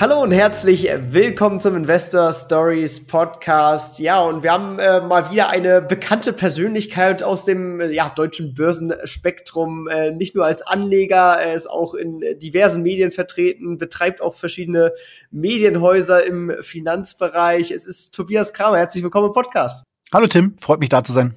Hallo 0.00 0.20
und 0.20 0.32
herzlich 0.32 0.90
willkommen 1.12 1.60
zum 1.60 1.76
Investor 1.76 2.32
Stories 2.32 3.06
Podcast. 3.06 4.00
Ja, 4.00 4.22
und 4.24 4.42
wir 4.42 4.50
haben 4.50 4.80
äh, 4.80 5.00
mal 5.00 5.30
wieder 5.30 5.50
eine 5.50 5.80
bekannte 5.80 6.32
Persönlichkeit 6.32 7.22
aus 7.22 7.44
dem 7.44 7.80
äh, 7.80 7.92
ja, 7.92 8.08
deutschen 8.08 8.54
Börsenspektrum. 8.54 9.86
Äh, 9.86 10.10
nicht 10.10 10.34
nur 10.34 10.46
als 10.46 10.62
Anleger, 10.62 11.38
er 11.40 11.54
ist 11.54 11.70
auch 11.70 11.94
in 11.94 12.20
diversen 12.42 12.82
Medien 12.82 13.12
vertreten, 13.12 13.78
betreibt 13.78 14.20
auch 14.20 14.34
verschiedene 14.34 14.92
Medienhäuser 15.30 16.26
im 16.26 16.52
Finanzbereich. 16.60 17.70
Es 17.70 17.86
ist 17.86 18.16
Tobias 18.16 18.52
Kramer. 18.52 18.78
Herzlich 18.78 19.04
willkommen 19.04 19.28
im 19.28 19.32
Podcast. 19.32 19.84
Hallo 20.12 20.26
Tim, 20.26 20.56
freut 20.58 20.80
mich 20.80 20.88
da 20.88 21.04
zu 21.04 21.12
sein. 21.12 21.34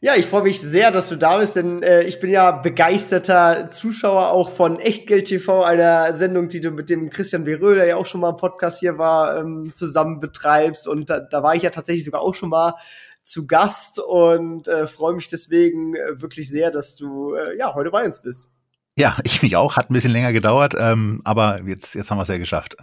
Ja, 0.00 0.14
ich 0.14 0.26
freue 0.26 0.42
mich 0.42 0.60
sehr, 0.60 0.90
dass 0.90 1.08
du 1.08 1.16
da 1.16 1.38
bist, 1.38 1.56
denn 1.56 1.82
äh, 1.82 2.02
ich 2.02 2.20
bin 2.20 2.30
ja 2.30 2.52
begeisterter 2.52 3.68
Zuschauer 3.68 4.28
auch 4.28 4.50
von 4.50 4.78
Echtgeld 4.78 5.26
TV, 5.26 5.62
einer 5.62 6.12
Sendung, 6.12 6.48
die 6.48 6.60
du 6.60 6.70
mit 6.70 6.90
dem 6.90 7.08
Christian 7.08 7.46
Verö, 7.46 7.74
der 7.74 7.86
ja 7.86 7.96
auch 7.96 8.04
schon 8.04 8.20
mal 8.20 8.30
im 8.30 8.36
Podcast 8.36 8.80
hier 8.80 8.98
war, 8.98 9.38
ähm, 9.38 9.72
zusammen 9.74 10.20
betreibst. 10.20 10.86
Und 10.86 11.08
da, 11.08 11.20
da 11.20 11.42
war 11.42 11.54
ich 11.54 11.62
ja 11.62 11.70
tatsächlich 11.70 12.04
sogar 12.04 12.20
auch 12.20 12.34
schon 12.34 12.50
mal 12.50 12.74
zu 13.22 13.46
Gast 13.46 13.98
und 13.98 14.68
äh, 14.68 14.86
freue 14.86 15.14
mich 15.14 15.28
deswegen 15.28 15.94
äh, 15.94 16.20
wirklich 16.20 16.50
sehr, 16.50 16.70
dass 16.70 16.96
du 16.96 17.34
äh, 17.34 17.56
ja 17.56 17.74
heute 17.74 17.90
bei 17.90 18.04
uns 18.04 18.20
bist. 18.20 18.50
Ja, 18.96 19.16
ich 19.24 19.42
mich 19.42 19.56
auch. 19.56 19.76
Hat 19.76 19.90
ein 19.90 19.94
bisschen 19.94 20.12
länger 20.12 20.34
gedauert, 20.34 20.74
ähm, 20.78 21.22
aber 21.24 21.62
jetzt, 21.66 21.94
jetzt 21.94 22.10
haben 22.10 22.18
wir 22.18 22.22
es 22.22 22.28
ja 22.28 22.36
geschafft. 22.36 22.76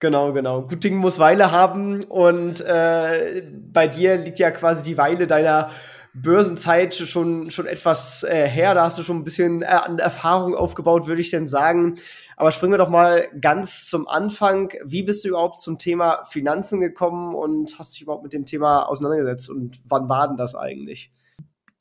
Genau, 0.00 0.32
genau. 0.32 0.62
Gut 0.62 0.82
Ding 0.82 0.96
muss 0.96 1.18
Weile 1.18 1.50
haben 1.50 2.04
und 2.04 2.60
äh, 2.60 3.42
bei 3.72 3.86
dir 3.86 4.16
liegt 4.16 4.38
ja 4.38 4.50
quasi 4.52 4.82
die 4.82 4.96
Weile 4.96 5.26
deiner 5.26 5.70
Börsenzeit 6.22 6.94
schon, 6.94 7.50
schon 7.50 7.66
etwas 7.66 8.24
äh, 8.24 8.46
her. 8.48 8.74
Da 8.74 8.84
hast 8.84 8.98
du 8.98 9.02
schon 9.02 9.18
ein 9.18 9.24
bisschen 9.24 9.62
äh, 9.62 9.66
an 9.66 9.98
Erfahrung 9.98 10.54
aufgebaut, 10.54 11.06
würde 11.06 11.20
ich 11.20 11.30
denn 11.30 11.46
sagen. 11.46 11.96
Aber 12.36 12.52
springen 12.52 12.72
wir 12.72 12.78
doch 12.78 12.88
mal 12.88 13.28
ganz 13.40 13.88
zum 13.88 14.06
Anfang. 14.06 14.72
Wie 14.84 15.02
bist 15.02 15.24
du 15.24 15.28
überhaupt 15.28 15.60
zum 15.60 15.78
Thema 15.78 16.24
Finanzen 16.24 16.80
gekommen 16.80 17.34
und 17.34 17.78
hast 17.78 17.94
dich 17.94 18.02
überhaupt 18.02 18.22
mit 18.22 18.32
dem 18.32 18.44
Thema 18.44 18.82
auseinandergesetzt? 18.82 19.50
Und 19.50 19.80
wann 19.88 20.08
war 20.08 20.28
denn 20.28 20.36
das 20.36 20.54
eigentlich? 20.54 21.10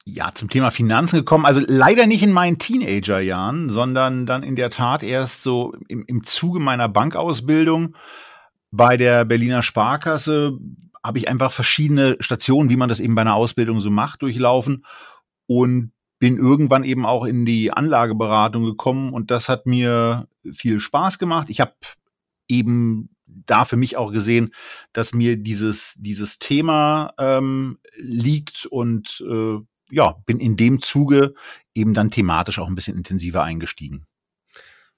Ja, 0.06 0.32
zum 0.34 0.50
Thema 0.50 0.72
Finanzen 0.72 1.18
gekommen. 1.18 1.46
Also 1.46 1.62
leider 1.68 2.08
nicht 2.08 2.24
in 2.24 2.32
meinen 2.32 2.58
Teenagerjahren, 2.58 3.70
sondern 3.70 4.26
dann 4.26 4.42
in 4.42 4.56
der 4.56 4.70
Tat 4.70 5.04
erst 5.04 5.44
so 5.44 5.76
im, 5.90 6.06
im 6.08 6.24
Zuge 6.24 6.60
meiner 6.60 6.88
Bankausbildung 6.88 7.96
bei 8.72 8.98
der 8.98 9.26
Berliner 9.26 9.64
Sparkasse 9.64 10.58
habe 11.08 11.20
ich 11.20 11.30
einfach 11.30 11.54
verschiedene 11.54 12.18
Stationen, 12.20 12.70
wie 12.70 12.76
man 12.76 12.90
das 12.90 13.00
eben 13.00 13.16
bei 13.16 13.22
einer 13.22 13.36
Ausbildung 13.36 13.80
so 13.80 13.90
macht, 13.90 14.22
durchlaufen 14.22 14.86
und 15.46 15.94
bin 16.20 16.38
irgendwann 16.38 16.84
eben 16.84 17.06
auch 17.06 17.24
in 17.24 17.46
die 17.46 17.72
Anlageberatung 17.72 18.66
gekommen 18.66 19.14
und 19.14 19.32
das 19.32 19.48
hat 19.48 19.66
mir 19.66 20.28
viel 20.52 20.82
Spaß 20.82 21.18
gemacht. 21.18 21.50
Ich 21.50 21.62
habe 21.62 21.76
eben 22.50 23.10
da 23.26 23.64
für 23.64 23.78
mich 23.78 23.96
auch 23.96 24.12
gesehen, 24.12 24.54
dass 24.92 25.14
mir 25.14 25.38
dieses, 25.38 25.96
dieses 25.98 26.40
Thema 26.40 27.14
ähm, 27.18 27.80
liegt 27.96 28.66
und 28.66 29.24
äh, 29.26 29.60
ja, 29.90 30.16
bin 30.26 30.42
in 30.42 30.58
dem 30.58 30.82
Zuge 30.82 31.36
eben 31.74 31.94
dann 31.94 32.12
thematisch 32.12 32.60
auch 32.60 32.68
ein 32.68 32.76
bisschen 32.76 32.98
intensiver 32.98 33.44
eingestiegen. 33.44 34.06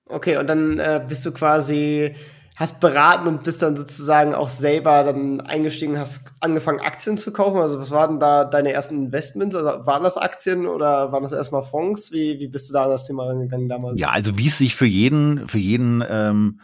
Okay, 0.06 0.38
und 0.38 0.48
dann 0.48 0.80
äh, 0.80 1.06
bist 1.08 1.24
du 1.28 1.32
quasi 1.32 2.16
hast 2.60 2.82
beraten 2.82 3.26
und 3.26 3.44
bist 3.44 3.62
dann 3.62 3.78
sozusagen 3.78 4.36
auch 4.36 4.50
selber 4.50 5.06
dann 5.06 5.40
eingestiegen, 5.40 5.98
hast 5.98 6.34
angefangen 6.42 6.82
Aktien 6.82 7.18
zu 7.18 7.32
kaufen. 7.32 7.62
Also 7.62 7.80
was 7.80 7.92
waren 7.92 8.20
da 8.20 8.44
deine 8.44 8.74
ersten 8.74 9.06
Investments? 9.06 9.56
Also 9.56 9.86
waren 9.86 10.04
das 10.04 10.18
Aktien 10.18 10.68
oder 10.68 11.14
waren 11.14 11.24
das 11.24 11.32
erstmal 11.32 11.64
Fonds? 11.64 12.12
Wie, 12.12 12.38
wie 12.42 12.50
bist 12.50 12.70
du 12.70 12.74
da 12.74 12.84
an 12.84 12.90
das 12.90 13.08
Thema 13.08 13.28
rangegangen 13.28 13.70
damals? 13.70 13.98
Ja, 13.98 14.10
also 14.10 14.38
wie 14.38 14.48
es 14.48 14.58
sich 14.58 14.76
für 14.76 14.86
jeden, 14.86 15.48
für 15.48 15.58
jeden 15.58 16.04
ähm, 16.06 16.60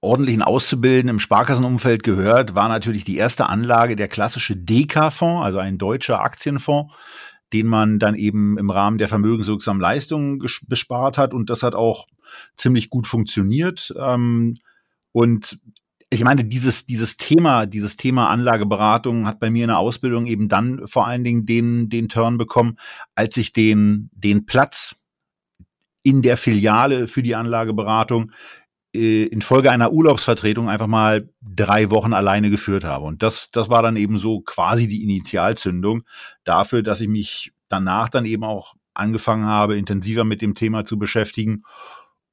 ordentlichen 0.00 0.42
Auszubilden 0.42 1.08
im 1.08 1.20
Sparkassenumfeld 1.20 2.02
gehört, 2.02 2.56
war 2.56 2.68
natürlich 2.68 3.04
die 3.04 3.16
erste 3.16 3.48
Anlage 3.48 3.94
der 3.94 4.08
klassische 4.08 4.56
DK-Fonds, 4.56 5.44
also 5.44 5.58
ein 5.58 5.78
deutscher 5.78 6.20
Aktienfonds, 6.20 6.92
den 7.52 7.68
man 7.68 8.00
dann 8.00 8.16
eben 8.16 8.58
im 8.58 8.70
Rahmen 8.70 8.98
der 8.98 9.06
vermögenswirksamen 9.06 9.80
Leistungen 9.80 10.44
bespart 10.66 11.16
hat. 11.16 11.32
Und 11.32 11.48
das 11.48 11.62
hat 11.62 11.76
auch 11.76 12.08
ziemlich 12.56 12.90
gut 12.90 13.06
funktioniert. 13.06 13.94
Ähm, 13.96 14.56
und 15.12 15.60
ich 16.12 16.24
meine, 16.24 16.44
dieses, 16.44 16.84
dieses 16.84 17.16
Thema, 17.16 17.64
dieses 17.64 17.96
Thema 17.96 18.28
Anlageberatung 18.28 19.26
hat 19.26 19.40
bei 19.40 19.48
mir 19.48 19.64
in 19.64 19.68
der 19.68 19.78
Ausbildung 19.78 20.26
eben 20.26 20.50
dann 20.50 20.86
vor 20.86 21.06
allen 21.06 21.24
Dingen 21.24 21.46
den, 21.46 21.88
den 21.88 22.10
Turn 22.10 22.36
bekommen, 22.36 22.76
als 23.14 23.38
ich 23.38 23.54
den, 23.54 24.10
den 24.12 24.44
Platz 24.44 24.94
in 26.02 26.20
der 26.20 26.36
Filiale 26.36 27.08
für 27.08 27.22
die 27.22 27.34
Anlageberatung 27.34 28.32
äh, 28.94 29.24
infolge 29.24 29.70
einer 29.70 29.92
Urlaubsvertretung 29.92 30.68
einfach 30.68 30.86
mal 30.86 31.30
drei 31.40 31.88
Wochen 31.88 32.12
alleine 32.12 32.50
geführt 32.50 32.84
habe. 32.84 33.06
Und 33.06 33.22
das, 33.22 33.50
das 33.50 33.70
war 33.70 33.82
dann 33.82 33.96
eben 33.96 34.18
so 34.18 34.40
quasi 34.40 34.86
die 34.88 35.04
Initialzündung 35.04 36.02
dafür, 36.44 36.82
dass 36.82 37.00
ich 37.00 37.08
mich 37.08 37.52
danach 37.68 38.10
dann 38.10 38.26
eben 38.26 38.44
auch 38.44 38.74
angefangen 38.92 39.46
habe, 39.46 39.78
intensiver 39.78 40.24
mit 40.24 40.42
dem 40.42 40.54
Thema 40.54 40.84
zu 40.84 40.98
beschäftigen 40.98 41.62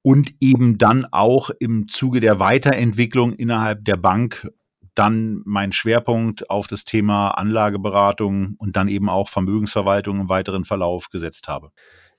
und 0.01 0.33
eben 0.39 0.77
dann 0.77 1.05
auch 1.11 1.49
im 1.59 1.87
Zuge 1.87 2.19
der 2.19 2.39
Weiterentwicklung 2.39 3.33
innerhalb 3.33 3.85
der 3.85 3.97
Bank 3.97 4.49
dann 4.95 5.41
mein 5.45 5.71
Schwerpunkt 5.71 6.49
auf 6.49 6.67
das 6.67 6.83
Thema 6.83 7.31
Anlageberatung 7.31 8.55
und 8.57 8.75
dann 8.75 8.89
eben 8.89 9.09
auch 9.09 9.29
Vermögensverwaltung 9.29 10.19
im 10.19 10.29
weiteren 10.29 10.65
Verlauf 10.65 11.09
gesetzt 11.09 11.47
habe. 11.47 11.71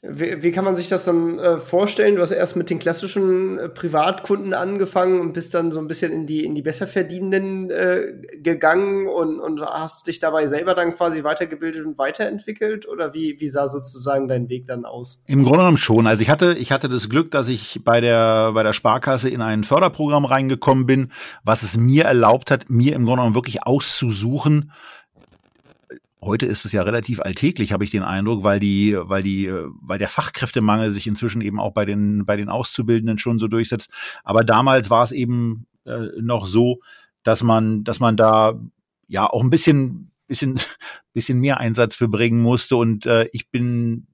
Wie, 0.02 0.42
wie, 0.42 0.50
kann 0.50 0.64
man 0.64 0.76
sich 0.76 0.88
das 0.88 1.04
dann 1.04 1.38
äh, 1.38 1.58
vorstellen? 1.58 2.14
Du 2.16 2.22
hast 2.22 2.30
erst 2.30 2.56
mit 2.56 2.70
den 2.70 2.78
klassischen 2.78 3.58
äh, 3.58 3.68
Privatkunden 3.68 4.54
angefangen 4.54 5.20
und 5.20 5.34
bist 5.34 5.52
dann 5.52 5.72
so 5.72 5.78
ein 5.78 5.88
bisschen 5.88 6.10
in 6.10 6.26
die, 6.26 6.42
in 6.42 6.54
die 6.54 6.62
Besserverdienenden 6.62 7.70
äh, 7.70 8.14
gegangen 8.38 9.08
und, 9.08 9.40
und 9.40 9.60
hast 9.60 10.06
dich 10.06 10.18
dabei 10.18 10.46
selber 10.46 10.74
dann 10.74 10.94
quasi 10.94 11.22
weitergebildet 11.22 11.84
und 11.84 11.98
weiterentwickelt? 11.98 12.88
Oder 12.88 13.12
wie, 13.12 13.40
wie 13.40 13.48
sah 13.48 13.68
sozusagen 13.68 14.26
dein 14.26 14.48
Weg 14.48 14.66
dann 14.66 14.86
aus? 14.86 15.22
Im 15.26 15.42
Grunde 15.42 15.58
genommen 15.58 15.76
schon. 15.76 16.06
Also 16.06 16.22
ich 16.22 16.30
hatte, 16.30 16.54
ich 16.54 16.72
hatte 16.72 16.88
das 16.88 17.10
Glück, 17.10 17.30
dass 17.30 17.48
ich 17.48 17.82
bei 17.84 18.00
der, 18.00 18.52
bei 18.52 18.62
der 18.62 18.72
Sparkasse 18.72 19.28
in 19.28 19.42
ein 19.42 19.64
Förderprogramm 19.64 20.24
reingekommen 20.24 20.86
bin, 20.86 21.12
was 21.44 21.62
es 21.62 21.76
mir 21.76 22.06
erlaubt 22.06 22.50
hat, 22.50 22.70
mir 22.70 22.94
im 22.94 23.04
Grunde 23.04 23.20
genommen 23.20 23.34
wirklich 23.34 23.66
auszusuchen, 23.66 24.72
Heute 26.22 26.44
ist 26.44 26.66
es 26.66 26.72
ja 26.72 26.82
relativ 26.82 27.20
alltäglich, 27.20 27.72
habe 27.72 27.84
ich 27.84 27.90
den 27.90 28.02
Eindruck, 28.02 28.44
weil 28.44 28.60
die, 28.60 28.94
weil 28.98 29.22
die, 29.22 29.50
weil 29.80 29.98
der 29.98 30.08
Fachkräftemangel 30.08 30.90
sich 30.92 31.06
inzwischen 31.06 31.40
eben 31.40 31.58
auch 31.58 31.72
bei 31.72 31.86
den, 31.86 32.26
bei 32.26 32.36
den 32.36 32.50
Auszubildenden 32.50 33.18
schon 33.18 33.38
so 33.38 33.48
durchsetzt. 33.48 33.88
Aber 34.22 34.44
damals 34.44 34.90
war 34.90 35.02
es 35.02 35.12
eben 35.12 35.66
äh, 35.86 36.08
noch 36.20 36.46
so, 36.46 36.80
dass 37.22 37.42
man, 37.42 37.84
dass 37.84 38.00
man 38.00 38.18
da 38.18 38.60
ja 39.06 39.26
auch 39.26 39.42
ein 39.42 39.50
bisschen, 39.50 40.12
bisschen, 40.26 40.60
bisschen 41.14 41.38
mehr 41.38 41.58
Einsatz 41.58 41.96
für 41.96 42.08
bringen 42.08 42.42
musste. 42.42 42.76
Und 42.76 43.06
äh, 43.06 43.28
ich 43.32 43.50
bin 43.50 44.06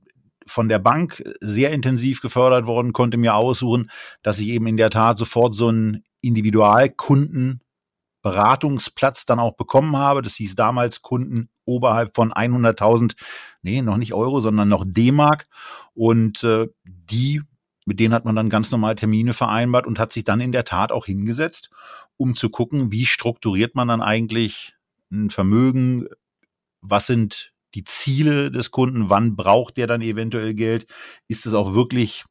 von 0.47 0.69
der 0.69 0.79
Bank 0.79 1.25
sehr 1.41 1.73
intensiv 1.73 2.21
gefördert 2.21 2.67
worden, 2.67 2.93
konnte 2.93 3.17
mir 3.17 3.35
aussuchen, 3.35 3.91
dass 4.23 4.39
ich 4.39 4.49
eben 4.49 4.69
in 4.69 4.77
der 4.77 4.91
Tat 4.91 5.19
sofort 5.19 5.57
so 5.57 5.69
einen 5.69 6.05
Individualkunden 6.21 7.63
Beratungsplatz 8.23 9.27
dann 9.27 9.41
auch 9.41 9.57
bekommen 9.57 9.97
habe. 9.97 10.23
Das 10.23 10.35
hieß 10.35 10.55
damals 10.55 11.03
Kunden 11.03 11.49
oberhalb 11.67 12.15
von 12.15 12.33
100.000, 12.33 13.15
nee, 13.63 13.83
noch 13.83 13.99
nicht 13.99 14.15
Euro, 14.15 14.41
sondern 14.41 14.69
noch 14.69 14.85
D-Mark. 14.87 15.47
Und 15.95 16.43
äh, 16.45 16.69
die, 16.85 17.43
mit 17.85 18.01
denen 18.01 18.15
hat 18.15 18.25
man 18.25 18.37
dann 18.37 18.51
ganz 18.51 18.71
normal 18.71 18.97
Termine 18.97 19.35
vereinbart 19.35 19.87
und 19.87 19.99
hat 19.99 20.13
sich 20.13 20.25
dann 20.25 20.41
in 20.41 20.53
der 20.53 20.65
Tat 20.65 20.93
auch 20.93 21.07
hingesetzt, 21.07 21.71
um 22.17 22.35
zu 22.35 22.49
gucken, 22.49 22.93
wie 22.93 23.07
strukturiert 23.07 23.75
man 23.75 23.89
dann 23.89 24.01
eigentlich 24.01 24.75
ein 25.11 25.31
Vermögen, 25.31 26.07
was 26.81 27.07
sind 27.07 27.53
die 27.75 27.85
Ziele 27.85 28.51
des 28.51 28.71
Kunden, 28.71 29.11
wann 29.11 29.37
braucht 29.37 29.77
der 29.77 29.87
dann 29.87 30.01
eventuell 30.01 30.55
Geld, 30.55 30.87
ist 31.29 31.47
es 31.47 31.55
auch 31.55 31.75
wirklich 31.75 32.25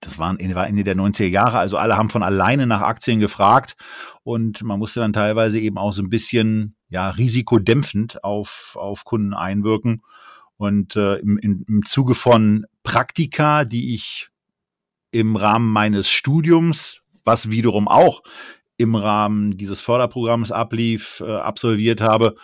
das 0.00 0.18
war 0.18 0.30
Ende 0.38 0.84
der 0.84 0.96
90er 0.96 1.26
Jahre, 1.26 1.58
also 1.58 1.76
alle 1.76 1.96
haben 1.96 2.10
von 2.10 2.22
alleine 2.22 2.66
nach 2.66 2.82
Aktien 2.82 3.18
gefragt 3.20 3.76
und 4.22 4.62
man 4.62 4.78
musste 4.78 5.00
dann 5.00 5.12
teilweise 5.12 5.58
eben 5.58 5.78
auch 5.78 5.92
so 5.92 6.02
ein 6.02 6.10
bisschen 6.10 6.76
ja, 6.88 7.10
risikodämpfend 7.10 8.24
auf, 8.24 8.76
auf 8.78 9.04
Kunden 9.04 9.34
einwirken. 9.34 10.02
Und 10.56 10.96
äh, 10.96 11.16
im, 11.16 11.38
im, 11.38 11.64
im 11.68 11.84
Zuge 11.84 12.14
von 12.14 12.66
Praktika, 12.82 13.64
die 13.64 13.94
ich 13.94 14.28
im 15.10 15.36
Rahmen 15.36 15.70
meines 15.70 16.10
Studiums, 16.10 17.02
was 17.24 17.50
wiederum 17.50 17.86
auch 17.86 18.22
im 18.76 18.94
Rahmen 18.94 19.56
dieses 19.56 19.80
Förderprogramms 19.80 20.50
ablief, 20.50 21.22
äh, 21.24 21.30
absolviert 21.30 22.00
habe, 22.00 22.34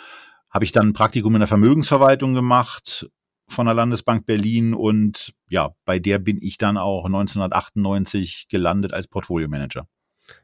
habe 0.51 0.65
ich 0.65 0.73
dann 0.73 0.89
ein 0.89 0.93
Praktikum 0.93 1.35
in 1.35 1.41
der 1.41 1.49
Vermögensverwaltung 1.49 2.35
gemacht 2.35 3.11
von 3.49 3.67
der 3.67 3.75
Landesbank 3.75 4.27
Berlin 4.27 4.75
und 4.75 5.33
ja, 5.49 5.71
bei 5.85 5.99
der 5.99 6.19
bin 6.19 6.39
ich 6.41 6.59
dann 6.59 6.77
auch 6.77 7.05
1998 7.07 8.47
gelandet 8.49 8.93
als 8.93 9.09
Portfolio-Manager. 9.09 9.87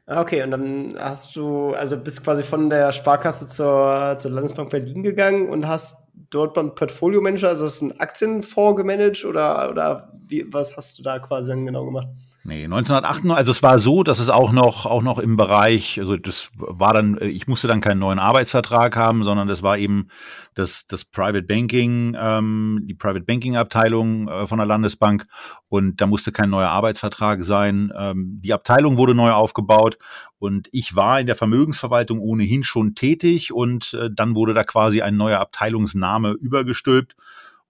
Ah, 0.05 0.21
okay, 0.21 0.43
und 0.43 0.51
dann 0.51 0.95
hast 0.97 1.35
du, 1.35 1.73
also 1.73 1.97
bist 1.97 2.23
quasi 2.23 2.43
von 2.43 2.69
der 2.69 2.91
Sparkasse 2.91 3.47
zur, 3.47 4.15
zur 4.19 4.31
Landesbank 4.31 4.69
Berlin 4.69 5.01
gegangen 5.01 5.49
und 5.49 5.67
hast 5.67 6.07
dort 6.29 6.53
beim 6.53 6.75
Portfolio-Manager, 6.75 7.49
also 7.49 7.65
hast 7.65 7.81
du 7.81 7.85
einen 7.85 7.99
Aktienfonds 7.99 8.77
gemanagt 8.77 9.25
oder, 9.25 9.69
oder 9.69 10.11
wie, 10.27 10.45
was 10.53 10.77
hast 10.77 10.99
du 10.99 11.03
da 11.03 11.17
quasi 11.19 11.49
dann 11.49 11.65
genau 11.65 11.85
gemacht? 11.85 12.07
Nee, 12.43 12.63
1998, 12.63 13.37
also 13.37 13.51
es 13.51 13.61
war 13.61 13.77
so, 13.77 14.01
dass 14.01 14.17
es 14.17 14.29
auch 14.29 14.51
noch, 14.51 14.87
auch 14.87 15.03
noch 15.03 15.19
im 15.19 15.37
Bereich, 15.37 15.99
also 15.99 16.17
das 16.17 16.49
war 16.55 16.91
dann, 16.91 17.19
ich 17.21 17.47
musste 17.47 17.67
dann 17.67 17.81
keinen 17.81 17.99
neuen 17.99 18.17
Arbeitsvertrag 18.17 18.97
haben, 18.97 19.23
sondern 19.23 19.47
das 19.47 19.61
war 19.61 19.77
eben 19.77 20.07
das, 20.55 20.87
das 20.87 21.05
Private 21.05 21.43
Banking, 21.43 22.17
ähm, 22.19 22.81
die 22.85 22.95
Private 22.95 23.25
Banking 23.25 23.57
Abteilung 23.57 24.27
äh, 24.27 24.47
von 24.47 24.57
der 24.57 24.65
Landesbank. 24.65 25.25
Und 25.69 26.01
da 26.01 26.07
musste 26.07 26.31
kein 26.31 26.49
neuer 26.49 26.69
Arbeitsvertrag 26.69 27.45
sein. 27.45 27.93
Ähm, 27.95 28.39
die 28.43 28.53
Abteilung 28.53 28.97
wurde 28.97 29.13
neu 29.13 29.31
aufgebaut. 29.31 29.99
Und 30.39 30.67
ich 30.71 30.95
war 30.95 31.19
in 31.19 31.27
der 31.27 31.35
Vermögensverwaltung 31.35 32.19
ohnehin 32.19 32.63
schon 32.63 32.95
tätig. 32.95 33.53
Und 33.53 33.93
äh, 33.93 34.09
dann 34.11 34.33
wurde 34.33 34.55
da 34.55 34.63
quasi 34.63 35.03
ein 35.03 35.15
neuer 35.15 35.39
Abteilungsname 35.39 36.31
übergestülpt 36.31 37.15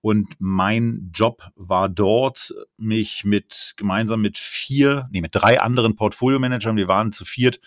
und 0.01 0.35
mein 0.39 1.11
Job 1.13 1.49
war 1.55 1.87
dort, 1.87 2.53
mich 2.77 3.23
mit 3.23 3.73
gemeinsam 3.77 4.21
mit 4.21 4.37
vier, 4.37 5.07
nee, 5.11 5.21
mit 5.21 5.35
drei 5.35 5.61
anderen 5.61 5.95
Portfolio-Managern, 5.95 6.75
wir 6.75 6.87
waren 6.87 7.13
zu 7.13 7.23
viert, 7.23 7.59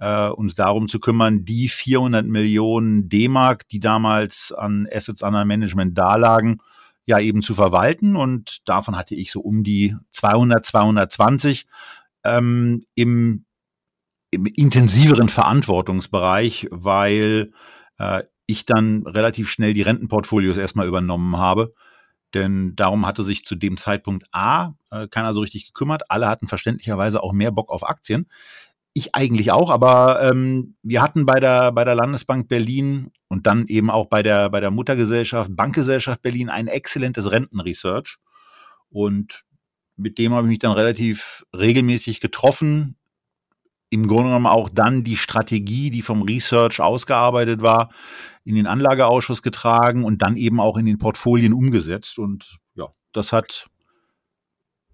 äh, 0.00 0.28
uns 0.28 0.54
darum 0.54 0.88
zu 0.88 1.00
kümmern, 1.00 1.44
die 1.44 1.68
400 1.68 2.26
Millionen 2.26 3.08
D-Mark, 3.08 3.68
die 3.68 3.80
damals 3.80 4.52
an 4.52 4.88
Assets 4.92 5.22
under 5.22 5.44
Management 5.44 5.96
dalagen, 5.96 6.60
ja 7.06 7.18
eben 7.20 7.42
zu 7.42 7.54
verwalten. 7.54 8.16
Und 8.16 8.68
davon 8.68 8.96
hatte 8.96 9.14
ich 9.14 9.30
so 9.30 9.40
um 9.40 9.64
die 9.64 9.96
200, 10.10 10.64
220 10.66 11.66
ähm, 12.24 12.82
im, 12.94 13.44
im 14.30 14.46
intensiveren 14.46 15.28
Verantwortungsbereich, 15.28 16.68
weil 16.70 17.52
äh, 17.98 18.24
ich 18.48 18.64
dann 18.64 19.06
relativ 19.06 19.50
schnell 19.50 19.74
die 19.74 19.82
Rentenportfolios 19.82 20.56
erstmal 20.56 20.88
übernommen 20.88 21.36
habe. 21.36 21.74
Denn 22.34 22.74
darum 22.76 23.06
hatte 23.06 23.22
sich 23.22 23.44
zu 23.44 23.54
dem 23.54 23.76
Zeitpunkt 23.76 24.26
A 24.32 24.74
äh, 24.90 25.06
keiner 25.06 25.34
so 25.34 25.40
richtig 25.40 25.66
gekümmert. 25.66 26.10
Alle 26.10 26.28
hatten 26.28 26.48
verständlicherweise 26.48 27.22
auch 27.22 27.32
mehr 27.32 27.50
Bock 27.50 27.70
auf 27.70 27.86
Aktien. 27.86 28.26
Ich 28.94 29.14
eigentlich 29.14 29.52
auch, 29.52 29.70
aber 29.70 30.22
ähm, 30.22 30.76
wir 30.82 31.02
hatten 31.02 31.26
bei 31.26 31.40
der, 31.40 31.72
bei 31.72 31.84
der 31.84 31.94
Landesbank 31.94 32.48
Berlin 32.48 33.12
und 33.28 33.46
dann 33.46 33.66
eben 33.68 33.90
auch 33.90 34.06
bei 34.06 34.22
der, 34.22 34.48
bei 34.48 34.60
der 34.60 34.70
Muttergesellschaft, 34.70 35.54
Bankgesellschaft 35.54 36.22
Berlin 36.22 36.48
ein 36.48 36.68
exzellentes 36.68 37.30
Rentenresearch. 37.30 38.16
Und 38.88 39.44
mit 39.96 40.16
dem 40.16 40.32
habe 40.32 40.46
ich 40.46 40.50
mich 40.50 40.58
dann 40.58 40.72
relativ 40.72 41.44
regelmäßig 41.54 42.20
getroffen. 42.20 42.96
Im 43.90 44.06
Grunde 44.06 44.24
genommen 44.24 44.46
auch 44.46 44.70
dann 44.70 45.04
die 45.04 45.16
Strategie, 45.16 45.90
die 45.90 46.02
vom 46.02 46.22
Research 46.22 46.80
ausgearbeitet 46.80 47.62
war, 47.62 47.90
in 48.48 48.54
den 48.54 48.66
Anlageausschuss 48.66 49.42
getragen 49.42 50.04
und 50.04 50.22
dann 50.22 50.38
eben 50.38 50.58
auch 50.58 50.78
in 50.78 50.86
den 50.86 50.96
Portfolien 50.96 51.52
umgesetzt. 51.52 52.18
Und 52.18 52.56
ja, 52.74 52.86
das 53.12 53.30
hat 53.30 53.68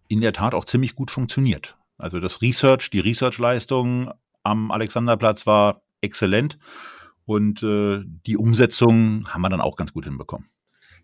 in 0.09 0.21
der 0.21 0.33
Tat 0.33 0.55
auch 0.55 0.65
ziemlich 0.65 0.97
gut 0.97 1.13
funktioniert. 1.13 1.77
Also 1.97 2.19
das 2.19 2.43
Research, 2.43 2.91
die 2.91 2.99
Research-Leistung 2.99 4.11
am 4.43 4.73
Alexanderplatz 4.73 5.47
war 5.47 5.83
exzellent 6.01 6.59
und 7.27 7.63
äh, 7.63 8.03
die 8.27 8.37
Umsetzung 8.37 9.29
haben 9.33 9.43
wir 9.43 9.51
dann 9.51 9.61
auch 9.61 9.77
ganz 9.77 9.93
gut 9.93 10.07
hinbekommen. 10.07 10.49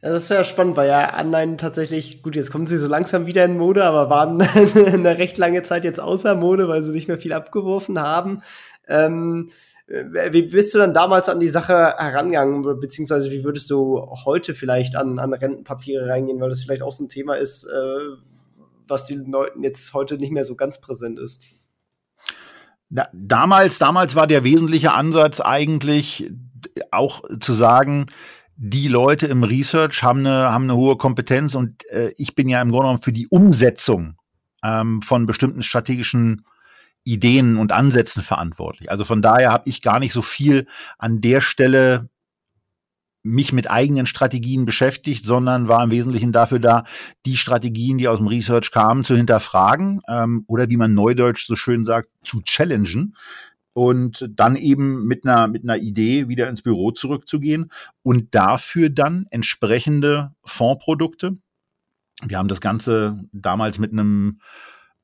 Ja, 0.03 0.11
das 0.11 0.25
ist 0.25 0.31
ja 0.31 0.43
spannend, 0.43 0.77
weil 0.77 0.89
ja 0.89 1.11
Anleihen 1.11 1.57
tatsächlich, 1.57 2.21
gut, 2.21 2.35
jetzt 2.35 2.51
kommen 2.51 2.67
sie 2.67 2.79
so 2.79 2.89
langsam 2.89 3.27
wieder 3.27 3.45
in 3.45 3.59
Mode, 3.59 3.85
aber 3.85 4.11
waren 4.11 4.43
eine 4.75 5.19
recht 5.19 5.39
lange 5.39 5.63
Zeit 5.63 5.85
jetzt 5.85 6.01
außer 6.01 6.35
Mode, 6.35 6.67
weil 6.67 6.83
sie 6.83 6.91
nicht 6.91 7.07
mehr 7.07 7.19
viel 7.19 7.33
abgeworfen 7.33 8.01
haben. 8.01 8.43
Ähm, 8.89 9.51
äh, 9.51 9.53
wie 9.91 10.43
bist 10.43 10.73
du 10.73 10.79
dann 10.79 10.95
damals 10.95 11.29
an 11.29 11.41
die 11.41 11.49
Sache 11.49 11.73
herangegangen, 11.73 12.63
beziehungsweise 12.79 13.31
wie 13.33 13.43
würdest 13.43 13.69
du 13.71 14.01
heute 14.25 14.55
vielleicht 14.55 14.95
an, 14.95 15.19
an 15.19 15.33
Rentenpapiere 15.33 16.09
reingehen, 16.09 16.41
weil 16.41 16.49
das 16.49 16.63
vielleicht 16.63 16.83
auch 16.83 16.93
so 16.93 17.05
ein 17.05 17.09
Thema 17.09 17.35
ist, 17.35 17.65
äh, 17.65 18.17
was 18.87 19.07
den 19.07 19.31
Leuten 19.31 19.65
jetzt 19.65 19.93
heute 19.93 20.17
nicht 20.17 20.33
mehr 20.33 20.45
so 20.45 20.55
ganz 20.55 20.81
präsent 20.81 21.19
ist? 21.19 21.43
Na, 22.89 23.09
damals, 23.13 23.79
damals 23.79 24.15
war 24.15 24.29
der 24.29 24.45
wesentliche 24.45 24.93
Ansatz 24.93 25.41
eigentlich 25.41 26.31
auch 26.93 27.23
zu 27.41 27.53
sagen, 27.53 28.07
die 28.57 28.89
Leute 28.89 29.27
im 29.27 29.43
Research 29.43 30.03
haben 30.03 30.21
eine, 30.21 30.53
haben 30.53 30.65
eine 30.65 30.77
hohe 30.77 30.97
Kompetenz 30.97 31.55
und 31.55 31.85
äh, 31.91 32.13
ich 32.17 32.35
bin 32.37 32.49
ja 32.49 32.63
im 32.63 32.71
Grunde 32.71 32.85
genommen 32.85 33.03
für 33.03 33.13
die 33.13 33.27
Umsetzung 33.27 34.17
ähm, 34.63 35.03
von 35.03 35.27
bestimmten 35.27 35.63
strategischen 35.63 36.45
Ideen 37.05 37.57
und 37.57 37.73
Ansätzen 37.73 38.23
verantwortlich. 38.23 38.91
Also 38.91 39.05
von 39.05 39.23
daher 39.23 39.53
habe 39.53 39.69
ich 39.69 39.83
gar 39.83 39.99
nicht 40.01 40.13
so 40.13 40.23
viel 40.23 40.67
an 40.99 41.21
der 41.21 41.41
Stelle 41.41 42.09
mich 43.23 43.53
mit 43.53 43.71
eigenen 43.71 44.07
Strategien 44.07 44.65
beschäftigt, 44.65 45.25
sondern 45.25 45.69
war 45.69 45.85
im 45.85 45.91
Wesentlichen 45.91 46.33
dafür 46.33 46.59
da, 46.59 46.85
die 47.27 47.37
Strategien, 47.37 47.99
die 47.99 48.09
aus 48.09 48.19
dem 48.19 48.29
Research 48.29 48.71
kamen, 48.71 49.05
zu 49.05 49.15
hinterfragen 49.15 50.01
ähm, 50.09 50.45
oder 50.47 50.71
wie 50.71 50.79
man 50.79 50.95
neudeutsch 50.95 51.47
so 51.47 51.55
schön 51.55 51.85
sagt, 51.85 52.09
zu 52.25 52.41
challengen 52.43 53.15
und 53.73 54.29
dann 54.31 54.57
eben 54.57 55.07
mit 55.07 55.25
einer, 55.25 55.49
mit 55.49 55.65
einer 55.65 55.77
Idee 55.77 56.29
wieder 56.29 56.49
ins 56.49 56.63
Büro 56.63 56.91
zurückzugehen 56.91 57.71
und 58.03 58.35
dafür 58.35 58.91
dann 58.91 59.27
entsprechende 59.31 60.35
Fondsprodukte. 60.45 61.37
Wir 62.23 62.39
haben 62.39 62.49
das 62.49 62.61
Ganze 62.61 63.21
damals 63.33 63.79
mit 63.79 63.93
einem 63.93 64.41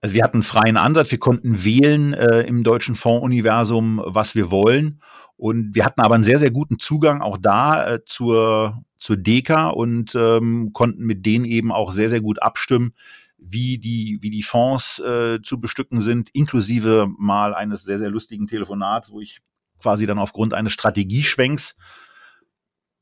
also 0.00 0.14
wir 0.14 0.22
hatten 0.22 0.36
einen 0.36 0.42
freien 0.42 0.76
Ansatz, 0.76 1.10
wir 1.10 1.18
konnten 1.18 1.64
wählen 1.64 2.12
äh, 2.12 2.42
im 2.42 2.64
deutschen 2.64 2.94
Fondsuniversum, 2.94 4.02
was 4.04 4.34
wir 4.34 4.50
wollen. 4.50 5.00
Und 5.36 5.74
wir 5.74 5.84
hatten 5.84 6.00
aber 6.00 6.14
einen 6.14 6.24
sehr, 6.24 6.38
sehr 6.38 6.50
guten 6.50 6.78
Zugang 6.78 7.20
auch 7.20 7.36
da 7.38 7.94
äh, 7.94 8.04
zur, 8.06 8.82
zur 8.98 9.16
Deka 9.16 9.68
und 9.68 10.14
ähm, 10.14 10.70
konnten 10.72 11.04
mit 11.04 11.26
denen 11.26 11.44
eben 11.44 11.72
auch 11.72 11.92
sehr, 11.92 12.08
sehr 12.08 12.20
gut 12.20 12.42
abstimmen, 12.42 12.94
wie 13.38 13.78
die, 13.78 14.18
wie 14.22 14.30
die 14.30 14.42
Fonds 14.42 14.98
äh, 15.00 15.40
zu 15.42 15.60
bestücken 15.60 16.00
sind, 16.00 16.30
inklusive 16.32 17.08
mal 17.18 17.54
eines 17.54 17.82
sehr, 17.82 17.98
sehr 17.98 18.10
lustigen 18.10 18.46
Telefonats, 18.46 19.12
wo 19.12 19.20
ich 19.20 19.40
quasi 19.80 20.06
dann 20.06 20.18
aufgrund 20.18 20.54
eines 20.54 20.72
Strategieschwenks 20.72 21.76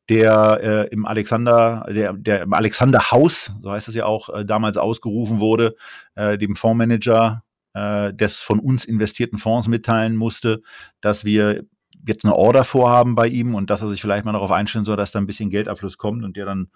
der 0.08 0.60
äh, 0.62 0.88
im 0.88 1.06
Alexander, 1.06 1.86
der, 1.88 2.12
der 2.12 2.42
im 2.42 2.52
Alexander 2.52 3.10
Haus, 3.10 3.52
so 3.62 3.70
heißt 3.70 3.88
es 3.88 3.94
ja 3.94 4.04
auch, 4.04 4.28
äh, 4.28 4.44
damals 4.44 4.76
ausgerufen 4.76 5.40
wurde, 5.40 5.76
äh, 6.14 6.36
dem 6.36 6.56
Fondsmanager 6.56 7.42
äh, 7.72 8.12
des 8.12 8.38
von 8.38 8.58
uns 8.60 8.84
investierten 8.84 9.38
Fonds 9.38 9.68
mitteilen 9.68 10.16
musste, 10.16 10.62
dass 11.00 11.24
wir 11.24 11.64
jetzt 12.06 12.24
eine 12.24 12.34
Order 12.34 12.64
vorhaben 12.64 13.14
bei 13.14 13.26
ihm 13.26 13.54
und 13.54 13.70
dass 13.70 13.82
er 13.82 13.88
sich 13.88 14.00
vielleicht 14.00 14.24
mal 14.24 14.32
darauf 14.32 14.50
einstellen 14.50 14.84
soll, 14.84 14.96
dass 14.96 15.12
da 15.12 15.18
ein 15.18 15.26
bisschen 15.26 15.50
Geldabfluss 15.50 15.96
kommt 15.96 16.22
und 16.22 16.36
der 16.36 16.44
dann 16.44 16.68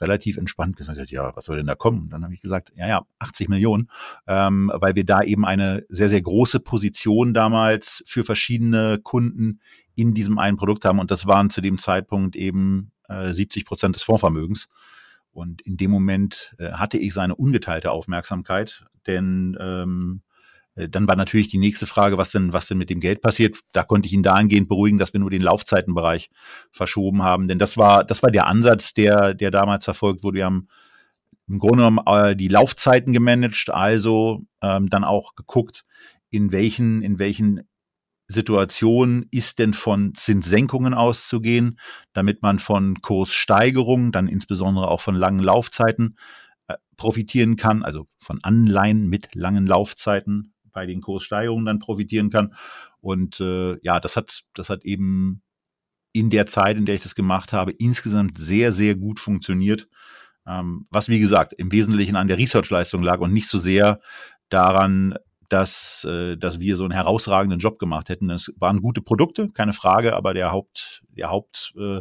relativ 0.00 0.36
entspannt 0.36 0.76
gesagt 0.76 0.98
hat, 0.98 1.10
ja, 1.10 1.34
was 1.36 1.44
soll 1.44 1.56
denn 1.56 1.66
da 1.66 1.74
kommen? 1.74 2.02
Und 2.02 2.10
dann 2.10 2.24
habe 2.24 2.34
ich 2.34 2.40
gesagt, 2.40 2.72
ja, 2.74 2.88
ja, 2.88 3.02
80 3.20 3.48
Millionen, 3.48 3.88
ähm, 4.26 4.72
weil 4.74 4.96
wir 4.96 5.04
da 5.04 5.22
eben 5.22 5.44
eine 5.44 5.84
sehr, 5.88 6.08
sehr 6.08 6.22
große 6.22 6.60
Position 6.60 7.32
damals 7.34 8.02
für 8.06 8.24
verschiedene 8.24 8.98
Kunden 9.02 9.60
in 9.94 10.14
diesem 10.14 10.38
einen 10.38 10.56
Produkt 10.56 10.84
haben 10.84 10.98
und 10.98 11.10
das 11.10 11.26
waren 11.26 11.50
zu 11.50 11.60
dem 11.60 11.78
Zeitpunkt 11.78 12.36
eben 12.36 12.92
äh, 13.08 13.32
70 13.32 13.64
Prozent 13.64 13.96
des 13.96 14.02
Fondsvermögens. 14.02 14.68
Und 15.32 15.62
in 15.62 15.76
dem 15.76 15.90
Moment 15.90 16.54
äh, 16.58 16.72
hatte 16.72 16.98
ich 16.98 17.14
seine 17.14 17.34
ungeteilte 17.34 17.90
Aufmerksamkeit, 17.90 18.84
denn 19.06 19.56
ähm, 19.60 20.22
äh, 20.74 20.88
dann 20.88 21.08
war 21.08 21.16
natürlich 21.16 21.48
die 21.48 21.58
nächste 21.58 21.86
Frage, 21.86 22.18
was 22.18 22.30
denn, 22.30 22.52
was 22.52 22.68
denn 22.68 22.78
mit 22.78 22.90
dem 22.90 23.00
Geld 23.00 23.20
passiert. 23.22 23.58
Da 23.72 23.82
konnte 23.82 24.06
ich 24.06 24.12
ihn 24.12 24.22
dahingehend 24.22 24.68
beruhigen, 24.68 24.98
dass 24.98 25.12
wir 25.12 25.20
nur 25.20 25.30
den 25.30 25.42
Laufzeitenbereich 25.42 26.30
verschoben 26.70 27.22
haben. 27.22 27.48
Denn 27.48 27.58
das 27.58 27.76
war, 27.76 28.04
das 28.04 28.22
war 28.22 28.30
der 28.30 28.46
Ansatz, 28.46 28.94
der, 28.94 29.34
der 29.34 29.50
damals 29.50 29.84
verfolgt 29.84 30.22
wurde. 30.22 30.36
Wir 30.36 30.46
haben 30.46 30.68
im 31.48 31.58
Grunde 31.58 31.78
genommen 31.78 32.00
äh, 32.06 32.36
die 32.36 32.48
Laufzeiten 32.48 33.12
gemanagt, 33.12 33.70
also 33.70 34.42
ähm, 34.62 34.88
dann 34.88 35.04
auch 35.04 35.34
geguckt, 35.34 35.84
in 36.30 36.52
welchen, 36.52 37.02
in 37.02 37.18
welchen 37.18 37.62
Situationen 38.32 39.26
ist 39.30 39.58
denn 39.58 39.74
von 39.74 40.14
Zinssenkungen 40.14 40.94
auszugehen, 40.94 41.78
damit 42.12 42.42
man 42.42 42.58
von 42.58 43.00
Kurssteigerungen, 43.00 44.12
dann 44.12 44.28
insbesondere 44.28 44.88
auch 44.88 45.00
von 45.00 45.14
langen 45.14 45.40
Laufzeiten 45.40 46.16
äh, 46.68 46.74
profitieren 46.96 47.56
kann, 47.56 47.82
also 47.82 48.08
von 48.18 48.40
Anleihen 48.42 49.08
mit 49.08 49.34
langen 49.34 49.66
Laufzeiten 49.66 50.54
bei 50.72 50.86
den 50.86 51.00
Kurssteigerungen 51.00 51.66
dann 51.66 51.78
profitieren 51.78 52.30
kann. 52.30 52.54
Und 53.00 53.40
äh, 53.40 53.76
ja, 53.82 54.00
das 54.00 54.16
hat, 54.16 54.42
das 54.54 54.70
hat 54.70 54.84
eben 54.84 55.42
in 56.12 56.30
der 56.30 56.46
Zeit, 56.46 56.76
in 56.76 56.86
der 56.86 56.94
ich 56.94 57.02
das 57.02 57.14
gemacht 57.14 57.52
habe, 57.52 57.72
insgesamt 57.72 58.38
sehr, 58.38 58.72
sehr 58.72 58.94
gut 58.94 59.20
funktioniert. 59.20 59.88
Ähm, 60.46 60.86
was, 60.90 61.08
wie 61.08 61.20
gesagt, 61.20 61.52
im 61.54 61.72
Wesentlichen 61.72 62.16
an 62.16 62.28
der 62.28 62.38
Research-Leistung 62.38 63.02
lag 63.02 63.20
und 63.20 63.32
nicht 63.32 63.48
so 63.48 63.58
sehr 63.58 64.00
daran, 64.48 65.14
dass, 65.52 66.04
äh, 66.04 66.36
dass 66.36 66.60
wir 66.60 66.76
so 66.76 66.84
einen 66.84 66.92
herausragenden 66.92 67.60
Job 67.60 67.78
gemacht 67.78 68.08
hätten. 68.08 68.30
Es 68.30 68.52
waren 68.56 68.80
gute 68.80 69.02
Produkte, 69.02 69.48
keine 69.48 69.74
Frage, 69.74 70.16
aber 70.16 70.32
der 70.32 70.50
Haupt, 70.50 71.02
der 71.10 71.30
Haupt, 71.30 71.74
äh, 71.78 72.00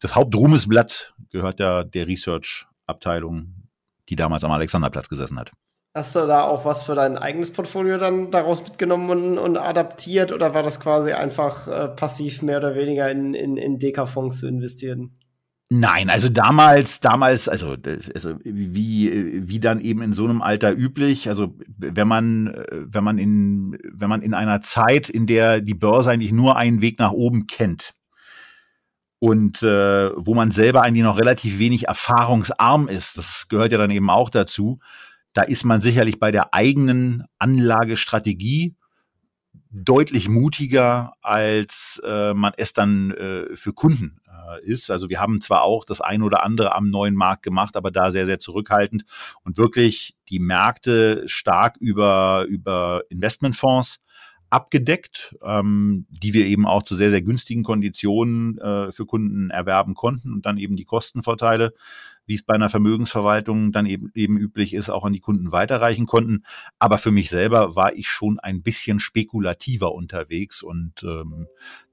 das 0.00 0.14
Hauptruhmesblatt 0.14 1.14
gehört 1.30 1.60
der, 1.60 1.84
der 1.84 2.06
Research 2.06 2.66
Abteilung, 2.86 3.68
die 4.08 4.16
damals 4.16 4.44
am 4.44 4.50
Alexanderplatz 4.50 5.08
gesessen 5.08 5.38
hat. 5.38 5.52
Hast 5.94 6.16
du 6.16 6.20
da 6.20 6.44
auch 6.44 6.64
was 6.64 6.84
für 6.84 6.94
dein 6.94 7.18
eigenes 7.18 7.52
Portfolio 7.52 7.98
dann 7.98 8.30
daraus 8.30 8.62
mitgenommen 8.62 9.10
und, 9.10 9.38
und 9.38 9.56
adaptiert 9.56 10.32
oder 10.32 10.54
war 10.54 10.62
das 10.62 10.80
quasi 10.80 11.12
einfach 11.12 11.66
äh, 11.66 11.88
passiv 11.88 12.42
mehr 12.42 12.58
oder 12.58 12.74
weniger 12.76 13.10
in, 13.10 13.34
in, 13.34 13.56
in 13.56 13.78
Deka-Fonds 13.78 14.38
zu 14.38 14.48
investieren? 14.48 15.19
Nein, 15.72 16.10
also 16.10 16.28
damals, 16.28 16.98
damals, 16.98 17.48
also, 17.48 17.76
also 18.12 18.34
wie, 18.42 19.48
wie 19.48 19.60
dann 19.60 19.80
eben 19.80 20.02
in 20.02 20.12
so 20.12 20.24
einem 20.24 20.42
Alter 20.42 20.76
üblich, 20.76 21.28
also 21.28 21.56
wenn 21.78 22.08
man, 22.08 22.64
wenn 22.72 23.04
man 23.04 23.18
in, 23.18 23.78
wenn 23.84 24.08
man 24.08 24.20
in 24.20 24.34
einer 24.34 24.62
Zeit, 24.62 25.08
in 25.08 25.28
der 25.28 25.60
die 25.60 25.74
Börse 25.74 26.10
eigentlich 26.10 26.32
nur 26.32 26.56
einen 26.56 26.80
Weg 26.80 26.98
nach 26.98 27.12
oben 27.12 27.46
kennt, 27.46 27.94
und 29.20 29.62
äh, 29.62 30.10
wo 30.16 30.34
man 30.34 30.50
selber 30.50 30.82
eigentlich 30.82 31.04
noch 31.04 31.18
relativ 31.18 31.58
wenig 31.58 31.86
erfahrungsarm 31.86 32.88
ist, 32.88 33.18
das 33.18 33.46
gehört 33.48 33.70
ja 33.70 33.78
dann 33.78 33.90
eben 33.90 34.10
auch 34.10 34.30
dazu, 34.30 34.80
da 35.34 35.42
ist 35.42 35.64
man 35.64 35.80
sicherlich 35.80 36.18
bei 36.18 36.32
der 36.32 36.54
eigenen 36.54 37.24
Anlagestrategie 37.38 38.74
deutlich 39.70 40.28
mutiger, 40.28 41.14
als 41.22 42.00
äh, 42.04 42.34
man 42.34 42.52
es 42.56 42.72
dann 42.72 43.12
äh, 43.12 43.56
für 43.56 43.72
Kunden 43.72 44.20
äh, 44.26 44.64
ist. 44.64 44.90
Also 44.90 45.08
wir 45.08 45.20
haben 45.20 45.40
zwar 45.40 45.62
auch 45.62 45.84
das 45.84 46.00
ein 46.00 46.22
oder 46.22 46.42
andere 46.42 46.74
am 46.74 46.90
neuen 46.90 47.14
Markt 47.14 47.44
gemacht, 47.44 47.76
aber 47.76 47.90
da 47.90 48.10
sehr, 48.10 48.26
sehr 48.26 48.40
zurückhaltend 48.40 49.04
und 49.44 49.56
wirklich 49.56 50.16
die 50.28 50.40
Märkte 50.40 51.22
stark 51.26 51.76
über, 51.78 52.46
über 52.48 53.02
Investmentfonds 53.10 53.98
abgedeckt, 54.50 55.36
ähm, 55.42 56.06
die 56.10 56.34
wir 56.34 56.46
eben 56.46 56.66
auch 56.66 56.82
zu 56.82 56.94
sehr, 56.96 57.10
sehr 57.10 57.22
günstigen 57.22 57.62
Konditionen 57.62 58.58
äh, 58.58 58.92
für 58.92 59.06
Kunden 59.06 59.50
erwerben 59.50 59.94
konnten 59.94 60.32
und 60.32 60.44
dann 60.44 60.58
eben 60.58 60.76
die 60.76 60.84
Kostenvorteile 60.84 61.72
wie 62.30 62.34
es 62.34 62.44
bei 62.44 62.54
einer 62.54 62.68
Vermögensverwaltung 62.68 63.72
dann 63.72 63.86
eben, 63.86 64.12
eben 64.14 64.38
üblich 64.38 64.72
ist, 64.72 64.88
auch 64.88 65.04
an 65.04 65.12
die 65.12 65.18
Kunden 65.18 65.50
weiterreichen 65.50 66.06
konnten. 66.06 66.44
Aber 66.78 66.96
für 66.96 67.10
mich 67.10 67.28
selber 67.28 67.74
war 67.74 67.92
ich 67.92 68.08
schon 68.08 68.38
ein 68.38 68.62
bisschen 68.62 69.00
spekulativer 69.00 69.92
unterwegs 69.92 70.62
und 70.62 71.02
ähm, 71.02 71.48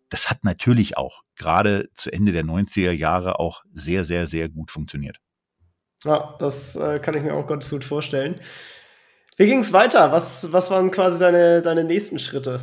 das 0.10 0.30
hat 0.30 0.44
natürlich 0.44 0.96
auch 0.96 1.24
gerade 1.36 1.90
zu 1.96 2.14
Ende 2.14 2.34
der 2.34 2.46
90er 2.46 2.92
Jahre 2.92 3.40
auch 3.40 3.64
sehr, 3.74 4.06
sehr, 4.06 4.28
sehr 4.28 4.48
gut 4.48 4.70
funktioniert. 4.70 5.18
Ja, 6.04 6.36
das 6.38 6.76
äh, 6.76 7.00
kann 7.00 7.18
ich 7.18 7.24
mir 7.24 7.34
auch 7.34 7.48
ganz 7.48 7.72
gut 7.72 7.84
vorstellen. 7.84 8.36
Wie 9.38 9.46
ging 9.46 9.60
es 9.60 9.72
weiter? 9.72 10.12
Was, 10.12 10.52
was 10.52 10.72
waren 10.72 10.90
quasi 10.90 11.20
deine, 11.20 11.62
deine 11.62 11.84
nächsten 11.84 12.18
Schritte? 12.18 12.60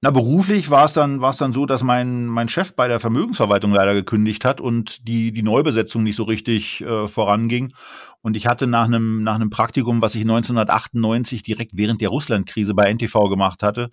Na, 0.00 0.10
beruflich 0.10 0.70
war 0.70 0.84
es 0.84 0.92
dann, 0.92 1.20
dann 1.20 1.52
so, 1.52 1.66
dass 1.66 1.82
mein, 1.82 2.26
mein 2.26 2.48
Chef 2.48 2.74
bei 2.74 2.86
der 2.86 3.00
Vermögensverwaltung 3.00 3.72
leider 3.72 3.94
gekündigt 3.94 4.44
hat 4.44 4.60
und 4.60 5.08
die, 5.08 5.32
die 5.32 5.42
Neubesetzung 5.42 6.04
nicht 6.04 6.14
so 6.14 6.22
richtig 6.24 6.82
äh, 6.82 7.08
voranging. 7.08 7.72
Und 8.20 8.36
ich 8.36 8.46
hatte 8.46 8.68
nach 8.68 8.84
einem, 8.84 9.24
nach 9.24 9.34
einem 9.34 9.50
Praktikum, 9.50 10.00
was 10.00 10.14
ich 10.14 10.22
1998 10.22 11.42
direkt 11.42 11.72
während 11.74 12.00
der 12.00 12.10
Russlandkrise 12.10 12.74
bei 12.74 12.92
NTV 12.92 13.28
gemacht 13.28 13.64
hatte, 13.64 13.90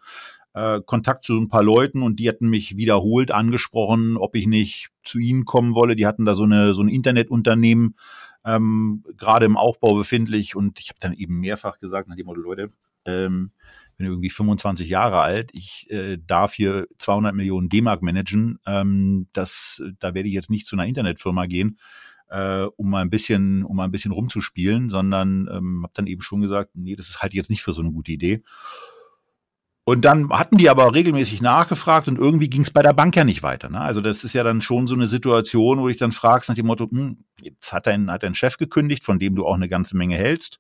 äh, 0.54 0.82
Kontakt 0.86 1.24
zu 1.24 1.34
ein 1.34 1.50
paar 1.50 1.64
Leuten 1.64 2.04
und 2.04 2.20
die 2.20 2.30
hatten 2.30 2.50
mich 2.50 2.78
wiederholt 2.78 3.32
angesprochen, 3.32 4.18
ob 4.18 4.36
ich 4.36 4.46
nicht 4.46 4.90
zu 5.04 5.18
ihnen 5.18 5.46
kommen 5.46 5.74
wolle. 5.74 5.96
Die 5.96 6.06
hatten 6.06 6.26
da 6.26 6.36
so 6.36 6.44
eine, 6.44 6.76
so 6.76 6.84
ein 6.84 6.90
Internetunternehmen 6.90 7.96
ähm, 8.46 9.04
gerade 9.18 9.46
im 9.46 9.58
Aufbau 9.58 9.94
befindlich. 9.94 10.56
Und 10.56 10.80
ich 10.80 10.90
habe 10.90 11.00
dann 11.00 11.14
eben 11.14 11.40
mehrfach 11.40 11.80
gesagt 11.80 12.08
nach 12.10 12.16
dem 12.16 12.26
Motto, 12.26 12.42
Leute, 12.42 12.70
ähm, 13.06 13.52
bin 13.98 14.08
irgendwie 14.08 14.30
25 14.30 14.90
Jahre 14.90 15.20
alt, 15.20 15.52
ich 15.54 15.90
äh, 15.92 16.18
darf 16.26 16.54
hier 16.54 16.88
200 16.98 17.36
Millionen 17.36 17.70
D-Mark 17.70 18.02
managen, 18.02 18.60
ähm, 18.66 19.28
das, 19.34 19.82
da 20.00 20.14
werde 20.14 20.28
ich 20.28 20.34
jetzt 20.34 20.50
nicht 20.50 20.66
zu 20.66 20.76
einer 20.76 20.88
Internetfirma 20.88 21.46
gehen, 21.46 21.78
äh, 22.30 22.64
um 22.64 22.90
mal 22.90 23.02
ein 23.02 23.10
bisschen, 23.10 23.64
um 23.64 23.76
mal 23.76 23.86
ein 23.86 23.92
bisschen 23.92 24.12
rumzuspielen, 24.12 24.90
sondern 24.90 25.48
ähm, 25.52 25.82
habe 25.84 25.94
dann 25.94 26.08
eben 26.08 26.22
schon 26.22 26.42
gesagt, 26.42 26.72
nee, 26.74 26.96
das 26.96 27.10
ist 27.10 27.22
halt 27.22 27.34
jetzt 27.34 27.50
nicht 27.50 27.62
für 27.62 27.74
so 27.74 27.82
eine 27.82 27.92
gute 27.92 28.12
Idee. 28.12 28.44
Und 29.92 30.06
dann 30.06 30.30
hatten 30.30 30.56
die 30.56 30.70
aber 30.70 30.96
regelmäßig 30.96 31.42
nachgefragt 31.42 32.08
und 32.08 32.18
irgendwie 32.18 32.50
ging 32.50 32.62
es 32.62 32.72
bei 32.72 32.82
der 32.82 32.94
Bank 32.94 33.14
ja 33.18 33.26
nicht 33.26 33.44
weiter. 33.44 33.70
Ne? 33.70 33.82
Also 33.82 34.00
das 34.00 34.24
ist 34.24 34.32
ja 34.32 34.42
dann 34.42 34.62
schon 34.62 34.88
so 34.88 34.96
eine 34.96 35.06
Situation, 35.06 35.80
wo 35.80 35.90
ich 35.90 35.98
dann 35.98 36.14
fragst 36.14 36.48
nach 36.48 36.56
dem 36.56 36.68
Motto, 36.68 36.90
hm, 36.90 37.26
jetzt 37.42 37.74
hat 37.74 37.88
dein, 37.88 38.10
hat 38.10 38.24
dein 38.24 38.34
Chef 38.34 38.56
gekündigt, 38.56 39.04
von 39.04 39.20
dem 39.20 39.36
du 39.36 39.46
auch 39.46 39.56
eine 39.56 39.68
ganze 39.68 39.98
Menge 39.98 40.16
hältst 40.16 40.60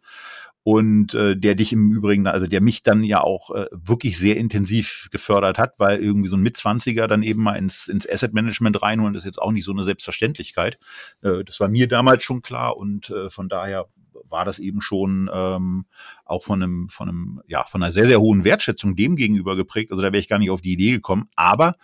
und 0.63 1.13
äh, 1.13 1.38
der 1.38 1.55
dich 1.55 1.71
im 1.71 1.93
Übrigen, 1.93 2.27
also 2.27 2.45
der 2.45 2.59
mich 2.59 2.83
dann 2.83 3.05
ja 3.05 3.21
auch 3.21 3.51
äh, 3.51 3.67
wirklich 3.71 4.17
sehr 4.17 4.35
intensiv 4.35 5.07
gefördert 5.11 5.57
hat, 5.57 5.75
weil 5.77 6.01
irgendwie 6.01 6.27
so 6.27 6.35
ein 6.35 6.43
Mitzwanziger 6.43 7.07
dann 7.07 7.23
eben 7.23 7.41
mal 7.41 7.55
ins, 7.55 7.88
ins 7.88 8.09
Asset 8.09 8.33
Management 8.33 8.81
reinholen, 8.81 9.15
ist 9.15 9.23
jetzt 9.23 9.41
auch 9.41 9.53
nicht 9.53 9.63
so 9.63 9.71
eine 9.71 9.85
Selbstverständlichkeit. 9.85 10.77
Äh, 11.21 11.45
das 11.45 11.61
war 11.61 11.69
mir 11.69 11.88
damals 11.88 12.25
schon 12.25 12.41
klar 12.41 12.75
und 12.75 13.09
äh, 13.11 13.29
von 13.29 13.47
daher 13.47 13.85
war 14.31 14.45
das 14.45 14.59
eben 14.59 14.81
schon 14.81 15.29
ähm, 15.33 15.85
auch 16.25 16.43
von 16.43 16.63
einem, 16.63 16.89
von 16.89 17.09
einem, 17.09 17.41
ja, 17.47 17.63
von 17.63 17.83
einer 17.83 17.91
sehr, 17.91 18.05
sehr 18.05 18.19
hohen 18.19 18.43
Wertschätzung 18.43 18.95
dem 18.95 19.15
gegenüber 19.15 19.55
geprägt. 19.55 19.91
Also 19.91 20.01
da 20.01 20.11
wäre 20.11 20.19
ich 20.19 20.29
gar 20.29 20.39
nicht 20.39 20.50
auf 20.50 20.61
die 20.61 20.73
Idee 20.73 20.91
gekommen. 20.91 21.29
Aber 21.35 21.75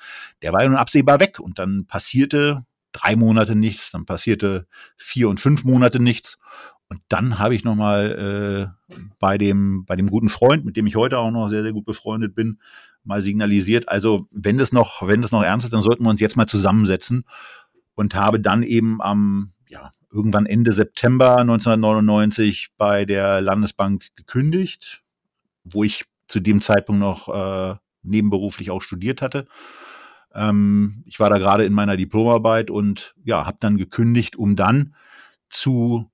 der 0.41 0.53
war 0.53 0.63
ja 0.63 0.69
nun 0.69 0.77
absehbar 0.77 1.19
weg 1.19 1.39
und 1.39 1.59
dann 1.59 1.85
passierte 1.85 2.65
drei 2.93 3.15
Monate 3.15 3.55
nichts, 3.55 3.91
dann 3.91 4.05
passierte 4.05 4.67
vier 4.95 5.29
und 5.29 5.39
fünf 5.39 5.63
Monate 5.63 5.99
nichts. 5.99 6.37
Und 6.89 7.01
dann 7.09 7.37
habe 7.37 7.53
ich 7.53 7.63
nochmal 7.63 8.71
äh, 8.89 8.95
bei, 9.19 9.37
dem, 9.37 9.85
bei 9.85 9.95
dem 9.95 10.09
guten 10.09 10.29
Freund, 10.29 10.63
mit 10.63 10.77
dem 10.77 10.87
ich 10.87 10.95
heute 10.95 11.19
auch 11.19 11.31
noch 11.31 11.49
sehr, 11.49 11.63
sehr 11.63 11.73
gut 11.73 11.85
befreundet 11.85 12.33
bin, 12.33 12.59
mal 13.03 13.21
signalisiert, 13.21 13.87
also 13.89 14.27
wenn 14.31 14.57
das 14.57 14.71
noch, 14.71 15.07
wenn 15.07 15.21
das 15.21 15.31
noch 15.31 15.43
ernst 15.43 15.65
ist, 15.65 15.73
dann 15.73 15.81
sollten 15.81 16.03
wir 16.03 16.09
uns 16.09 16.21
jetzt 16.21 16.35
mal 16.35 16.47
zusammensetzen 16.47 17.23
und 17.95 18.15
habe 18.15 18.39
dann 18.39 18.63
eben 18.63 19.01
am, 19.01 19.53
irgendwann 20.17 20.47
Ende 20.47 20.71
September 20.71 21.37
1999 21.37 22.69
bei 22.75 23.05
der 23.05 23.39
Landesbank 23.39 24.07
gekündigt, 24.15 25.03
wo 25.63 25.83
ich 25.83 26.05
zu 26.27 26.39
dem 26.39 26.59
Zeitpunkt 26.59 26.99
noch 26.99 27.29
äh, 27.29 27.75
nebenberuflich 28.01 28.71
auch 28.71 28.81
studiert 28.81 29.21
hatte. 29.21 29.45
Ähm, 30.33 31.03
ich 31.05 31.19
war 31.19 31.29
da 31.29 31.37
gerade 31.37 31.65
in 31.65 31.73
meiner 31.73 31.97
Diplomarbeit 31.97 32.71
und 32.71 33.13
ja, 33.23 33.45
habe 33.45 33.57
dann 33.59 33.77
gekündigt, 33.77 34.35
um 34.35 34.55
dann 34.55 34.95
zu 35.49 36.09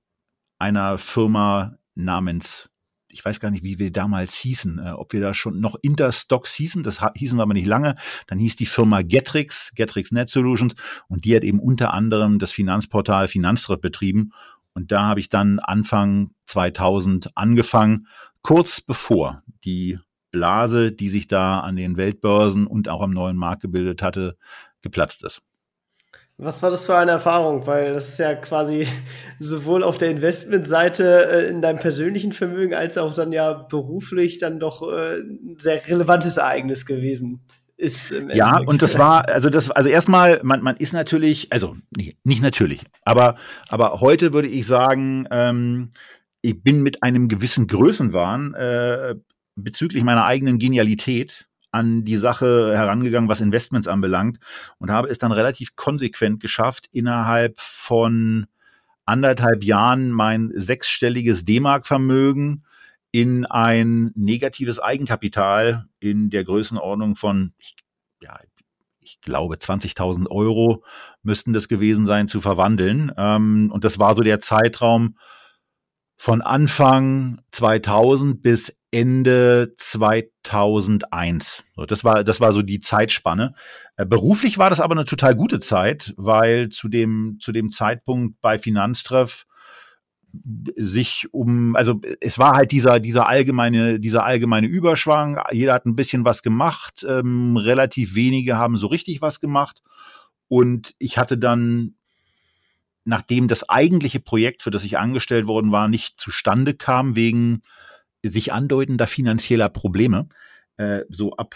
einer 0.60 0.98
Firma 0.98 1.78
namens, 1.96 2.70
ich 3.14 3.24
weiß 3.24 3.40
gar 3.40 3.52
nicht, 3.52 3.64
wie 3.64 3.80
wir 3.80 3.92
damals 3.92 4.36
hießen, 4.36 4.80
äh, 4.80 4.92
ob 4.92 5.14
wir 5.14 5.22
da 5.22 5.34
schon 5.34 5.60
noch 5.60 5.76
Interstocks 5.82 6.54
hießen, 6.56 6.84
das 6.84 7.00
hießen 7.16 7.38
wir 7.38 7.44
aber 7.44 7.54
nicht 7.54 7.68
lange. 7.68 7.96
Dann 8.28 8.40
hieß 8.40 8.56
die 8.56 8.66
Firma 8.66 9.02
Getrix, 9.02 9.72
Getrix 9.76 10.12
Net 10.12 10.30
Solutions, 10.30 10.76
und 11.08 11.26
die 11.26 11.36
hat 11.36 11.44
eben 11.44 11.60
unter 11.60 11.94
anderem 11.94 12.40
das 12.40 12.52
Finanzportal 12.52 13.28
Finanztrip 13.28 13.82
betrieben. 13.82 14.32
Und 14.74 14.92
da 14.92 15.04
habe 15.04 15.20
ich 15.20 15.30
dann 15.30 15.60
Anfang 15.60 16.32
2000 16.48 17.38
angefangen, 17.38 18.08
kurz 18.42 18.82
bevor 18.82 19.44
die 19.64 20.00
Blase, 20.32 20.92
die 20.92 21.10
sich 21.10 21.28
da 21.28 21.60
an 21.60 21.76
den 21.76 21.96
Weltbörsen 21.96 22.66
und 22.66 22.90
auch 22.90 23.04
am 23.04 23.12
neuen 23.12 23.38
Markt 23.38 23.62
gebildet 23.62 24.02
hatte, 24.02 24.36
geplatzt 24.82 25.24
ist. 25.24 25.42
Was 26.44 26.62
war 26.62 26.70
das 26.70 26.86
für 26.86 26.96
eine 26.96 27.12
Erfahrung? 27.12 27.66
Weil 27.66 27.94
das 27.94 28.10
ist 28.10 28.20
ja 28.20 28.36
quasi 28.36 28.88
sowohl 29.40 29.84
auf 29.84 29.98
der 29.98 30.12
Investmentseite 30.12 31.30
äh, 31.32 31.50
in 31.50 31.62
deinem 31.62 31.80
persönlichen 31.80 32.34
Vermögen 32.34 32.74
als 32.74 32.98
auch 32.98 33.16
dann 33.16 33.32
ja 33.32 33.54
beruflich 33.54 34.38
dann 34.38 34.60
doch 34.60 34.82
äh, 34.82 35.20
ein 35.20 35.56
sehr 35.58 35.86
relevantes 35.88 36.38
Ereignis 36.38 36.86
gewesen. 36.86 37.42
Ist 37.76 38.14
ja, 38.34 38.60
und 38.60 38.82
das 38.82 38.98
war, 39.00 39.28
also 39.28 39.50
das, 39.50 39.72
also 39.72 39.90
erstmal, 39.90 40.40
man, 40.44 40.62
man 40.62 40.78
ist 40.78 40.94
natürlich, 40.94 41.52
also 41.52 41.76
nee, 41.98 42.16
nicht 42.24 42.42
natürlich, 42.42 42.82
aber, 43.04 43.36
aber 43.68 44.00
heute 44.00 44.32
würde 44.32 44.48
ich 44.48 44.68
sagen, 44.68 45.28
ähm, 45.32 45.90
ich 46.42 46.62
bin 46.62 46.84
mit 46.84 47.02
einem 47.02 47.28
gewissen 47.28 47.68
Größenwahn 47.68 48.54
äh, 48.54 49.16
bezüglich 49.56 50.04
meiner 50.04 50.26
eigenen 50.26 50.60
Genialität 50.60 51.48
an 51.74 52.06
die 52.06 52.18
Sache 52.18 52.72
herangegangen, 52.76 53.30
was 53.30 53.42
Investments 53.42 53.88
anbelangt 53.88 54.40
und 54.78 54.92
habe 54.92 55.10
es 55.10 55.18
dann 55.18 55.32
relativ 55.32 55.76
konsequent 55.76 56.40
geschafft, 56.40 56.88
innerhalb 56.92 57.60
von 57.60 58.46
anderthalb 59.06 59.64
Jahren 59.64 60.12
mein 60.12 60.52
sechsstelliges 60.54 61.46
D-Mark-Vermögen 61.46 62.64
in 63.12 63.46
ein 63.46 64.12
negatives 64.16 64.80
Eigenkapital 64.80 65.88
in 66.00 66.30
der 66.30 66.44
Größenordnung 66.44 67.16
von, 67.16 67.54
ja, 68.22 68.40
ich 69.02 69.20
glaube 69.22 69.56
20.000 69.56 70.30
Euro 70.30 70.84
müssten 71.24 71.54
das 71.54 71.68
gewesen 71.68 72.06
sein, 72.06 72.28
zu 72.28 72.40
verwandeln. 72.40 73.12
Ähm, 73.18 73.72
und 73.74 73.84
das 73.84 74.00
war 74.00 74.16
so 74.16 74.22
der 74.22 74.40
Zeitraum 74.40 75.18
von 76.24 76.42
Anfang 76.42 77.42
2000 77.52 78.42
bis 78.42 78.74
Ende 78.92 79.74
2001. 79.78 81.66
So, 81.76 81.86
das 81.86 82.06
war, 82.06 82.24
das 82.24 82.40
war 82.40 82.54
so 82.54 82.62
die 82.62 82.80
Zeitspanne. 82.80 83.56
Äh, 83.98 84.06
beruflich 84.06 84.58
war 84.58 84.70
das 84.70 84.80
aber 84.80 84.94
eine 84.94 85.04
total 85.04 85.36
gute 85.36 85.60
Zeit, 85.60 86.14
weil 86.16 86.70
zu 86.70 86.88
dem, 86.88 87.40
zu 87.42 87.52
dem 87.52 87.72
Zeitpunkt 87.72 88.40
bei 88.40 88.58
Finanztreff 88.58 89.46
sich 90.78 91.28
um, 91.34 91.76
also 91.76 92.00
es 92.22 92.40
war 92.40 92.56
halt 92.56 92.72
dieser, 92.72 93.02
dieser 93.02 93.28
allgemeine, 93.28 94.00
dieser 94.00 94.24
allgemeine 94.24 94.68
Überschwang. 94.68 95.42
Jeder 95.52 95.74
hat 95.74 95.86
ein 95.86 95.98
bisschen 95.98 96.24
was 96.24 96.42
gemacht. 96.42 97.06
Ähm, 97.06 97.58
relativ 97.58 98.16
wenige 98.16 98.58
haben 98.58 98.78
so 98.78 98.88
richtig 98.88 99.22
was 99.22 99.42
gemacht. 99.42 99.82
Und 100.48 100.96
ich 101.00 101.18
hatte 101.18 101.38
dann 101.38 101.96
nachdem 103.06 103.48
das 103.48 103.70
eigentliche 103.70 104.20
Projekt, 104.20 104.64
für 104.64 104.72
das 104.72 104.84
ich 104.84 104.98
angestellt 104.98 105.48
worden 105.48 105.72
war, 105.72 105.88
nicht 105.88 106.20
zustande 106.20 106.74
kam 106.74 107.16
wegen 107.16 107.62
sich 108.26 108.54
andeutender 108.54 109.08
finanzieller 109.08 109.70
Probleme. 109.70 110.30
Äh, 110.78 111.02
so 111.10 111.34
ab, 111.34 111.56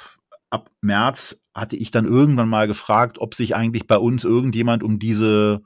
ab 0.49 0.69
März 0.81 1.39
hatte 1.53 1.75
ich 1.75 1.91
dann 1.91 2.05
irgendwann 2.05 2.49
mal 2.49 2.67
gefragt, 2.67 3.19
ob 3.19 3.33
sich 3.33 3.55
eigentlich 3.55 3.87
bei 3.87 3.97
uns 3.97 4.23
irgendjemand 4.23 4.83
um 4.83 4.99
diese 4.99 5.63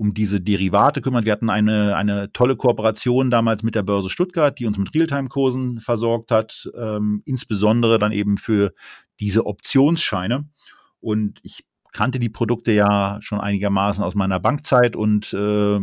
um 0.00 0.14
diese 0.14 0.40
Derivate 0.40 1.00
kümmert. 1.00 1.24
Wir 1.24 1.32
hatten 1.32 1.50
eine, 1.50 1.96
eine 1.96 2.32
tolle 2.32 2.56
Kooperation 2.56 3.30
damals 3.30 3.64
mit 3.64 3.74
der 3.74 3.82
Börse 3.82 4.08
Stuttgart, 4.08 4.56
die 4.56 4.64
uns 4.64 4.78
mit 4.78 4.94
Realtime-Kursen 4.94 5.80
versorgt 5.80 6.30
hat, 6.30 6.70
ähm, 6.78 7.20
insbesondere 7.24 7.98
dann 7.98 8.12
eben 8.12 8.38
für 8.38 8.72
diese 9.18 9.44
Optionsscheine. 9.44 10.48
Und 11.00 11.40
ich 11.42 11.64
kannte 11.98 12.20
die 12.20 12.28
Produkte 12.28 12.70
ja 12.70 13.18
schon 13.20 13.40
einigermaßen 13.40 14.04
aus 14.04 14.14
meiner 14.14 14.38
Bankzeit 14.38 14.94
und 14.94 15.32
äh, 15.32 15.80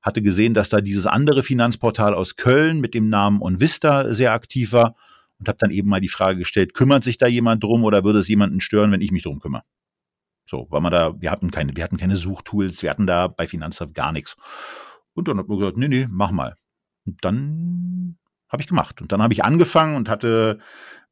hatte 0.00 0.22
gesehen, 0.22 0.54
dass 0.54 0.70
da 0.70 0.80
dieses 0.80 1.06
andere 1.06 1.42
Finanzportal 1.42 2.14
aus 2.14 2.36
Köln 2.36 2.80
mit 2.80 2.94
dem 2.94 3.10
Namen 3.10 3.42
OnVista 3.42 4.14
sehr 4.14 4.32
aktiv 4.32 4.72
war 4.72 4.96
und 5.38 5.48
habe 5.48 5.58
dann 5.58 5.70
eben 5.70 5.90
mal 5.90 6.00
die 6.00 6.08
Frage 6.08 6.38
gestellt, 6.38 6.72
kümmert 6.72 7.04
sich 7.04 7.18
da 7.18 7.26
jemand 7.26 7.62
drum 7.62 7.84
oder 7.84 8.04
würde 8.04 8.20
es 8.20 8.28
jemanden 8.28 8.62
stören, 8.62 8.90
wenn 8.90 9.02
ich 9.02 9.12
mich 9.12 9.24
drum 9.24 9.38
kümmere? 9.38 9.64
So, 10.46 10.66
weil 10.70 10.80
man 10.80 10.92
da, 10.92 11.20
wir 11.20 11.30
hatten 11.30 11.50
keine, 11.50 11.76
wir 11.76 11.84
hatten 11.84 11.98
keine 11.98 12.16
Suchtools, 12.16 12.82
wir 12.82 12.88
hatten 12.88 13.06
da 13.06 13.28
bei 13.28 13.46
Finanzhaft 13.46 13.92
gar 13.92 14.12
nichts. 14.12 14.36
Und 15.12 15.28
dann 15.28 15.36
hat 15.36 15.46
man 15.46 15.58
gesagt, 15.58 15.76
nee, 15.76 15.88
nee, 15.88 16.06
mach 16.08 16.30
mal. 16.30 16.56
Und 17.04 17.22
dann 17.22 18.16
habe 18.48 18.62
ich 18.62 18.66
gemacht. 18.66 19.02
Und 19.02 19.12
dann 19.12 19.22
habe 19.22 19.34
ich 19.34 19.44
angefangen 19.44 19.94
und 19.94 20.08
hatte 20.08 20.58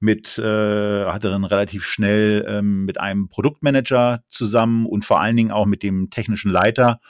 mit, 0.00 0.38
äh, 0.38 1.06
hatte 1.06 1.30
dann 1.30 1.44
relativ 1.44 1.84
schnell 1.84 2.44
ähm, 2.48 2.84
mit 2.84 3.00
einem 3.00 3.28
Produktmanager 3.28 4.22
zusammen 4.28 4.86
und 4.86 5.04
vor 5.04 5.20
allen 5.20 5.36
Dingen 5.36 5.50
auch 5.50 5.66
mit 5.66 5.82
dem 5.82 6.10
technischen 6.10 6.50
Leiter 6.50 7.00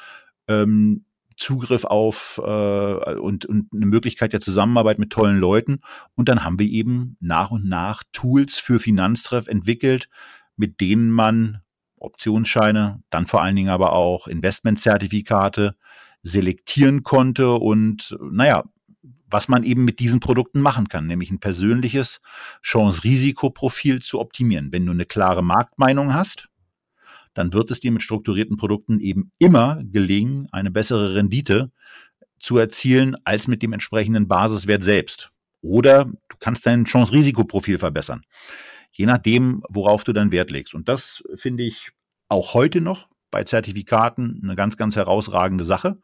ähm, 0.49 1.04
Zugriff 1.37 1.85
auf 1.85 2.40
äh, 2.42 3.14
und, 3.14 3.47
und 3.47 3.73
eine 3.73 3.87
Möglichkeit 3.87 4.33
der 4.33 4.40
Zusammenarbeit 4.40 4.99
mit 4.99 5.11
tollen 5.11 5.38
Leuten. 5.38 5.80
Und 6.14 6.28
dann 6.28 6.45
haben 6.45 6.59
wir 6.59 6.66
eben 6.66 7.16
nach 7.21 7.50
und 7.50 7.64
nach 7.64 8.02
Tools 8.12 8.59
für 8.59 8.80
Finanztreff 8.80 9.47
entwickelt, 9.47 10.09
mit 10.57 10.80
denen 10.80 11.11
man 11.11 11.61
Optionsscheine, 11.97 13.02
dann 13.11 13.26
vor 13.26 13.42
allen 13.42 13.57
Dingen 13.57 13.71
aber 13.71 13.92
auch 13.92 14.28
Investmentzertifikate 14.28 15.76
selektieren 16.23 17.02
konnte 17.04 17.54
und 17.54 18.16
naja, 18.21 18.64
was 19.30 19.49
man 19.49 19.64
eben 19.64 19.85
mit 19.85 20.00
diesen 20.00 20.20
Produkten 20.20 20.61
machen 20.61 20.88
kann, 20.88 21.06
nämlich 21.06 21.30
ein 21.30 21.40
persönliches 21.40 22.20
Chance-Risikoprofil 22.62 24.00
zu 24.02 24.20
optimieren. 24.20 24.73
Wenn 24.73 24.87
du 24.87 24.92
eine 24.92 25.04
klare 25.04 25.42
Marktmeinung 25.42 26.14
hast, 26.14 26.49
dann 27.35 27.52
wird 27.52 27.70
es 27.70 27.80
dir 27.80 27.92
mit 27.92 28.02
strukturierten 28.02 28.56
Produkten 28.56 29.00
eben 29.00 29.30
immer 29.38 29.80
gelingen, 29.85 30.49
eine 30.50 30.70
bessere 30.70 31.14
Rendite 31.14 31.70
zu 32.40 32.58
erzielen 32.58 33.16
als 33.25 33.49
mit 33.49 33.62
dem 33.62 33.73
entsprechenden 33.73 34.28
Basiswert 34.28 34.82
selbst. 34.82 35.30
Oder 35.61 36.04
du 36.04 36.37
kannst 36.40 36.66
dein 36.66 36.85
Chance-Risikoprofil 36.85 37.78
verbessern 37.78 38.23
je 38.99 39.06
nachdem, 39.06 39.62
worauf 39.68 40.04
du 40.04 40.12
dann 40.12 40.32
Wert 40.32 40.50
legst. 40.50 40.75
Und 40.75 40.88
das 40.88 41.23
finde 41.37 41.62
ich 41.62 41.92
auch 42.28 42.52
heute 42.52 42.80
noch 42.80 43.08
bei 43.30 43.44
Zertifikaten 43.44 44.40
eine 44.42 44.56
ganz, 44.56 44.76
ganz 44.76 44.97
herausragende 44.97 45.64
Sache. 45.64 45.99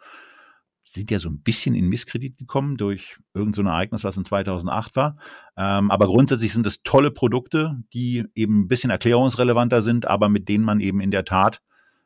Sind 0.84 1.10
ja 1.10 1.18
so 1.18 1.30
ein 1.30 1.40
bisschen 1.40 1.74
in 1.74 1.88
Misskredit 1.88 2.36
gekommen 2.36 2.76
durch 2.76 3.16
irgendein 3.32 3.64
so 3.64 3.70
Ereignis, 3.70 4.04
was 4.04 4.16
in 4.16 4.24
2008 4.24 4.96
war. 4.96 5.16
Ähm, 5.56 5.90
aber 5.90 6.06
grundsätzlich 6.06 6.52
sind 6.52 6.66
es 6.66 6.82
tolle 6.82 7.10
Produkte, 7.10 7.82
die 7.92 8.24
eben 8.34 8.60
ein 8.60 8.68
bisschen 8.68 8.90
erklärungsrelevanter 8.90 9.82
sind, 9.82 10.06
aber 10.06 10.28
mit 10.28 10.48
denen 10.48 10.64
man 10.64 10.80
eben 10.80 11.00
in 11.00 11.10
der 11.10 11.24
Tat 11.24 11.62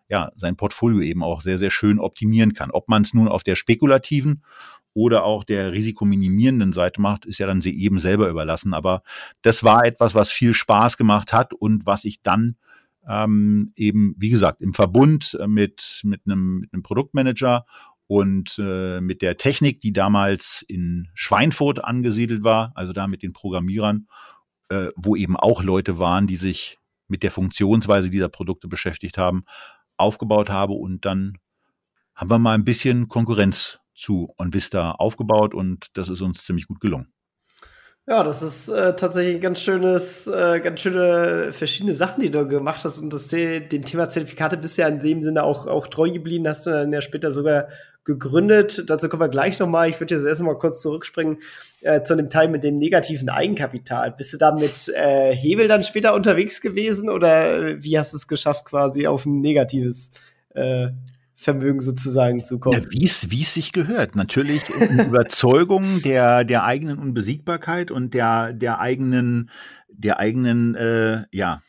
ja, 0.08 0.32
sein 0.36 0.56
Portfolio 0.56 1.00
eben 1.00 1.22
auch 1.22 1.42
sehr, 1.42 1.58
sehr 1.58 1.70
schön 1.70 1.98
optimieren 1.98 2.54
kann. 2.54 2.70
Ob 2.70 2.88
man 2.88 3.02
es 3.02 3.14
nun 3.14 3.28
auf 3.28 3.42
der 3.42 3.56
spekulativen 3.56 4.42
oder 4.94 5.24
auch 5.24 5.44
der 5.44 5.72
risikominimierenden 5.72 6.72
Seite 6.72 7.00
macht, 7.00 7.26
ist 7.26 7.38
ja 7.38 7.46
dann 7.46 7.60
sie 7.60 7.78
eben 7.78 7.98
selber 7.98 8.28
überlassen. 8.28 8.74
Aber 8.74 9.02
das 9.42 9.62
war 9.62 9.84
etwas, 9.84 10.14
was 10.14 10.30
viel 10.30 10.54
Spaß 10.54 10.96
gemacht 10.96 11.32
hat 11.32 11.52
und 11.52 11.86
was 11.86 12.04
ich 12.04 12.22
dann 12.22 12.56
ähm, 13.06 13.72
eben, 13.76 14.14
wie 14.18 14.30
gesagt, 14.30 14.60
im 14.60 14.74
Verbund 14.74 15.38
mit, 15.46 16.00
mit, 16.04 16.22
einem, 16.26 16.60
mit 16.60 16.72
einem 16.72 16.82
Produktmanager 16.82 17.64
und 18.08 18.58
äh, 18.58 19.00
mit 19.00 19.22
der 19.22 19.36
Technik, 19.36 19.80
die 19.80 19.92
damals 19.92 20.64
in 20.66 21.08
Schweinfurt 21.14 21.84
angesiedelt 21.84 22.42
war, 22.42 22.72
also 22.74 22.92
da 22.92 23.06
mit 23.06 23.22
den 23.22 23.34
Programmierern, 23.34 24.08
äh, 24.70 24.88
wo 24.96 25.14
eben 25.14 25.36
auch 25.36 25.62
Leute 25.62 25.98
waren, 25.98 26.26
die 26.26 26.36
sich 26.36 26.78
mit 27.06 27.22
der 27.22 27.30
Funktionsweise 27.30 28.10
dieser 28.10 28.30
Produkte 28.30 28.66
beschäftigt 28.66 29.18
haben, 29.18 29.44
aufgebaut 29.98 30.48
habe 30.48 30.72
und 30.72 31.04
dann 31.04 31.38
haben 32.14 32.30
wir 32.30 32.38
mal 32.38 32.54
ein 32.54 32.64
bisschen 32.64 33.08
Konkurrenz 33.08 33.78
zu 33.94 34.34
OnVista 34.38 34.92
aufgebaut 34.92 35.54
und 35.54 35.88
das 35.94 36.08
ist 36.08 36.22
uns 36.22 36.44
ziemlich 36.44 36.66
gut 36.66 36.80
gelungen. 36.80 37.12
Ja, 38.06 38.22
das 38.22 38.40
ist 38.40 38.70
äh, 38.70 38.96
tatsächlich 38.96 39.38
ganz 39.42 39.60
schönes, 39.60 40.26
äh, 40.28 40.60
ganz 40.60 40.80
schöne 40.80 41.52
verschiedene 41.52 41.92
Sachen, 41.92 42.22
die 42.22 42.30
du 42.30 42.48
gemacht 42.48 42.82
hast. 42.82 43.02
Und 43.02 43.12
das 43.12 43.28
dem 43.28 43.84
Thema 43.84 44.08
Zertifikate 44.08 44.56
bist 44.56 44.78
ja 44.78 44.88
in 44.88 44.98
dem 44.98 45.22
Sinne 45.22 45.42
auch, 45.42 45.66
auch 45.66 45.88
treu 45.88 46.10
geblieben, 46.10 46.48
hast 46.48 46.64
du 46.64 46.70
dann 46.70 46.90
ja 46.90 47.02
später 47.02 47.32
sogar 47.32 47.68
gegründet. 48.08 48.84
Dazu 48.86 49.08
kommen 49.10 49.20
wir 49.20 49.28
gleich 49.28 49.58
nochmal. 49.58 49.90
Ich 49.90 50.00
würde 50.00 50.14
jetzt 50.14 50.24
erstmal 50.24 50.58
kurz 50.58 50.80
zurückspringen 50.80 51.38
äh, 51.82 52.02
zu 52.02 52.16
dem 52.16 52.30
Teil 52.30 52.48
mit 52.48 52.64
dem 52.64 52.78
negativen 52.78 53.28
Eigenkapital. 53.28 54.12
Bist 54.12 54.32
du 54.32 54.38
da 54.38 54.50
mit 54.50 54.88
äh, 54.96 55.34
Hebel 55.34 55.68
dann 55.68 55.84
später 55.84 56.14
unterwegs 56.14 56.62
gewesen 56.62 57.10
oder 57.10 57.68
äh, 57.68 57.84
wie 57.84 57.98
hast 57.98 58.14
du 58.14 58.16
es 58.16 58.26
geschafft, 58.26 58.64
quasi 58.64 59.06
auf 59.06 59.26
ein 59.26 59.42
negatives 59.42 60.10
äh, 60.54 60.88
Vermögen 61.36 61.80
sozusagen 61.80 62.42
zu 62.42 62.58
kommen. 62.58 62.82
Ja, 62.82 62.90
wie 62.90 63.04
es 63.42 63.54
sich 63.54 63.72
gehört. 63.72 64.16
Natürlich 64.16 64.66
Überzeugung 64.70 66.00
der 66.02 66.44
der 66.44 66.64
eigenen 66.64 66.98
Unbesiegbarkeit 66.98 67.90
und 67.90 68.14
der 68.14 68.54
der 68.54 68.80
eigenen 68.80 69.50
der 69.88 70.18
eigenen 70.18 70.74
äh, 70.76 71.24
ja 71.30 71.60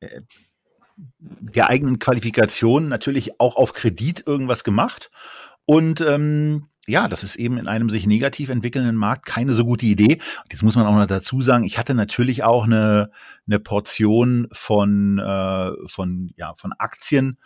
äh, 0.00 0.22
der 1.18 1.68
eigenen 1.68 1.98
Qualifikation 1.98 2.88
natürlich 2.88 3.38
auch 3.38 3.56
auf 3.56 3.74
Kredit 3.74 4.26
irgendwas 4.26 4.64
gemacht 4.64 5.10
und 5.68 6.00
ähm, 6.00 6.68
ja, 6.86 7.08
das 7.08 7.22
ist 7.22 7.36
eben 7.36 7.58
in 7.58 7.68
einem 7.68 7.90
sich 7.90 8.06
negativ 8.06 8.48
entwickelnden 8.48 8.96
Markt 8.96 9.26
keine 9.26 9.52
so 9.52 9.66
gute 9.66 9.84
Idee. 9.84 10.18
Jetzt 10.50 10.62
muss 10.62 10.76
man 10.76 10.86
auch 10.86 10.94
noch 10.94 11.06
dazu 11.06 11.42
sagen, 11.42 11.64
ich 11.64 11.78
hatte 11.78 11.92
natürlich 11.92 12.42
auch 12.42 12.64
eine, 12.64 13.10
eine 13.46 13.60
Portion 13.60 14.48
von, 14.50 15.18
äh, 15.18 15.72
von, 15.86 16.32
ja, 16.36 16.54
von 16.56 16.72
Aktien 16.72 17.36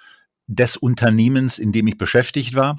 des 0.46 0.76
Unternehmens, 0.76 1.58
in 1.58 1.72
dem 1.72 1.88
ich 1.88 1.98
beschäftigt 1.98 2.54
war. 2.54 2.76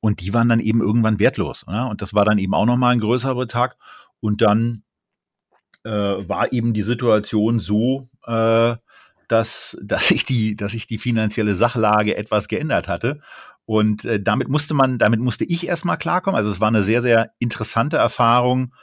Und 0.00 0.20
die 0.20 0.34
waren 0.34 0.50
dann 0.50 0.60
eben 0.60 0.82
irgendwann 0.82 1.18
wertlos. 1.18 1.66
Oder? 1.66 1.88
Und 1.88 2.02
das 2.02 2.12
war 2.12 2.26
dann 2.26 2.36
eben 2.36 2.52
auch 2.52 2.66
nochmal 2.66 2.92
ein 2.92 3.00
größerer 3.00 3.36
Betrag. 3.36 3.78
Und 4.20 4.42
dann 4.42 4.82
äh, 5.84 5.90
war 5.90 6.52
eben 6.52 6.74
die 6.74 6.82
Situation 6.82 7.58
so, 7.58 8.10
äh, 8.26 8.76
dass, 9.28 9.78
dass, 9.82 10.10
ich 10.10 10.26
die, 10.26 10.56
dass 10.56 10.74
ich 10.74 10.86
die 10.86 10.98
finanzielle 10.98 11.54
Sachlage 11.54 12.18
etwas 12.18 12.48
geändert 12.48 12.86
hatte. 12.86 13.22
Und 13.66 14.04
äh, 14.04 14.20
damit 14.20 14.48
musste 14.48 14.74
man, 14.74 14.98
damit 14.98 15.20
musste 15.20 15.44
ich 15.44 15.66
erstmal 15.66 15.98
klarkommen. 15.98 16.36
Also 16.36 16.50
es 16.50 16.60
war 16.60 16.68
eine 16.68 16.82
sehr, 16.82 17.02
sehr 17.02 17.32
interessante 17.38 17.96
Erfahrung, 17.96 18.74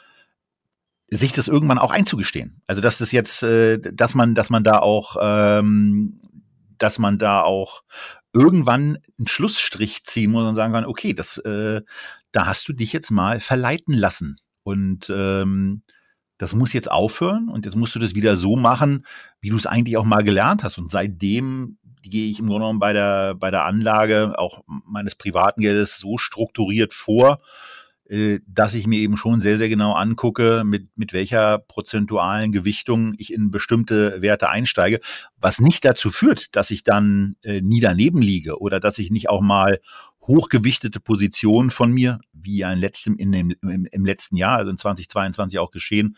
sich 1.07 1.33
das 1.33 1.47
irgendwann 1.47 1.77
auch 1.77 1.91
einzugestehen. 1.91 2.61
Also 2.67 2.81
dass 2.81 2.97
das 2.97 3.11
jetzt, 3.11 3.43
äh, 3.43 3.79
dass 3.79 4.15
man, 4.15 4.33
dass 4.33 4.49
man 4.49 4.63
da 4.63 4.79
auch, 4.79 5.17
ähm, 5.21 6.21
dass 6.77 6.97
man 6.97 7.19
da 7.19 7.41
auch 7.41 7.83
irgendwann 8.33 8.97
einen 9.19 9.27
Schlussstrich 9.27 10.03
ziehen 10.05 10.31
muss 10.31 10.45
und 10.45 10.55
sagen 10.55 10.73
kann, 10.73 10.85
okay, 10.85 11.13
das, 11.13 11.37
äh, 11.39 11.81
da 12.31 12.45
hast 12.45 12.67
du 12.67 12.73
dich 12.73 12.93
jetzt 12.93 13.11
mal 13.11 13.39
verleiten 13.39 13.93
lassen. 13.93 14.37
Und 14.63 15.11
ähm, 15.13 15.83
das 16.37 16.55
muss 16.55 16.73
jetzt 16.73 16.89
aufhören 16.89 17.49
und 17.49 17.65
jetzt 17.65 17.75
musst 17.75 17.93
du 17.93 17.99
das 17.99 18.15
wieder 18.15 18.35
so 18.35 18.55
machen, 18.55 19.05
wie 19.41 19.49
du 19.49 19.57
es 19.57 19.67
eigentlich 19.67 19.97
auch 19.97 20.05
mal 20.05 20.23
gelernt 20.23 20.63
hast. 20.63 20.77
Und 20.79 20.89
seitdem 20.89 21.77
gehe 22.01 22.29
ich 22.29 22.39
im 22.39 22.47
Grunde 22.47 22.61
genommen 22.61 22.79
bei 22.79 22.93
der, 22.93 23.35
bei 23.35 23.51
der 23.51 23.65
Anlage 23.65 24.37
auch 24.37 24.63
meines 24.67 25.15
privaten 25.15 25.61
Geldes 25.61 25.97
so 25.97 26.17
strukturiert 26.17 26.93
vor, 26.93 27.39
äh, 28.11 28.39
dass 28.45 28.73
ich 28.73 28.87
mir 28.87 28.99
eben 28.99 29.15
schon 29.15 29.39
sehr, 29.39 29.57
sehr 29.57 29.69
genau 29.69 29.93
angucke, 29.93 30.63
mit, 30.65 30.89
mit 30.97 31.13
welcher 31.13 31.59
prozentualen 31.59 32.51
Gewichtung 32.51 33.13
ich 33.17 33.31
in 33.31 33.51
bestimmte 33.51 34.21
Werte 34.21 34.49
einsteige, 34.49 34.99
was 35.37 35.61
nicht 35.61 35.85
dazu 35.85 36.11
führt, 36.11 36.55
dass 36.55 36.71
ich 36.71 36.83
dann 36.83 37.37
äh, 37.41 37.61
nie 37.61 37.79
daneben 37.79 38.21
liege 38.21 38.59
oder 38.59 38.81
dass 38.81 38.99
ich 38.99 39.11
nicht 39.11 39.29
auch 39.29 39.41
mal 39.41 39.79
hochgewichtete 40.21 40.99
Positionen 40.99 41.71
von 41.71 41.91
mir, 41.91 42.19
wie 42.33 42.65
ein 42.65 42.79
letztem 42.79 43.15
in 43.15 43.31
dem, 43.31 43.55
im, 43.61 43.87
im 43.89 44.05
letzten 44.05 44.35
Jahr, 44.35 44.57
also 44.57 44.71
in 44.71 44.77
2022 44.77 45.57
auch 45.57 45.71
geschehen, 45.71 46.17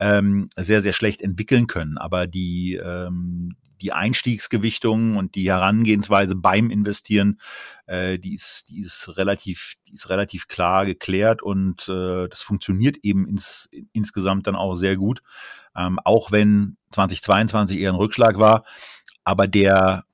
ähm, 0.00 0.48
sehr, 0.56 0.80
sehr 0.80 0.92
schlecht 0.92 1.20
entwickeln 1.20 1.66
können. 1.66 1.98
Aber 1.98 2.26
die, 2.26 2.74
ähm, 2.82 3.54
die 3.84 3.92
Einstiegsgewichtung 3.92 5.16
und 5.16 5.34
die 5.34 5.50
Herangehensweise 5.50 6.34
beim 6.34 6.70
Investieren, 6.70 7.38
äh, 7.86 8.18
die 8.18 8.34
ist, 8.34 8.70
die 8.70 8.80
ist 8.80 9.16
relativ, 9.16 9.74
die 9.86 9.92
ist 9.92 10.08
relativ 10.08 10.48
klar 10.48 10.86
geklärt 10.86 11.42
und 11.42 11.86
äh, 11.88 12.28
das 12.28 12.40
funktioniert 12.40 12.96
eben 13.02 13.26
ins, 13.26 13.68
insgesamt 13.92 14.46
dann 14.46 14.56
auch 14.56 14.74
sehr 14.74 14.96
gut. 14.96 15.22
Ähm, 15.76 15.98
auch 16.02 16.32
wenn 16.32 16.78
2022 16.92 17.78
eher 17.78 17.92
ein 17.92 17.96
Rückschlag 17.96 18.38
war, 18.38 18.64
aber 19.22 19.46
der 19.46 20.04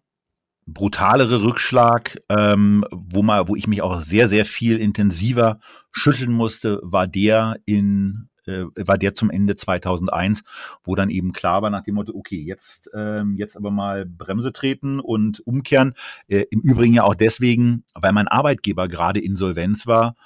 brutalere 0.67 1.43
Rückschlag, 1.45 2.21
ähm, 2.29 2.85
wo 2.91 3.23
mal, 3.23 3.47
wo 3.47 3.55
ich 3.55 3.67
mich 3.67 3.83
auch 3.83 4.03
sehr, 4.03 4.29
sehr 4.29 4.45
viel 4.45 4.79
intensiver 4.79 5.61
schütteln 5.93 6.33
musste, 6.33 6.81
war 6.83 7.07
der 7.07 7.57
in 7.67 8.30
äh, 8.51 8.87
war 8.87 8.99
der 8.99 9.15
zum 9.15 9.31
Ende 9.31 9.57
2001, 9.57 10.43
wo 10.83 10.95
dann 10.95 11.11
eben 11.11 11.33
klar 11.33 11.63
war 11.63 11.71
nach 11.71 11.83
dem 11.83 11.95
Motto, 11.95 12.15
okay, 12.15 12.41
jetzt, 12.41 12.91
ähm, 12.95 13.37
jetzt 13.37 13.57
aber 13.57 13.71
mal 13.71 14.05
Bremse 14.07 14.53
treten 14.53 15.01
und 15.01 15.41
umkehren. 15.47 15.95
Äh, 16.29 16.45
Im 16.51 16.61
Übrigen 16.61 16.95
ja 16.95 17.05
auch 17.05 17.15
deswegen, 17.15 17.85
weil 17.95 18.13
mein 18.13 18.29
Arbeitgeber 18.29 18.89
gerade 18.89 19.21
Insolvenz 19.21 19.87
war, 19.87 20.17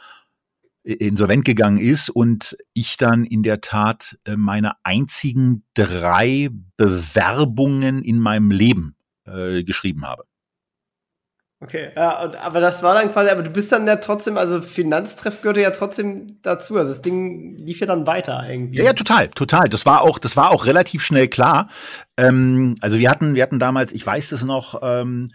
äh, 0.84 0.94
insolvent 0.94 1.44
gegangen 1.44 1.78
ist 1.78 2.10
und 2.10 2.56
ich 2.72 2.96
dann 2.96 3.24
in 3.24 3.42
der 3.42 3.60
Tat 3.60 4.18
äh, 4.24 4.37
meine 4.37 4.72
einzigen 4.84 5.64
drei 5.74 6.50
Bewerbungen 6.76 8.02
in 8.02 8.18
meinem 8.18 8.50
Leben 8.50 8.96
äh, 9.24 9.64
geschrieben 9.64 10.06
habe. 10.06 10.24
Okay, 11.64 11.92
ja, 11.96 12.22
und, 12.22 12.37
aber 12.37 12.61
das 12.61 12.83
war 12.83 12.94
dann 12.94 13.11
quasi, 13.11 13.31
aber 13.31 13.42
du 13.42 13.48
bist 13.48 13.72
dann 13.72 13.87
ja 13.87 13.96
trotzdem, 13.96 14.37
also 14.37 14.61
Finanztreff 14.61 15.40
gehörte 15.40 15.62
ja 15.62 15.70
trotzdem 15.70 16.37
dazu. 16.42 16.77
Also 16.77 16.90
das 16.90 17.00
Ding 17.00 17.57
lief 17.57 17.81
ja 17.81 17.87
dann 17.87 18.07
weiter 18.07 18.44
irgendwie. 18.46 18.77
Ja, 18.77 18.85
ja 18.85 18.92
total, 18.92 19.29
total. 19.31 19.70
Das 19.70 19.87
war 19.87 20.03
auch, 20.03 20.18
das 20.18 20.37
war 20.37 20.50
auch 20.50 20.66
relativ 20.66 21.03
schnell 21.03 21.27
klar. 21.27 21.70
Ähm, 22.18 22.74
also 22.83 22.98
wir 22.98 23.11
hatten, 23.11 23.35
wir 23.35 23.42
hatten 23.42 23.59
damals, 23.59 23.92
ich 23.92 24.05
weiß 24.05 24.29
das 24.29 24.44
noch, 24.44 24.81
ähm, 24.83 25.31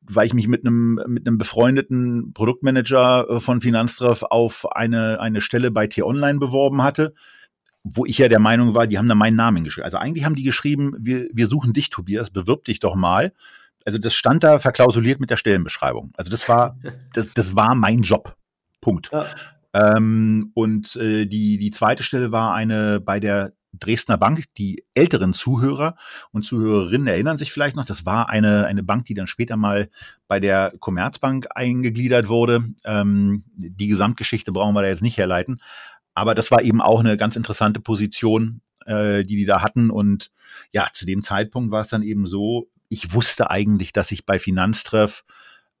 weil 0.00 0.26
ich 0.26 0.32
mich 0.32 0.48
mit 0.48 0.64
einem 0.64 0.98
mit 1.08 1.26
einem 1.26 1.36
befreundeten 1.36 2.32
Produktmanager 2.32 3.28
äh, 3.28 3.40
von 3.40 3.60
Finanztreff 3.60 4.22
auf 4.22 4.74
eine 4.74 5.20
eine 5.20 5.42
Stelle 5.42 5.70
bei 5.70 5.88
T-Online 5.88 6.38
beworben 6.38 6.82
hatte, 6.82 7.12
wo 7.84 8.06
ich 8.06 8.16
ja 8.16 8.28
der 8.28 8.38
Meinung 8.38 8.72
war, 8.72 8.86
die 8.86 8.96
haben 8.96 9.08
da 9.08 9.14
meinen 9.14 9.36
Namen 9.36 9.64
geschrieben. 9.64 9.84
Also 9.84 9.98
eigentlich 9.98 10.24
haben 10.24 10.36
die 10.36 10.44
geschrieben, 10.44 10.94
wir 10.98 11.28
wir 11.34 11.48
suchen 11.48 11.74
dich, 11.74 11.90
Tobias, 11.90 12.30
bewirb 12.30 12.64
dich 12.64 12.80
doch 12.80 12.94
mal 12.94 13.32
also 13.86 13.98
das 13.98 14.14
stand 14.14 14.44
da 14.44 14.58
verklausuliert 14.58 15.20
mit 15.20 15.30
der 15.30 15.36
Stellenbeschreibung. 15.36 16.12
Also 16.16 16.30
das 16.30 16.48
war, 16.48 16.76
das, 17.14 17.32
das 17.32 17.56
war 17.56 17.74
mein 17.74 18.02
Job. 18.02 18.36
Punkt. 18.80 19.10
Ja. 19.12 19.26
Ähm, 19.72 20.50
und 20.54 20.96
äh, 20.96 21.26
die, 21.26 21.58
die 21.58 21.70
zweite 21.70 22.02
Stelle 22.02 22.32
war 22.32 22.54
eine 22.54 23.00
bei 23.00 23.20
der 23.20 23.52
Dresdner 23.72 24.16
Bank. 24.16 24.44
Die 24.58 24.84
älteren 24.94 25.34
Zuhörer 25.34 25.96
und 26.32 26.44
Zuhörerinnen 26.44 27.06
erinnern 27.06 27.36
sich 27.36 27.52
vielleicht 27.52 27.76
noch, 27.76 27.84
das 27.84 28.06
war 28.06 28.28
eine, 28.28 28.66
eine 28.66 28.82
Bank, 28.82 29.04
die 29.04 29.14
dann 29.14 29.26
später 29.26 29.56
mal 29.56 29.88
bei 30.28 30.40
der 30.40 30.74
Commerzbank 30.80 31.46
eingegliedert 31.54 32.28
wurde. 32.28 32.64
Ähm, 32.84 33.44
die 33.54 33.88
Gesamtgeschichte 33.88 34.52
brauchen 34.52 34.74
wir 34.74 34.82
da 34.82 34.88
jetzt 34.88 35.02
nicht 35.02 35.18
herleiten. 35.18 35.60
Aber 36.14 36.34
das 36.34 36.50
war 36.50 36.62
eben 36.62 36.80
auch 36.80 37.00
eine 37.00 37.16
ganz 37.16 37.36
interessante 37.36 37.80
Position, 37.80 38.62
äh, 38.86 39.24
die 39.24 39.36
die 39.36 39.44
da 39.44 39.62
hatten. 39.62 39.90
Und 39.90 40.30
ja, 40.72 40.88
zu 40.92 41.06
dem 41.06 41.22
Zeitpunkt 41.22 41.70
war 41.70 41.82
es 41.82 41.88
dann 41.88 42.02
eben 42.02 42.26
so, 42.26 42.68
ich 42.88 43.12
wusste 43.12 43.50
eigentlich, 43.50 43.92
dass 43.92 44.10
ich 44.12 44.26
bei 44.26 44.38
Finanztreff 44.38 45.24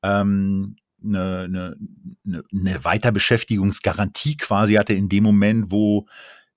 ähm, 0.02 0.76
eine, 1.04 1.76
eine, 2.24 2.44
eine 2.52 2.84
Weiterbeschäftigungsgarantie 2.84 4.36
quasi 4.36 4.74
hatte 4.74 4.94
in 4.94 5.08
dem 5.08 5.24
Moment, 5.24 5.70
wo 5.70 6.06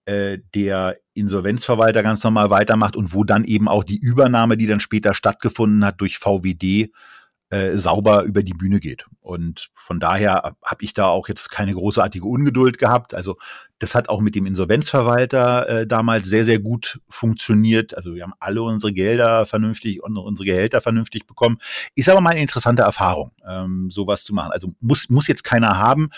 äh, 0.05 0.39
der 0.55 0.97
Insolvenzverwalter 1.13 2.01
ganz 2.03 2.23
normal 2.23 2.49
weitermacht 2.49 2.95
und 2.95 3.13
wo 3.13 3.23
dann 3.23 3.43
eben 3.43 3.67
auch 3.67 3.83
die 3.83 3.99
Übernahme, 3.99 4.57
die 4.57 4.65
dann 4.65 4.79
später 4.79 5.13
stattgefunden 5.13 5.85
hat 5.85 6.01
durch 6.01 6.17
VWD, 6.17 6.91
äh, 7.51 7.77
sauber 7.77 8.23
über 8.23 8.43
die 8.43 8.53
Bühne 8.53 8.79
geht. 8.79 9.05
Und 9.21 9.69
von 9.73 9.99
daher 9.99 10.55
habe 10.63 10.83
ich 10.83 10.93
da 10.93 11.05
auch 11.05 11.27
jetzt 11.27 11.49
keine 11.51 11.73
großartige 11.73 12.25
Ungeduld 12.25 12.77
gehabt. 12.77 13.13
Also 13.13 13.37
das 13.79 13.95
hat 13.95 14.09
auch 14.09 14.19
mit 14.19 14.35
dem 14.35 14.45
Insolvenzverwalter 14.45 15.69
äh, 15.69 15.87
damals 15.87 16.27
sehr, 16.27 16.43
sehr 16.43 16.59
gut 16.59 16.99
funktioniert. 17.09 17.95
Also 17.95 18.13
wir 18.13 18.23
haben 18.23 18.33
alle 18.39 18.61
unsere 18.61 18.93
Gelder 18.93 19.45
vernünftig 19.45 20.03
und 20.03 20.17
unsere 20.17 20.45
Gehälter 20.45 20.81
vernünftig 20.81 21.25
bekommen. 21.25 21.57
Ist 21.95 22.09
aber 22.09 22.21
mal 22.21 22.31
eine 22.31 22.41
interessante 22.41 22.83
Erfahrung, 22.83 23.31
ähm, 23.47 23.89
sowas 23.89 24.23
zu 24.23 24.33
machen. 24.33 24.51
Also 24.51 24.73
muss, 24.81 25.09
muss 25.09 25.27
jetzt 25.27 25.43
keiner 25.43 25.77
haben. 25.77 26.09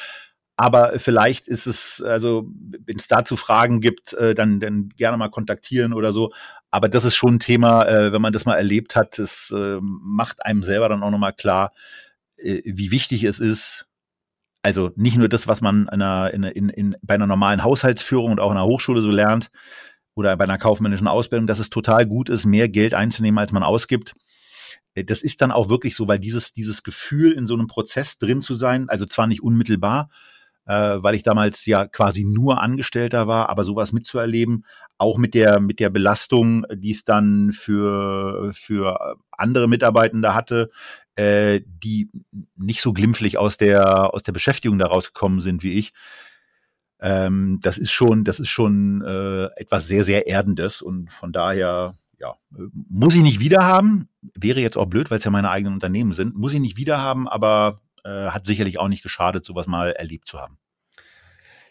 Aber 0.57 0.99
vielleicht 0.99 1.47
ist 1.47 1.65
es, 1.65 2.03
also 2.03 2.47
wenn 2.85 2.97
es 2.97 3.07
dazu 3.07 3.35
Fragen 3.35 3.79
gibt, 3.79 4.13
äh, 4.13 4.35
dann, 4.35 4.59
dann 4.59 4.89
gerne 4.89 5.17
mal 5.17 5.29
kontaktieren 5.29 5.93
oder 5.93 6.13
so. 6.13 6.31
Aber 6.71 6.89
das 6.89 7.03
ist 7.03 7.15
schon 7.15 7.35
ein 7.35 7.39
Thema, 7.39 7.87
äh, 7.87 8.11
wenn 8.11 8.21
man 8.21 8.33
das 8.33 8.45
mal 8.45 8.57
erlebt 8.57 8.95
hat, 8.95 9.17
es 9.19 9.51
äh, 9.55 9.79
macht 9.81 10.45
einem 10.45 10.63
selber 10.63 10.89
dann 10.89 11.03
auch 11.03 11.11
nochmal 11.11 11.33
klar, 11.33 11.73
äh, 12.37 12.61
wie 12.65 12.91
wichtig 12.91 13.23
es 13.23 13.39
ist, 13.39 13.87
also 14.61 14.91
nicht 14.95 15.17
nur 15.17 15.29
das, 15.29 15.47
was 15.47 15.61
man 15.61 15.83
in 15.83 16.01
einer, 16.01 16.33
in, 16.33 16.43
in, 16.43 16.69
in, 16.69 16.95
bei 17.01 17.15
einer 17.15 17.27
normalen 17.27 17.63
Haushaltsführung 17.63 18.31
und 18.31 18.39
auch 18.39 18.51
in 18.51 18.57
einer 18.57 18.65
Hochschule 18.65 19.01
so 19.01 19.11
lernt 19.11 19.49
oder 20.13 20.35
bei 20.37 20.43
einer 20.43 20.57
kaufmännischen 20.57 21.07
Ausbildung, 21.07 21.47
dass 21.47 21.59
es 21.59 21.69
total 21.69 22.05
gut 22.05 22.29
ist, 22.29 22.45
mehr 22.45 22.69
Geld 22.69 22.93
einzunehmen, 22.93 23.39
als 23.39 23.51
man 23.51 23.63
ausgibt. 23.63 24.13
Äh, 24.93 25.03
das 25.03 25.23
ist 25.23 25.41
dann 25.41 25.51
auch 25.51 25.69
wirklich 25.69 25.95
so, 25.95 26.07
weil 26.07 26.19
dieses, 26.19 26.53
dieses 26.53 26.83
Gefühl, 26.83 27.31
in 27.31 27.47
so 27.47 27.53
einem 27.53 27.67
Prozess 27.67 28.17
drin 28.17 28.41
zu 28.41 28.55
sein, 28.55 28.89
also 28.89 29.05
zwar 29.05 29.27
nicht 29.27 29.41
unmittelbar, 29.41 30.09
äh, 30.65 30.97
weil 31.01 31.15
ich 31.15 31.23
damals 31.23 31.65
ja 31.65 31.87
quasi 31.87 32.23
nur 32.23 32.61
Angestellter 32.61 33.27
war, 33.27 33.49
aber 33.49 33.63
sowas 33.63 33.93
mitzuerleben, 33.93 34.65
auch 34.97 35.17
mit 35.17 35.33
der, 35.33 35.59
mit 35.59 35.79
der 35.79 35.89
Belastung, 35.89 36.65
die 36.73 36.91
es 36.91 37.03
dann 37.03 37.51
für, 37.51 38.51
für 38.53 39.17
andere 39.31 39.67
Mitarbeitende 39.67 40.35
hatte, 40.35 40.69
äh, 41.15 41.61
die 41.65 42.09
nicht 42.55 42.81
so 42.81 42.93
glimpflich 42.93 43.37
aus 43.37 43.57
der, 43.57 44.13
aus 44.13 44.23
der 44.23 44.31
Beschäftigung 44.31 44.77
daraus 44.79 45.07
gekommen 45.07 45.41
sind 45.41 45.63
wie 45.63 45.73
ich. 45.73 45.93
Ähm, 46.99 47.59
das 47.61 47.77
ist 47.77 47.91
schon, 47.91 48.23
das 48.23 48.39
ist 48.39 48.49
schon 48.49 49.01
äh, 49.01 49.45
etwas 49.55 49.87
sehr, 49.87 50.03
sehr 50.03 50.27
Erdendes 50.27 50.81
und 50.81 51.11
von 51.11 51.31
daher, 51.33 51.97
ja, 52.19 52.35
muss 52.89 53.15
ich 53.15 53.21
nicht 53.21 53.39
wieder 53.39 53.65
haben. 53.65 54.07
Wäre 54.35 54.61
jetzt 54.61 54.77
auch 54.77 54.85
blöd, 54.85 55.09
weil 55.09 55.17
es 55.17 55.23
ja 55.23 55.31
meine 55.31 55.49
eigenen 55.49 55.73
Unternehmen 55.73 56.13
sind. 56.13 56.35
Muss 56.35 56.53
ich 56.53 56.59
nicht 56.59 56.77
wieder 56.77 56.99
haben, 56.99 57.27
aber 57.27 57.81
äh, 58.03 58.27
hat 58.27 58.45
sicherlich 58.45 58.77
auch 58.77 58.87
nicht 58.87 59.01
geschadet, 59.01 59.45
sowas 59.45 59.65
mal 59.65 59.91
erlebt 59.91 60.27
zu 60.27 60.39
haben. 60.39 60.59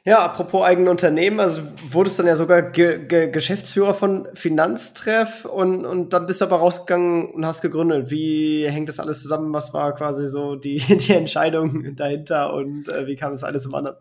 Ja, 0.05 0.25
apropos 0.25 0.65
eigene 0.65 0.91
Unternehmen, 0.91 1.41
also 1.41 1.61
du 1.61 1.93
wurdest 1.93 2.19
dann 2.19 2.27
ja 2.27 2.35
sogar 2.35 2.63
Ge 2.63 3.07
Ge 3.07 3.31
Geschäftsführer 3.31 3.93
von 3.93 4.29
Finanztreff 4.33 5.45
und, 5.45 5.85
und 5.85 6.15
dann 6.15 6.27
bist 6.27 6.41
du 6.41 6.47
aber 6.47 6.57
rausgegangen 6.57 7.31
und 7.31 7.45
hast 7.45 7.61
gegründet. 7.61 8.11
Wie 8.11 8.67
hängt 8.67 8.89
das 8.89 8.99
alles 8.99 9.21
zusammen? 9.21 9.53
Was 9.53 9.75
war 9.75 9.95
quasi 9.95 10.27
so 10.29 10.57
die, 10.57 10.77
die 10.89 11.13
Entscheidung 11.13 11.95
dahinter 11.97 12.55
und 12.55 12.89
äh, 12.89 13.07
wie 13.07 13.17
kam 13.17 13.33
das 13.33 13.45
alles 13.45 13.65
zum 13.65 13.75
anderen? 13.75 13.97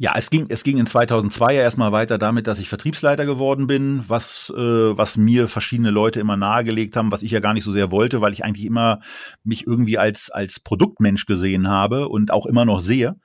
Ja, 0.00 0.12
es 0.16 0.30
ging, 0.30 0.46
es 0.48 0.62
ging 0.62 0.78
in 0.78 0.86
2002 0.86 1.54
ja 1.54 1.62
erstmal 1.62 1.90
weiter 1.90 2.18
damit, 2.18 2.46
dass 2.46 2.60
ich 2.60 2.68
Vertriebsleiter 2.68 3.26
geworden 3.26 3.66
bin, 3.66 4.04
was, 4.06 4.52
äh, 4.54 4.60
was 4.60 5.16
mir 5.16 5.48
verschiedene 5.48 5.90
Leute 5.90 6.20
immer 6.20 6.36
nahegelegt 6.36 6.94
haben, 6.94 7.10
was 7.10 7.22
ich 7.22 7.32
ja 7.32 7.40
gar 7.40 7.52
nicht 7.52 7.64
so 7.64 7.72
sehr 7.72 7.90
wollte, 7.90 8.20
weil 8.20 8.32
ich 8.32 8.44
eigentlich 8.44 8.66
immer 8.66 9.00
mich 9.42 9.66
irgendwie 9.66 9.98
als, 9.98 10.30
als 10.30 10.60
Produktmensch 10.60 11.26
gesehen 11.26 11.68
habe 11.68 12.08
und 12.08 12.32
auch 12.32 12.46
immer 12.46 12.64
noch 12.64 12.80
sehe. 12.80 13.16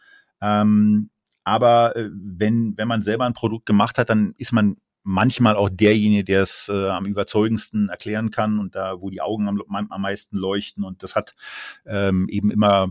Ähm, 0.41 1.11
aber 1.43 1.95
äh, 1.95 2.09
wenn, 2.11 2.77
wenn 2.77 2.87
man 2.87 3.01
selber 3.01 3.25
ein 3.25 3.33
Produkt 3.33 3.65
gemacht 3.65 3.97
hat, 3.97 4.09
dann 4.09 4.33
ist 4.37 4.51
man 4.51 4.77
manchmal 5.03 5.55
auch 5.55 5.69
derjenige, 5.69 6.23
der 6.23 6.43
es 6.43 6.69
äh, 6.69 6.89
am 6.89 7.05
überzeugendsten 7.05 7.89
erklären 7.89 8.31
kann 8.31 8.59
und 8.59 8.75
da, 8.75 9.01
wo 9.01 9.09
die 9.09 9.21
Augen 9.21 9.47
am, 9.47 9.61
am 9.69 10.01
meisten 10.01 10.37
leuchten. 10.37 10.83
Und 10.83 11.03
das 11.03 11.15
hat 11.15 11.35
ähm, 11.85 12.27
eben 12.29 12.51
immer 12.51 12.89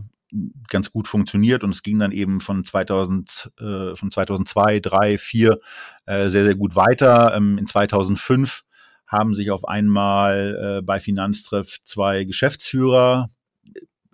ganz 0.67 0.91
gut 0.91 1.07
funktioniert 1.07 1.63
und 1.63 1.71
es 1.71 1.83
ging 1.83 1.99
dann 1.99 2.11
eben 2.11 2.41
von 2.41 2.63
2000 2.63 3.51
äh, 3.59 3.95
von 3.95 4.11
2002, 4.11 4.79
3, 4.79 5.17
4 5.17 5.59
äh, 6.05 6.29
sehr 6.29 6.43
sehr 6.43 6.55
gut 6.55 6.75
weiter. 6.75 7.35
Ähm, 7.35 7.57
in 7.57 7.67
2005 7.67 8.63
haben 9.05 9.35
sich 9.35 9.51
auf 9.51 9.67
einmal 9.67 10.79
äh, 10.79 10.81
bei 10.81 10.99
Finanztreff 10.99 11.79
zwei 11.83 12.23
Geschäftsführer 12.23 13.29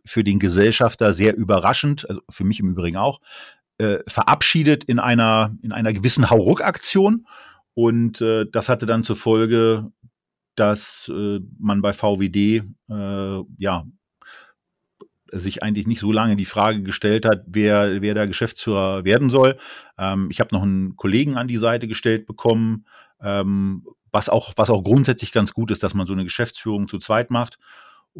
für 0.05 0.23
den 0.23 0.39
Gesellschafter 0.39 1.13
sehr 1.13 1.37
überraschend, 1.37 2.09
also 2.09 2.21
für 2.29 2.43
mich 2.43 2.59
im 2.59 2.69
Übrigen 2.69 2.97
auch, 2.97 3.19
äh, 3.79 3.99
verabschiedet 4.07 4.83
in 4.83 4.99
einer 4.99 5.55
in 5.61 5.71
einer 5.71 5.93
gewissen 5.93 6.29
Hauruck-Aktion 6.29 7.25
und 7.73 8.21
äh, 8.21 8.45
das 8.51 8.69
hatte 8.69 8.85
dann 8.85 9.03
zur 9.03 9.15
Folge, 9.15 9.91
dass 10.55 11.09
äh, 11.13 11.39
man 11.57 11.81
bei 11.81 11.93
VWD 11.93 12.35
äh, 12.89 13.43
ja 13.57 13.85
sich 15.31 15.63
eigentlich 15.63 15.87
nicht 15.87 15.99
so 15.99 16.11
lange 16.11 16.35
die 16.35 16.45
Frage 16.45 16.81
gestellt 16.81 17.25
hat, 17.25 17.43
wer, 17.47 18.01
wer 18.01 18.13
der 18.13 18.27
Geschäftsführer 18.27 19.05
werden 19.05 19.29
soll. 19.29 19.57
Ähm, 19.97 20.29
ich 20.31 20.39
habe 20.39 20.53
noch 20.53 20.63
einen 20.63 20.95
Kollegen 20.95 21.37
an 21.37 21.47
die 21.47 21.57
Seite 21.57 21.87
gestellt 21.87 22.25
bekommen, 22.25 22.85
ähm, 23.21 23.85
was, 24.11 24.29
auch, 24.29 24.53
was 24.55 24.69
auch 24.69 24.83
grundsätzlich 24.83 25.31
ganz 25.31 25.53
gut 25.53 25.71
ist, 25.71 25.83
dass 25.83 25.93
man 25.93 26.07
so 26.07 26.13
eine 26.13 26.23
Geschäftsführung 26.23 26.87
zu 26.87 26.99
zweit 26.99 27.31
macht. 27.31 27.59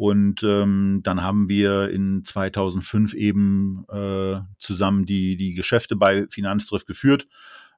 Und 0.00 0.42
ähm, 0.44 1.02
dann 1.02 1.22
haben 1.22 1.50
wir 1.50 1.90
in 1.90 2.24
2005 2.24 3.12
eben 3.12 3.84
äh, 3.90 4.40
zusammen 4.58 5.04
die, 5.04 5.36
die 5.36 5.52
Geschäfte 5.52 5.94
bei 5.94 6.26
Finanzdrift 6.30 6.86
geführt. 6.86 7.26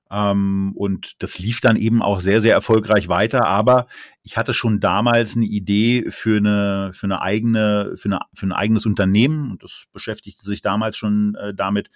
Ähm, 0.08 0.70
und 0.76 1.20
das 1.20 1.40
lief 1.40 1.60
dann 1.60 1.74
eben 1.74 2.00
auch 2.00 2.20
sehr, 2.20 2.40
sehr 2.40 2.54
erfolgreich 2.54 3.08
weiter. 3.08 3.48
Aber 3.48 3.88
ich 4.22 4.36
hatte 4.36 4.54
schon 4.54 4.78
damals 4.78 5.34
eine 5.34 5.46
Idee 5.46 6.12
für 6.12 6.36
eine, 6.36 6.92
für 6.92 7.08
eine 7.08 7.22
eigene, 7.22 7.94
für, 7.96 8.06
eine, 8.08 8.20
für 8.32 8.46
ein 8.46 8.52
eigenes 8.52 8.86
Unternehmen. 8.86 9.50
Und 9.50 9.64
das 9.64 9.86
beschäftigte 9.92 10.44
sich 10.44 10.62
damals 10.62 10.96
schon 10.96 11.34
äh, 11.34 11.52
damit, 11.52 11.90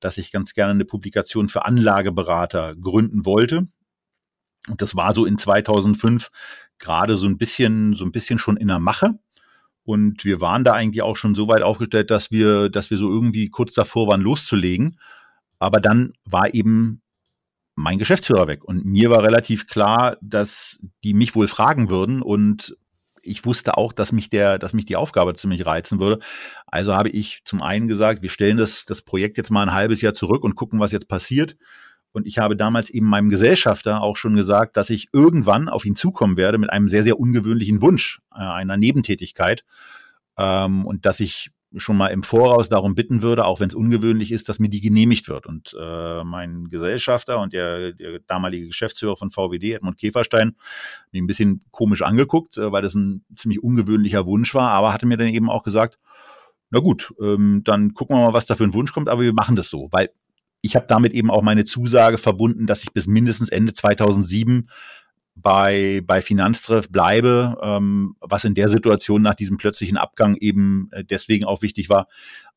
dass 0.00 0.18
ich 0.18 0.32
ganz 0.32 0.54
gerne 0.54 0.72
eine 0.72 0.86
Publikation 0.86 1.48
für 1.48 1.64
Anlageberater 1.66 2.74
gründen 2.74 3.24
wollte. 3.24 3.68
Und 4.68 4.82
das 4.82 4.96
war 4.96 5.14
so 5.14 5.24
in 5.24 5.38
2005 5.38 6.32
gerade 6.80 7.16
so 7.16 7.26
ein 7.26 7.38
bisschen, 7.38 7.94
so 7.94 8.04
ein 8.04 8.12
bisschen 8.12 8.40
schon 8.40 8.56
in 8.56 8.66
der 8.66 8.80
Mache. 8.80 9.14
Und 9.88 10.26
wir 10.26 10.42
waren 10.42 10.64
da 10.64 10.74
eigentlich 10.74 11.00
auch 11.00 11.16
schon 11.16 11.34
so 11.34 11.48
weit 11.48 11.62
aufgestellt, 11.62 12.10
dass 12.10 12.30
wir, 12.30 12.68
dass 12.68 12.90
wir 12.90 12.98
so 12.98 13.08
irgendwie 13.10 13.48
kurz 13.48 13.72
davor 13.72 14.06
waren, 14.06 14.20
loszulegen. 14.20 14.98
Aber 15.58 15.80
dann 15.80 16.12
war 16.26 16.52
eben 16.52 17.00
mein 17.74 17.96
Geschäftsführer 17.96 18.48
weg. 18.48 18.62
Und 18.64 18.84
mir 18.84 19.08
war 19.08 19.22
relativ 19.22 19.66
klar, 19.66 20.18
dass 20.20 20.78
die 21.04 21.14
mich 21.14 21.34
wohl 21.34 21.48
fragen 21.48 21.88
würden. 21.88 22.20
Und 22.20 22.76
ich 23.22 23.46
wusste 23.46 23.78
auch, 23.78 23.94
dass 23.94 24.12
mich 24.12 24.28
der, 24.28 24.58
dass 24.58 24.74
mich 24.74 24.84
die 24.84 24.96
Aufgabe 24.96 25.34
ziemlich 25.36 25.64
reizen 25.64 25.98
würde. 26.00 26.22
Also 26.66 26.94
habe 26.94 27.08
ich 27.08 27.40
zum 27.46 27.62
einen 27.62 27.88
gesagt, 27.88 28.20
wir 28.20 28.28
stellen 28.28 28.58
das, 28.58 28.84
das 28.84 29.00
Projekt 29.00 29.38
jetzt 29.38 29.50
mal 29.50 29.62
ein 29.62 29.72
halbes 29.72 30.02
Jahr 30.02 30.12
zurück 30.12 30.44
und 30.44 30.54
gucken, 30.54 30.80
was 30.80 30.92
jetzt 30.92 31.08
passiert. 31.08 31.56
Und 32.12 32.26
ich 32.26 32.38
habe 32.38 32.56
damals 32.56 32.90
eben 32.90 33.06
meinem 33.06 33.30
Gesellschafter 33.30 34.02
auch 34.02 34.16
schon 34.16 34.34
gesagt, 34.34 34.76
dass 34.76 34.90
ich 34.90 35.08
irgendwann 35.12 35.68
auf 35.68 35.84
ihn 35.84 35.96
zukommen 35.96 36.36
werde 36.36 36.58
mit 36.58 36.70
einem 36.70 36.88
sehr, 36.88 37.02
sehr 37.02 37.20
ungewöhnlichen 37.20 37.82
Wunsch 37.82 38.20
äh, 38.32 38.38
einer 38.38 38.76
Nebentätigkeit. 38.76 39.64
Ähm, 40.36 40.86
und 40.86 41.04
dass 41.04 41.20
ich 41.20 41.50
schon 41.76 41.96
mal 41.96 42.08
im 42.08 42.22
Voraus 42.22 42.68
darum 42.68 42.94
bitten 42.94 43.20
würde, 43.20 43.44
auch 43.44 43.60
wenn 43.60 43.68
es 43.68 43.74
ungewöhnlich 43.74 44.32
ist, 44.32 44.48
dass 44.48 44.58
mir 44.58 44.70
die 44.70 44.80
genehmigt 44.80 45.28
wird. 45.28 45.46
Und 45.46 45.76
äh, 45.78 46.24
mein 46.24 46.70
Gesellschafter 46.70 47.40
und 47.40 47.52
der, 47.52 47.92
der 47.92 48.20
damalige 48.20 48.68
Geschäftsführer 48.68 49.16
von 49.16 49.30
VWD, 49.30 49.74
Edmund 49.74 49.98
Käferstein, 49.98 50.56
mich 51.12 51.22
ein 51.22 51.26
bisschen 51.26 51.62
komisch 51.70 52.02
angeguckt, 52.02 52.56
äh, 52.56 52.72
weil 52.72 52.82
das 52.82 52.94
ein 52.94 53.24
ziemlich 53.36 53.62
ungewöhnlicher 53.62 54.24
Wunsch 54.24 54.54
war, 54.54 54.70
aber 54.70 54.94
hatte 54.94 55.06
mir 55.06 55.18
dann 55.18 55.28
eben 55.28 55.50
auch 55.50 55.62
gesagt, 55.62 55.98
na 56.70 56.80
gut, 56.80 57.14
ähm, 57.20 57.62
dann 57.64 57.92
gucken 57.94 58.16
wir 58.16 58.26
mal, 58.26 58.34
was 58.34 58.46
da 58.46 58.54
für 58.54 58.64
ein 58.64 58.74
Wunsch 58.74 58.92
kommt, 58.92 59.08
aber 59.08 59.22
wir 59.22 59.34
machen 59.34 59.56
das 59.56 59.68
so, 59.68 59.88
weil 59.90 60.10
ich 60.68 60.76
habe 60.76 60.86
damit 60.86 61.14
eben 61.14 61.30
auch 61.30 61.40
meine 61.40 61.64
Zusage 61.64 62.18
verbunden, 62.18 62.66
dass 62.66 62.82
ich 62.82 62.92
bis 62.92 63.06
mindestens 63.06 63.48
Ende 63.48 63.72
2007 63.72 64.68
bei, 65.34 66.02
bei 66.04 66.20
Finanztreff 66.20 66.90
bleibe, 66.90 67.56
ähm, 67.62 68.16
was 68.20 68.44
in 68.44 68.54
der 68.54 68.68
Situation 68.68 69.22
nach 69.22 69.34
diesem 69.34 69.56
plötzlichen 69.56 69.96
Abgang 69.96 70.36
eben 70.36 70.88
äh, 70.90 71.04
deswegen 71.04 71.46
auch 71.46 71.62
wichtig 71.62 71.88
war, 71.88 72.06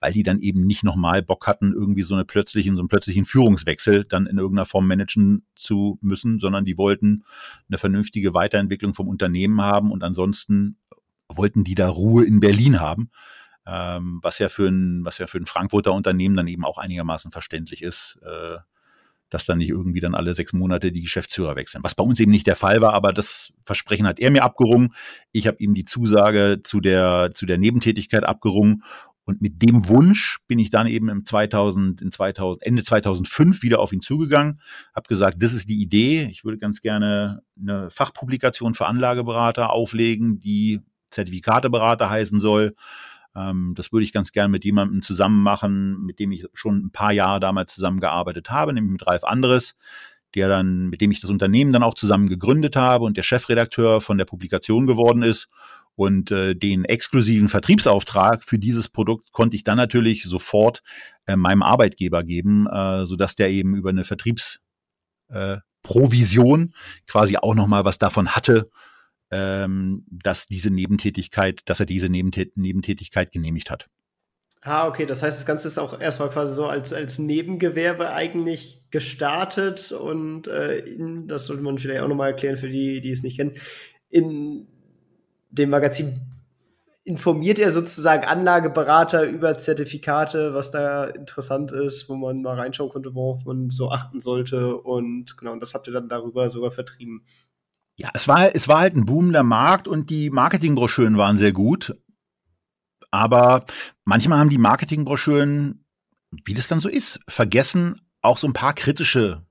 weil 0.02 0.12
die 0.12 0.24
dann 0.24 0.42
eben 0.42 0.66
nicht 0.68 0.84
nochmal 0.84 1.22
Bock 1.22 1.48
hatten, 1.48 1.72
irgendwie 1.72 2.04
so 2.04 2.14
eine 2.14 2.26
plötzlichen, 2.26 2.76
so 2.76 2.82
einen 2.82 2.90
plötzlichen 2.90 3.24
Führungswechsel 3.24 4.04
dann 4.04 4.26
in 4.26 4.38
irgendeiner 4.38 4.66
Form 4.66 4.88
managen 4.88 5.46
zu 5.56 5.98
müssen, 6.02 6.40
sondern 6.40 6.66
die 6.66 6.78
wollten 6.78 7.24
eine 7.70 7.78
vernünftige 7.78 8.34
Weiterentwicklung 8.34 8.94
vom 8.94 9.08
Unternehmen 9.08 9.62
haben 9.62 9.90
und 9.90 10.04
ansonsten 10.04 10.76
wollten 11.30 11.64
die 11.64 11.76
da 11.76 11.88
Ruhe 11.88 12.26
in 12.26 12.42
Berlin 12.42 12.82
haben 12.82 13.10
ähm, 13.72 14.20
was 14.22 14.40
ja 14.40 14.50
für 14.50 14.68
ein, 14.68 15.06
was 15.06 15.18
ja 15.18 15.28
für 15.28 15.38
ein 15.38 15.46
Frankfurter 15.46 15.94
Unternehmen 15.94 16.36
dann 16.36 16.48
eben 16.48 16.66
auch 16.66 16.78
einigermaßen 16.78 17.32
verständlich 17.32 17.82
ist, 17.82 18.20
äh, 18.24 18.58
dass 19.30 19.46
dann 19.46 19.60
nicht 19.60 19.70
irgendwie 19.70 20.02
dann 20.02 20.14
alle 20.14 20.36
sechs 20.36 20.52
Monate 20.52 20.92
die 20.92 21.04
Geschäftsführer 21.04 21.56
wechseln. 21.56 21.84
Was 21.84 21.96
bei 21.96 22.04
uns 22.04 22.20
eben 22.20 22.32
nicht 22.32 22.48
der 22.48 22.58
Fall 22.58 22.82
war, 22.82 22.94
aber 22.94 23.14
das 23.14 23.54
Versprechen 23.66 24.06
hat 24.06 24.20
er 24.20 24.30
mir 24.30 24.44
abgerungen. 24.44 24.94
Ich 25.32 25.48
habe 25.48 25.58
ihm 25.60 25.74
die 25.74 25.86
Zusage 25.86 26.60
zu 26.64 26.82
der, 26.82 27.32
zu 27.34 27.46
der 27.46 27.58
Nebentätigkeit 27.58 28.26
abgerungen. 28.26 28.84
Und 29.24 29.42
mit 29.42 29.62
dem 29.62 29.88
Wunsch 29.88 30.40
bin 30.48 30.60
ich 30.60 30.70
dann 30.70 30.88
eben 30.88 31.08
im 31.08 31.24
2000, 31.24 32.02
in 32.02 32.12
2000, 32.12 32.66
Ende 32.66 32.84
2005 32.84 33.62
wieder 33.62 33.80
auf 33.80 33.94
ihn 33.94 34.02
zugegangen, 34.02 34.60
habe 34.94 35.08
gesagt, 35.08 35.42
das 35.42 35.54
ist 35.54 35.70
die 35.70 35.82
Idee. 35.82 36.28
Ich 36.30 36.44
würde 36.44 36.58
ganz 36.58 36.82
gerne 36.82 37.42
eine 37.58 37.90
Fachpublikation 37.90 38.74
für 38.74 38.88
Anlageberater 38.88 39.70
auflegen, 39.70 40.40
die 40.40 40.82
Zertifikateberater 41.12 42.10
heißen 42.10 42.42
soll. 42.42 42.76
Ähm, 43.36 43.74
das 43.76 43.92
würde 43.92 44.04
ich 44.04 44.14
ganz 44.14 44.32
gern 44.32 44.52
mit 44.52 44.66
jemandem 44.66 45.02
zusammen 45.02 45.42
machen, 45.44 46.04
mit 46.04 46.20
dem 46.20 46.32
ich 46.32 46.46
schon 46.54 46.86
ein 46.86 46.92
paar 46.92 47.12
Jahre 47.12 47.40
damals 47.40 47.74
zusammengearbeitet 47.74 48.50
habe, 48.50 48.74
nämlich 48.74 48.94
mit 48.94 49.08
Ralf 49.08 49.24
Anderes, 49.24 49.76
der 50.36 50.48
dann, 50.48 50.90
mit 50.90 51.02
dem 51.02 51.12
ich 51.12 51.22
das 51.22 51.30
Unternehmen 51.30 51.74
dann 51.74 51.84
auch 51.84 51.94
zusammen 51.94 52.30
gegründet 52.30 52.76
habe 52.76 53.06
und 53.06 53.18
der 53.18 53.24
Chefredakteur 53.24 54.02
von 54.02 54.18
der 54.18 54.26
Publikation 54.26 54.88
geworden 54.88 55.22
ist. 55.24 55.48
Und 55.96 56.32
äh, 56.32 56.56
den 56.56 56.86
exklusiven 56.86 57.50
Vertriebsauftrag 57.50 58.46
für 58.46 58.58
dieses 58.58 58.88
Produkt 58.88 59.34
konnte 59.34 59.58
ich 59.58 59.66
dann 59.66 59.76
natürlich 59.78 60.24
sofort 60.24 60.84
äh, 61.26 61.36
meinem 61.36 61.64
Arbeitgeber 61.64 62.24
geben, 62.24 62.66
äh, 62.68 63.06
sodass 63.06 63.36
der 63.36 63.50
eben 63.50 63.76
über 63.76 63.90
eine 63.90 64.06
Vertriebsprovision 64.06 66.64
äh, 66.64 66.68
quasi 67.08 67.36
auch 67.38 67.56
nochmal 67.56 67.84
was 67.84 68.00
davon 68.00 68.30
hatte, 68.30 68.70
ähm, 69.32 70.06
dass 70.10 70.46
diese 70.46 70.70
Nebentätigkeit, 70.70 71.62
dass 71.66 71.80
er 71.80 71.86
diese 71.86 72.10
Nebentät 72.10 72.58
Nebentätigkeit 72.58 73.32
genehmigt 73.32 73.72
hat. 73.72 73.88
Ah, 74.64 74.88
okay, 74.88 75.08
das 75.08 75.24
heißt, 75.24 75.40
das 75.40 75.46
Ganze 75.48 75.68
ist 75.68 75.80
auch 75.80 76.00
erstmal 76.00 76.30
quasi 76.30 76.54
so 76.54 76.68
als, 76.68 76.94
als 76.94 77.18
Nebengewerbe 77.18 78.12
eigentlich 78.12 78.84
gestartet 78.92 79.92
und 79.92 80.48
äh, 80.48 80.84
das 81.26 81.48
sollte 81.48 81.64
man 81.64 81.80
vielleicht 81.80 82.02
auch 82.02 82.08
nochmal 82.08 82.32
erklären 82.32 82.58
für 82.58 82.70
die, 82.70 83.02
die 83.02 83.12
es 83.12 83.24
nicht 83.24 83.38
kennen. 83.38 83.54
In 84.10 84.68
dem 85.50 85.72
Magazin 85.72 86.20
informiert 87.04 87.58
er 87.58 87.72
sozusagen 87.72 88.24
Anlageberater 88.24 89.24
über 89.24 89.58
Zertifikate, 89.58 90.54
was 90.54 90.70
da 90.70 91.06
interessant 91.06 91.72
ist, 91.72 92.08
wo 92.08 92.16
man 92.16 92.44
mal 92.44 92.60
reinschauen 92.60 92.92
konnte, 92.92 93.16
worauf 93.16 93.44
man 93.46 93.72
so 93.72 93.90
achten 93.90 94.20
sollte. 94.20 94.78
Und 94.78 95.38
genau, 95.38 95.54
und 95.54 95.60
das 95.60 95.74
habt 95.74 95.88
ihr 95.88 95.94
dann 95.94 96.10
darüber 96.10 96.52
sogar 96.52 96.70
vertrieben. 96.70 97.24
Ja, 97.96 98.10
es 98.14 98.28
war, 98.28 98.56
es 98.56 98.68
war 98.68 98.80
halt 98.80 98.96
ein 98.96 99.06
boomender 99.06 99.44
Markt 99.44 99.88
und 99.88 100.10
die 100.10 100.30
Marketingbroschüren 100.30 101.18
waren 101.18 101.38
sehr 101.38 101.52
gut. 101.52 101.94
Aber 103.12 103.66
manchmal 104.06 104.40
haben 104.40 104.50
die 104.50 104.58
Marketingbroschüren, 104.58 105.86
wie 106.46 106.54
das 106.54 106.68
dann 106.68 106.80
so 106.80 106.90
ist, 106.90 107.20
vergessen, 107.28 108.00
auch 108.22 108.38
so 108.38 108.48
ein 108.48 108.54
paar 108.54 108.74
kritische 108.74 109.46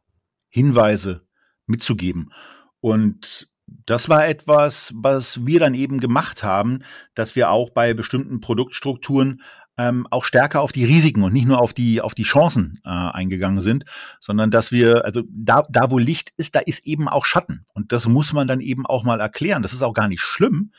Hinweise 0.49 1.27
mitzugeben. 1.67 2.33
Und 2.81 3.51
das 3.87 4.09
war 4.09 4.27
etwas, 4.27 4.93
was 4.97 5.45
wir 5.47 5.61
dann 5.61 5.75
eben 5.75 6.01
gemacht 6.01 6.43
haben, 6.43 6.83
dass 7.15 7.37
wir 7.37 7.51
auch 7.51 7.71
bei 7.71 7.95
bestimmten 7.95 8.41
Produktstrukturen 8.41 9.43
ähm, 9.81 10.07
auch 10.11 10.25
stärker 10.25 10.61
auf 10.61 10.73
die 10.73 10.85
Risiken 10.85 11.23
und 11.23 11.33
nicht 11.33 11.47
nur 11.47 11.61
auf 11.61 11.73
die, 11.73 12.03
auf 12.03 12.15
die 12.15 12.25
Chancen 12.25 12.81
äh, 12.85 12.91
eingegangen 12.91 13.63
sind, 13.63 13.85
sondern 14.21 14.51
dass 14.51 14.71
wir, 14.71 15.07
also 15.07 15.23
da, 15.31 15.63
da 15.71 15.91
wo 15.91 15.99
Licht 15.99 16.33
ist, 16.37 16.55
da 16.55 16.61
ist 16.61 16.87
eben 16.87 17.09
auch 17.09 17.25
Schatten. 17.25 17.65
Und 17.73 17.93
das 17.93 18.07
muss 18.07 18.35
man 18.35 18.47
dann 18.47 18.61
eben 18.61 18.85
auch 18.85 19.05
mal 19.05 19.21
erklären. 19.21 19.63
Das 19.63 19.73
ist 19.73 19.83
auch 19.83 19.95
gar 19.95 20.09
nicht 20.09 20.21
schlimm, 20.21 20.73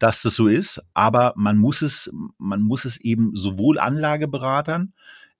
dass 0.00 0.22
das 0.22 0.34
so 0.34 0.48
ist, 0.48 0.82
aber 0.92 1.34
man 1.36 1.56
muss 1.56 1.82
es, 1.82 2.10
man 2.38 2.62
muss 2.62 2.84
es 2.84 2.96
eben 2.98 3.34
sowohl 3.34 3.78
Anlageberatern 3.78 4.92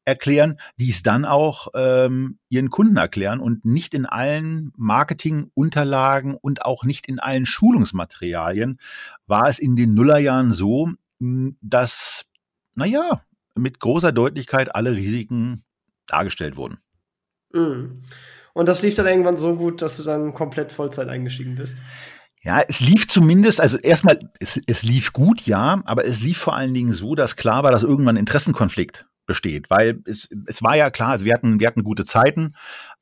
erklären, 0.04 0.58
die 0.78 0.90
es 0.90 1.02
dann 1.02 1.24
auch 1.24 1.68
ähm, 1.74 2.38
ihren 2.48 2.70
Kunden 2.70 2.96
erklären 2.96 3.40
und 3.40 3.64
nicht 3.64 3.94
in 3.94 4.06
allen 4.06 4.72
Marketingunterlagen 4.76 6.34
und 6.34 6.64
auch 6.64 6.84
nicht 6.84 7.06
in 7.06 7.18
allen 7.18 7.46
Schulungsmaterialien 7.46 8.80
war 9.26 9.48
es 9.48 9.58
in 9.58 9.76
den 9.76 9.94
Nullerjahren 9.94 10.52
so, 10.52 10.92
dass 11.60 12.24
naja, 12.78 13.22
mit 13.56 13.80
großer 13.80 14.12
Deutlichkeit 14.12 14.74
alle 14.74 14.92
Risiken 14.92 15.64
dargestellt 16.06 16.56
wurden. 16.56 16.78
Mhm. 17.52 18.02
Und 18.54 18.68
das 18.68 18.82
lief 18.82 18.94
dann 18.94 19.06
irgendwann 19.06 19.36
so 19.36 19.56
gut, 19.56 19.82
dass 19.82 19.96
du 19.96 20.04
dann 20.04 20.32
komplett 20.32 20.72
Vollzeit 20.72 21.08
eingestiegen 21.08 21.56
bist? 21.56 21.82
Ja, 22.40 22.62
es 22.66 22.80
lief 22.80 23.08
zumindest, 23.08 23.60
also 23.60 23.78
erstmal, 23.78 24.30
es, 24.38 24.60
es 24.66 24.84
lief 24.84 25.12
gut, 25.12 25.42
ja, 25.42 25.82
aber 25.84 26.06
es 26.06 26.22
lief 26.22 26.38
vor 26.38 26.54
allen 26.56 26.72
Dingen 26.72 26.92
so, 26.92 27.14
dass 27.16 27.36
klar 27.36 27.64
war, 27.64 27.72
dass 27.72 27.82
irgendwann 27.82 28.16
ein 28.16 28.20
Interessenkonflikt 28.20 29.06
besteht, 29.26 29.68
weil 29.70 30.00
es, 30.06 30.28
es 30.46 30.62
war 30.62 30.76
ja 30.76 30.90
klar, 30.90 31.10
also 31.10 31.24
wir 31.24 31.34
hatten, 31.34 31.58
wir 31.58 31.66
hatten 31.66 31.82
gute 31.82 32.04
Zeiten, 32.04 32.54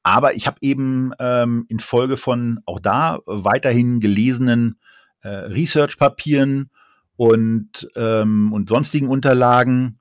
aber 0.03 0.35
ich 0.35 0.47
habe 0.47 0.57
eben 0.63 1.13
ähm, 1.19 1.67
infolge 1.69 2.17
von 2.17 2.61
auch 2.65 2.81
da 2.81 3.21
weiterhin 3.27 4.01
gelesenen 4.01 4.81
äh, 5.21 5.29
Research-Papieren 5.29 6.71
und, 7.17 7.89
ähm, 7.97 8.53
und 8.53 8.69
sonstigen 8.69 9.09
Unterlagen 9.09 9.99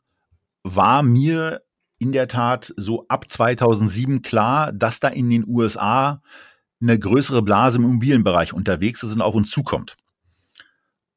war 0.63 1.04
mir 1.04 1.62
in 1.97 2.12
der 2.12 2.28
Tat 2.28 2.73
so 2.78 3.08
ab 3.08 3.32
2007 3.32 4.21
klar, 4.21 4.73
dass 4.73 4.99
da 4.99 5.08
in 5.08 5.30
den 5.30 5.45
USA 5.47 6.21
eine 6.82 6.99
größere 6.99 7.41
Blase 7.41 7.78
im 7.78 7.86
Immobilienbereich 7.86 8.54
unterwegs 8.54 9.01
ist 9.04 9.13
und 9.13 9.21
auf 9.21 9.34
uns 9.34 9.49
zukommt. 9.49 9.95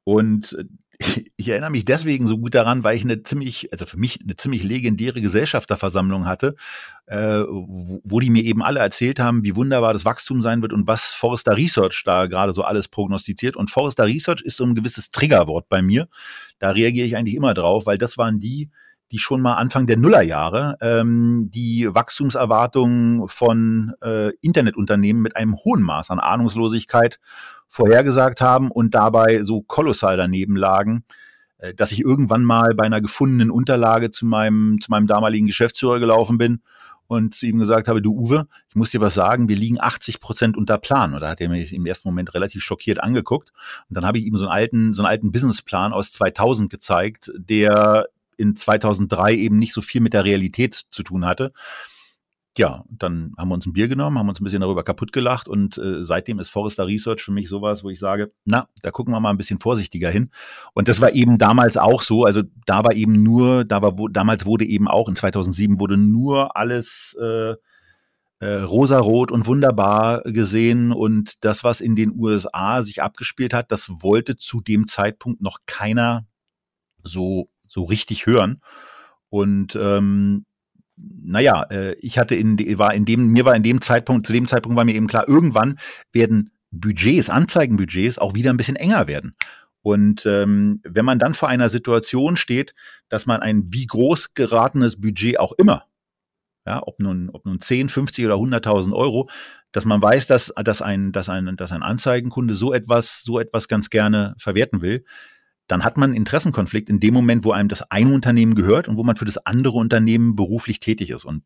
Und 0.04 0.56
ich 1.36 1.48
erinnere 1.48 1.70
mich 1.70 1.84
deswegen 1.84 2.26
so 2.26 2.38
gut 2.38 2.54
daran, 2.54 2.82
weil 2.82 2.96
ich 2.96 3.04
eine 3.04 3.22
ziemlich, 3.22 3.72
also 3.72 3.86
für 3.86 3.96
mich 3.96 4.20
eine 4.22 4.34
ziemlich 4.34 4.64
legendäre 4.64 5.20
Gesellschafterversammlung 5.20 6.26
hatte, 6.26 6.56
äh, 7.06 7.42
wo, 7.46 8.18
die 8.18 8.30
mir 8.30 8.42
eben 8.42 8.62
alle 8.62 8.80
erzählt 8.80 9.20
haben, 9.20 9.44
wie 9.44 9.54
wunderbar 9.54 9.92
das 9.92 10.04
Wachstum 10.04 10.42
sein 10.42 10.60
wird 10.60 10.72
und 10.72 10.88
was 10.88 11.14
Forrester 11.14 11.56
Research 11.56 12.02
da 12.04 12.26
gerade 12.26 12.52
so 12.52 12.64
alles 12.64 12.88
prognostiziert. 12.88 13.56
Und 13.56 13.70
Forrester 13.70 14.06
Research 14.06 14.42
ist 14.42 14.56
so 14.56 14.64
ein 14.64 14.74
gewisses 14.74 15.12
Triggerwort 15.12 15.68
bei 15.68 15.82
mir. 15.82 16.08
Da 16.58 16.70
reagiere 16.70 17.06
ich 17.06 17.16
eigentlich 17.16 17.36
immer 17.36 17.54
drauf, 17.54 17.86
weil 17.86 17.98
das 17.98 18.18
waren 18.18 18.40
die, 18.40 18.70
die 19.12 19.18
schon 19.18 19.40
mal 19.40 19.54
Anfang 19.54 19.86
der 19.86 19.96
Nullerjahre 19.96 20.76
ähm, 20.80 21.48
die 21.50 21.88
Wachstumserwartungen 21.88 23.28
von 23.28 23.94
äh, 24.02 24.32
Internetunternehmen 24.40 25.22
mit 25.22 25.36
einem 25.36 25.56
hohen 25.56 25.82
Maß 25.82 26.10
an 26.10 26.18
Ahnungslosigkeit 26.18 27.20
vorhergesagt 27.68 28.40
haben 28.40 28.70
und 28.70 28.94
dabei 28.94 29.42
so 29.42 29.62
kolossal 29.62 30.16
daneben 30.16 30.56
lagen, 30.56 31.04
äh, 31.58 31.74
dass 31.74 31.92
ich 31.92 32.00
irgendwann 32.00 32.44
mal 32.44 32.74
bei 32.74 32.84
einer 32.84 33.00
gefundenen 33.00 33.50
Unterlage 33.50 34.10
zu 34.10 34.26
meinem, 34.26 34.80
zu 34.80 34.90
meinem 34.90 35.06
damaligen 35.06 35.46
Geschäftsführer 35.46 36.00
gelaufen 36.00 36.38
bin 36.38 36.62
und 37.06 37.34
zu 37.34 37.46
ihm 37.46 37.58
gesagt 37.58 37.88
habe, 37.88 38.02
du 38.02 38.14
Uwe, 38.14 38.46
ich 38.68 38.74
muss 38.74 38.90
dir 38.90 39.00
was 39.00 39.14
sagen, 39.14 39.48
wir 39.48 39.56
liegen 39.56 39.80
80 39.80 40.20
Prozent 40.20 40.56
unter 40.56 40.76
Plan. 40.78 41.14
Und 41.14 41.20
da 41.20 41.30
hat 41.30 41.40
er 41.40 41.48
mich 41.48 41.72
im 41.72 41.86
ersten 41.86 42.08
Moment 42.08 42.34
relativ 42.34 42.62
schockiert 42.62 43.02
angeguckt. 43.02 43.52
Und 43.88 43.96
dann 43.96 44.04
habe 44.04 44.18
ich 44.18 44.26
ihm 44.26 44.36
so 44.36 44.44
einen 44.44 44.52
alten, 44.52 44.94
so 44.94 45.02
einen 45.02 45.10
alten 45.10 45.32
Businessplan 45.32 45.92
aus 45.92 46.12
2000 46.12 46.70
gezeigt, 46.70 47.32
der 47.36 48.08
in 48.36 48.56
2003 48.56 49.34
eben 49.34 49.58
nicht 49.58 49.72
so 49.72 49.80
viel 49.80 50.02
mit 50.02 50.12
der 50.12 50.24
Realität 50.24 50.82
zu 50.90 51.02
tun 51.02 51.24
hatte 51.24 51.52
ja, 52.58 52.84
dann 52.90 53.32
haben 53.38 53.48
wir 53.48 53.54
uns 53.54 53.66
ein 53.66 53.72
Bier 53.72 53.88
genommen, 53.88 54.18
haben 54.18 54.28
uns 54.28 54.40
ein 54.40 54.44
bisschen 54.44 54.60
darüber 54.60 54.84
kaputt 54.84 55.12
gelacht 55.12 55.48
und 55.48 55.78
äh, 55.78 56.04
seitdem 56.04 56.40
ist 56.40 56.50
Forrester 56.50 56.86
Research 56.86 57.22
für 57.22 57.32
mich 57.32 57.48
sowas, 57.48 57.84
wo 57.84 57.90
ich 57.90 57.98
sage, 57.98 58.32
na, 58.44 58.68
da 58.82 58.90
gucken 58.90 59.14
wir 59.14 59.20
mal 59.20 59.30
ein 59.30 59.36
bisschen 59.36 59.60
vorsichtiger 59.60 60.10
hin. 60.10 60.30
Und 60.74 60.88
das 60.88 61.00
war 61.00 61.12
eben 61.12 61.38
damals 61.38 61.76
auch 61.76 62.02
so, 62.02 62.24
also 62.24 62.42
da 62.66 62.84
war 62.84 62.92
eben 62.94 63.22
nur, 63.22 63.64
da 63.64 63.80
war, 63.80 63.96
wo, 63.98 64.08
damals 64.08 64.44
wurde 64.44 64.66
eben 64.66 64.88
auch 64.88 65.08
in 65.08 65.16
2007 65.16 65.80
wurde 65.80 65.96
nur 65.96 66.56
alles 66.56 67.16
äh, 67.20 67.54
äh, 68.40 68.54
rosarot 68.62 69.32
und 69.32 69.46
wunderbar 69.46 70.22
gesehen 70.22 70.92
und 70.92 71.44
das, 71.44 71.64
was 71.64 71.80
in 71.80 71.96
den 71.96 72.12
USA 72.14 72.82
sich 72.82 73.02
abgespielt 73.02 73.54
hat, 73.54 73.72
das 73.72 73.88
wollte 74.00 74.36
zu 74.36 74.60
dem 74.60 74.86
Zeitpunkt 74.86 75.40
noch 75.40 75.60
keiner 75.66 76.26
so 77.02 77.48
so 77.68 77.84
richtig 77.84 78.26
hören. 78.26 78.60
Und 79.30 79.76
ähm, 79.76 80.46
naja, 81.22 81.62
äh, 81.70 81.92
ich 81.94 82.18
hatte 82.18 82.34
in, 82.34 82.58
war 82.78 82.94
in 82.94 83.04
dem, 83.04 83.28
mir 83.28 83.44
war 83.44 83.54
in 83.54 83.62
dem 83.62 83.80
Zeitpunkt, 83.80 84.26
zu 84.26 84.32
dem 84.32 84.46
Zeitpunkt 84.46 84.76
war 84.76 84.84
mir 84.84 84.94
eben 84.94 85.06
klar, 85.06 85.28
irgendwann 85.28 85.78
werden 86.12 86.50
Budgets, 86.70 87.30
Anzeigenbudgets 87.30 88.18
auch 88.18 88.34
wieder 88.34 88.50
ein 88.50 88.56
bisschen 88.56 88.76
enger 88.76 89.06
werden. 89.06 89.34
Und 89.82 90.26
ähm, 90.26 90.80
wenn 90.84 91.04
man 91.04 91.18
dann 91.18 91.34
vor 91.34 91.48
einer 91.48 91.68
Situation 91.68 92.36
steht, 92.36 92.74
dass 93.08 93.26
man 93.26 93.40
ein 93.40 93.64
wie 93.68 93.86
groß 93.86 94.34
geratenes 94.34 95.00
Budget 95.00 95.38
auch 95.38 95.52
immer, 95.52 95.84
ja, 96.66 96.82
ob 96.84 97.00
nun, 97.00 97.30
ob 97.30 97.46
nun 97.46 97.60
10, 97.60 97.88
50 97.88 98.26
oder 98.26 98.34
100.000 98.34 98.92
Euro, 98.94 99.30
dass 99.72 99.84
man 99.84 100.02
weiß, 100.02 100.26
dass, 100.26 100.52
dass, 100.62 100.82
ein, 100.82 101.12
dass, 101.12 101.28
ein, 101.28 101.56
dass 101.56 101.72
ein 101.72 101.82
Anzeigenkunde 101.82 102.54
so 102.54 102.74
etwas, 102.74 103.22
so 103.24 103.38
etwas 103.38 103.68
ganz 103.68 103.88
gerne 103.88 104.34
verwerten 104.38 104.82
will, 104.82 105.04
dann 105.68 105.84
hat 105.84 105.98
man 105.98 106.10
einen 106.10 106.16
Interessenkonflikt 106.16 106.88
in 106.88 106.98
dem 106.98 107.12
Moment, 107.12 107.44
wo 107.44 107.52
einem 107.52 107.68
das 107.68 107.90
eine 107.90 108.12
Unternehmen 108.12 108.54
gehört 108.54 108.88
und 108.88 108.96
wo 108.96 109.04
man 109.04 109.16
für 109.16 109.26
das 109.26 109.36
andere 109.36 109.76
Unternehmen 109.76 110.34
beruflich 110.34 110.80
tätig 110.80 111.10
ist. 111.10 111.26
Und 111.26 111.44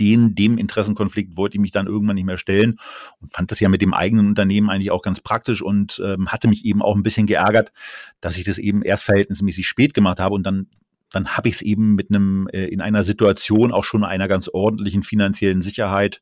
den, 0.00 0.34
dem 0.34 0.56
Interessenkonflikt 0.56 1.36
wollte 1.36 1.56
ich 1.56 1.60
mich 1.60 1.70
dann 1.70 1.86
irgendwann 1.86 2.16
nicht 2.16 2.24
mehr 2.24 2.38
stellen 2.38 2.78
und 3.20 3.32
fand 3.32 3.50
das 3.50 3.60
ja 3.60 3.68
mit 3.68 3.82
dem 3.82 3.92
eigenen 3.92 4.28
Unternehmen 4.28 4.70
eigentlich 4.70 4.90
auch 4.90 5.02
ganz 5.02 5.20
praktisch 5.20 5.60
und 5.60 6.02
ähm, 6.02 6.32
hatte 6.32 6.48
mich 6.48 6.64
eben 6.64 6.82
auch 6.82 6.96
ein 6.96 7.02
bisschen 7.02 7.26
geärgert, 7.26 7.72
dass 8.22 8.38
ich 8.38 8.44
das 8.44 8.56
eben 8.56 8.82
erst 8.82 9.04
verhältnismäßig 9.04 9.68
spät 9.68 9.92
gemacht 9.92 10.18
habe 10.18 10.34
und 10.34 10.42
dann 10.42 10.68
dann 11.12 11.36
habe 11.36 11.48
ich 11.48 11.56
es 11.56 11.62
eben 11.62 11.94
mit 11.94 12.10
einem 12.10 12.48
äh, 12.52 12.66
in 12.66 12.80
einer 12.80 13.04
Situation 13.04 13.72
auch 13.72 13.84
schon 13.84 14.04
einer 14.04 14.26
ganz 14.26 14.48
ordentlichen 14.48 15.04
finanziellen 15.04 15.62
Sicherheit 15.62 16.20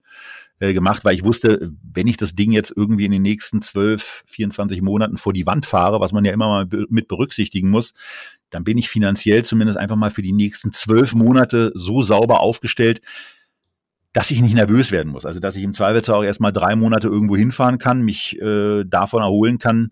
äh, 0.60 0.72
gemacht, 0.72 1.04
weil 1.04 1.14
ich 1.14 1.24
wusste, 1.24 1.72
wenn 1.82 2.06
ich 2.06 2.16
das 2.16 2.34
Ding 2.34 2.52
jetzt 2.52 2.72
irgendwie 2.76 3.04
in 3.04 3.12
den 3.12 3.22
nächsten 3.22 3.60
12, 3.60 4.24
24 4.26 4.82
Monaten 4.82 5.16
vor 5.16 5.32
die 5.32 5.46
Wand 5.46 5.66
fahre, 5.66 6.00
was 6.00 6.12
man 6.12 6.24
ja 6.24 6.32
immer 6.32 6.48
mal 6.48 6.86
mit 6.88 7.08
berücksichtigen 7.08 7.70
muss, 7.70 7.92
dann 8.50 8.64
bin 8.64 8.78
ich 8.78 8.88
finanziell 8.88 9.44
zumindest 9.44 9.78
einfach 9.78 9.96
mal 9.96 10.10
für 10.10 10.22
die 10.22 10.32
nächsten 10.32 10.72
zwölf 10.72 11.14
Monate 11.14 11.72
so 11.74 12.02
sauber 12.02 12.40
aufgestellt, 12.40 13.00
dass 14.12 14.30
ich 14.30 14.40
nicht 14.40 14.54
nervös 14.54 14.92
werden 14.92 15.10
muss. 15.10 15.26
Also 15.26 15.40
dass 15.40 15.56
ich 15.56 15.64
im 15.64 15.72
Zweifelsfall 15.72 16.16
auch 16.16 16.24
erstmal 16.24 16.52
drei 16.52 16.76
Monate 16.76 17.08
irgendwo 17.08 17.36
hinfahren 17.36 17.78
kann, 17.78 18.02
mich 18.02 18.40
äh, 18.40 18.84
davon 18.84 19.22
erholen 19.22 19.58
kann, 19.58 19.90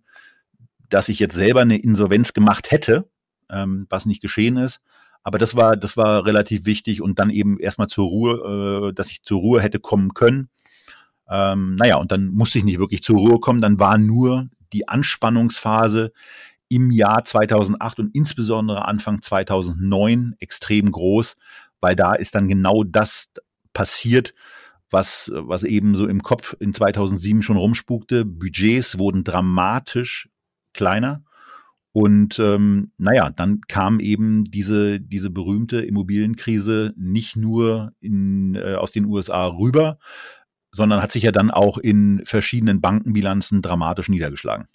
dass 0.88 1.08
ich 1.08 1.18
jetzt 1.18 1.34
selber 1.34 1.62
eine 1.62 1.78
Insolvenz 1.78 2.32
gemacht 2.32 2.70
hätte, 2.70 3.08
ähm, 3.50 3.86
was 3.90 4.06
nicht 4.06 4.22
geschehen 4.22 4.56
ist. 4.56 4.80
Aber 5.24 5.38
das 5.38 5.54
war, 5.54 5.76
das 5.76 5.96
war 5.96 6.24
relativ 6.26 6.64
wichtig 6.64 7.00
und 7.00 7.18
dann 7.18 7.30
eben 7.30 7.58
erstmal 7.58 7.88
zur 7.88 8.06
Ruhe, 8.08 8.88
äh, 8.88 8.92
dass 8.92 9.10
ich 9.10 9.22
zur 9.22 9.40
Ruhe 9.40 9.60
hätte 9.60 9.78
kommen 9.78 10.14
können. 10.14 10.48
Ähm, 11.28 11.76
naja, 11.76 11.96
und 11.96 12.12
dann 12.12 12.28
musste 12.28 12.58
ich 12.58 12.64
nicht 12.64 12.78
wirklich 12.78 13.02
zur 13.02 13.18
Ruhe 13.18 13.38
kommen. 13.38 13.60
Dann 13.60 13.78
war 13.78 13.98
nur 13.98 14.48
die 14.72 14.88
Anspannungsphase 14.88 16.12
im 16.68 16.90
Jahr 16.90 17.24
2008 17.24 18.00
und 18.00 18.14
insbesondere 18.14 18.86
Anfang 18.86 19.22
2009 19.22 20.34
extrem 20.38 20.90
groß, 20.90 21.36
weil 21.80 21.94
da 21.94 22.14
ist 22.14 22.34
dann 22.34 22.48
genau 22.48 22.82
das 22.82 23.30
passiert, 23.72 24.34
was, 24.90 25.30
was 25.34 25.64
eben 25.64 25.94
so 25.94 26.06
im 26.06 26.22
Kopf 26.22 26.56
in 26.58 26.74
2007 26.74 27.42
schon 27.42 27.56
rumspukte. 27.56 28.24
Budgets 28.24 28.98
wurden 28.98 29.24
dramatisch 29.24 30.28
kleiner 30.72 31.24
und 31.92 32.38
ähm, 32.38 32.92
naja, 32.96 33.30
dann 33.30 33.60
kam 33.68 34.00
eben 34.00 34.44
diese, 34.44 34.98
diese 34.98 35.30
berühmte 35.30 35.82
Immobilienkrise 35.82 36.94
nicht 36.96 37.36
nur 37.36 37.92
in, 38.00 38.54
äh, 38.54 38.74
aus 38.74 38.92
den 38.92 39.04
USA 39.04 39.46
rüber, 39.46 39.98
sondern 40.70 41.02
hat 41.02 41.12
sich 41.12 41.22
ja 41.22 41.32
dann 41.32 41.50
auch 41.50 41.76
in 41.76 42.22
verschiedenen 42.24 42.80
Bankenbilanzen 42.80 43.60
dramatisch 43.60 44.08
niedergeschlagen. 44.08 44.68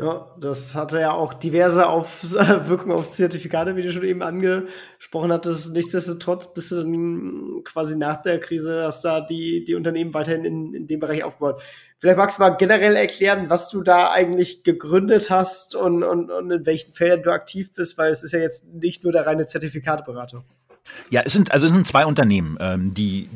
Ja, 0.00 0.32
das 0.38 0.76
hatte 0.76 1.00
ja 1.00 1.10
auch 1.10 1.34
diverse 1.34 1.88
auf, 1.88 2.22
Wirkungen 2.68 2.92
auf 2.92 3.10
Zertifikate, 3.10 3.74
wie 3.74 3.82
du 3.82 3.92
schon 3.92 4.04
eben 4.04 4.22
angesprochen 4.22 5.32
hattest. 5.32 5.72
Nichtsdestotrotz 5.72 6.54
bist 6.54 6.70
du 6.70 6.76
dann 6.76 7.64
quasi 7.64 7.96
nach 7.96 8.22
der 8.22 8.38
Krise, 8.38 8.84
hast 8.84 9.04
da 9.04 9.20
die, 9.20 9.64
die 9.64 9.74
Unternehmen 9.74 10.14
weiterhin 10.14 10.44
in, 10.44 10.72
in 10.72 10.86
dem 10.86 11.00
Bereich 11.00 11.24
aufgebaut. 11.24 11.60
Vielleicht 11.98 12.16
magst 12.16 12.38
du 12.38 12.42
mal 12.42 12.50
generell 12.50 12.94
erklären, 12.94 13.50
was 13.50 13.70
du 13.70 13.82
da 13.82 14.12
eigentlich 14.12 14.62
gegründet 14.62 15.30
hast 15.30 15.74
und, 15.74 16.04
und, 16.04 16.30
und 16.30 16.50
in 16.52 16.64
welchen 16.64 16.92
Feldern 16.92 17.24
du 17.24 17.32
aktiv 17.32 17.72
bist, 17.72 17.98
weil 17.98 18.12
es 18.12 18.22
ist 18.22 18.30
ja 18.30 18.38
jetzt 18.38 18.66
nicht 18.72 19.02
nur 19.02 19.12
der 19.12 19.26
reine 19.26 19.46
Zertifikateberater. 19.46 20.44
Ja, 21.10 21.22
es 21.24 21.32
sind 21.32 21.50
also 21.50 21.66
es 21.66 21.72
sind 21.72 21.88
zwei 21.88 22.06
Unternehmen, 22.06 22.56
ähm, 22.60 22.94
die 22.94 23.28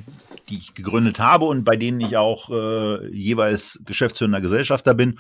die 0.49 0.59
ich 0.59 0.75
gegründet 0.75 1.19
habe 1.19 1.47
und 1.47 1.65
bei 1.65 1.77
denen 1.77 2.01
ich 2.01 2.17
auch 2.17 2.51
äh, 2.51 3.09
jeweils 3.09 3.81
geschäftsführender 3.87 4.41
Gesellschafter 4.41 4.95
bin. 4.95 5.19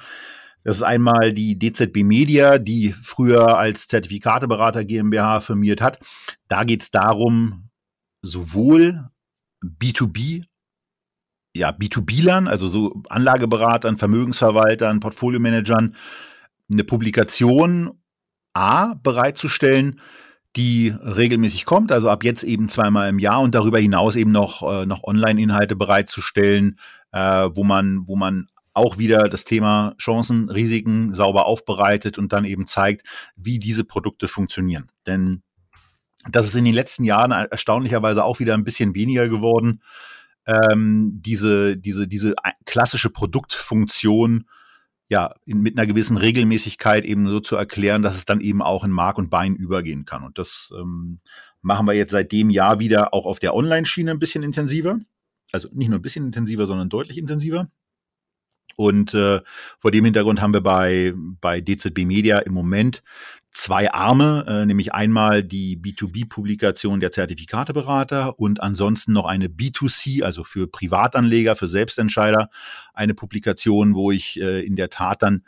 Das 0.65 0.77
ist 0.77 0.83
einmal 0.83 1.33
die 1.33 1.59
DZB 1.59 2.05
Media, 2.05 2.59
die 2.59 2.93
früher 2.93 3.59
als 3.59 3.89
Zertifikateberater 3.89 4.85
GmbH 4.85 5.41
firmiert 5.41 5.81
hat. 5.81 5.99
Da 6.49 6.65
geht 6.65 6.83
es 6.83 6.91
darum, 6.91 7.69
sowohl 8.23 9.09
B2B, 9.65 10.45
ja, 11.55 11.71
B2B-Lern, 11.71 12.49
also 12.49 12.69
so 12.69 13.03
Anlageberatern, 13.09 13.99
Vermögensverwaltern, 13.99 15.01
Portfoliomanagern, 15.01 15.97
eine 16.71 16.85
Publikation 16.85 17.99
A 18.55 18.95
bereitzustellen, 18.95 20.01
die 20.57 20.89
regelmäßig 20.89 21.65
kommt, 21.65 21.93
also 21.93 22.11
ab 22.11 22.25
jetzt 22.25 22.43
eben 22.43 22.69
zweimal 22.69 23.09
im 23.09 23.19
Jahr 23.19 23.41
und 23.41 23.55
darüber 23.55 23.79
hinaus 23.79 24.17
eben 24.17 24.33
noch, 24.33 24.63
äh, 24.63 24.87
noch 24.87 25.03
Online-Inhalte 25.03 25.77
bereitzustellen, 25.77 26.79
äh, 27.13 27.49
wo 27.53 27.65
man, 27.65 28.07
wo 28.07 28.17
man 28.17 28.49
auch 28.75 28.99
wieder 28.99 29.29
das 29.29 29.45
Thema 29.45 29.95
Chancen, 29.99 30.49
Risiken 30.49 31.15
sauber 31.15 31.47
aufbereitet 31.47 32.19
und 32.19 32.33
dann 32.33 32.45
eben 32.45 32.67
zeigt, 32.67 33.07
wie 33.37 33.59
diese 33.59 33.85
Produkte 33.85 34.29
funktionieren. 34.29 34.91
Denn 35.07 35.43
das 36.31 36.47
ist 36.47 36.55
in 36.55 36.65
den 36.65 36.75
letzten 36.75 37.05
Jahren 37.05 37.33
erstaunlicherweise 37.33 38.25
auch 38.25 38.39
wieder 38.39 38.55
ein 38.55 38.65
bisschen 38.65 38.95
weniger 38.95 39.29
geworden. 39.29 39.83
Ähm, 40.47 41.11
diese, 41.15 41.77
diese, 41.77 42.09
diese 42.09 42.35
klassische 42.65 43.11
Produktfunktion 43.11 44.47
ja, 45.09 45.35
in, 45.45 45.61
mit 45.61 45.77
einer 45.77 45.87
gewissen 45.87 46.17
Regelmäßigkeit 46.17 47.05
eben 47.05 47.29
so 47.29 47.41
zu 47.41 47.57
erklären, 47.57 48.03
dass 48.03 48.17
es 48.17 48.25
dann 48.25 48.41
eben 48.41 48.63
auch 48.63 48.83
in 48.83 48.91
Mark 48.91 49.19
und 49.19 49.29
Bein 49.29 49.55
übergehen 49.55 50.07
kann. 50.07 50.25
Und 50.25 50.39
das 50.39 50.73
ähm, 50.75 51.21
machen 51.61 51.87
wir 51.87 51.93
jetzt 51.93 52.13
seit 52.13 52.33
dem 52.33 52.49
Jahr 52.49 52.81
wieder 52.81 53.13
auch 53.13 53.27
auf 53.27 53.39
der 53.39 53.55
Online-Schiene 53.55 54.11
ein 54.11 54.19
bisschen 54.19 54.43
intensiver. 54.43 54.99
Also 55.53 55.69
nicht 55.73 55.89
nur 55.89 55.99
ein 55.99 56.03
bisschen 56.03 56.25
intensiver, 56.25 56.67
sondern 56.67 56.89
deutlich 56.89 57.19
intensiver. 57.19 57.69
Und 58.77 59.15
äh, 59.15 59.41
vor 59.79 59.91
dem 59.91 60.05
Hintergrund 60.05 60.41
haben 60.41 60.55
wir 60.55 60.63
bei, 60.63 61.13
bei 61.17 61.61
DZB 61.61 62.05
Media 62.05 62.39
im 62.39 62.53
Moment 62.53 63.03
zwei 63.53 63.93
Arme, 63.93 64.45
äh, 64.49 64.67
nämlich 64.67 64.95
einmal 64.95 65.43
die 65.45 65.77
B2B-Publikation 65.77 67.01
der 67.01 67.13
Zertifikateberater 67.13 68.39
und 68.39 68.63
ansonsten 68.63 69.13
noch 69.13 69.27
eine 69.27 69.49
B2C, 69.49 70.23
also 70.23 70.43
für 70.43 70.67
Privatanleger, 70.67 71.55
für 71.55 71.69
Selbstentscheider, 71.69 72.49
eine 72.95 73.15
Publikation, 73.15 73.95
wo 73.95 74.11
ich 74.11 74.41
äh, 74.41 74.65
in 74.65 74.77
der 74.77 74.89
Tat 74.89 75.23
dann 75.23 75.45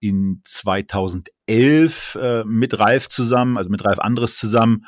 in 0.00 0.42
2011 0.44 2.18
äh, 2.20 2.44
mit 2.44 2.78
Ralf 2.78 3.08
zusammen, 3.08 3.56
also 3.56 3.70
mit 3.70 3.84
Ralf 3.84 3.98
Anderes 3.98 4.36
zusammen, 4.36 4.84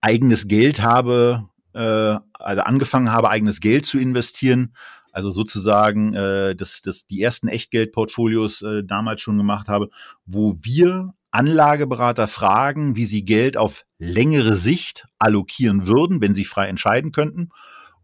eigenes 0.00 0.46
Geld 0.46 0.80
habe, 0.80 1.48
äh, 1.74 1.80
also 1.80 2.62
angefangen 2.62 3.10
habe, 3.10 3.30
eigenes 3.30 3.58
Geld 3.58 3.86
zu 3.86 3.98
investieren 3.98 4.72
also 5.18 5.32
sozusagen 5.32 6.14
äh, 6.14 6.54
das, 6.54 6.80
das, 6.80 7.04
die 7.04 7.20
ersten 7.20 7.48
Echtgeldportfolios 7.48 8.62
äh, 8.62 8.84
damals 8.84 9.20
schon 9.20 9.36
gemacht 9.36 9.66
habe, 9.66 9.90
wo 10.26 10.56
wir 10.62 11.12
Anlageberater 11.32 12.28
fragen, 12.28 12.94
wie 12.94 13.04
sie 13.04 13.24
Geld 13.24 13.56
auf 13.56 13.84
längere 13.98 14.56
Sicht 14.56 15.08
allokieren 15.18 15.88
würden, 15.88 16.20
wenn 16.20 16.36
sie 16.36 16.44
frei 16.44 16.68
entscheiden 16.68 17.10
könnten. 17.10 17.48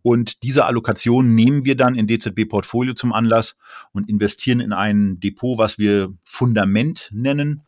Und 0.03 0.43
diese 0.43 0.65
Allokation 0.65 1.37
nehmen 1.37 1.65
wir 1.65 1.77
dann 1.77 1.95
in 1.95 2.09
DZB 2.09 2.49
Portfolio 2.49 2.95
zum 2.95 3.13
Anlass 3.13 3.55
und 3.93 4.09
investieren 4.09 4.59
in 4.59 4.73
ein 4.73 5.21
Depot, 5.21 5.57
was 5.57 5.79
wir 5.79 6.13
Fundament 6.25 7.11
nennen. 7.13 7.63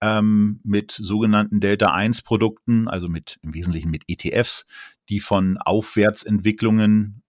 ähm, 0.00 0.60
mit 0.64 0.92
sogenannten 0.92 1.60
Delta-1-Produkten, 1.60 2.88
also 2.88 3.08
mit 3.08 3.38
im 3.42 3.54
Wesentlichen 3.54 3.90
mit 3.90 4.02
ETFs, 4.08 4.66
die 5.08 5.20
von 5.20 5.58
Aufwärtsentwicklungen 5.58 7.21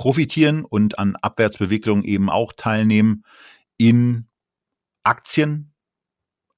profitieren 0.00 0.64
und 0.64 0.98
an 0.98 1.14
Abwärtsbewegungen 1.16 2.04
eben 2.04 2.30
auch 2.30 2.54
teilnehmen 2.54 3.22
in 3.76 4.28
Aktien, 5.04 5.74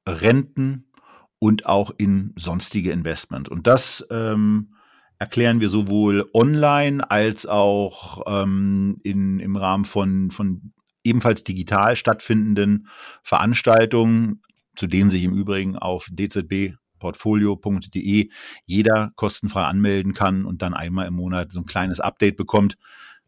Renten 0.09 0.93
und 1.41 1.67
auch 1.67 1.91
in 1.99 2.35
sonstige 2.37 2.93
Investment. 2.93 3.49
Und 3.49 3.67
das 3.67 4.07
ähm, 4.11 4.77
erklären 5.19 5.59
wir 5.59 5.71
sowohl 5.71 6.31
online 6.33 7.11
als 7.11 7.45
auch 7.45 8.23
ähm, 8.29 9.01
in, 9.03 9.41
im 9.41 9.57
Rahmen 9.57 9.87
von, 9.87 10.31
von 10.31 10.73
ebenfalls 11.03 11.43
digital 11.43 11.97
stattfindenden 11.97 12.87
Veranstaltungen, 13.25 14.43
zu 14.77 14.87
denen 14.87 15.11
sich 15.11 15.25
im 15.25 15.35
Übrigen 15.35 15.77
auf 15.77 16.09
dzbportfolio.de 16.17 18.31
jeder 18.67 19.11
kostenfrei 19.17 19.65
anmelden 19.65 20.15
kann 20.15 20.45
und 20.45 20.63
dann 20.63 20.75
einmal 20.75 21.09
im 21.09 21.15
Monat 21.15 21.51
so 21.51 21.59
ein 21.59 21.67
kleines 21.67 21.99
Update 21.99 22.37
bekommt. 22.37 22.77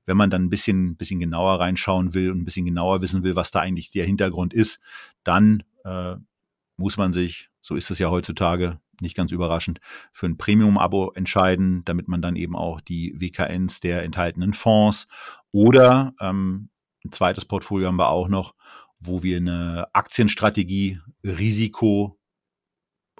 Wenn 0.06 0.16
man 0.16 0.30
dann 0.30 0.44
ein 0.44 0.50
bisschen, 0.50 0.96
bisschen 0.96 1.20
genauer 1.20 1.60
reinschauen 1.60 2.14
will 2.14 2.30
und 2.30 2.40
ein 2.40 2.44
bisschen 2.44 2.66
genauer 2.66 3.02
wissen 3.02 3.22
will, 3.22 3.36
was 3.36 3.50
da 3.50 3.60
eigentlich 3.60 3.90
der 3.90 4.04
Hintergrund 4.04 4.52
ist, 4.52 4.80
dann 5.22 5.62
äh, 5.84 6.16
muss 6.76 6.96
man 6.96 7.12
sich, 7.12 7.50
so 7.60 7.74
ist 7.74 7.90
es 7.90 7.98
ja 7.98 8.10
heutzutage, 8.10 8.80
nicht 9.00 9.16
ganz 9.16 9.32
überraschend, 9.32 9.80
für 10.12 10.26
ein 10.26 10.36
Premium-Abo 10.36 11.12
entscheiden, 11.12 11.84
damit 11.84 12.08
man 12.08 12.22
dann 12.22 12.36
eben 12.36 12.56
auch 12.56 12.80
die 12.80 13.14
WKNs 13.18 13.80
der 13.80 14.02
enthaltenen 14.02 14.52
Fonds 14.52 15.06
oder 15.52 16.14
ähm, 16.20 16.68
ein 17.04 17.12
zweites 17.12 17.44
Portfolio 17.44 17.88
haben 17.88 17.96
wir 17.96 18.08
auch 18.08 18.28
noch, 18.28 18.54
wo 18.98 19.22
wir 19.22 19.36
eine 19.36 19.88
Aktienstrategie 19.92 21.00
Risiko 21.22 22.18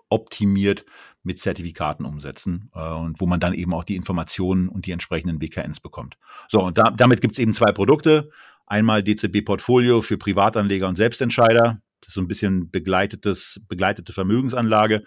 optimiert 0.08 0.84
mit 1.24 1.38
Zertifikaten 1.38 2.04
umsetzen 2.04 2.70
äh, 2.74 2.88
und 2.88 3.20
wo 3.20 3.26
man 3.26 3.40
dann 3.40 3.54
eben 3.54 3.74
auch 3.74 3.84
die 3.84 3.96
Informationen 3.96 4.68
und 4.68 4.86
die 4.86 4.92
entsprechenden 4.92 5.40
WKNs 5.40 5.80
bekommt. 5.80 6.16
So, 6.48 6.62
und 6.62 6.78
da, 6.78 6.84
damit 6.84 7.20
gibt 7.20 7.32
es 7.32 7.38
eben 7.38 7.54
zwei 7.54 7.72
Produkte. 7.72 8.30
Einmal 8.66 9.02
DZB 9.02 9.44
Portfolio 9.44 10.00
für 10.02 10.16
Privatanleger 10.16 10.86
und 10.86 10.96
Selbstentscheider. 10.96 11.80
Das 12.00 12.08
ist 12.08 12.14
so 12.14 12.20
ein 12.20 12.28
bisschen 12.28 12.70
begleitetes, 12.70 13.60
begleitete 13.66 14.12
Vermögensanlage 14.12 15.04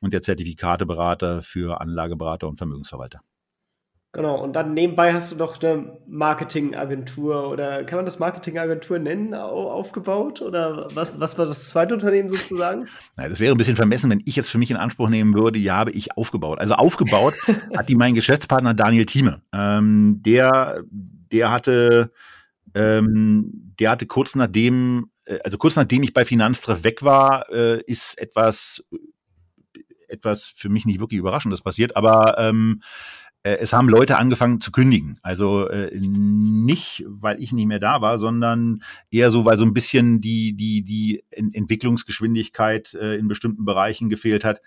und 0.00 0.12
der 0.12 0.22
Zertifikateberater 0.22 1.42
für 1.42 1.80
Anlageberater 1.80 2.48
und 2.48 2.56
Vermögensverwalter. 2.56 3.20
Genau, 4.12 4.42
und 4.42 4.54
dann 4.54 4.74
nebenbei 4.74 5.12
hast 5.12 5.30
du 5.30 5.36
noch 5.36 5.62
eine 5.62 5.96
Marketingagentur 6.08 7.48
oder 7.48 7.84
kann 7.84 7.98
man 7.98 8.04
das 8.04 8.18
Marketingagentur 8.18 8.98
nennen, 8.98 9.34
aufgebaut? 9.34 10.42
Oder 10.42 10.88
was, 10.94 11.20
was 11.20 11.38
war 11.38 11.46
das 11.46 11.68
zweite 11.68 11.94
Unternehmen 11.94 12.28
sozusagen? 12.28 12.88
Na, 13.16 13.28
das 13.28 13.38
wäre 13.38 13.54
ein 13.54 13.56
bisschen 13.56 13.76
vermessen, 13.76 14.10
wenn 14.10 14.22
ich 14.24 14.34
jetzt 14.34 14.50
für 14.50 14.58
mich 14.58 14.72
in 14.72 14.76
Anspruch 14.76 15.10
nehmen 15.10 15.34
würde, 15.34 15.60
ja, 15.60 15.76
habe 15.76 15.92
ich 15.92 16.16
aufgebaut. 16.16 16.58
Also 16.58 16.74
aufgebaut 16.74 17.34
hat 17.76 17.88
die 17.88 17.94
mein 17.94 18.14
Geschäftspartner 18.14 18.74
Daniel 18.74 19.06
Thieme. 19.06 19.42
Ähm, 19.52 20.20
der, 20.24 20.82
der 20.90 21.52
hatte, 21.52 22.10
ähm, 22.74 23.72
der 23.78 23.92
hatte 23.92 24.06
kurz 24.06 24.34
nachdem, 24.34 25.12
äh, 25.24 25.38
also 25.44 25.56
kurz 25.56 25.76
nachdem 25.76 26.02
ich 26.02 26.12
bei 26.12 26.24
Finanztreff 26.24 26.82
weg 26.82 27.04
war, 27.04 27.48
äh, 27.52 27.80
ist 27.82 28.18
etwas, 28.20 28.82
etwas 30.08 30.46
für 30.46 30.68
mich 30.68 30.84
nicht 30.84 30.98
wirklich 30.98 31.20
Überraschendes 31.20 31.62
passiert, 31.62 31.94
aber 31.94 32.38
ähm, 32.38 32.80
äh, 32.82 33.19
es 33.42 33.72
haben 33.72 33.88
Leute 33.88 34.18
angefangen 34.18 34.60
zu 34.60 34.70
kündigen. 34.70 35.18
Also 35.22 35.68
äh, 35.68 35.90
nicht, 35.98 37.04
weil 37.06 37.42
ich 37.42 37.52
nicht 37.52 37.66
mehr 37.66 37.80
da 37.80 38.00
war, 38.00 38.18
sondern 38.18 38.82
eher 39.10 39.30
so, 39.30 39.44
weil 39.44 39.56
so 39.56 39.64
ein 39.64 39.72
bisschen 39.72 40.20
die, 40.20 40.54
die, 40.54 40.82
die 40.82 41.24
Entwicklungsgeschwindigkeit 41.30 42.94
äh, 42.94 43.16
in 43.16 43.28
bestimmten 43.28 43.64
Bereichen 43.64 44.10
gefehlt 44.10 44.44
hat. 44.44 44.60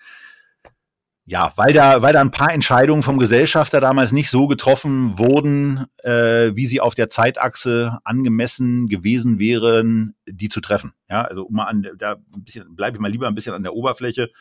Ja, 1.25 1.53
weil 1.55 1.71
da, 1.71 2.01
weil 2.01 2.11
da 2.11 2.19
ein 2.19 2.31
paar 2.31 2.51
Entscheidungen 2.51 3.01
vom 3.01 3.17
Gesellschafter 3.17 3.79
damals 3.79 4.11
nicht 4.11 4.29
so 4.29 4.45
getroffen 4.47 5.17
wurden, 5.17 5.85
äh, 6.03 6.51
wie 6.53 6.65
sie 6.65 6.81
auf 6.81 6.95
der 6.95 7.07
Zeitachse 7.07 7.99
angemessen 8.03 8.87
gewesen 8.87 9.39
wären, 9.39 10.15
die 10.27 10.49
zu 10.49 10.59
treffen. 10.59 10.93
Ja, 11.09 11.21
also 11.21 11.45
um 11.45 11.55
mal 11.55 11.65
an, 11.65 11.87
da 11.97 12.15
ein 12.35 12.43
bisschen, 12.43 12.75
bleibe 12.75 12.97
ich 12.97 13.01
mal 13.01 13.09
lieber 13.09 13.27
ein 13.27 13.35
bisschen 13.35 13.53
an 13.53 13.63
der 13.63 13.73
Oberfläche. 13.73 14.31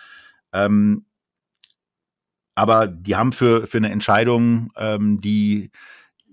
Ähm, 0.52 1.04
aber 2.54 2.86
die 2.86 3.16
haben 3.16 3.32
für, 3.32 3.66
für 3.66 3.78
eine 3.78 3.90
Entscheidung, 3.90 4.72
ähm, 4.76 5.20
die, 5.20 5.70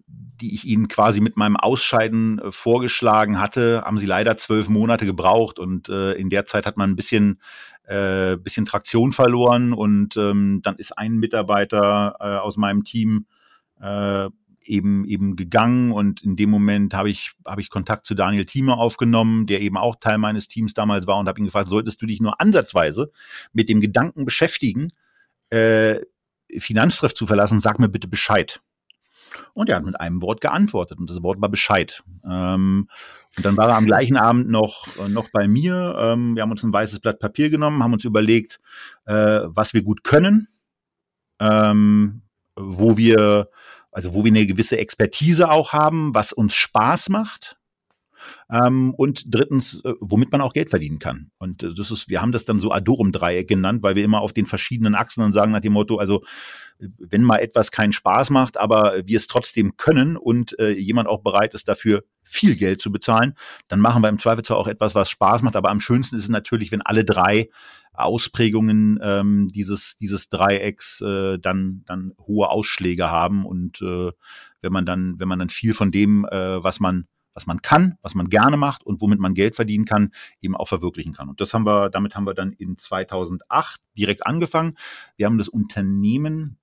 die 0.07 0.53
ich 0.53 0.65
ihnen 0.65 0.87
quasi 0.87 1.21
mit 1.21 1.37
meinem 1.37 1.55
Ausscheiden 1.55 2.39
äh, 2.39 2.51
vorgeschlagen 2.51 3.39
hatte, 3.39 3.83
haben 3.85 3.97
sie 3.97 4.05
leider 4.05 4.37
zwölf 4.37 4.69
Monate 4.69 5.05
gebraucht. 5.05 5.59
Und 5.59 5.89
äh, 5.89 6.13
in 6.13 6.29
der 6.29 6.45
Zeit 6.45 6.65
hat 6.65 6.77
man 6.77 6.91
ein 6.91 6.95
bisschen, 6.95 7.41
äh, 7.83 8.37
bisschen 8.37 8.65
Traktion 8.65 9.11
verloren. 9.11 9.73
Und 9.73 10.17
ähm, 10.17 10.61
dann 10.63 10.75
ist 10.75 10.97
ein 10.97 11.15
Mitarbeiter 11.15 12.15
äh, 12.19 12.37
aus 12.37 12.57
meinem 12.57 12.83
Team 12.83 13.25
äh, 13.81 14.29
eben 14.63 15.05
eben 15.05 15.35
gegangen. 15.35 15.91
Und 15.91 16.21
in 16.21 16.35
dem 16.35 16.49
Moment 16.49 16.93
habe 16.93 17.09
ich 17.09 17.31
habe 17.45 17.61
ich 17.61 17.69
Kontakt 17.69 18.05
zu 18.05 18.13
Daniel 18.13 18.45
Thieme 18.45 18.77
aufgenommen, 18.77 19.47
der 19.47 19.61
eben 19.61 19.77
auch 19.77 19.95
Teil 19.95 20.17
meines 20.17 20.47
Teams 20.47 20.73
damals 20.73 21.07
war 21.07 21.17
und 21.17 21.27
habe 21.27 21.39
ihn 21.39 21.45
gefragt, 21.45 21.69
solltest 21.69 22.01
du 22.01 22.05
dich 22.05 22.21
nur 22.21 22.39
ansatzweise 22.39 23.11
mit 23.53 23.69
dem 23.69 23.81
Gedanken 23.81 24.25
beschäftigen, 24.25 24.89
äh, 25.49 25.99
Finanztreff 26.57 27.13
zu 27.13 27.27
verlassen, 27.27 27.59
sag 27.59 27.79
mir 27.79 27.89
bitte 27.89 28.07
Bescheid. 28.07 28.61
Und 29.53 29.69
er 29.69 29.77
hat 29.77 29.85
mit 29.85 29.99
einem 29.99 30.21
Wort 30.21 30.41
geantwortet 30.41 30.97
und 30.99 31.09
das 31.09 31.21
Wort 31.21 31.41
war 31.41 31.49
Bescheid. 31.49 32.03
Ähm, 32.25 32.89
und 33.37 33.45
dann 33.45 33.57
war 33.57 33.69
er 33.69 33.77
am 33.77 33.85
gleichen 33.85 34.17
Abend 34.17 34.49
noch, 34.49 34.87
äh, 34.97 35.07
noch 35.07 35.29
bei 35.31 35.47
mir. 35.47 35.95
Ähm, 35.99 36.35
wir 36.35 36.41
haben 36.41 36.51
uns 36.51 36.63
ein 36.63 36.73
weißes 36.73 36.99
Blatt 36.99 37.19
Papier 37.19 37.49
genommen, 37.49 37.83
haben 37.83 37.93
uns 37.93 38.05
überlegt, 38.05 38.59
äh, 39.05 39.41
was 39.45 39.73
wir 39.73 39.83
gut 39.83 40.03
können, 40.03 40.47
ähm, 41.39 42.23
wo 42.55 42.97
wir, 42.97 43.49
also 43.91 44.13
wo 44.13 44.23
wir 44.23 44.31
eine 44.31 44.47
gewisse 44.47 44.77
Expertise 44.77 45.51
auch 45.51 45.73
haben, 45.73 46.13
was 46.15 46.33
uns 46.33 46.55
Spaß 46.55 47.09
macht. 47.09 47.58
Ähm, 48.51 48.93
und 48.95 49.23
drittens, 49.27 49.83
äh, 49.83 49.93
womit 49.99 50.31
man 50.31 50.41
auch 50.41 50.53
Geld 50.53 50.69
verdienen 50.69 50.99
kann. 50.99 51.31
Und 51.37 51.63
äh, 51.63 51.73
das 51.73 51.91
ist, 51.91 52.09
wir 52.09 52.21
haben 52.21 52.31
das 52.31 52.45
dann 52.45 52.59
so 52.59 52.71
Adorum-Dreieck 52.71 53.47
genannt, 53.47 53.83
weil 53.83 53.95
wir 53.95 54.03
immer 54.03 54.21
auf 54.21 54.33
den 54.33 54.45
verschiedenen 54.45 54.95
Achsen 54.95 55.21
dann 55.21 55.33
sagen 55.33 55.51
nach 55.51 55.61
dem 55.61 55.73
Motto, 55.73 55.97
also 55.97 56.23
wenn 56.79 57.23
mal 57.23 57.37
etwas 57.37 57.71
keinen 57.71 57.91
Spaß 57.91 58.29
macht, 58.29 58.57
aber 58.57 59.01
wir 59.05 59.17
es 59.17 59.27
trotzdem 59.27 59.75
können 59.75 60.15
und 60.15 60.57
äh, 60.59 60.71
jemand 60.71 61.09
auch 61.09 61.21
bereit 61.21 61.53
ist, 61.53 61.67
dafür 61.67 62.03
viel 62.23 62.55
Geld 62.55 62.79
zu 62.79 62.91
bezahlen, 62.91 63.33
dann 63.67 63.79
machen 63.79 64.01
wir 64.01 64.09
im 64.09 64.19
Zweifelsfall 64.19 64.57
auch 64.57 64.67
etwas, 64.67 64.95
was 64.95 65.09
Spaß 65.09 65.41
macht. 65.41 65.55
Aber 65.55 65.69
am 65.69 65.81
schönsten 65.81 66.15
ist 66.15 66.23
es 66.23 66.29
natürlich, 66.29 66.71
wenn 66.71 66.81
alle 66.81 67.03
drei 67.03 67.49
Ausprägungen 67.93 68.99
ähm, 69.03 69.49
dieses, 69.49 69.97
dieses 69.97 70.29
Dreiecks 70.29 71.01
äh, 71.01 71.37
dann, 71.37 71.83
dann 71.85 72.13
hohe 72.19 72.49
Ausschläge 72.49 73.11
haben. 73.11 73.45
Und 73.45 73.81
äh, 73.81 74.11
wenn 74.61 74.71
man 74.71 74.85
dann, 74.85 75.19
wenn 75.19 75.27
man 75.27 75.39
dann 75.39 75.49
viel 75.49 75.73
von 75.73 75.91
dem, 75.91 76.25
äh, 76.25 76.63
was 76.63 76.79
man 76.79 77.07
was 77.33 77.45
man 77.45 77.61
kann, 77.61 77.97
was 78.01 78.15
man 78.15 78.29
gerne 78.29 78.57
macht 78.57 78.85
und 78.85 79.01
womit 79.01 79.19
man 79.19 79.33
Geld 79.33 79.55
verdienen 79.55 79.85
kann, 79.85 80.11
eben 80.41 80.55
auch 80.55 80.67
verwirklichen 80.67 81.13
kann. 81.13 81.29
Und 81.29 81.41
das 81.41 81.53
haben 81.53 81.65
wir, 81.65 81.89
damit 81.89 82.15
haben 82.15 82.25
wir 82.25 82.33
dann 82.33 82.51
in 82.51 82.77
2008 82.77 83.79
direkt 83.97 84.25
angefangen. 84.25 84.75
Wir 85.15 85.25
haben 85.25 85.37
das 85.37 85.47
Unternehmen, 85.47 86.57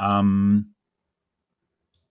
ähm, 0.00 0.74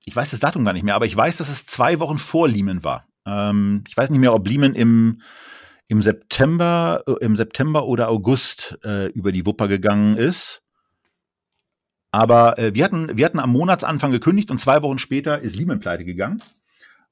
ich 0.05 0.15
weiß 0.15 0.31
das 0.31 0.39
Datum 0.39 0.65
gar 0.65 0.73
nicht 0.73 0.83
mehr, 0.83 0.95
aber 0.95 1.05
ich 1.05 1.15
weiß, 1.15 1.37
dass 1.37 1.49
es 1.49 1.65
zwei 1.65 1.99
Wochen 1.99 2.17
vor 2.17 2.47
Lehman 2.47 2.83
war. 2.83 3.07
Ähm, 3.25 3.83
ich 3.87 3.95
weiß 3.95 4.09
nicht 4.09 4.19
mehr, 4.19 4.33
ob 4.33 4.47
Lehman 4.47 4.73
im 4.73 5.21
im 5.87 6.01
September, 6.01 7.03
äh, 7.07 7.23
im 7.23 7.35
September 7.35 7.85
oder 7.85 8.09
August 8.09 8.79
äh, 8.83 9.07
über 9.07 9.31
die 9.31 9.45
Wupper 9.45 9.67
gegangen 9.67 10.17
ist. 10.17 10.63
Aber 12.11 12.57
äh, 12.59 12.73
wir, 12.73 12.83
hatten, 12.83 13.17
wir 13.17 13.25
hatten 13.25 13.39
am 13.39 13.51
Monatsanfang 13.51 14.11
gekündigt 14.11 14.51
und 14.51 14.59
zwei 14.59 14.81
Wochen 14.81 14.99
später 14.99 15.41
ist 15.41 15.55
Lehman 15.55 15.79
pleite 15.79 16.05
gegangen. 16.05 16.37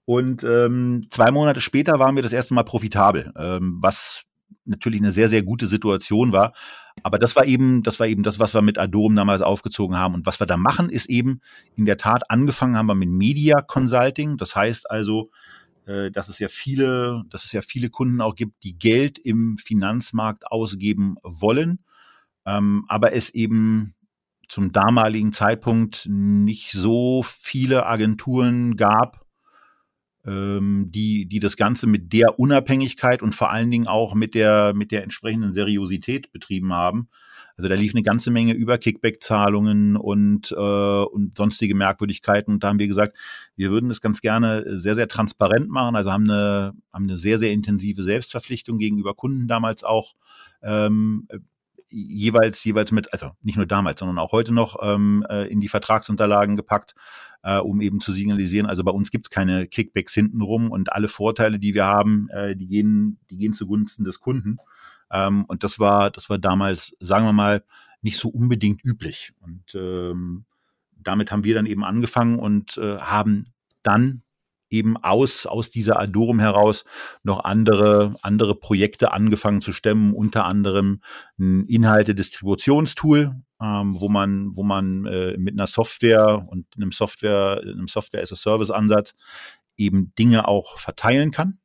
Und 0.05 0.43
ähm, 0.43 1.07
zwei 1.09 1.31
Monate 1.31 1.61
später 1.61 1.99
waren 1.99 2.15
wir 2.15 2.23
das 2.23 2.33
erste 2.33 2.53
Mal 2.53 2.63
profitabel, 2.63 3.31
ähm, 3.37 3.77
was 3.81 4.23
natürlich 4.65 5.01
eine 5.01 5.11
sehr, 5.11 5.29
sehr 5.29 5.43
gute 5.43 5.67
Situation 5.67 6.31
war. 6.31 6.53
Aber 7.03 7.17
das 7.19 7.35
war 7.35 7.45
eben, 7.45 7.83
das 7.83 7.99
war 7.99 8.07
eben 8.07 8.23
das, 8.23 8.39
was 8.39 8.53
wir 8.53 8.61
mit 8.61 8.77
Adom 8.77 9.15
damals 9.15 9.41
aufgezogen 9.41 9.97
haben. 9.97 10.13
Und 10.13 10.25
was 10.25 10.39
wir 10.39 10.47
da 10.47 10.57
machen, 10.57 10.89
ist 10.89 11.09
eben 11.09 11.41
in 11.75 11.85
der 11.85 11.97
Tat 11.97 12.29
angefangen 12.29 12.75
haben 12.75 12.87
wir 12.87 12.95
mit 12.95 13.09
Media 13.09 13.61
Consulting. 13.61 14.37
Das 14.37 14.55
heißt 14.55 14.89
also, 14.89 15.29
äh, 15.85 16.11
dass 16.11 16.29
es 16.29 16.39
ja 16.39 16.47
viele, 16.47 17.23
dass 17.29 17.45
es 17.45 17.51
ja 17.51 17.61
viele 17.61 17.89
Kunden 17.89 18.21
auch 18.21 18.35
gibt, 18.35 18.63
die 18.63 18.77
Geld 18.77 19.17
im 19.19 19.57
Finanzmarkt 19.57 20.47
ausgeben 20.51 21.15
wollen, 21.23 21.79
ähm, 22.45 22.85
aber 22.87 23.13
es 23.13 23.29
eben 23.29 23.95
zum 24.47 24.71
damaligen 24.73 25.33
Zeitpunkt 25.33 26.07
nicht 26.07 26.71
so 26.71 27.23
viele 27.23 27.85
Agenturen 27.85 28.75
gab, 28.75 29.25
ähm, 30.25 30.91
die, 30.91 31.25
die 31.25 31.39
das 31.39 31.57
Ganze 31.57 31.87
mit 31.87 32.13
der 32.13 32.39
Unabhängigkeit 32.39 33.21
und 33.21 33.35
vor 33.35 33.51
allen 33.51 33.71
Dingen 33.71 33.87
auch 33.87 34.13
mit 34.13 34.35
der, 34.35 34.73
mit 34.73 34.91
der 34.91 35.03
entsprechenden 35.03 35.53
Seriosität 35.53 36.31
betrieben 36.31 36.73
haben. 36.73 37.09
Also 37.57 37.69
da 37.69 37.75
lief 37.75 37.93
eine 37.93 38.03
ganze 38.03 38.31
Menge 38.31 38.53
über 38.53 38.77
Kickback-Zahlungen 38.77 39.95
und, 39.95 40.51
äh, 40.51 40.55
und 40.55 41.37
sonstige 41.37 41.75
Merkwürdigkeiten. 41.75 42.53
Und 42.53 42.63
da 42.63 42.69
haben 42.69 42.79
wir 42.79 42.87
gesagt, 42.87 43.15
wir 43.55 43.71
würden 43.71 43.89
das 43.89 44.01
ganz 44.01 44.21
gerne 44.21 44.79
sehr, 44.79 44.95
sehr 44.95 45.07
transparent 45.07 45.69
machen. 45.69 45.95
Also 45.95 46.11
haben 46.11 46.29
eine, 46.29 46.73
haben 46.91 47.03
eine 47.03 47.17
sehr, 47.17 47.39
sehr 47.39 47.51
intensive 47.51 48.03
Selbstverpflichtung 48.03 48.79
gegenüber 48.79 49.13
Kunden 49.13 49.47
damals 49.47 49.83
auch 49.83 50.15
ähm, 50.63 51.27
jeweils, 51.91 52.63
jeweils 52.63 52.91
mit, 52.91 53.11
also 53.13 53.31
nicht 53.41 53.57
nur 53.57 53.65
damals, 53.65 53.99
sondern 53.99 54.17
auch 54.17 54.31
heute 54.31 54.53
noch 54.53 54.77
ähm, 54.81 55.25
äh, 55.29 55.47
in 55.47 55.61
die 55.61 55.67
Vertragsunterlagen 55.67 56.55
gepackt, 56.55 56.95
äh, 57.43 57.57
um 57.57 57.81
eben 57.81 57.99
zu 57.99 58.11
signalisieren, 58.11 58.67
also 58.67 58.83
bei 58.83 58.91
uns 58.91 59.11
gibt's 59.11 59.29
keine 59.29 59.67
Kickbacks 59.67 60.13
hintenrum 60.13 60.71
und 60.71 60.91
alle 60.93 61.07
Vorteile, 61.07 61.59
die 61.59 61.73
wir 61.73 61.85
haben, 61.85 62.29
äh, 62.29 62.55
die 62.55 62.67
gehen, 62.67 63.19
die 63.29 63.37
gehen 63.37 63.53
zugunsten 63.53 64.03
des 64.03 64.19
Kunden. 64.19 64.57
Ähm, 65.11 65.45
und 65.45 65.63
das 65.63 65.79
war, 65.79 66.11
das 66.11 66.29
war 66.29 66.37
damals, 66.37 66.95
sagen 66.99 67.25
wir 67.25 67.33
mal, 67.33 67.63
nicht 68.01 68.17
so 68.17 68.29
unbedingt 68.29 68.83
üblich. 68.83 69.33
Und 69.41 69.75
ähm, 69.75 70.45
damit 70.97 71.31
haben 71.31 71.43
wir 71.43 71.55
dann 71.55 71.65
eben 71.65 71.83
angefangen 71.83 72.39
und 72.39 72.77
äh, 72.77 72.97
haben 72.97 73.47
dann 73.83 74.23
eben 74.71 74.97
aus, 74.97 75.45
aus 75.45 75.69
dieser 75.69 75.99
Adorum 75.99 76.39
heraus 76.39 76.85
noch 77.23 77.43
andere, 77.43 78.15
andere 78.21 78.55
Projekte 78.55 79.11
angefangen 79.11 79.61
zu 79.61 79.73
stemmen, 79.73 80.13
unter 80.13 80.45
anderem 80.45 81.01
ein 81.37 81.65
Inhalte-Distributionstool, 81.65 83.35
ähm, 83.61 83.99
wo 83.99 84.09
man, 84.09 84.55
wo 84.55 84.63
man 84.63 85.05
äh, 85.05 85.37
mit 85.37 85.53
einer 85.53 85.67
Software 85.67 86.47
und 86.49 86.65
einem 86.75 86.91
Software, 86.91 87.61
einem 87.61 87.87
Software 87.87 88.23
as 88.23 88.31
a 88.31 88.35
Service 88.35 88.71
Ansatz 88.71 89.13
eben 89.77 90.13
Dinge 90.17 90.47
auch 90.47 90.79
verteilen 90.79 91.31
kann. 91.31 91.59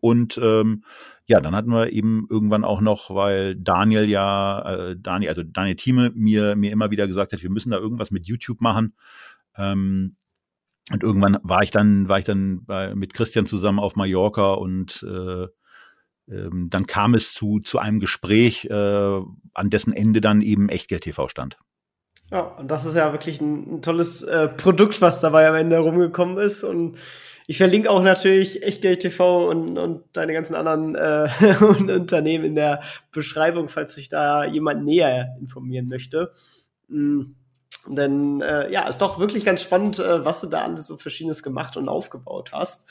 Und 0.00 0.38
ähm, 0.42 0.84
ja, 1.26 1.40
dann 1.40 1.54
hatten 1.54 1.70
wir 1.70 1.92
eben 1.92 2.26
irgendwann 2.30 2.64
auch 2.64 2.80
noch, 2.80 3.10
weil 3.10 3.56
Daniel 3.56 4.08
ja, 4.08 4.60
äh, 4.90 4.96
Daniel, 4.96 5.30
also 5.30 5.42
Daniel 5.42 5.74
Thieme 5.74 6.12
mir, 6.14 6.54
mir 6.54 6.70
immer 6.70 6.90
wieder 6.90 7.08
gesagt 7.08 7.32
hat, 7.32 7.42
wir 7.42 7.50
müssen 7.50 7.70
da 7.70 7.78
irgendwas 7.78 8.12
mit 8.12 8.26
YouTube 8.26 8.60
machen. 8.60 8.94
Ähm, 9.56 10.16
und 10.92 11.02
irgendwann 11.02 11.38
war 11.42 11.62
ich 11.62 11.70
dann, 11.70 12.08
war 12.08 12.18
ich 12.18 12.24
dann 12.24 12.64
bei, 12.64 12.94
mit 12.94 13.12
Christian 13.12 13.46
zusammen 13.46 13.80
auf 13.80 13.96
Mallorca 13.96 14.54
und 14.54 15.04
äh, 15.08 15.46
ähm, 16.28 16.68
dann 16.70 16.86
kam 16.86 17.14
es 17.14 17.34
zu, 17.34 17.60
zu 17.60 17.78
einem 17.78 18.00
Gespräch, 18.00 18.66
äh, 18.66 19.20
an 19.54 19.70
dessen 19.70 19.92
Ende 19.92 20.20
dann 20.20 20.42
eben 20.42 20.68
Echtgeld 20.68 21.02
TV 21.02 21.28
stand. 21.28 21.58
Ja, 22.30 22.40
und 22.40 22.68
das 22.70 22.84
ist 22.84 22.96
ja 22.96 23.12
wirklich 23.12 23.40
ein, 23.40 23.76
ein 23.76 23.82
tolles 23.82 24.22
äh, 24.22 24.48
Produkt, 24.48 25.00
was 25.00 25.20
dabei 25.20 25.48
am 25.48 25.54
Ende 25.54 25.78
rumgekommen 25.78 26.38
ist. 26.38 26.64
Und 26.64 26.98
ich 27.46 27.58
verlinke 27.58 27.90
auch 27.90 28.02
natürlich 28.02 28.64
Echtgeld 28.64 29.00
TV 29.00 29.48
und, 29.48 29.78
und 29.78 30.04
deine 30.12 30.32
ganzen 30.32 30.56
anderen 30.56 30.96
äh, 30.96 31.28
Unternehmen 31.92 32.44
in 32.44 32.54
der 32.56 32.82
Beschreibung, 33.12 33.68
falls 33.68 33.94
sich 33.94 34.08
da 34.08 34.44
jemand 34.44 34.84
näher 34.84 35.36
informieren 35.40 35.86
möchte. 35.86 36.32
Mhm. 36.88 37.36
Denn 37.88 38.40
äh, 38.40 38.70
ja, 38.72 38.88
ist 38.88 38.98
doch 38.98 39.18
wirklich 39.18 39.44
ganz 39.44 39.62
spannend, 39.62 39.98
äh, 39.98 40.24
was 40.24 40.40
du 40.40 40.48
da 40.48 40.62
alles 40.62 40.86
so 40.86 40.96
Verschiedenes 40.96 41.42
gemacht 41.42 41.76
und 41.76 41.88
aufgebaut 41.88 42.50
hast. 42.52 42.90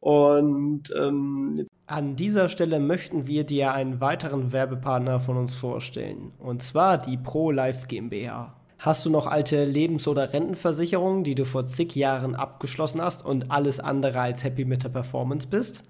Und 0.00 0.84
ähm, 0.96 1.66
an 1.86 2.16
dieser 2.16 2.48
Stelle 2.48 2.80
möchten 2.80 3.26
wir 3.26 3.44
dir 3.44 3.72
einen 3.72 4.00
weiteren 4.00 4.52
Werbepartner 4.52 5.20
von 5.20 5.36
uns 5.36 5.54
vorstellen. 5.54 6.32
Und 6.38 6.62
zwar 6.62 6.98
die 6.98 7.16
ProLife 7.16 7.86
GmbH. 7.86 8.54
Hast 8.78 9.06
du 9.06 9.10
noch 9.10 9.26
alte 9.26 9.64
Lebens- 9.64 10.06
oder 10.06 10.32
Rentenversicherungen, 10.32 11.24
die 11.24 11.34
du 11.34 11.44
vor 11.44 11.66
zig 11.66 11.94
Jahren 11.94 12.34
abgeschlossen 12.34 13.00
hast 13.00 13.24
und 13.24 13.50
alles 13.50 13.80
andere 13.80 14.20
als 14.20 14.44
happy 14.44 14.64
mit 14.64 14.84
der 14.84 14.90
Performance 14.90 15.48
bist? 15.48 15.82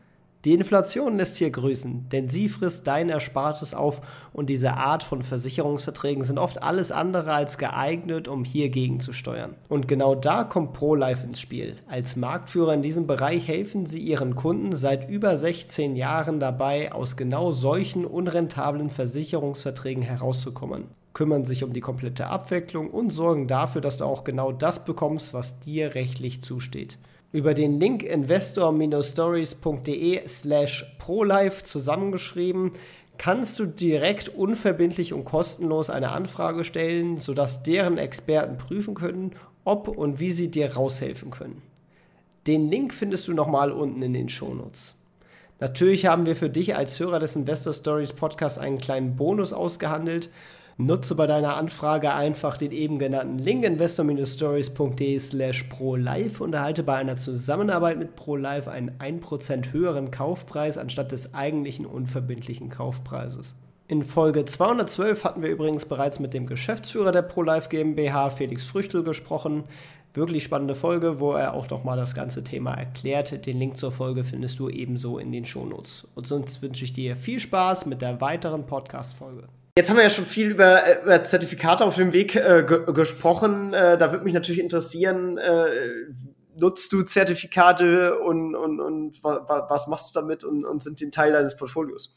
Die 0.46 0.54
Inflation 0.54 1.16
lässt 1.16 1.38
hier 1.38 1.50
grüßen, 1.50 2.08
denn 2.10 2.28
sie 2.28 2.48
frisst 2.48 2.86
dein 2.86 3.08
Erspartes 3.08 3.74
auf 3.74 4.00
und 4.32 4.48
diese 4.48 4.74
Art 4.74 5.02
von 5.02 5.22
Versicherungsverträgen 5.22 6.22
sind 6.22 6.38
oft 6.38 6.62
alles 6.62 6.92
andere 6.92 7.32
als 7.32 7.58
geeignet, 7.58 8.28
um 8.28 8.44
hier 8.44 8.68
gegenzusteuern. 8.68 9.56
Und 9.68 9.88
genau 9.88 10.14
da 10.14 10.44
kommt 10.44 10.72
ProLife 10.72 11.26
ins 11.26 11.40
Spiel. 11.40 11.74
Als 11.88 12.14
Marktführer 12.14 12.74
in 12.74 12.82
diesem 12.82 13.08
Bereich 13.08 13.48
helfen 13.48 13.86
sie 13.86 13.98
ihren 13.98 14.36
Kunden 14.36 14.72
seit 14.72 15.10
über 15.10 15.36
16 15.36 15.96
Jahren 15.96 16.38
dabei, 16.38 16.92
aus 16.92 17.16
genau 17.16 17.50
solchen 17.50 18.04
unrentablen 18.04 18.88
Versicherungsverträgen 18.88 20.04
herauszukommen 20.04 20.84
kümmern 21.12 21.46
sich 21.46 21.64
um 21.64 21.72
die 21.72 21.80
komplette 21.80 22.26
Abwicklung 22.26 22.90
und 22.90 23.08
sorgen 23.08 23.48
dafür, 23.48 23.80
dass 23.80 23.96
du 23.96 24.04
auch 24.04 24.22
genau 24.22 24.52
das 24.52 24.84
bekommst, 24.84 25.32
was 25.32 25.60
dir 25.60 25.94
rechtlich 25.94 26.42
zusteht. 26.42 26.98
Über 27.36 27.52
den 27.52 27.78
Link 27.78 28.02
investor-stories.de 28.02 30.26
slash 30.26 30.96
prolife 30.98 31.64
zusammengeschrieben 31.64 32.72
kannst 33.18 33.58
du 33.58 33.66
direkt 33.66 34.30
unverbindlich 34.30 35.12
und 35.12 35.26
kostenlos 35.26 35.90
eine 35.90 36.12
Anfrage 36.12 36.64
stellen, 36.64 37.18
sodass 37.18 37.62
deren 37.62 37.98
Experten 37.98 38.56
prüfen 38.56 38.94
können, 38.94 39.32
ob 39.66 39.86
und 39.86 40.18
wie 40.18 40.30
sie 40.30 40.50
dir 40.50 40.76
raushelfen 40.76 41.30
können. 41.30 41.60
Den 42.46 42.70
Link 42.70 42.94
findest 42.94 43.28
du 43.28 43.34
nochmal 43.34 43.70
unten 43.70 44.00
in 44.00 44.14
den 44.14 44.30
Shownotes. 44.30 44.94
Natürlich 45.60 46.06
haben 46.06 46.24
wir 46.24 46.36
für 46.36 46.48
dich 46.48 46.74
als 46.74 46.98
Hörer 46.98 47.18
des 47.18 47.36
Investor 47.36 47.74
Stories 47.74 48.14
Podcasts 48.14 48.58
einen 48.58 48.78
kleinen 48.78 49.14
Bonus 49.14 49.52
ausgehandelt. 49.52 50.30
Nutze 50.78 51.14
bei 51.14 51.26
deiner 51.26 51.56
Anfrage 51.56 52.12
einfach 52.12 52.58
den 52.58 52.70
eben 52.70 52.98
genannten 52.98 53.38
Link 53.38 53.64
investor-stories.de 53.64 55.18
slash 55.18 55.62
prolife 55.64 56.44
und 56.44 56.52
erhalte 56.52 56.82
bei 56.82 56.96
einer 56.96 57.16
Zusammenarbeit 57.16 57.98
mit 57.98 58.14
ProLife 58.14 58.70
einen 58.70 58.90
1% 58.98 59.72
höheren 59.72 60.10
Kaufpreis 60.10 60.76
anstatt 60.76 61.12
des 61.12 61.32
eigentlichen 61.32 61.86
unverbindlichen 61.86 62.68
Kaufpreises. 62.68 63.54
In 63.88 64.02
Folge 64.02 64.44
212 64.44 65.24
hatten 65.24 65.42
wir 65.42 65.48
übrigens 65.48 65.86
bereits 65.86 66.20
mit 66.20 66.34
dem 66.34 66.46
Geschäftsführer 66.46 67.12
der 67.12 67.22
ProLife 67.22 67.70
GmbH, 67.70 68.28
Felix 68.28 68.64
Früchtel, 68.64 69.02
gesprochen. 69.02 69.64
Wirklich 70.12 70.44
spannende 70.44 70.74
Folge, 70.74 71.20
wo 71.20 71.32
er 71.32 71.54
auch 71.54 71.70
nochmal 71.70 71.96
das 71.96 72.14
ganze 72.14 72.44
Thema 72.44 72.74
erklärt. 72.74 73.46
Den 73.46 73.58
Link 73.58 73.78
zur 73.78 73.92
Folge 73.92 74.24
findest 74.24 74.58
du 74.58 74.68
ebenso 74.68 75.18
in 75.18 75.32
den 75.32 75.46
Shownotes. 75.46 76.06
Und 76.14 76.26
sonst 76.26 76.60
wünsche 76.60 76.84
ich 76.84 76.92
dir 76.92 77.16
viel 77.16 77.40
Spaß 77.40 77.86
mit 77.86 78.02
der 78.02 78.20
weiteren 78.20 78.66
Podcast-Folge. 78.66 79.44
Jetzt 79.78 79.90
haben 79.90 79.96
wir 79.96 80.04
ja 80.04 80.10
schon 80.10 80.24
viel 80.24 80.48
über, 80.48 80.86
äh, 80.86 81.02
über 81.02 81.22
Zertifikate 81.22 81.84
auf 81.84 81.96
dem 81.96 82.14
Weg 82.14 82.34
äh, 82.34 82.64
ge 82.66 82.90
gesprochen. 82.94 83.74
Äh, 83.74 83.98
da 83.98 84.10
würde 84.10 84.24
mich 84.24 84.32
natürlich 84.32 84.60
interessieren, 84.60 85.36
äh, 85.36 85.66
nutzt 86.58 86.90
du 86.92 87.02
Zertifikate 87.02 88.18
und, 88.18 88.54
und, 88.54 88.80
und 88.80 89.22
wa 89.22 89.66
was 89.68 89.86
machst 89.86 90.08
du 90.08 90.18
damit 90.18 90.44
und, 90.44 90.64
und 90.64 90.82
sind 90.82 91.00
die 91.00 91.04
ein 91.04 91.12
Teil 91.12 91.32
deines 91.32 91.58
Portfolios? 91.58 92.14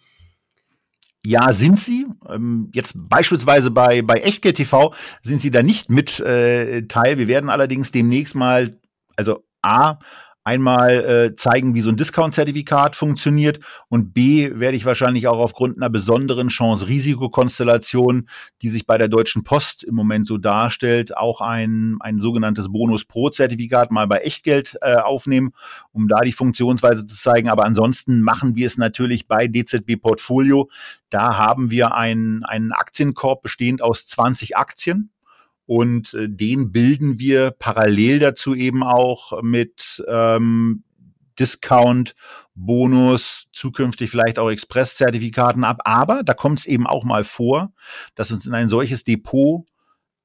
Ja, 1.25 1.51
sind 1.51 1.77
sie. 1.77 2.07
Ähm, 2.29 2.71
jetzt 2.73 2.93
beispielsweise 2.95 3.71
bei, 3.71 4.03
bei 4.03 4.21
Echtgeld 4.21 4.55
TV 4.55 4.93
sind 5.21 5.41
sie 5.41 5.51
da 5.51 5.61
nicht 5.61 5.89
mit 5.89 6.21
äh, 6.21 6.83
Teil. 6.83 7.17
Wir 7.17 7.27
werden 7.27 7.49
allerdings 7.49 7.91
demnächst 7.91 8.35
mal, 8.35 8.79
also 9.17 9.43
A, 9.61 9.99
einmal 10.43 10.91
äh, 10.91 11.35
zeigen, 11.35 11.75
wie 11.75 11.81
so 11.81 11.89
ein 11.89 11.97
Discount-Zertifikat 11.97 12.95
funktioniert 12.95 13.59
und 13.89 14.13
B 14.13 14.51
werde 14.55 14.77
ich 14.77 14.85
wahrscheinlich 14.85 15.27
auch 15.27 15.37
aufgrund 15.37 15.77
einer 15.77 15.89
besonderen 15.89 16.47
Chance-Risiko-Konstellation, 16.47 18.29
die 18.61 18.69
sich 18.69 18.87
bei 18.87 18.97
der 18.97 19.09
Deutschen 19.09 19.43
Post 19.43 19.83
im 19.83 19.95
Moment 19.95 20.27
so 20.27 20.37
darstellt, 20.37 21.15
auch 21.15 21.41
ein, 21.41 21.97
ein 21.99 22.19
sogenanntes 22.19 22.71
Bonus-Pro-Zertifikat 22.71 23.91
mal 23.91 24.07
bei 24.07 24.17
Echtgeld 24.17 24.77
äh, 24.81 24.95
aufnehmen, 24.95 25.51
um 25.91 26.07
da 26.07 26.21
die 26.21 26.33
Funktionsweise 26.33 27.05
zu 27.05 27.15
zeigen. 27.15 27.49
Aber 27.49 27.65
ansonsten 27.65 28.21
machen 28.21 28.55
wir 28.55 28.67
es 28.67 28.77
natürlich 28.77 29.27
bei 29.27 29.47
DZB 29.47 30.01
Portfolio. 30.01 30.69
Da 31.09 31.37
haben 31.37 31.69
wir 31.69 31.95
einen, 31.95 32.43
einen 32.45 32.71
Aktienkorb 32.71 33.41
bestehend 33.41 33.81
aus 33.81 34.07
20 34.07 34.57
Aktien 34.57 35.11
und 35.69 36.15
äh, 36.15 36.27
den 36.27 36.71
bilden 36.71 37.19
wir 37.19 37.51
parallel 37.51 38.17
dazu 38.17 38.55
eben 38.55 38.81
auch 38.81 39.43
mit 39.43 40.03
ähm, 40.07 40.83
Discount, 41.37 42.15
Bonus, 42.55 43.45
zukünftig 43.53 44.09
vielleicht 44.09 44.39
auch 44.39 44.49
Express-Zertifikaten 44.49 45.63
ab. 45.63 45.81
Aber 45.85 46.23
da 46.23 46.33
kommt 46.33 46.61
es 46.61 46.65
eben 46.65 46.87
auch 46.87 47.03
mal 47.03 47.23
vor, 47.23 47.71
dass 48.15 48.31
uns 48.31 48.47
in 48.47 48.55
ein 48.55 48.67
solches 48.67 49.03
Depot 49.03 49.67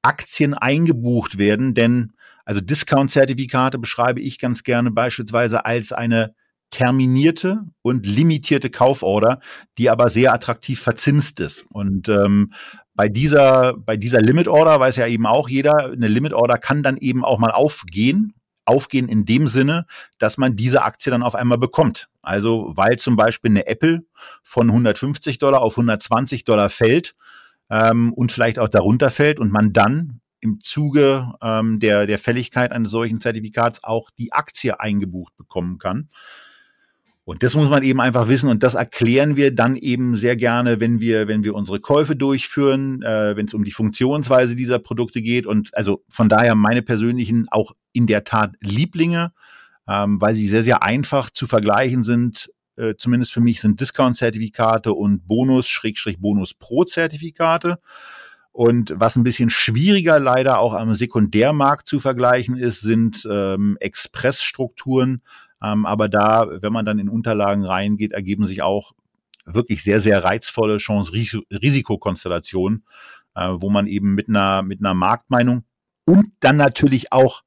Aktien 0.01 0.55
eingebucht 0.55 1.37
werden, 1.37 1.75
denn 1.75 2.13
also 2.43 2.59
Discount-Zertifikate 2.59 3.77
beschreibe 3.77 4.21
ich 4.21 4.39
ganz 4.39 4.63
gerne 4.63 4.89
beispielsweise 4.89 5.63
als 5.63 5.93
eine 5.93 6.33
terminierte 6.71 7.65
und 7.83 8.07
limitierte 8.07 8.71
Kauforder, 8.71 9.39
die 9.77 9.91
aber 9.91 10.09
sehr 10.09 10.33
attraktiv 10.33 10.81
verzinst 10.81 11.39
ist. 11.39 11.65
Und 11.69 12.09
ähm, 12.09 12.51
bei 12.95 13.09
dieser, 13.09 13.75
bei 13.77 13.97
dieser 13.97 14.21
Limit 14.21 14.47
Order 14.47 14.79
weiß 14.79 14.95
ja 14.95 15.07
eben 15.07 15.25
auch 15.25 15.49
jeder, 15.49 15.91
eine 15.91 16.07
Limit 16.07 16.33
Order 16.33 16.57
kann 16.57 16.81
dann 16.81 16.97
eben 16.97 17.23
auch 17.23 17.37
mal 17.37 17.51
aufgehen. 17.51 18.33
Aufgehen 18.67 19.09
in 19.09 19.25
dem 19.25 19.47
Sinne, 19.47 19.85
dass 20.17 20.37
man 20.37 20.55
diese 20.55 20.81
Aktie 20.81 21.11
dann 21.11 21.21
auf 21.21 21.35
einmal 21.35 21.59
bekommt. 21.59 22.09
Also, 22.23 22.71
weil 22.75 22.97
zum 22.97 23.15
Beispiel 23.15 23.51
eine 23.51 23.67
Apple 23.67 24.03
von 24.41 24.69
150 24.69 25.37
Dollar 25.37 25.61
auf 25.61 25.73
120 25.73 26.45
Dollar 26.45 26.69
fällt 26.69 27.15
ähm, 27.69 28.11
und 28.11 28.31
vielleicht 28.31 28.57
auch 28.57 28.69
darunter 28.69 29.11
fällt 29.11 29.39
und 29.39 29.51
man 29.51 29.71
dann 29.71 30.19
im 30.39 30.61
Zuge 30.61 31.33
ähm, 31.41 31.79
der, 31.79 32.07
der 32.07 32.17
Fälligkeit 32.17 32.71
eines 32.71 32.89
solchen 32.89 33.21
Zertifikats 33.21 33.83
auch 33.83 34.09
die 34.11 34.33
Aktie 34.33 34.79
eingebucht 34.79 35.35
bekommen 35.37 35.77
kann. 35.77 36.09
Und 37.25 37.41
das 37.41 37.55
muss 37.55 37.69
man 37.69 37.83
eben 37.83 37.99
einfach 37.99 38.29
wissen 38.29 38.49
und 38.49 38.61
das 38.61 38.75
erklären 38.75 39.35
wir 39.35 39.53
dann 39.53 39.75
eben 39.75 40.15
sehr 40.15 40.35
gerne, 40.35 40.79
wenn 40.79 40.99
wir, 40.99 41.27
wenn 41.27 41.43
wir 41.43 41.55
unsere 41.55 41.79
Käufe 41.79 42.15
durchführen, 42.15 43.01
äh, 43.01 43.35
wenn 43.35 43.47
es 43.47 43.53
um 43.53 43.63
die 43.63 43.71
Funktionsweise 43.71 44.55
dieser 44.55 44.79
Produkte 44.79 45.23
geht. 45.23 45.47
Und 45.47 45.75
also 45.75 46.03
von 46.07 46.29
daher 46.29 46.53
meine 46.53 46.83
persönlichen 46.83 47.47
auch 47.49 47.71
in 47.93 48.05
der 48.05 48.25
Tat 48.25 48.53
Lieblinge, 48.61 49.31
ähm, 49.87 50.21
weil 50.21 50.35
sie 50.35 50.47
sehr, 50.47 50.61
sehr 50.61 50.83
einfach 50.83 51.31
zu 51.31 51.47
vergleichen 51.47 52.03
sind 52.03 52.49
äh, 52.77 52.95
zumindest 52.97 53.33
für 53.33 53.41
mich 53.41 53.61
sind 53.61 53.79
Discount-Zertifikate 53.79 54.93
und 54.93 55.27
Bonus-Bonus-Pro-Zertifikate. 55.27 57.79
Und 58.51 58.93
was 58.95 59.15
ein 59.15 59.23
bisschen 59.23 59.49
schwieriger 59.49 60.19
leider 60.19 60.59
auch 60.59 60.73
am 60.73 60.93
Sekundärmarkt 60.93 61.87
zu 61.87 61.99
vergleichen 61.99 62.57
ist, 62.57 62.81
sind 62.81 63.27
ähm, 63.29 63.77
Expressstrukturen. 63.79 65.21
Ähm, 65.65 65.85
aber 65.85 66.09
da, 66.09 66.47
wenn 66.61 66.73
man 66.73 66.85
dann 66.85 66.99
in 66.99 67.09
Unterlagen 67.09 67.65
reingeht, 67.65 68.11
ergeben 68.11 68.45
sich 68.45 68.61
auch 68.61 68.91
wirklich 69.45 69.81
sehr, 69.83 69.99
sehr 69.99 70.23
reizvolle 70.23 70.77
Chance-Risikokonstellationen, 70.77 72.85
äh, 73.35 73.49
wo 73.49 73.71
man 73.71 73.87
eben 73.87 74.13
mit 74.13 74.29
einer, 74.29 74.61
mit 74.61 74.79
einer 74.79 74.93
Marktmeinung 74.93 75.63
und 76.05 76.27
dann 76.39 76.57
natürlich 76.57 77.11
auch 77.11 77.41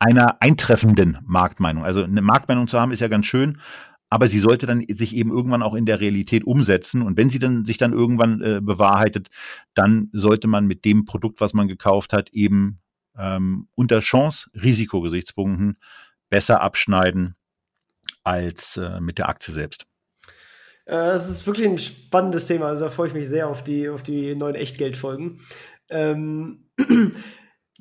einer 0.00 0.42
eintreffenden 0.42 1.18
Marktmeinung. 1.24 1.84
Also 1.84 2.02
eine 2.02 2.22
Marktmeinung 2.22 2.66
zu 2.66 2.80
haben 2.80 2.90
ist 2.90 2.98
ja 3.00 3.08
ganz 3.08 3.26
schön, 3.26 3.60
aber 4.10 4.26
sie 4.28 4.40
sollte 4.40 4.66
dann 4.66 4.84
sich 4.88 5.14
eben 5.14 5.30
irgendwann 5.30 5.62
auch 5.62 5.74
in 5.74 5.86
der 5.86 6.00
Realität 6.00 6.42
umsetzen. 6.44 7.02
Und 7.02 7.16
wenn 7.16 7.30
sie 7.30 7.38
dann 7.38 7.64
sich 7.64 7.78
dann 7.78 7.92
irgendwann 7.92 8.42
äh, 8.42 8.60
bewahrheitet, 8.60 9.28
dann 9.74 10.10
sollte 10.12 10.48
man 10.48 10.66
mit 10.66 10.84
dem 10.84 11.04
Produkt, 11.04 11.40
was 11.40 11.54
man 11.54 11.68
gekauft 11.68 12.12
hat, 12.12 12.30
eben 12.30 12.80
ähm, 13.16 13.68
unter 13.74 14.00
Chance-Risikogesichtspunkten 14.00 15.76
besser 16.32 16.62
abschneiden 16.62 17.36
als 18.24 18.78
äh, 18.78 19.00
mit 19.00 19.18
der 19.18 19.28
Aktie 19.28 19.52
selbst. 19.52 19.84
Äh, 20.86 21.10
es 21.10 21.28
ist 21.28 21.46
wirklich 21.46 21.68
ein 21.68 21.78
spannendes 21.78 22.46
Thema. 22.46 22.68
Also 22.68 22.86
da 22.86 22.90
freue 22.90 23.08
ich 23.08 23.14
mich 23.14 23.28
sehr 23.28 23.48
auf 23.48 23.62
die, 23.62 23.90
auf 23.90 24.02
die 24.02 24.34
neuen 24.34 24.54
Echtgeldfolgen. 24.54 25.40
Ähm, 25.90 26.70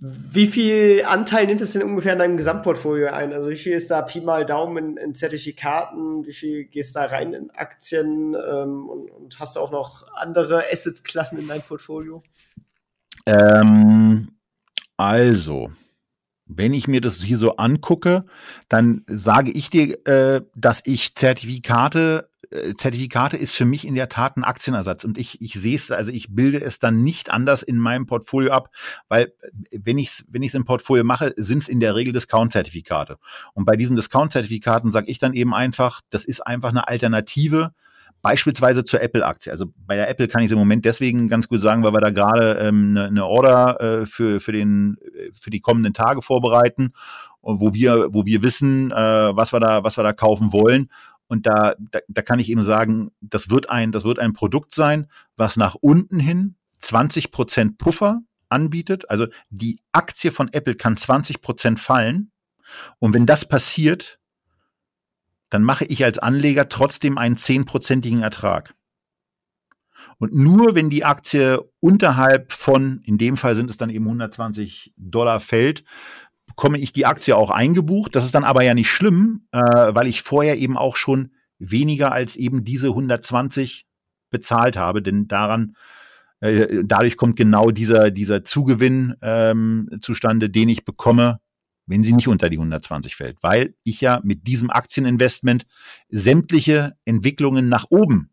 Wie 0.03 0.47
viel 0.47 1.03
Anteil 1.05 1.45
nimmt 1.45 1.61
es 1.61 1.73
denn 1.73 1.83
ungefähr 1.83 2.13
in 2.13 2.19
deinem 2.19 2.35
Gesamtportfolio 2.35 3.11
ein? 3.11 3.33
Also 3.33 3.51
wie 3.51 3.55
viel 3.55 3.73
ist 3.73 3.91
da 3.91 4.01
Pi 4.01 4.19
mal 4.19 4.47
Daumen 4.47 4.77
in, 4.77 4.97
in 4.97 5.13
Zertifikaten? 5.13 6.25
Wie 6.25 6.33
viel 6.33 6.63
gehst 6.63 6.95
da 6.95 7.05
rein 7.05 7.35
in 7.35 7.51
Aktien? 7.51 8.33
Ähm, 8.33 8.89
und, 8.89 9.11
und, 9.11 9.39
hast 9.39 9.55
du 9.55 9.59
auch 9.59 9.69
noch 9.69 10.07
andere 10.15 10.63
Assetklassen 10.73 11.37
in 11.37 11.47
deinem 11.47 11.61
Portfolio? 11.61 12.23
Ähm, 13.27 14.31
also, 14.97 15.71
wenn 16.57 16.73
ich 16.73 16.87
mir 16.87 17.01
das 17.01 17.21
hier 17.21 17.37
so 17.37 17.57
angucke, 17.57 18.25
dann 18.69 19.03
sage 19.07 19.51
ich 19.51 19.69
dir, 19.69 20.05
äh, 20.05 20.41
dass 20.55 20.81
ich 20.85 21.15
Zertifikate 21.15 22.29
äh, 22.51 22.75
Zertifikate 22.75 23.37
ist 23.37 23.53
für 23.53 23.65
mich 23.65 23.85
in 23.85 23.95
der 23.95 24.09
Tat 24.09 24.37
ein 24.37 24.43
Aktienersatz 24.43 25.03
und 25.03 25.17
ich, 25.17 25.41
ich 25.41 25.53
sehe 25.53 25.75
es, 25.75 25.89
also 25.89 26.11
ich 26.11 26.35
bilde 26.35 26.61
es 26.61 26.79
dann 26.79 27.01
nicht 27.03 27.31
anders 27.31 27.63
in 27.63 27.77
meinem 27.77 28.05
Portfolio 28.05 28.51
ab, 28.51 28.69
weil 29.07 29.33
äh, 29.41 29.79
wenn 29.83 29.97
ich 29.97 30.09
es 30.09 30.25
wenn 30.29 30.43
ich's 30.43 30.53
im 30.53 30.65
Portfolio 30.65 31.03
mache, 31.03 31.33
sind 31.37 31.63
es 31.63 31.69
in 31.69 31.79
der 31.79 31.95
Regel 31.95 32.13
Discount-Zertifikate. 32.13 33.17
Und 33.53 33.65
bei 33.65 33.75
diesen 33.75 33.95
Discount-Zertifikaten 33.95 34.91
sage 34.91 35.09
ich 35.09 35.19
dann 35.19 35.33
eben 35.33 35.53
einfach, 35.53 36.01
das 36.09 36.25
ist 36.25 36.41
einfach 36.41 36.69
eine 36.69 36.87
Alternative 36.87 37.73
beispielsweise 38.21 38.83
zur 38.83 39.01
Apple-Aktie. 39.01 39.51
Also 39.51 39.65
bei 39.85 39.95
der 39.95 40.09
Apple 40.09 40.27
kann 40.27 40.41
ich 40.41 40.47
es 40.47 40.51
im 40.51 40.59
Moment 40.59 40.85
deswegen 40.85 41.29
ganz 41.29 41.47
gut 41.47 41.61
sagen, 41.61 41.83
weil 41.83 41.93
wir 41.93 42.01
da 42.01 42.11
gerade 42.11 42.59
ähm, 42.59 42.91
eine, 42.91 43.05
eine 43.05 43.25
Order 43.25 43.81
äh, 43.81 44.05
für, 44.05 44.39
für, 44.39 44.51
den, 44.51 44.97
äh, 45.15 45.31
für 45.39 45.49
die 45.49 45.61
kommenden 45.61 45.93
Tage 45.93 46.21
vorbereiten, 46.21 46.93
wo 47.41 47.73
wir, 47.73 48.13
wo 48.13 48.25
wir 48.25 48.43
wissen, 48.43 48.91
äh, 48.91 48.95
was 48.95 49.53
wir 49.53 49.59
da, 49.59 49.83
was 49.83 49.97
wir 49.97 50.03
da 50.03 50.13
kaufen 50.13 50.53
wollen. 50.53 50.89
Und 51.27 51.47
da, 51.47 51.75
da, 51.79 51.99
da 52.07 52.21
kann 52.21 52.39
ich 52.39 52.49
eben 52.49 52.63
sagen, 52.63 53.11
das 53.21 53.49
wird 53.49 53.69
ein, 53.69 53.91
das 53.91 54.03
wird 54.03 54.19
ein 54.19 54.33
Produkt 54.33 54.75
sein, 54.75 55.07
was 55.37 55.57
nach 55.57 55.75
unten 55.75 56.19
hin 56.19 56.55
20 56.81 57.31
Prozent 57.31 57.77
Puffer 57.77 58.21
anbietet. 58.49 59.09
Also 59.09 59.27
die 59.49 59.79
Aktie 59.91 60.31
von 60.31 60.51
Apple 60.51 60.75
kann 60.75 60.97
20 60.97 61.41
Prozent 61.41 61.79
fallen. 61.79 62.31
Und 62.99 63.13
wenn 63.13 63.25
das 63.25 63.47
passiert, 63.47 64.19
dann 65.51 65.63
mache 65.63 65.85
ich 65.85 66.03
als 66.03 66.17
Anleger 66.17 66.69
trotzdem 66.69 67.19
einen 67.19 67.37
zehnprozentigen 67.37 68.23
Ertrag. 68.23 68.73
Und 70.17 70.33
nur 70.33 70.75
wenn 70.75 70.89
die 70.89 71.03
Aktie 71.03 71.59
unterhalb 71.79 72.53
von, 72.53 73.01
in 73.03 73.17
dem 73.17 73.37
Fall 73.37 73.55
sind 73.55 73.69
es 73.69 73.77
dann 73.77 73.89
eben 73.89 74.05
120 74.05 74.93
Dollar 74.95 75.39
fällt, 75.39 75.83
bekomme 76.47 76.79
ich 76.79 76.93
die 76.93 77.05
Aktie 77.05 77.35
auch 77.35 77.51
eingebucht. 77.51 78.15
Das 78.15 78.23
ist 78.23 78.33
dann 78.33 78.45
aber 78.45 78.63
ja 78.63 78.73
nicht 78.73 78.89
schlimm, 78.89 79.47
äh, 79.51 79.59
weil 79.59 80.07
ich 80.07 80.21
vorher 80.21 80.57
eben 80.57 80.77
auch 80.77 80.95
schon 80.95 81.31
weniger 81.59 82.11
als 82.11 82.35
eben 82.37 82.63
diese 82.63 82.87
120 82.87 83.85
bezahlt 84.29 84.77
habe, 84.77 85.01
denn 85.01 85.27
daran 85.27 85.75
äh, 86.39 86.81
dadurch 86.83 87.17
kommt 87.17 87.35
genau 87.35 87.71
dieser 87.71 88.09
dieser 88.09 88.45
Zugewinn 88.45 89.15
ähm, 89.21 89.89
zustande, 90.01 90.49
den 90.49 90.69
ich 90.69 90.85
bekomme, 90.85 91.40
wenn 91.85 92.03
sie 92.03 92.13
nicht 92.13 92.27
unter 92.27 92.49
die 92.49 92.57
120 92.57 93.15
fällt, 93.15 93.37
weil 93.41 93.75
ich 93.83 94.01
ja 94.01 94.21
mit 94.23 94.47
diesem 94.47 94.69
Aktieninvestment 94.69 95.65
sämtliche 96.09 96.95
Entwicklungen 97.05 97.69
nach 97.69 97.85
oben 97.89 98.29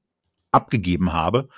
abgegeben 0.51 1.13
habe 1.13 1.49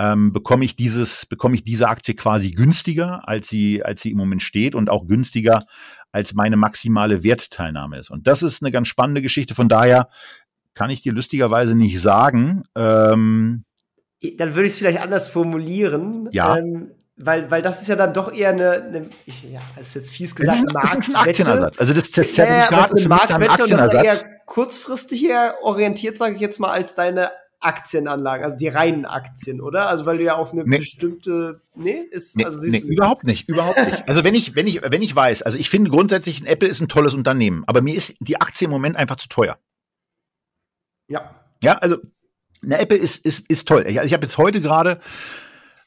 ähm, 0.00 0.32
bekomme 0.32 0.64
ich 0.64 0.76
dieses, 0.76 1.26
bekomme 1.26 1.56
ich 1.56 1.62
diese 1.62 1.88
Aktie 1.88 2.14
quasi 2.14 2.52
günstiger, 2.52 3.28
als 3.28 3.48
sie, 3.50 3.84
als 3.84 4.00
sie 4.00 4.12
im 4.12 4.16
Moment 4.16 4.42
steht 4.42 4.74
und 4.74 4.88
auch 4.88 5.06
günstiger, 5.06 5.64
als 6.10 6.32
meine 6.32 6.56
maximale 6.56 7.22
Wertteilnahme 7.22 7.98
ist. 7.98 8.10
Und 8.10 8.26
das 8.26 8.42
ist 8.42 8.62
eine 8.62 8.72
ganz 8.72 8.88
spannende 8.88 9.20
Geschichte. 9.20 9.54
Von 9.54 9.68
daher 9.68 10.08
kann 10.72 10.88
ich 10.88 11.02
dir 11.02 11.12
lustigerweise 11.12 11.74
nicht 11.74 12.00
sagen. 12.00 12.62
Ähm, 12.74 13.64
dann 14.38 14.54
würde 14.54 14.66
ich 14.66 14.72
es 14.72 14.78
vielleicht 14.78 15.00
anders 15.00 15.28
formulieren. 15.28 16.30
Ja. 16.32 16.56
Ähm, 16.56 16.92
weil, 17.22 17.50
weil 17.50 17.62
das 17.62 17.82
ist 17.82 17.88
ja 17.88 17.96
dann 17.96 18.14
doch 18.14 18.32
eher 18.32 18.50
eine, 18.50 18.82
eine 18.82 19.10
ich, 19.26 19.44
ja, 19.44 19.60
das 19.76 19.88
ist 19.88 19.94
jetzt 19.94 20.12
fies 20.12 20.34
gesagt, 20.34 20.58
eine 20.58 20.72
Das 20.72 20.94
ist 20.94 21.08
ein 21.10 21.16
Aktienersatz. 21.16 21.78
Also 21.78 21.92
das, 21.92 22.10
das 22.10 22.34
Zertifikat 22.34 22.70
ja, 22.70 22.84
ist, 22.84 22.92
ist 22.92 22.98
eine 23.00 23.08
Marktwette 23.08 23.62
und 23.62 23.70
das 23.70 23.86
ist 23.86 23.94
eher 23.94 24.40
kurzfristig 24.46 25.28
orientiert, 25.62 26.16
sage 26.16 26.34
ich 26.34 26.40
jetzt 26.40 26.58
mal, 26.60 26.70
als 26.70 26.94
deine 26.94 27.30
Aktienanlagen, 27.60 28.44
also 28.44 28.56
die 28.56 28.68
reinen 28.68 29.04
Aktien, 29.04 29.60
oder? 29.60 29.88
Also 29.88 30.06
weil 30.06 30.16
du 30.16 30.24
ja 30.24 30.36
auf 30.36 30.52
eine 30.52 30.64
nee. 30.64 30.78
bestimmte, 30.78 31.60
nee, 31.74 32.00
ist, 32.10 32.36
nee, 32.36 32.44
also 32.46 32.58
nee, 32.66 32.78
überhaupt 32.78 33.24
nicht, 33.24 33.48
überhaupt 33.50 33.84
nicht. 33.84 34.08
Also 34.08 34.24
wenn 34.24 34.34
ich, 34.34 34.56
wenn 34.56 34.66
ich, 34.66 34.80
wenn 34.82 35.02
ich 35.02 35.14
weiß, 35.14 35.42
also 35.42 35.58
ich 35.58 35.68
finde 35.68 35.90
grundsätzlich, 35.90 36.40
ein 36.40 36.46
Apple 36.46 36.68
ist 36.68 36.80
ein 36.80 36.88
tolles 36.88 37.12
Unternehmen, 37.12 37.64
aber 37.66 37.82
mir 37.82 37.94
ist 37.94 38.16
die 38.20 38.40
Aktie 38.40 38.64
im 38.64 38.70
Moment 38.70 38.96
einfach 38.96 39.16
zu 39.16 39.28
teuer. 39.28 39.58
Ja. 41.06 41.34
Ja, 41.62 41.76
also 41.78 41.98
eine 42.62 42.78
Apple 42.78 42.96
ist, 42.96 43.24
ist, 43.26 43.46
ist 43.50 43.68
toll. 43.68 43.84
Ich, 43.86 43.98
ich 43.98 44.12
habe 44.14 44.24
jetzt 44.24 44.38
heute 44.38 44.62
gerade 44.62 45.00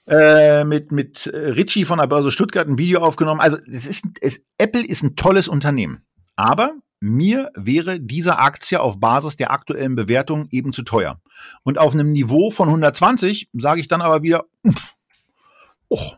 äh, 0.07 0.63
mit, 0.63 0.91
mit 0.91 1.31
Richie 1.33 1.85
von 1.85 1.99
der 1.99 2.07
Börse 2.07 2.31
Stuttgart 2.31 2.67
ein 2.67 2.77
Video 2.77 3.01
aufgenommen. 3.01 3.39
Also 3.39 3.57
es 3.71 3.85
ist, 3.85 4.05
es, 4.21 4.43
Apple 4.57 4.85
ist 4.85 5.03
ein 5.03 5.15
tolles 5.15 5.47
Unternehmen. 5.47 6.05
Aber 6.35 6.73
mir 6.99 7.51
wäre 7.55 7.99
diese 7.99 8.37
Aktie 8.37 8.79
auf 8.79 8.99
Basis 8.99 9.35
der 9.35 9.51
aktuellen 9.51 9.95
Bewertung 9.95 10.47
eben 10.51 10.71
zu 10.71 10.83
teuer. 10.83 11.19
Und 11.63 11.77
auf 11.77 11.93
einem 11.93 12.11
Niveau 12.11 12.49
von 12.49 12.69
120 12.69 13.49
sage 13.53 13.81
ich 13.81 13.87
dann 13.87 14.01
aber 14.01 14.23
wieder, 14.23 14.45
pff, 14.65 14.93
oh, 15.89 16.11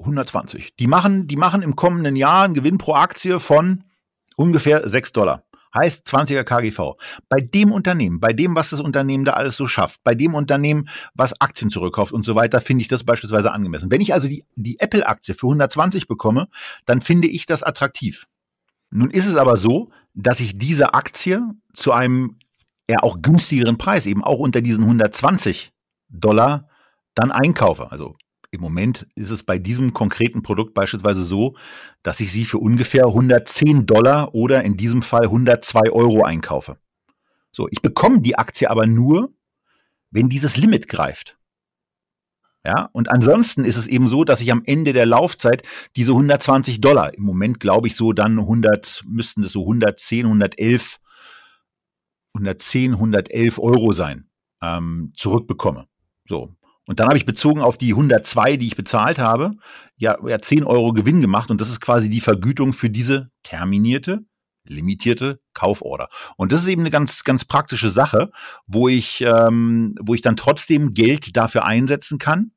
120. 0.00 0.76
Die 0.76 0.86
machen, 0.86 1.26
die 1.26 1.36
machen 1.36 1.62
im 1.62 1.74
kommenden 1.74 2.16
Jahr 2.16 2.44
einen 2.44 2.54
Gewinn 2.54 2.76
pro 2.78 2.94
Aktie 2.94 3.40
von 3.40 3.84
ungefähr 4.36 4.86
6 4.86 5.12
Dollar. 5.12 5.45
Heißt 5.76 6.06
20er 6.06 6.44
KGV. 6.44 6.96
Bei 7.28 7.40
dem 7.40 7.72
Unternehmen, 7.72 8.20
bei 8.20 8.32
dem, 8.32 8.56
was 8.56 8.70
das 8.70 8.80
Unternehmen 8.80 9.24
da 9.24 9.32
alles 9.32 9.56
so 9.56 9.66
schafft, 9.66 10.02
bei 10.04 10.14
dem 10.14 10.34
Unternehmen, 10.34 10.88
was 11.14 11.40
Aktien 11.40 11.70
zurückkauft 11.70 12.12
und 12.12 12.24
so 12.24 12.34
weiter, 12.34 12.60
finde 12.60 12.82
ich 12.82 12.88
das 12.88 13.04
beispielsweise 13.04 13.52
angemessen. 13.52 13.90
Wenn 13.90 14.00
ich 14.00 14.14
also 14.14 14.28
die, 14.28 14.44
die 14.54 14.80
Apple-Aktie 14.80 15.34
für 15.34 15.46
120 15.46 16.08
bekomme, 16.08 16.48
dann 16.86 17.00
finde 17.00 17.28
ich 17.28 17.46
das 17.46 17.62
attraktiv. 17.62 18.26
Nun 18.90 19.10
ist 19.10 19.26
es 19.26 19.36
aber 19.36 19.56
so, 19.56 19.90
dass 20.14 20.40
ich 20.40 20.58
diese 20.58 20.94
Aktie 20.94 21.42
zu 21.74 21.92
einem 21.92 22.38
eher 22.86 23.04
auch 23.04 23.20
günstigeren 23.20 23.78
Preis, 23.78 24.06
eben 24.06 24.24
auch 24.24 24.38
unter 24.38 24.62
diesen 24.62 24.84
120 24.84 25.72
Dollar, 26.08 26.68
dann 27.14 27.32
einkaufe. 27.32 27.90
Also 27.90 28.16
im 28.56 28.62
Moment 28.62 29.06
ist 29.14 29.30
es 29.30 29.42
bei 29.42 29.58
diesem 29.58 29.92
konkreten 29.92 30.42
Produkt 30.42 30.72
beispielsweise 30.72 31.22
so, 31.24 31.56
dass 32.02 32.20
ich 32.20 32.32
sie 32.32 32.46
für 32.46 32.58
ungefähr 32.58 33.06
110 33.06 33.86
Dollar 33.86 34.34
oder 34.34 34.64
in 34.64 34.76
diesem 34.76 35.02
Fall 35.02 35.24
102 35.24 35.90
Euro 35.92 36.24
einkaufe. 36.24 36.78
So, 37.52 37.68
ich 37.70 37.82
bekomme 37.82 38.20
die 38.20 38.38
Aktie 38.38 38.70
aber 38.70 38.86
nur, 38.86 39.30
wenn 40.10 40.28
dieses 40.28 40.56
Limit 40.56 40.88
greift. 40.88 41.38
Ja, 42.64 42.88
und 42.92 43.10
ansonsten 43.10 43.64
ist 43.64 43.76
es 43.76 43.86
eben 43.86 44.08
so, 44.08 44.24
dass 44.24 44.40
ich 44.40 44.50
am 44.50 44.62
Ende 44.64 44.92
der 44.92 45.06
Laufzeit 45.06 45.62
diese 45.94 46.12
120 46.12 46.80
Dollar, 46.80 47.14
im 47.14 47.22
Moment 47.22 47.60
glaube 47.60 47.86
ich 47.86 47.94
so 47.94 48.12
dann 48.12 48.38
100, 48.38 49.04
müssten 49.06 49.44
es 49.44 49.52
so 49.52 49.60
110, 49.60 50.24
111, 50.26 50.98
110, 52.34 52.94
111 52.94 53.58
Euro 53.58 53.92
sein, 53.92 54.28
ähm, 54.62 55.12
zurückbekomme. 55.14 55.86
So. 56.26 56.55
Und 56.86 57.00
dann 57.00 57.08
habe 57.08 57.18
ich 57.18 57.26
bezogen 57.26 57.60
auf 57.60 57.76
die 57.78 57.90
102, 57.90 58.56
die 58.56 58.68
ich 58.68 58.76
bezahlt 58.76 59.18
habe, 59.18 59.56
ja, 59.96 60.16
ja 60.26 60.40
10 60.40 60.64
Euro 60.64 60.92
Gewinn 60.92 61.20
gemacht 61.20 61.50
und 61.50 61.60
das 61.60 61.68
ist 61.68 61.80
quasi 61.80 62.08
die 62.08 62.20
Vergütung 62.20 62.72
für 62.72 62.90
diese 62.90 63.30
terminierte, 63.42 64.24
limitierte 64.64 65.40
Kauforder. 65.52 66.08
Und 66.36 66.52
das 66.52 66.60
ist 66.60 66.68
eben 66.68 66.82
eine 66.82 66.90
ganz, 66.90 67.24
ganz 67.24 67.44
praktische 67.44 67.90
Sache, 67.90 68.30
wo 68.66 68.88
ich, 68.88 69.20
ähm, 69.22 69.94
wo 70.00 70.14
ich 70.14 70.22
dann 70.22 70.36
trotzdem 70.36 70.94
Geld 70.94 71.36
dafür 71.36 71.64
einsetzen 71.64 72.18
kann, 72.18 72.52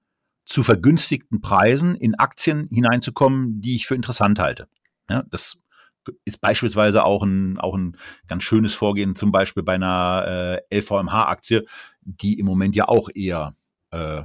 zu 0.45 0.63
vergünstigten 0.63 1.41
Preisen 1.41 1.95
in 1.95 2.15
Aktien 2.15 2.67
hineinzukommen, 2.71 3.61
die 3.61 3.75
ich 3.75 3.87
für 3.87 3.95
interessant 3.95 4.39
halte. 4.39 4.67
Ja, 5.09 5.23
das 5.29 5.57
ist 6.25 6.41
beispielsweise 6.41 7.03
auch 7.03 7.23
ein, 7.23 7.59
auch 7.59 7.75
ein 7.75 7.97
ganz 8.27 8.43
schönes 8.43 8.73
Vorgehen, 8.73 9.15
zum 9.15 9.31
Beispiel 9.31 9.63
bei 9.63 9.75
einer 9.75 10.61
äh, 10.71 10.79
LVMH-Aktie, 10.79 11.65
die 12.01 12.39
im 12.39 12.47
Moment 12.47 12.75
ja 12.75 12.87
auch 12.87 13.09
eher 13.13 13.55
äh, 13.91 14.21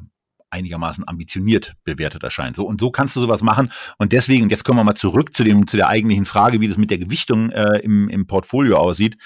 einigermaßen 0.51 1.07
ambitioniert 1.07 1.75
bewertet 1.85 2.23
erscheint. 2.23 2.57
So 2.57 2.65
und 2.65 2.81
so 2.81 2.91
kannst 2.91 3.17
du 3.17 3.21
sowas 3.21 3.43
machen. 3.43 3.73
Und 3.99 4.13
deswegen, 4.13 4.49
jetzt 4.51 4.65
kommen 4.65 4.79
wir 4.79 4.85
mal 4.85 4.95
zurück 4.95 5.35
zu 5.35 5.43
dem 5.43 5.67
zu 5.67 5.77
der 5.77 5.89
eigentlichen 5.89 6.25
Frage, 6.25 6.61
wie 6.61 6.69
das 6.69 6.79
mit 6.79 6.91
der 6.91 6.99
Gewichtung 6.99 7.51
äh, 7.51 7.81
im, 7.81 8.09
im 8.09 8.27
Portfolio 8.27 8.77
aussieht 8.77 9.17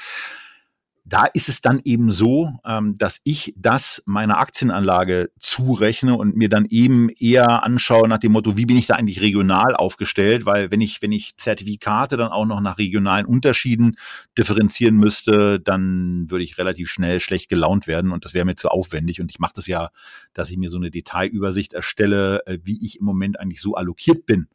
da 1.08 1.24
ist 1.24 1.48
es 1.48 1.62
dann 1.62 1.80
eben 1.84 2.12
so, 2.12 2.52
ähm, 2.66 2.96
dass 2.98 3.20
ich 3.24 3.54
das 3.56 4.02
meiner 4.04 4.38
Aktienanlage 4.38 5.30
zurechne 5.40 6.16
und 6.16 6.36
mir 6.36 6.50
dann 6.50 6.66
eben 6.66 7.08
eher 7.08 7.64
anschaue 7.64 8.08
nach 8.08 8.18
dem 8.18 8.32
Motto, 8.32 8.56
wie 8.58 8.66
bin 8.66 8.76
ich 8.76 8.86
da 8.86 8.94
eigentlich 8.94 9.22
regional 9.22 9.74
aufgestellt? 9.74 10.44
Weil 10.44 10.70
wenn 10.70 10.82
ich, 10.82 11.00
wenn 11.00 11.12
ich 11.12 11.36
Zertifikate 11.38 12.18
dann 12.18 12.30
auch 12.30 12.44
noch 12.44 12.60
nach 12.60 12.76
regionalen 12.76 13.24
Unterschieden 13.24 13.96
differenzieren 14.36 14.96
müsste, 14.96 15.58
dann 15.60 16.30
würde 16.30 16.44
ich 16.44 16.58
relativ 16.58 16.90
schnell 16.90 17.20
schlecht 17.20 17.48
gelaunt 17.48 17.86
werden 17.86 18.12
und 18.12 18.26
das 18.26 18.34
wäre 18.34 18.44
mir 18.44 18.56
zu 18.56 18.68
aufwendig. 18.68 19.20
Und 19.20 19.30
ich 19.30 19.38
mache 19.38 19.54
das 19.56 19.66
ja, 19.66 19.90
dass 20.34 20.50
ich 20.50 20.58
mir 20.58 20.68
so 20.68 20.76
eine 20.76 20.90
Detailübersicht 20.90 21.72
erstelle, 21.72 22.46
äh, 22.46 22.58
wie 22.64 22.84
ich 22.84 22.98
im 22.98 23.06
Moment 23.06 23.40
eigentlich 23.40 23.62
so 23.62 23.74
allokiert 23.74 24.26
bin. 24.26 24.48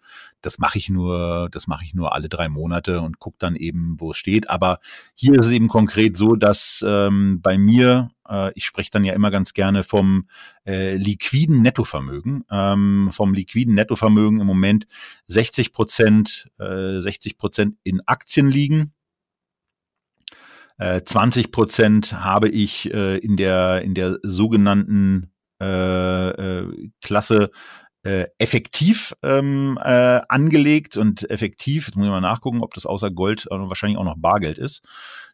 Das 0.45 0.59
mache 0.59 0.77
ich 0.77 0.89
nur, 0.89 1.49
das 1.51 1.67
mache 1.67 1.83
ich 1.85 1.93
nur 1.93 2.13
alle 2.13 2.29
drei 2.29 2.49
Monate 2.49 3.01
und 3.01 3.19
gucke 3.19 3.37
dann 3.39 3.55
eben, 3.55 3.95
wo 3.99 4.11
es 4.11 4.17
steht. 4.17 4.49
Aber 4.49 4.79
hier 5.13 5.33
ist 5.33 5.45
es 5.45 5.51
eben 5.51 5.67
konkret 5.67 6.17
so, 6.17 6.35
dass 6.35 6.83
ähm, 6.85 7.41
bei 7.41 7.57
mir, 7.57 8.11
äh, 8.27 8.51
ich 8.55 8.65
spreche 8.65 8.91
dann 8.91 9.03
ja 9.03 9.13
immer 9.13 9.31
ganz 9.31 9.53
gerne 9.53 9.83
vom 9.83 10.27
äh, 10.65 10.95
liquiden 10.95 11.61
Nettovermögen, 11.61 12.43
ähm, 12.51 13.09
vom 13.11 13.33
liquiden 13.33 13.75
Nettovermögen 13.75 14.39
im 14.41 14.47
Moment 14.47 14.87
60 15.27 15.73
Prozent, 15.73 16.49
äh, 16.59 16.99
60 16.99 17.37
Prozent 17.37 17.77
in 17.83 18.01
Aktien 18.05 18.49
liegen. 18.49 18.93
20 20.79 21.45
äh, 21.45 21.49
Prozent 21.49 22.13
habe 22.13 22.49
ich 22.49 22.93
äh, 22.93 23.17
in 23.17 23.37
der 23.37 23.81
in 23.83 23.93
der 23.93 24.17
sogenannten 24.23 25.31
äh, 25.59 26.89
Klasse 27.01 27.51
äh, 28.03 28.25
effektiv 28.37 29.15
ähm, 29.23 29.79
äh, 29.81 30.21
angelegt 30.27 30.97
und 30.97 31.29
effektiv, 31.29 31.87
jetzt 31.87 31.95
muss 31.95 32.05
ich 32.05 32.11
mal 32.11 32.21
nachgucken, 32.21 32.61
ob 32.61 32.73
das 32.73 32.85
außer 32.85 33.11
Gold 33.11 33.47
äh, 33.49 33.55
wahrscheinlich 33.57 33.97
auch 33.97 34.03
noch 34.03 34.17
Bargeld 34.17 34.57
ist. 34.57 34.83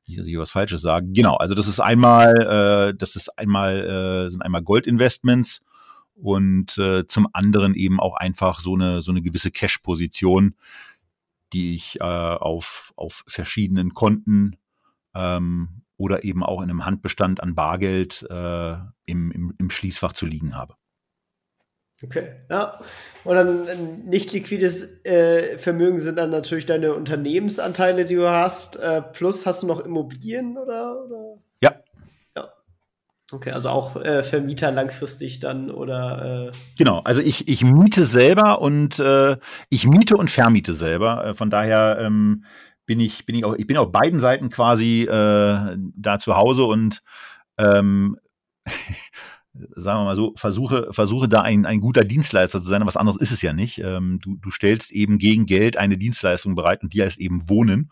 Nicht, 0.05 0.19
dass 0.19 0.25
ich 0.25 0.31
hier 0.31 0.39
was 0.39 0.51
Falsches 0.51 0.81
sage. 0.81 1.07
Genau, 1.11 1.35
also 1.35 1.55
das 1.55 1.67
ist 1.67 1.79
einmal, 1.79 2.91
äh, 2.91 2.97
das 2.97 3.15
ist 3.15 3.29
einmal, 3.37 4.27
äh, 4.27 4.29
sind 4.29 4.41
einmal 4.41 4.61
Goldinvestments 4.61 5.61
und 6.13 6.77
äh, 6.77 7.07
zum 7.07 7.27
anderen 7.33 7.73
eben 7.73 7.99
auch 7.99 8.15
einfach 8.15 8.59
so 8.59 8.75
eine, 8.75 9.01
so 9.01 9.11
eine 9.11 9.21
gewisse 9.21 9.51
Cash-Position, 9.51 10.55
die 11.53 11.75
ich 11.75 11.99
äh, 11.99 12.03
auf, 12.03 12.93
auf 12.95 13.23
verschiedenen 13.27 13.95
Konten 13.95 14.57
ähm, 15.15 15.81
oder 15.97 16.23
eben 16.23 16.43
auch 16.43 16.61
in 16.61 16.69
einem 16.69 16.85
Handbestand 16.85 17.41
an 17.41 17.55
Bargeld 17.55 18.25
äh, 18.29 18.73
im, 19.05 19.31
im, 19.31 19.53
im 19.57 19.69
Schließfach 19.69 20.13
zu 20.13 20.25
liegen 20.25 20.55
habe. 20.55 20.75
Okay, 22.01 22.31
ja. 22.49 22.79
Und 23.25 23.35
dann 23.35 24.05
nicht 24.05 24.31
liquides 24.31 25.03
äh, 25.05 25.57
Vermögen 25.57 25.99
sind 25.99 26.17
dann 26.17 26.29
natürlich 26.29 26.65
deine 26.65 26.93
Unternehmensanteile, 26.93 28.05
die 28.05 28.15
du 28.15 28.29
hast. 28.29 28.77
Äh, 28.77 29.01
plus 29.01 29.45
hast 29.45 29.63
du 29.63 29.67
noch 29.67 29.81
Immobilien 29.81 30.57
oder? 30.57 31.03
oder? 31.03 31.37
Ja. 31.61 31.75
Ja. 32.37 32.49
Okay, 33.33 33.51
also 33.51 33.69
auch 33.69 33.97
äh, 33.97 34.23
Vermieter 34.23 34.71
langfristig 34.71 35.41
dann 35.41 35.69
oder? 35.69 36.47
Äh 36.47 36.51
genau, 36.77 36.99
also 36.99 37.19
ich, 37.19 37.49
ich 37.49 37.65
miete 37.65 38.05
selber 38.05 38.61
und 38.61 38.99
äh, 38.99 39.35
ich 39.69 39.85
miete 39.85 40.15
und 40.15 40.29
vermiete 40.29 40.73
selber. 40.73 41.25
Äh, 41.25 41.33
von 41.33 41.49
daher 41.49 41.97
ähm, 41.99 42.45
bin 42.85 43.01
ich 43.01 43.25
bin 43.25 43.35
ich 43.35 43.43
auch 43.43 43.55
ich 43.55 43.67
bin 43.67 43.77
auf 43.77 43.91
beiden 43.91 44.21
Seiten 44.21 44.49
quasi 44.49 45.05
da 45.07 46.17
zu 46.19 46.35
Hause 46.35 46.63
und 46.63 47.03
ähm, 47.59 48.17
sagen 49.53 50.01
wir 50.01 50.05
mal 50.05 50.15
so, 50.15 50.33
versuche, 50.35 50.89
versuche 50.91 51.27
da 51.27 51.41
ein, 51.41 51.65
ein 51.65 51.81
guter 51.81 52.03
Dienstleister 52.03 52.61
zu 52.61 52.67
sein, 52.67 52.85
was 52.85 52.97
anderes 52.97 53.19
ist 53.19 53.31
es 53.31 53.41
ja 53.41 53.53
nicht. 53.53 53.79
Ähm, 53.79 54.19
du, 54.21 54.37
du 54.37 54.51
stellst 54.51 54.91
eben 54.91 55.17
gegen 55.17 55.45
Geld 55.45 55.77
eine 55.77 55.97
Dienstleistung 55.97 56.55
bereit 56.55 56.83
und 56.83 56.93
die 56.93 57.01
heißt 57.01 57.19
eben 57.19 57.49
Wohnen. 57.49 57.91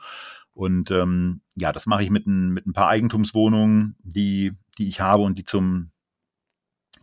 Und 0.54 0.92
ähm, 0.92 1.42
ja, 1.56 1.72
das 1.72 1.86
mache 1.86 2.04
ich 2.04 2.10
mit 2.10 2.26
ein, 2.26 2.52
mit 2.52 2.66
ein 2.66 2.74
paar 2.74 2.90
Eigentumswohnungen, 2.90 3.96
die, 4.02 4.54
die 4.78 4.88
ich 4.88 5.02
habe 5.02 5.24
und 5.24 5.38
die 5.38 5.46
zum, 5.46 5.92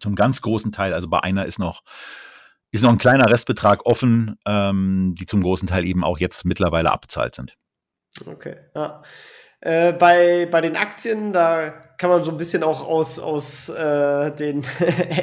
zum 0.00 0.14
ganz 0.14 0.40
großen 0.40 0.72
Teil, 0.72 0.92
also 0.92 1.08
bei 1.08 1.20
einer 1.20 1.46
ist 1.46 1.58
noch, 1.58 1.82
ist 2.70 2.82
noch 2.82 2.90
ein 2.90 2.98
kleiner 2.98 3.30
Restbetrag 3.30 3.86
offen, 3.86 4.36
ähm, 4.46 5.14
die 5.16 5.26
zum 5.26 5.42
großen 5.42 5.68
Teil 5.68 5.84
eben 5.84 6.02
auch 6.02 6.18
jetzt 6.18 6.44
mittlerweile 6.44 6.90
abbezahlt 6.90 7.34
sind. 7.34 7.56
Okay, 8.26 8.56
ja. 8.74 9.02
Äh, 9.64 9.94
bei, 9.94 10.46
bei 10.50 10.60
den 10.60 10.76
Aktien, 10.76 11.32
da 11.32 11.70
kann 11.96 12.10
man 12.10 12.22
so 12.22 12.30
ein 12.30 12.36
bisschen 12.36 12.62
auch 12.62 12.86
aus, 12.86 13.18
aus 13.18 13.70
äh, 13.70 14.30
den 14.36 14.60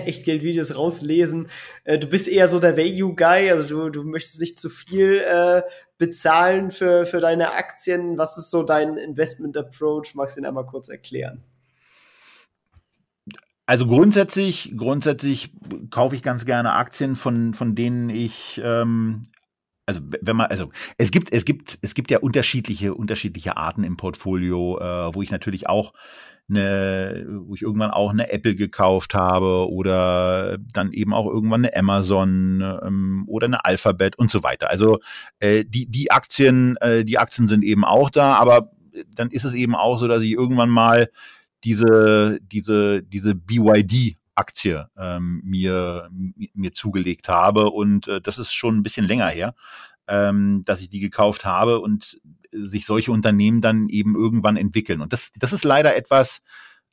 Echtgeld-Videos 0.06 0.76
rauslesen. 0.76 1.48
Äh, 1.84 2.00
du 2.00 2.08
bist 2.08 2.28
eher 2.28 2.48
so 2.48 2.58
der 2.58 2.76
Value-Guy, 2.76 3.52
also 3.52 3.68
du, 3.68 3.89
du 3.92 4.04
möchtest 4.04 4.42
nicht 4.42 4.60
zu 4.60 4.72
viel 4.72 5.18
äh, 5.18 5.62
bezahlen 6.00 6.72
für, 6.72 7.06
für 7.06 7.20
deine 7.20 7.52
Aktien. 7.52 8.18
Was 8.18 8.36
ist 8.39 8.50
so 8.50 8.64
dein 8.64 8.98
Investment-Approach? 8.98 10.16
Magst 10.16 10.38
du 10.38 10.42
ihn 10.42 10.48
einmal 10.48 10.66
kurz 10.66 10.89
erklären? 10.89 11.44
Also 13.68 13.86
grundsätzlich, 13.86 14.74
grundsätzlich 14.76 15.52
kaufe 15.92 16.16
ich 16.16 16.24
ganz 16.24 16.46
gerne 16.46 16.74
Aktien, 16.74 17.16
von, 17.16 17.54
von 17.54 17.76
denen 17.76 18.10
ich 18.10 18.60
ähm, 18.64 19.22
also 19.86 20.02
wenn 20.22 20.36
man, 20.36 20.48
also 20.48 20.70
es 20.98 21.12
gibt, 21.12 21.32
es 21.34 21.46
gibt, 21.46 21.78
es 21.82 21.94
gibt 21.94 22.12
ja 22.12 22.20
unterschiedliche, 22.20 22.94
unterschiedliche 22.94 23.58
Arten 23.58 23.84
im 23.84 23.98
Portfolio, 23.98 24.80
äh, 24.80 25.14
wo 25.14 25.22
ich 25.22 25.32
natürlich 25.32 25.68
auch 25.68 25.94
eine, 26.50 27.26
wo 27.46 27.56
ich 27.56 27.62
irgendwann 27.62 27.92
auch 27.92 28.12
eine 28.12 28.32
Apple 28.32 28.56
gekauft 28.56 29.14
habe 29.14 29.70
oder 29.72 30.58
dann 30.74 30.92
eben 30.92 31.14
auch 31.14 31.26
irgendwann 31.26 31.66
eine 31.66 31.76
Amazon 31.76 32.62
ähm, 32.62 33.24
oder 33.28 33.48
eine 33.48 33.66
Alphabet 33.66 34.18
und 34.18 34.30
so 34.30 34.44
weiter. 34.44 34.70
Also 34.70 35.00
äh, 35.40 35.64
die, 35.66 35.88
die 35.88 36.12
Aktien, 36.12 36.78
äh, 36.78 37.06
die 37.06 37.18
Aktien 37.18 37.48
sind 37.48 37.64
eben 37.64 37.86
auch 37.86 38.10
da, 38.10 38.36
aber 38.36 38.72
dann 39.16 39.32
ist 39.32 39.46
es 39.46 39.54
eben 39.54 39.76
auch 39.76 39.98
so, 39.98 40.08
dass 40.08 40.24
ich 40.24 40.32
irgendwann 40.32 40.70
mal 40.70 41.10
diese, 41.64 42.40
diese, 42.52 43.04
diese 43.04 43.36
BYD 43.36 44.18
Aktie 44.42 44.89
ähm, 44.98 45.42
mir, 45.46 46.10
mir 46.54 46.74
zugelegt 46.74 47.30
habe. 47.30 47.70
Und 47.70 48.08
äh, 48.08 48.22
das 48.22 48.39
ist 48.39 48.54
schon 48.54 48.78
ein 48.78 48.84
bisschen 48.84 49.08
länger 49.08 49.30
her, 49.30 49.54
ähm, 50.08 50.64
dass 50.66 50.82
ich 50.82 50.89
die 50.89 51.00
gekauft 51.00 51.46
habe 51.46 51.80
und 51.80 52.20
sich 52.52 52.86
solche 52.86 53.12
Unternehmen 53.12 53.62
dann 53.62 53.88
eben 53.89 54.16
irgendwann 54.16 54.58
entwickeln. 54.58 55.02
Und 55.02 55.14
das, 55.14 55.32
das 55.38 55.54
ist 55.54 55.64
leider 55.64 55.96
etwas, 55.96 56.42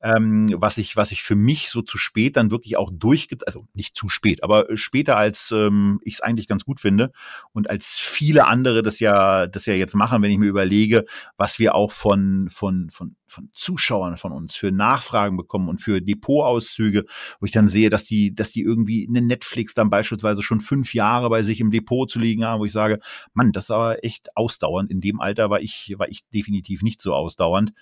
ähm, 0.00 0.54
was 0.56 0.78
ich, 0.78 0.96
was 0.96 1.12
ich 1.12 1.22
für 1.22 1.34
mich 1.34 1.70
so 1.70 1.82
zu 1.82 1.98
spät 1.98 2.36
dann 2.36 2.50
wirklich 2.50 2.76
auch 2.76 2.90
durchge, 2.92 3.36
also 3.46 3.66
nicht 3.74 3.96
zu 3.96 4.08
spät, 4.08 4.42
aber 4.42 4.66
später 4.76 5.16
als 5.16 5.50
ähm, 5.52 6.00
ich 6.04 6.14
es 6.14 6.20
eigentlich 6.20 6.46
ganz 6.48 6.64
gut 6.64 6.80
finde 6.80 7.10
und 7.52 7.68
als 7.68 7.96
viele 7.98 8.46
andere 8.46 8.82
das 8.82 9.00
ja, 9.00 9.46
das 9.46 9.66
ja 9.66 9.74
jetzt 9.74 9.94
machen, 9.94 10.22
wenn 10.22 10.30
ich 10.30 10.38
mir 10.38 10.46
überlege, 10.46 11.04
was 11.36 11.58
wir 11.58 11.74
auch 11.74 11.92
von 11.92 12.48
von 12.50 12.90
von 12.90 13.16
von 13.28 13.50
Zuschauern 13.52 14.16
von 14.16 14.32
uns 14.32 14.56
für 14.56 14.72
Nachfragen 14.72 15.36
bekommen 15.36 15.68
und 15.68 15.80
für 15.80 16.00
Depotauszüge, 16.00 17.04
wo 17.40 17.46
ich 17.46 17.52
dann 17.52 17.68
sehe, 17.68 17.90
dass 17.90 18.04
die, 18.04 18.34
dass 18.34 18.52
die 18.52 18.62
irgendwie 18.62 19.06
eine 19.06 19.20
Netflix 19.20 19.74
dann 19.74 19.90
beispielsweise 19.90 20.42
schon 20.42 20.60
fünf 20.60 20.94
Jahre 20.94 21.28
bei 21.28 21.42
sich 21.42 21.60
im 21.60 21.70
Depot 21.70 22.10
zu 22.10 22.18
liegen 22.18 22.44
haben, 22.44 22.60
wo 22.60 22.64
ich 22.64 22.72
sage, 22.72 23.00
Mann, 23.34 23.52
das 23.52 23.64
ist 23.64 23.70
aber 23.70 24.02
echt 24.02 24.34
ausdauernd. 24.36 24.90
In 24.90 25.00
dem 25.00 25.20
Alter 25.20 25.50
war 25.50 25.60
ich, 25.60 25.94
war 25.98 26.08
ich 26.08 26.26
definitiv 26.32 26.82
nicht 26.82 27.02
so 27.02 27.14
ausdauernd. 27.14 27.72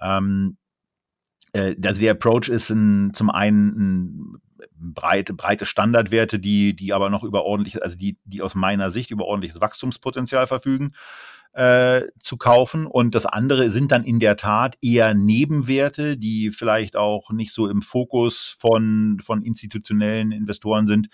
Ähm, 0.00 0.56
äh, 1.54 1.74
also 1.84 2.00
der 2.00 2.12
Approach 2.12 2.48
ist 2.48 2.70
ein, 2.70 3.14
zum 3.14 3.30
einen 3.30 3.68
ein 3.68 4.34
breite, 4.76 5.34
breite 5.34 5.64
Standardwerte, 5.64 6.38
die, 6.38 6.74
die 6.74 6.92
aber 6.92 7.10
noch 7.10 7.24
über 7.24 7.44
ordentlich, 7.44 7.82
also 7.82 7.96
die, 7.96 8.18
die 8.24 8.42
aus 8.42 8.54
meiner 8.54 8.90
Sicht 8.90 9.10
über 9.10 9.24
ordentliches 9.24 9.60
Wachstumspotenzial 9.60 10.46
verfügen, 10.46 10.92
äh, 11.52 12.02
zu 12.18 12.36
kaufen. 12.36 12.86
Und 12.86 13.14
das 13.14 13.26
andere 13.26 13.70
sind 13.70 13.92
dann 13.92 14.04
in 14.04 14.18
der 14.18 14.36
Tat 14.36 14.76
eher 14.82 15.14
Nebenwerte, 15.14 16.16
die 16.16 16.50
vielleicht 16.50 16.96
auch 16.96 17.30
nicht 17.30 17.52
so 17.52 17.68
im 17.68 17.82
Fokus 17.82 18.56
von, 18.58 19.20
von 19.24 19.42
institutionellen 19.42 20.32
Investoren 20.32 20.86
sind, 20.88 21.08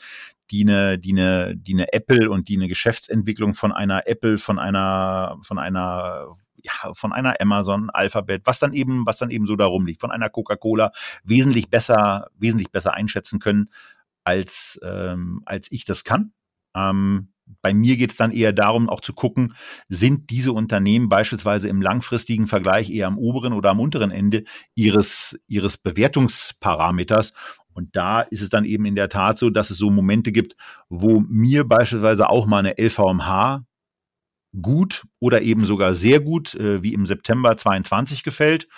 die 0.50 0.62
eine, 0.62 0.98
die 0.98 1.12
eine, 1.12 1.56
die 1.56 1.74
eine 1.74 1.92
Apple 1.92 2.30
und 2.30 2.48
die 2.48 2.56
eine 2.56 2.68
Geschäftsentwicklung 2.68 3.54
von 3.54 3.72
einer 3.72 4.06
Apple, 4.06 4.38
von 4.38 4.58
einer, 4.58 5.38
von 5.42 5.58
einer 5.58 6.36
ja, 6.62 6.94
von 6.94 7.12
einer 7.12 7.34
Amazon, 7.40 7.90
Alphabet, 7.90 8.42
was 8.44 8.58
dann 8.58 8.72
eben, 8.72 9.06
was 9.06 9.18
dann 9.18 9.30
eben 9.30 9.46
so 9.46 9.56
darum 9.56 9.86
liegt, 9.86 10.00
von 10.00 10.10
einer 10.10 10.30
Coca-Cola 10.30 10.92
wesentlich 11.24 11.70
besser, 11.70 12.28
wesentlich 12.38 12.70
besser 12.70 12.94
einschätzen 12.94 13.38
können, 13.38 13.70
als, 14.24 14.78
ähm, 14.82 15.42
als 15.46 15.68
ich 15.70 15.84
das 15.84 16.04
kann. 16.04 16.32
Ähm, 16.74 17.32
bei 17.62 17.74
mir 17.74 17.96
geht 17.96 18.10
es 18.10 18.16
dann 18.16 18.30
eher 18.32 18.52
darum, 18.52 18.88
auch 18.88 19.00
zu 19.00 19.12
gucken, 19.12 19.54
sind 19.88 20.30
diese 20.30 20.52
Unternehmen 20.52 21.08
beispielsweise 21.08 21.68
im 21.68 21.82
langfristigen 21.82 22.46
Vergleich 22.46 22.90
eher 22.90 23.08
am 23.08 23.18
oberen 23.18 23.52
oder 23.52 23.70
am 23.70 23.80
unteren 23.80 24.10
Ende 24.10 24.44
ihres, 24.74 25.38
ihres 25.46 25.78
Bewertungsparameters. 25.78 27.32
Und 27.72 27.96
da 27.96 28.20
ist 28.20 28.42
es 28.42 28.48
dann 28.48 28.64
eben 28.64 28.84
in 28.84 28.94
der 28.94 29.08
Tat 29.08 29.38
so, 29.38 29.50
dass 29.50 29.70
es 29.70 29.78
so 29.78 29.90
Momente 29.90 30.32
gibt, 30.32 30.56
wo 30.88 31.20
mir 31.20 31.66
beispielsweise 31.66 32.28
auch 32.28 32.46
mal 32.46 32.58
eine 32.58 32.78
LVMH 32.78 33.64
gut 34.60 35.04
oder 35.18 35.42
eben 35.42 35.64
sogar 35.64 35.94
sehr 35.94 36.20
gut, 36.20 36.54
äh, 36.54 36.82
wie 36.82 36.94
im 36.94 37.06
September 37.06 37.56
22 37.56 38.22
gefällt. 38.22 38.68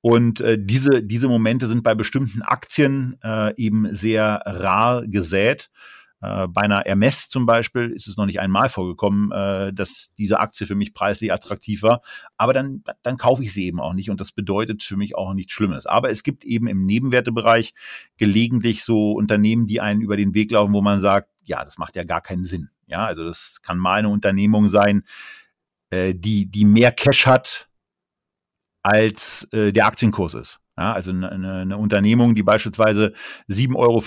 Und 0.00 0.40
äh, 0.40 0.56
diese, 0.60 1.02
diese 1.02 1.28
Momente 1.28 1.66
sind 1.66 1.82
bei 1.82 1.94
bestimmten 1.94 2.42
Aktien 2.42 3.18
äh, 3.22 3.54
eben 3.56 3.94
sehr 3.94 4.42
rar 4.44 5.06
gesät. 5.06 5.68
Äh, 6.22 6.48
bei 6.48 6.62
einer 6.62 6.82
Hermes 6.84 7.28
zum 7.28 7.44
Beispiel 7.44 7.90
ist 7.90 8.06
es 8.06 8.16
noch 8.16 8.26
nicht 8.26 8.40
einmal 8.40 8.68
vorgekommen, 8.68 9.32
äh, 9.32 9.72
dass 9.72 10.08
diese 10.16 10.40
Aktie 10.40 10.66
für 10.66 10.74
mich 10.74 10.94
preislich 10.94 11.32
attraktiv 11.32 11.82
war. 11.82 12.02
Aber 12.36 12.52
dann, 12.52 12.84
dann 13.02 13.16
kaufe 13.16 13.42
ich 13.42 13.52
sie 13.52 13.66
eben 13.66 13.80
auch 13.80 13.94
nicht 13.94 14.10
und 14.10 14.20
das 14.20 14.32
bedeutet 14.32 14.82
für 14.82 14.96
mich 14.96 15.16
auch 15.16 15.34
nichts 15.34 15.52
Schlimmes. 15.52 15.86
Aber 15.86 16.10
es 16.10 16.22
gibt 16.22 16.44
eben 16.44 16.68
im 16.68 16.86
Nebenwertebereich 16.86 17.74
gelegentlich 18.16 18.84
so 18.84 19.12
Unternehmen, 19.12 19.66
die 19.66 19.80
einen 19.80 20.00
über 20.00 20.16
den 20.16 20.34
Weg 20.34 20.52
laufen, 20.52 20.72
wo 20.72 20.82
man 20.82 21.00
sagt, 21.00 21.30
ja, 21.42 21.64
das 21.64 21.78
macht 21.78 21.96
ja 21.96 22.04
gar 22.04 22.20
keinen 22.20 22.44
Sinn. 22.44 22.70
Ja, 22.86 23.04
also 23.06 23.24
das 23.24 23.60
kann 23.62 23.78
mal 23.78 23.94
eine 23.94 24.08
Unternehmung 24.08 24.68
sein, 24.68 25.02
äh, 25.90 26.14
die, 26.14 26.46
die 26.46 26.64
mehr 26.64 26.92
Cash 26.92 27.26
hat, 27.26 27.68
als 28.82 29.48
äh, 29.52 29.72
der 29.72 29.86
Aktienkurs 29.86 30.34
ist. 30.34 30.60
Ja, 30.78 30.92
also 30.92 31.10
eine, 31.10 31.30
eine 31.30 31.78
Unternehmung, 31.78 32.34
die 32.34 32.42
beispielsweise 32.42 33.14
7,50 33.48 33.74
Euro 33.76 34.02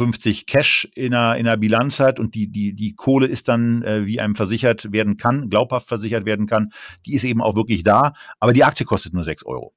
Cash 0.45 0.87
in 0.93 1.11
der, 1.11 1.35
in 1.35 1.45
der 1.45 1.57
Bilanz 1.57 1.99
hat 1.99 2.19
und 2.19 2.35
die, 2.35 2.47
die, 2.47 2.75
die 2.75 2.93
Kohle 2.93 3.25
ist 3.25 3.47
dann, 3.47 3.81
äh, 3.81 4.05
wie 4.05 4.21
einem 4.21 4.35
versichert 4.35 4.91
werden 4.91 5.17
kann, 5.17 5.49
glaubhaft 5.49 5.87
versichert 5.87 6.25
werden 6.25 6.45
kann, 6.45 6.69
die 7.07 7.15
ist 7.15 7.23
eben 7.23 7.41
auch 7.41 7.55
wirklich 7.55 7.81
da, 7.83 8.13
aber 8.39 8.53
die 8.53 8.63
Aktie 8.63 8.85
kostet 8.85 9.13
nur 9.13 9.23
6 9.23 9.45
Euro. 9.47 9.73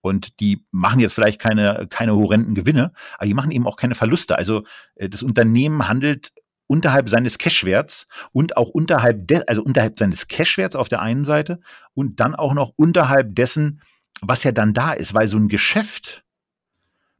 Und 0.00 0.38
die 0.38 0.64
machen 0.70 1.00
jetzt 1.00 1.14
vielleicht 1.14 1.40
keine, 1.40 1.88
keine 1.90 2.14
horrenden 2.14 2.54
Gewinne, 2.54 2.92
aber 3.16 3.26
die 3.26 3.34
machen 3.34 3.50
eben 3.50 3.66
auch 3.66 3.76
keine 3.76 3.96
Verluste. 3.96 4.38
Also 4.38 4.62
äh, 4.94 5.08
das 5.08 5.24
Unternehmen 5.24 5.88
handelt 5.88 6.30
unterhalb 6.68 7.08
seines 7.08 7.38
Cashwerts 7.38 8.06
und 8.32 8.56
auch 8.56 8.68
unterhalb 8.68 9.26
de, 9.26 9.42
also 9.48 9.62
unterhalb 9.62 9.98
seines 9.98 10.28
Cashwerts 10.28 10.76
auf 10.76 10.88
der 10.88 11.02
einen 11.02 11.24
Seite 11.24 11.60
und 11.94 12.20
dann 12.20 12.36
auch 12.36 12.54
noch 12.54 12.72
unterhalb 12.76 13.34
dessen, 13.34 13.80
was 14.20 14.44
ja 14.44 14.52
dann 14.52 14.74
da 14.74 14.92
ist, 14.92 15.14
weil 15.14 15.26
so 15.26 15.36
ein 15.36 15.48
Geschäft 15.48 16.24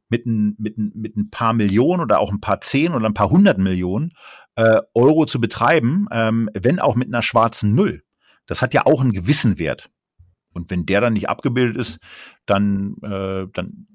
mit 0.09 0.25
ein, 0.25 0.55
mit, 0.57 0.77
ein, 0.77 0.91
mit 0.95 1.17
ein 1.17 1.29
paar 1.29 1.53
Millionen 1.53 2.01
oder 2.01 2.19
auch 2.19 2.31
ein 2.31 2.41
paar 2.41 2.61
zehn 2.61 2.93
oder 2.93 3.05
ein 3.05 3.13
paar 3.13 3.29
hundert 3.29 3.57
Millionen 3.57 4.13
äh, 4.55 4.81
Euro 4.93 5.25
zu 5.25 5.39
betreiben, 5.41 6.07
ähm, 6.11 6.49
wenn 6.53 6.79
auch 6.79 6.95
mit 6.95 7.07
einer 7.07 7.21
schwarzen 7.21 7.75
Null, 7.75 8.03
das 8.45 8.61
hat 8.61 8.73
ja 8.73 8.85
auch 8.85 9.01
einen 9.01 9.13
gewissen 9.13 9.59
Wert. 9.59 9.89
Und 10.53 10.71
wenn 10.71 10.85
der 10.85 11.01
dann 11.01 11.13
nicht 11.13 11.29
abgebildet 11.29 11.77
ist, 11.77 11.99
dann, 12.45 12.95
äh, 13.03 13.47
dann, 13.53 13.87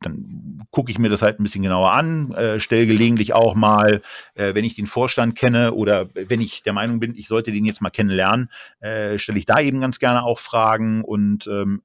dann 0.00 0.62
gucke 0.70 0.90
ich 0.90 0.98
mir 0.98 1.10
das 1.10 1.22
halt 1.22 1.38
ein 1.38 1.42
bisschen 1.42 1.62
genauer 1.62 1.92
an, 1.92 2.32
äh, 2.32 2.60
stelle 2.60 2.86
gelegentlich 2.86 3.32
auch 3.32 3.54
mal, 3.54 4.00
äh, 4.34 4.54
wenn 4.54 4.64
ich 4.64 4.74
den 4.74 4.86
Vorstand 4.86 5.36
kenne 5.36 5.72
oder 5.74 6.08
wenn 6.14 6.40
ich 6.40 6.62
der 6.62 6.72
Meinung 6.72 7.00
bin, 7.00 7.14
ich 7.16 7.28
sollte 7.28 7.52
den 7.52 7.64
jetzt 7.64 7.82
mal 7.82 7.90
kennenlernen, 7.90 8.50
äh, 8.80 9.18
stelle 9.18 9.38
ich 9.38 9.46
da 9.46 9.60
eben 9.60 9.80
ganz 9.80 9.98
gerne 9.98 10.22
auch 10.22 10.38
Fragen 10.38 11.04
und 11.04 11.46
ähm, 11.46 11.82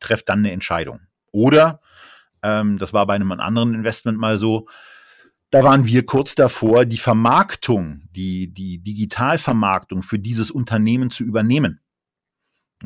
trefft 0.00 0.28
dann 0.28 0.40
eine 0.40 0.52
Entscheidung. 0.52 1.00
Oder, 1.32 1.80
ähm, 2.42 2.78
das 2.78 2.92
war 2.92 3.06
bei 3.06 3.14
einem 3.14 3.32
anderen 3.32 3.74
Investment 3.74 4.18
mal 4.18 4.38
so, 4.38 4.66
da 5.50 5.62
waren 5.62 5.86
wir 5.86 6.04
kurz 6.04 6.34
davor, 6.34 6.84
die 6.84 6.98
Vermarktung, 6.98 8.02
die, 8.10 8.52
die 8.52 8.78
Digitalvermarktung 8.78 10.02
für 10.02 10.18
dieses 10.18 10.50
Unternehmen 10.50 11.10
zu 11.10 11.22
übernehmen. 11.22 11.80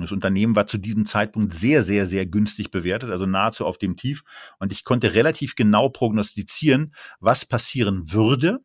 Das 0.01 0.13
Unternehmen 0.13 0.57
war 0.57 0.67
zu 0.67 0.79
diesem 0.79 1.07
Zeitpunkt 1.07 1.55
sehr, 1.55 1.83
sehr, 1.83 2.07
sehr 2.07 2.27
günstig 2.27 2.71
bewertet, 2.71 3.11
also 3.11 3.27
nahezu 3.27 3.67
auf 3.67 3.79
dem 3.79 3.97
Tief. 3.97 4.23
Und 4.59 4.73
ich 4.73 4.85
konnte 4.85 5.15
relativ 5.15 5.55
genau 5.55 5.89
prognostizieren, 5.89 6.95
was 7.21 7.45
passieren 7.45 8.13
würde, 8.13 8.61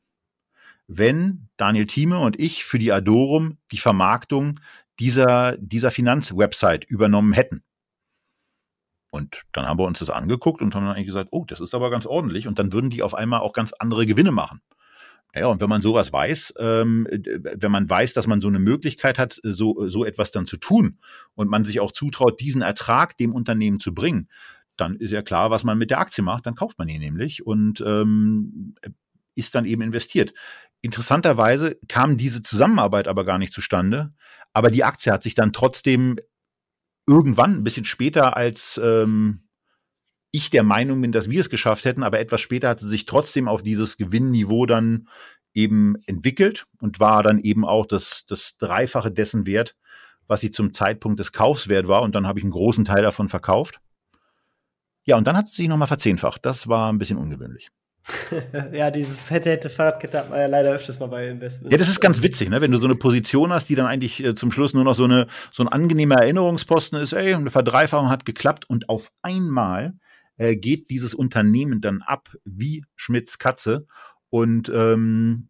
wenn 0.87 1.49
Daniel 1.57 1.87
Thieme 1.87 2.19
und 2.19 2.39
ich 2.39 2.65
für 2.65 2.79
die 2.79 2.91
Adorum 2.91 3.57
die 3.71 3.77
Vermarktung 3.77 4.59
dieser, 4.99 5.57
dieser 5.57 5.91
Finanzwebsite 5.91 6.85
übernommen 6.87 7.33
hätten. 7.33 7.63
Und 9.09 9.43
dann 9.51 9.67
haben 9.67 9.77
wir 9.77 9.85
uns 9.85 9.99
das 9.99 10.09
angeguckt 10.09 10.61
und 10.61 10.73
haben 10.73 10.85
dann 10.85 10.95
eigentlich 10.95 11.07
gesagt, 11.07 11.29
oh, 11.31 11.45
das 11.45 11.59
ist 11.59 11.75
aber 11.75 11.91
ganz 11.91 12.07
ordentlich. 12.07 12.47
Und 12.47 12.57
dann 12.57 12.73
würden 12.73 12.89
die 12.89 13.03
auf 13.03 13.13
einmal 13.13 13.41
auch 13.41 13.53
ganz 13.53 13.71
andere 13.73 14.07
Gewinne 14.07 14.31
machen. 14.31 14.61
Ja, 15.35 15.47
und 15.47 15.61
wenn 15.61 15.69
man 15.69 15.81
sowas 15.81 16.13
weiß, 16.13 16.53
ähm, 16.59 17.07
wenn 17.09 17.71
man 17.71 17.89
weiß, 17.89 18.13
dass 18.13 18.27
man 18.27 18.39
so 18.39 18.47
eine 18.47 18.59
Möglichkeit 18.59 19.17
hat, 19.17 19.39
so, 19.41 19.87
so 19.87 20.05
etwas 20.05 20.31
dann 20.31 20.45
zu 20.45 20.57
tun 20.57 20.99
und 21.33 21.49
man 21.49 21.65
sich 21.65 21.79
auch 21.79 21.91
zutraut, 21.91 22.39
diesen 22.39 22.61
Ertrag 22.61 23.17
dem 23.17 23.33
Unternehmen 23.33 23.79
zu 23.79 23.95
bringen, 23.95 24.29
dann 24.77 24.95
ist 24.95 25.11
ja 25.11 25.23
klar, 25.23 25.49
was 25.49 25.63
man 25.63 25.77
mit 25.77 25.89
der 25.89 25.99
Aktie 25.99 26.23
macht, 26.23 26.45
dann 26.45 26.55
kauft 26.55 26.77
man 26.77 26.87
ihn 26.87 26.99
nämlich 26.99 27.45
und 27.45 27.81
ähm, 27.85 28.75
ist 29.35 29.55
dann 29.55 29.65
eben 29.65 29.81
investiert. 29.81 30.33
Interessanterweise 30.81 31.77
kam 31.87 32.17
diese 32.17 32.41
Zusammenarbeit 32.43 33.07
aber 33.07 33.25
gar 33.25 33.39
nicht 33.39 33.53
zustande, 33.53 34.11
aber 34.53 34.69
die 34.69 34.83
Aktie 34.83 35.11
hat 35.11 35.23
sich 35.23 35.33
dann 35.33 35.53
trotzdem 35.53 36.17
irgendwann, 37.07 37.57
ein 37.57 37.63
bisschen 37.63 37.85
später, 37.85 38.37
als 38.37 38.79
ähm, 38.83 39.42
ich 40.33 40.49
der 40.49 40.63
Meinung 40.63 40.99
bin, 40.99 41.11
dass 41.11 41.29
wir 41.29 41.39
es 41.39 41.49
geschafft 41.49 41.85
hätten, 41.85 42.03
aber 42.03 42.19
etwas 42.19 42.41
später 42.41 42.67
hat 42.67 42.79
sie 42.79 42.89
sich 42.89 43.05
trotzdem 43.05 43.47
auf 43.47 43.61
dieses 43.61 43.97
Gewinnniveau 43.97 44.65
dann 44.65 45.07
eben 45.53 45.95
entwickelt 46.07 46.65
und 46.81 46.99
war 46.99 47.21
dann 47.21 47.39
eben 47.39 47.63
auch 47.63 47.85
das, 47.85 48.25
das 48.27 48.57
Dreifache 48.57 49.11
dessen 49.11 49.45
wert, 49.45 49.75
was 50.27 50.41
sie 50.41 50.49
zum 50.49 50.73
Zeitpunkt 50.73 51.19
des 51.19 51.33
Kaufs 51.33 51.67
wert 51.67 51.87
war. 51.87 52.01
Und 52.01 52.15
dann 52.15 52.25
habe 52.25 52.39
ich 52.39 52.43
einen 52.43 52.51
großen 52.51 52.83
Teil 52.83 53.03
davon 53.03 53.29
verkauft. 53.29 53.79
Ja, 55.05 55.17
und 55.17 55.27
dann 55.27 55.37
hat 55.37 55.49
sie 55.49 55.57
sich 55.57 55.67
nochmal 55.67 55.87
verzehnfacht. 55.87 56.43
Das 56.45 56.67
war 56.67 56.91
ein 56.91 56.97
bisschen 56.97 57.17
ungewöhnlich. 57.17 57.69
ja, 58.73 58.89
dieses 58.89 59.29
hätte, 59.29 59.51
hätte 59.51 59.69
Fahrradkette 59.69 60.17
hat 60.17 60.29
man 60.31 60.39
ja 60.39 60.47
leider 60.47 60.71
öfters 60.71 60.99
mal 60.99 61.07
bei 61.07 61.27
Investments. 61.27 61.71
Ja, 61.71 61.77
das 61.77 61.89
ist 61.89 62.01
ganz 62.01 62.23
witzig, 62.23 62.49
ne? 62.49 62.59
wenn 62.59 62.71
du 62.71 62.77
so 62.77 62.87
eine 62.87 62.95
Position 62.95 63.53
hast, 63.53 63.69
die 63.69 63.75
dann 63.75 63.85
eigentlich 63.85 64.21
äh, 64.21 64.33
zum 64.33 64.51
Schluss 64.51 64.73
nur 64.73 64.83
noch 64.83 64.95
so, 64.95 65.03
eine, 65.03 65.27
so 65.51 65.63
ein 65.63 65.69
angenehmer 65.69 66.15
Erinnerungsposten 66.15 66.99
ist, 66.99 67.13
ey, 67.13 67.35
eine 67.35 67.51
Verdreifachung 67.51 68.09
hat 68.09 68.25
geklappt 68.25 68.65
und 68.67 68.89
auf 68.89 69.11
einmal 69.21 69.93
äh, 70.37 70.55
geht 70.55 70.89
dieses 70.89 71.13
Unternehmen 71.13 71.81
dann 71.81 72.01
ab 72.01 72.35
wie 72.45 72.85
Schmidts 72.95 73.39
Katze. 73.39 73.87
Und 74.29 74.71
ähm, 74.73 75.49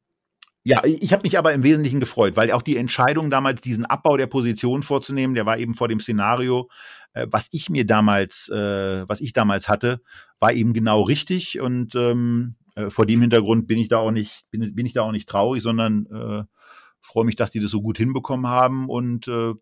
ja, 0.65 0.81
ich 0.85 1.11
habe 1.11 1.23
mich 1.23 1.37
aber 1.37 1.53
im 1.53 1.63
Wesentlichen 1.63 1.99
gefreut, 1.99 2.37
weil 2.37 2.51
auch 2.51 2.61
die 2.61 2.77
Entscheidung 2.77 3.29
damals, 3.29 3.61
diesen 3.61 3.85
Abbau 3.85 4.15
der 4.15 4.27
Position 4.27 4.81
vorzunehmen, 4.81 5.35
der 5.35 5.45
war 5.45 5.57
eben 5.57 5.73
vor 5.73 5.89
dem 5.89 5.99
Szenario, 5.99 6.69
äh, 7.13 7.27
was 7.29 7.47
ich 7.51 7.69
mir 7.69 7.85
damals, 7.85 8.49
äh, 8.49 9.07
was 9.07 9.19
ich 9.19 9.33
damals 9.33 9.67
hatte, 9.67 10.01
war 10.39 10.53
eben 10.53 10.73
genau 10.73 11.01
richtig. 11.01 11.59
Und 11.59 11.95
ähm, 11.95 12.55
äh, 12.75 12.89
vor 12.89 13.05
dem 13.05 13.21
Hintergrund 13.21 13.67
bin 13.67 13.77
ich 13.77 13.89
da 13.89 13.97
auch 13.97 14.11
nicht, 14.11 14.45
bin, 14.51 14.73
bin 14.73 14.85
ich 14.85 14.93
da 14.93 15.01
auch 15.01 15.11
nicht 15.11 15.27
traurig, 15.27 15.61
sondern 15.61 16.05
äh, 16.05 16.43
freue 17.01 17.25
mich, 17.25 17.35
dass 17.35 17.51
die 17.51 17.59
das 17.59 17.71
so 17.71 17.81
gut 17.81 17.97
hinbekommen 17.97 18.47
haben 18.47 18.89
und 18.89 19.27
äh, 19.27 19.53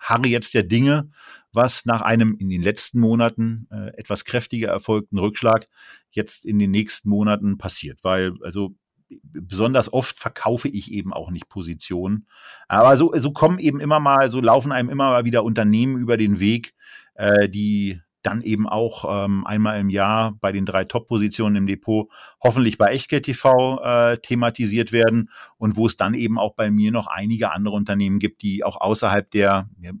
harre 0.00 0.26
jetzt 0.26 0.54
der 0.54 0.64
Dinge, 0.64 1.10
was 1.52 1.84
nach 1.84 2.00
einem 2.00 2.36
in 2.38 2.48
den 2.48 2.62
letzten 2.62 3.00
Monaten 3.00 3.68
äh, 3.70 3.96
etwas 3.96 4.24
kräftiger 4.24 4.68
erfolgten 4.68 5.18
Rückschlag 5.18 5.68
jetzt 6.10 6.44
in 6.44 6.58
den 6.58 6.70
nächsten 6.70 7.08
Monaten 7.08 7.58
passiert. 7.58 7.98
Weil, 8.02 8.34
also 8.42 8.74
besonders 9.22 9.92
oft 9.92 10.16
verkaufe 10.16 10.68
ich 10.68 10.90
eben 10.92 11.12
auch 11.12 11.30
nicht 11.30 11.48
Positionen. 11.48 12.26
Aber 12.68 12.96
so, 12.96 13.12
so 13.16 13.32
kommen 13.32 13.58
eben 13.58 13.80
immer 13.80 14.00
mal, 14.00 14.30
so 14.30 14.40
laufen 14.40 14.72
einem 14.72 14.88
immer 14.88 15.10
mal 15.10 15.24
wieder 15.24 15.44
Unternehmen 15.44 15.98
über 15.98 16.16
den 16.16 16.40
Weg, 16.40 16.74
äh, 17.14 17.48
die 17.48 18.00
dann 18.22 18.42
eben 18.42 18.68
auch 18.68 19.24
ähm, 19.24 19.46
einmal 19.46 19.80
im 19.80 19.90
Jahr 19.90 20.32
bei 20.40 20.52
den 20.52 20.66
drei 20.66 20.84
Top-Positionen 20.84 21.56
im 21.56 21.66
Depot 21.66 22.10
hoffentlich 22.42 22.78
bei 22.78 22.92
Echtgeld 22.92 23.24
TV 23.24 23.82
äh, 23.82 24.18
thematisiert 24.18 24.92
werden 24.92 25.30
und 25.56 25.76
wo 25.76 25.86
es 25.86 25.96
dann 25.96 26.14
eben 26.14 26.38
auch 26.38 26.54
bei 26.54 26.70
mir 26.70 26.92
noch 26.92 27.06
einige 27.06 27.52
andere 27.52 27.74
Unternehmen 27.74 28.18
gibt, 28.18 28.42
die 28.42 28.64
auch 28.64 28.80
außerhalb 28.80 29.30
der, 29.30 29.68
wir 29.78 29.94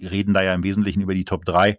reden 0.00 0.34
da 0.34 0.42
ja 0.42 0.54
im 0.54 0.62
Wesentlichen 0.62 1.02
über 1.02 1.14
die 1.14 1.24
Top 1.24 1.44
3, 1.44 1.78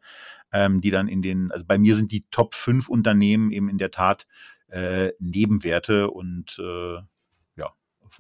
ähm, 0.52 0.82
die 0.82 0.92
dann 0.92 1.08
in 1.08 1.22
den, 1.22 1.52
also 1.52 1.66
bei 1.66 1.78
mir 1.78 1.96
sind 1.96 2.12
die 2.12 2.26
Top 2.32 2.56
5 2.56 2.90
Unternehmen 2.90 3.52
eben 3.52 3.70
in 3.70 3.78
der 3.78 3.92
Tat 3.92 4.28
äh, 4.68 5.12
Nebenwerte 5.20 6.12
und 6.12 6.58
äh, 6.60 7.00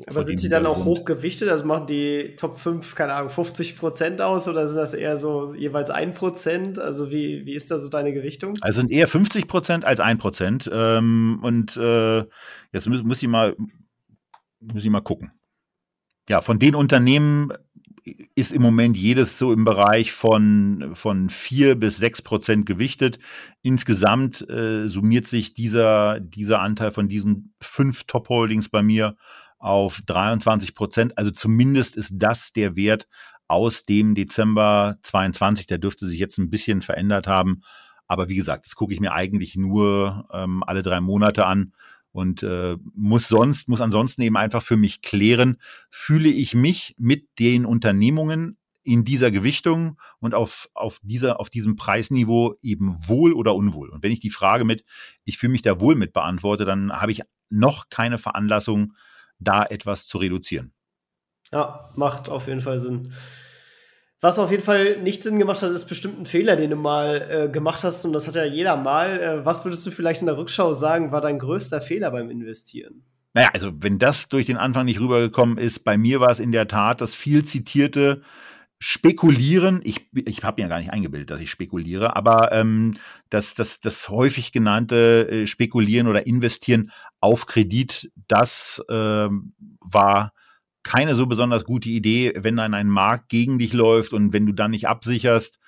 aber 0.07 0.23
sind 0.23 0.39
sie 0.39 0.49
dann 0.49 0.65
auch 0.65 0.85
hochgewichtet? 0.85 1.49
Also 1.49 1.65
machen 1.65 1.85
die 1.85 2.35
Top 2.37 2.57
5, 2.57 2.95
keine 2.95 3.13
Ahnung, 3.13 3.29
50 3.29 3.77
Prozent 3.77 4.21
aus 4.21 4.47
oder 4.47 4.67
sind 4.67 4.77
das 4.77 4.93
eher 4.93 5.17
so 5.17 5.53
jeweils 5.53 5.89
1 5.89 6.17
Prozent? 6.17 6.79
Also 6.79 7.11
wie, 7.11 7.45
wie 7.45 7.53
ist 7.53 7.71
da 7.71 7.77
so 7.77 7.89
deine 7.89 8.13
Gewichtung? 8.13 8.57
Also 8.61 8.79
sind 8.79 8.91
eher 8.91 9.07
50 9.07 9.47
Prozent 9.47 9.85
als 9.85 9.99
1 9.99 10.19
Prozent. 10.19 10.69
Ähm, 10.73 11.39
und 11.43 11.75
äh, 11.77 12.19
jetzt 12.71 12.87
muss, 12.87 13.03
muss, 13.03 13.21
ich 13.21 13.27
mal, 13.27 13.55
muss 14.59 14.83
ich 14.83 14.89
mal 14.89 15.01
gucken. 15.01 15.31
Ja, 16.29 16.41
von 16.41 16.59
den 16.59 16.75
Unternehmen 16.75 17.51
ist 18.35 18.51
im 18.51 18.61
Moment 18.61 18.97
jedes 18.97 19.37
so 19.37 19.53
im 19.53 19.63
Bereich 19.63 20.11
von, 20.11 20.91
von 20.93 21.29
4 21.29 21.75
bis 21.75 21.97
6 21.97 22.21
Prozent 22.21 22.65
gewichtet. 22.65 23.19
Insgesamt 23.61 24.47
äh, 24.49 24.87
summiert 24.87 25.27
sich 25.27 25.53
dieser, 25.53 26.19
dieser 26.19 26.61
Anteil 26.61 26.91
von 26.91 27.09
diesen 27.09 27.53
fünf 27.61 28.05
Top-Holdings 28.05 28.69
bei 28.69 28.81
mir 28.81 29.17
auf 29.61 30.01
23 30.05 30.75
Prozent. 30.75 31.17
Also 31.17 31.31
zumindest 31.31 31.95
ist 31.95 32.13
das 32.15 32.51
der 32.51 32.75
Wert 32.75 33.07
aus 33.47 33.83
dem 33.85 34.15
Dezember 34.15 34.97
22. 35.03 35.67
Der 35.67 35.77
dürfte 35.77 36.07
sich 36.07 36.19
jetzt 36.19 36.37
ein 36.37 36.49
bisschen 36.49 36.81
verändert 36.81 37.27
haben. 37.27 37.61
Aber 38.07 38.27
wie 38.27 38.35
gesagt, 38.35 38.65
das 38.65 38.75
gucke 38.75 38.93
ich 38.93 38.99
mir 38.99 39.13
eigentlich 39.13 39.55
nur 39.55 40.27
ähm, 40.33 40.63
alle 40.65 40.81
drei 40.81 40.99
Monate 40.99 41.45
an. 41.45 41.73
und 42.11 42.43
äh, 42.43 42.75
muss 42.93 43.29
sonst, 43.29 43.69
muss 43.69 43.79
ansonsten 43.79 44.21
eben 44.23 44.35
einfach 44.35 44.61
für 44.61 44.75
mich 44.75 45.01
klären, 45.01 45.57
fühle 45.89 46.27
ich 46.27 46.53
mich 46.53 46.93
mit 46.97 47.29
den 47.39 47.65
Unternehmungen 47.65 48.57
in 48.83 49.05
dieser 49.05 49.31
Gewichtung 49.31 49.97
und 50.19 50.33
auf, 50.33 50.69
auf, 50.73 50.99
dieser, 51.03 51.39
auf 51.39 51.49
diesem 51.49 51.75
Preisniveau 51.77 52.55
eben 52.61 52.95
wohl 53.07 53.31
oder 53.31 53.55
unwohl. 53.55 53.89
Und 53.89 54.03
wenn 54.03 54.11
ich 54.11 54.19
die 54.19 54.29
Frage 54.29 54.65
mit, 54.65 54.83
ich 55.23 55.37
fühle 55.37 55.53
mich 55.53 55.61
da 55.61 55.79
wohl 55.79 55.95
mit 55.95 56.11
beantworte, 56.11 56.65
dann 56.65 56.91
habe 56.91 57.11
ich 57.11 57.21
noch 57.49 57.89
keine 57.89 58.17
Veranlassung, 58.17 58.93
da 59.41 59.63
etwas 59.63 60.07
zu 60.07 60.17
reduzieren. 60.17 60.73
Ja, 61.51 61.89
macht 61.95 62.29
auf 62.29 62.47
jeden 62.47 62.61
Fall 62.61 62.79
Sinn. 62.79 63.13
Was 64.21 64.37
auf 64.37 64.51
jeden 64.51 64.63
Fall 64.63 64.97
nicht 65.01 65.23
Sinn 65.23 65.39
gemacht 65.39 65.63
hat, 65.63 65.71
ist 65.71 65.85
bestimmt 65.85 66.19
ein 66.19 66.25
Fehler, 66.27 66.55
den 66.55 66.69
du 66.69 66.75
mal 66.75 67.27
äh, 67.29 67.49
gemacht 67.49 67.83
hast. 67.83 68.05
Und 68.05 68.13
das 68.13 68.27
hat 68.27 68.35
ja 68.35 68.45
jeder 68.45 68.77
mal. 68.77 69.19
Äh, 69.19 69.45
was 69.45 69.65
würdest 69.65 69.85
du 69.85 69.91
vielleicht 69.91 70.21
in 70.21 70.27
der 70.27 70.37
Rückschau 70.37 70.73
sagen, 70.73 71.11
war 71.11 71.21
dein 71.21 71.39
größter 71.39 71.81
Fehler 71.81 72.11
beim 72.11 72.29
Investieren? 72.29 73.03
Naja, 73.33 73.49
also 73.53 73.71
wenn 73.79 73.97
das 73.97 74.27
durch 74.29 74.45
den 74.45 74.57
Anfang 74.57 74.85
nicht 74.85 74.99
rübergekommen 74.99 75.57
ist, 75.57 75.79
bei 75.83 75.97
mir 75.97 76.19
war 76.19 76.29
es 76.29 76.39
in 76.39 76.51
der 76.51 76.67
Tat 76.67 77.01
das 77.01 77.15
viel 77.15 77.45
zitierte 77.45 78.21
Spekulieren. 78.83 79.79
Ich, 79.83 80.07
ich 80.15 80.43
habe 80.43 80.59
mir 80.59 80.67
gar 80.67 80.79
nicht 80.79 80.91
eingebildet, 80.91 81.29
dass 81.29 81.39
ich 81.39 81.51
spekuliere, 81.51 82.15
aber 82.15 82.51
ähm, 82.51 82.97
das, 83.29 83.53
das, 83.53 83.79
das 83.79 84.09
häufig 84.09 84.51
genannte 84.51 85.29
äh, 85.29 85.45
Spekulieren 85.45 86.07
oder 86.07 86.25
Investieren 86.25 86.91
auf 87.19 87.45
Kredit, 87.45 88.11
das 88.27 88.83
äh, 88.89 89.29
war 89.81 90.33
keine 90.81 91.13
so 91.13 91.27
besonders 91.27 91.63
gute 91.63 91.89
Idee, 91.89 92.33
wenn 92.35 92.55
dann 92.55 92.73
ein 92.73 92.87
Markt 92.87 93.29
gegen 93.29 93.59
dich 93.59 93.73
läuft 93.73 94.13
und 94.13 94.33
wenn 94.33 94.47
du 94.47 94.51
dann 94.51 94.71
nicht 94.71 94.87
absicherst, 94.87 95.59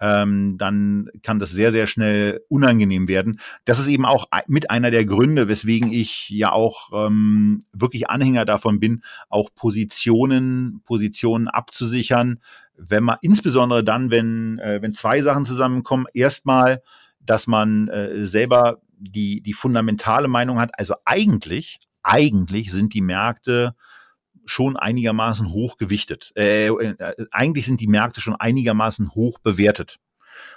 ähm, 0.00 0.56
dann 0.58 1.08
kann 1.22 1.38
das 1.38 1.50
sehr, 1.50 1.72
sehr 1.72 1.86
schnell 1.86 2.40
unangenehm 2.48 3.08
werden. 3.08 3.40
Das 3.64 3.78
ist 3.78 3.88
eben 3.88 4.04
auch 4.04 4.26
mit 4.46 4.70
einer 4.70 4.90
der 4.90 5.04
Gründe, 5.04 5.48
weswegen 5.48 5.92
ich 5.92 6.28
ja 6.30 6.52
auch 6.52 6.90
ähm, 6.92 7.60
wirklich 7.72 8.08
Anhänger 8.08 8.44
davon 8.44 8.80
bin, 8.80 9.02
auch 9.28 9.50
Positionen, 9.54 10.80
Positionen 10.84 11.48
abzusichern, 11.48 12.40
wenn 12.76 13.04
man, 13.04 13.16
insbesondere 13.22 13.82
dann, 13.82 14.10
wenn, 14.10 14.58
äh, 14.60 14.80
wenn 14.80 14.92
zwei 14.92 15.20
Sachen 15.22 15.44
zusammenkommen. 15.44 16.06
Erstmal, 16.14 16.82
dass 17.20 17.46
man 17.46 17.88
äh, 17.88 18.26
selber 18.26 18.80
die, 18.98 19.40
die 19.40 19.52
fundamentale 19.52 20.28
Meinung 20.28 20.60
hat, 20.60 20.70
also 20.78 20.94
eigentlich, 21.04 21.80
eigentlich 22.02 22.70
sind 22.70 22.94
die 22.94 23.00
Märkte 23.00 23.74
schon 24.48 24.76
einigermaßen 24.76 25.50
hoch 25.52 25.76
gewichtet. 25.76 26.32
Äh, 26.34 26.68
äh, 26.68 27.26
eigentlich 27.30 27.66
sind 27.66 27.80
die 27.80 27.86
Märkte 27.86 28.20
schon 28.20 28.34
einigermaßen 28.34 29.14
hoch 29.14 29.38
bewertet. 29.38 29.98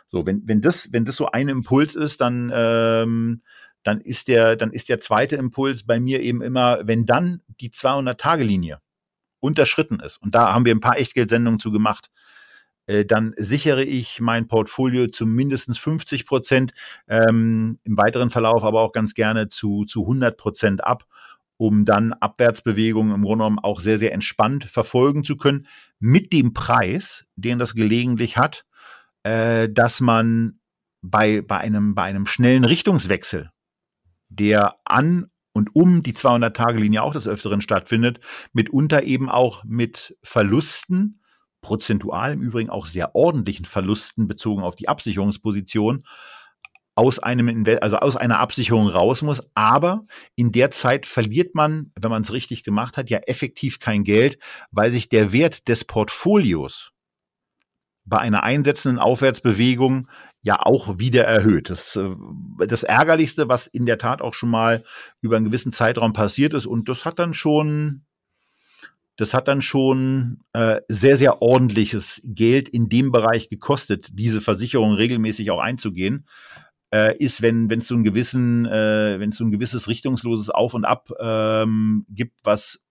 So, 0.07 0.25
wenn, 0.25 0.47
wenn 0.47 0.61
das, 0.61 0.93
wenn 0.93 1.05
das 1.05 1.15
so 1.15 1.27
ein 1.27 1.49
Impuls 1.49 1.95
ist, 1.95 2.21
dann, 2.21 2.51
ähm, 2.53 3.41
dann 3.83 3.99
ist 3.99 4.27
der, 4.27 4.55
dann 4.55 4.71
ist 4.71 4.89
der 4.89 4.99
zweite 4.99 5.35
Impuls 5.35 5.85
bei 5.85 5.99
mir 5.99 6.21
eben 6.21 6.41
immer, 6.41 6.79
wenn 6.83 7.05
dann 7.05 7.41
die 7.59 7.71
200-Tage-Linie 7.71 8.79
unterschritten 9.39 9.99
ist. 9.99 10.21
Und 10.21 10.35
da 10.35 10.53
haben 10.53 10.65
wir 10.65 10.73
ein 10.73 10.81
paar 10.81 10.97
Echtgeldsendungen 10.97 11.59
zu 11.59 11.71
gemacht. 11.71 12.11
Äh, 12.85 13.05
dann 13.05 13.33
sichere 13.37 13.83
ich 13.83 14.21
mein 14.21 14.47
Portfolio 14.47 15.07
zu 15.07 15.25
mindestens 15.25 15.77
50 15.79 16.25
Prozent, 16.25 16.73
ähm, 17.07 17.79
im 17.83 17.97
weiteren 17.97 18.29
Verlauf 18.29 18.63
aber 18.63 18.81
auch 18.81 18.91
ganz 18.91 19.13
gerne 19.13 19.49
zu, 19.49 19.85
zu 19.85 20.01
100 20.03 20.37
Prozent 20.37 20.83
ab 20.83 21.05
um 21.61 21.85
dann 21.85 22.11
Abwärtsbewegungen 22.11 23.13
im 23.13 23.21
Grunde 23.21 23.43
genommen 23.43 23.59
auch 23.59 23.81
sehr, 23.81 23.99
sehr 23.99 24.13
entspannt 24.13 24.63
verfolgen 24.63 25.23
zu 25.23 25.37
können, 25.37 25.67
mit 25.99 26.33
dem 26.33 26.53
Preis, 26.53 27.27
den 27.35 27.59
das 27.59 27.75
gelegentlich 27.75 28.35
hat, 28.35 28.65
äh, 29.21 29.69
dass 29.69 29.99
man 29.99 30.59
bei, 31.03 31.43
bei, 31.43 31.59
einem, 31.59 31.93
bei 31.93 32.01
einem 32.01 32.25
schnellen 32.25 32.65
Richtungswechsel, 32.65 33.51
der 34.27 34.77
an 34.85 35.27
und 35.53 35.75
um 35.75 36.01
die 36.01 36.13
200-Tage-Linie 36.13 37.03
auch 37.03 37.13
des 37.13 37.27
Öfteren 37.27 37.61
stattfindet, 37.61 38.19
mitunter 38.53 39.03
eben 39.03 39.29
auch 39.29 39.63
mit 39.63 40.17
Verlusten, 40.23 41.21
prozentual 41.61 42.33
im 42.33 42.41
Übrigen 42.41 42.71
auch 42.71 42.87
sehr 42.87 43.13
ordentlichen 43.13 43.65
Verlusten 43.65 44.27
bezogen 44.27 44.63
auf 44.63 44.75
die 44.75 44.89
Absicherungsposition, 44.89 46.05
aus 46.95 47.19
einem 47.19 47.65
also 47.81 47.97
aus 47.97 48.15
einer 48.15 48.39
Absicherung 48.39 48.87
raus 48.87 49.21
muss. 49.21 49.41
Aber 49.55 50.05
in 50.35 50.51
der 50.51 50.71
Zeit 50.71 51.05
verliert 51.05 51.55
man, 51.55 51.91
wenn 51.99 52.11
man 52.11 52.23
es 52.23 52.33
richtig 52.33 52.63
gemacht 52.63 52.97
hat, 52.97 53.09
ja 53.09 53.19
effektiv 53.19 53.79
kein 53.79 54.03
Geld, 54.03 54.37
weil 54.71 54.91
sich 54.91 55.09
der 55.09 55.31
Wert 55.31 55.67
des 55.67 55.85
Portfolios 55.85 56.91
bei 58.03 58.17
einer 58.17 58.43
einsetzenden 58.43 58.99
Aufwärtsbewegung 58.99 60.07
ja 60.41 60.59
auch 60.59 60.97
wieder 60.97 61.23
erhöht. 61.23 61.69
Das, 61.69 61.95
äh, 61.95 62.09
das 62.67 62.83
Ärgerlichste, 62.83 63.47
was 63.47 63.67
in 63.67 63.85
der 63.85 63.97
Tat 63.97 64.21
auch 64.21 64.33
schon 64.33 64.49
mal 64.49 64.83
über 65.21 65.37
einen 65.37 65.45
gewissen 65.45 65.71
Zeitraum 65.71 66.13
passiert 66.13 66.53
ist, 66.53 66.65
und 66.65 66.89
das 66.89 67.05
hat 67.05 67.19
dann 67.19 67.33
schon, 67.33 68.05
das 69.17 69.35
hat 69.35 69.47
dann 69.47 69.61
schon 69.61 70.39
äh, 70.53 70.81
sehr, 70.87 71.15
sehr 71.15 71.41
ordentliches 71.43 72.21
Geld 72.23 72.69
in 72.69 72.89
dem 72.89 73.11
Bereich 73.11 73.49
gekostet, 73.49 74.09
diese 74.13 74.41
Versicherung 74.41 74.93
regelmäßig 74.93 75.51
auch 75.51 75.59
einzugehen 75.59 76.25
äh, 76.93 77.17
ist, 77.17 77.41
wenn 77.41 77.69
wenn 77.69 77.79
es 77.79 77.87
so 77.87 77.95
einen 77.95 78.03
gewissen, 78.03 78.65
äh, 78.65 79.19
wenn 79.19 79.29
es 79.29 79.37
so 79.37 79.45
ein 79.45 79.51
gewisses 79.51 79.87
richtungsloses 79.87 80.49
Auf 80.49 80.73
und 80.73 80.85
Ab 80.85 81.09
ähm, 81.19 82.05
gibt, 82.09 82.39
was 82.43 82.81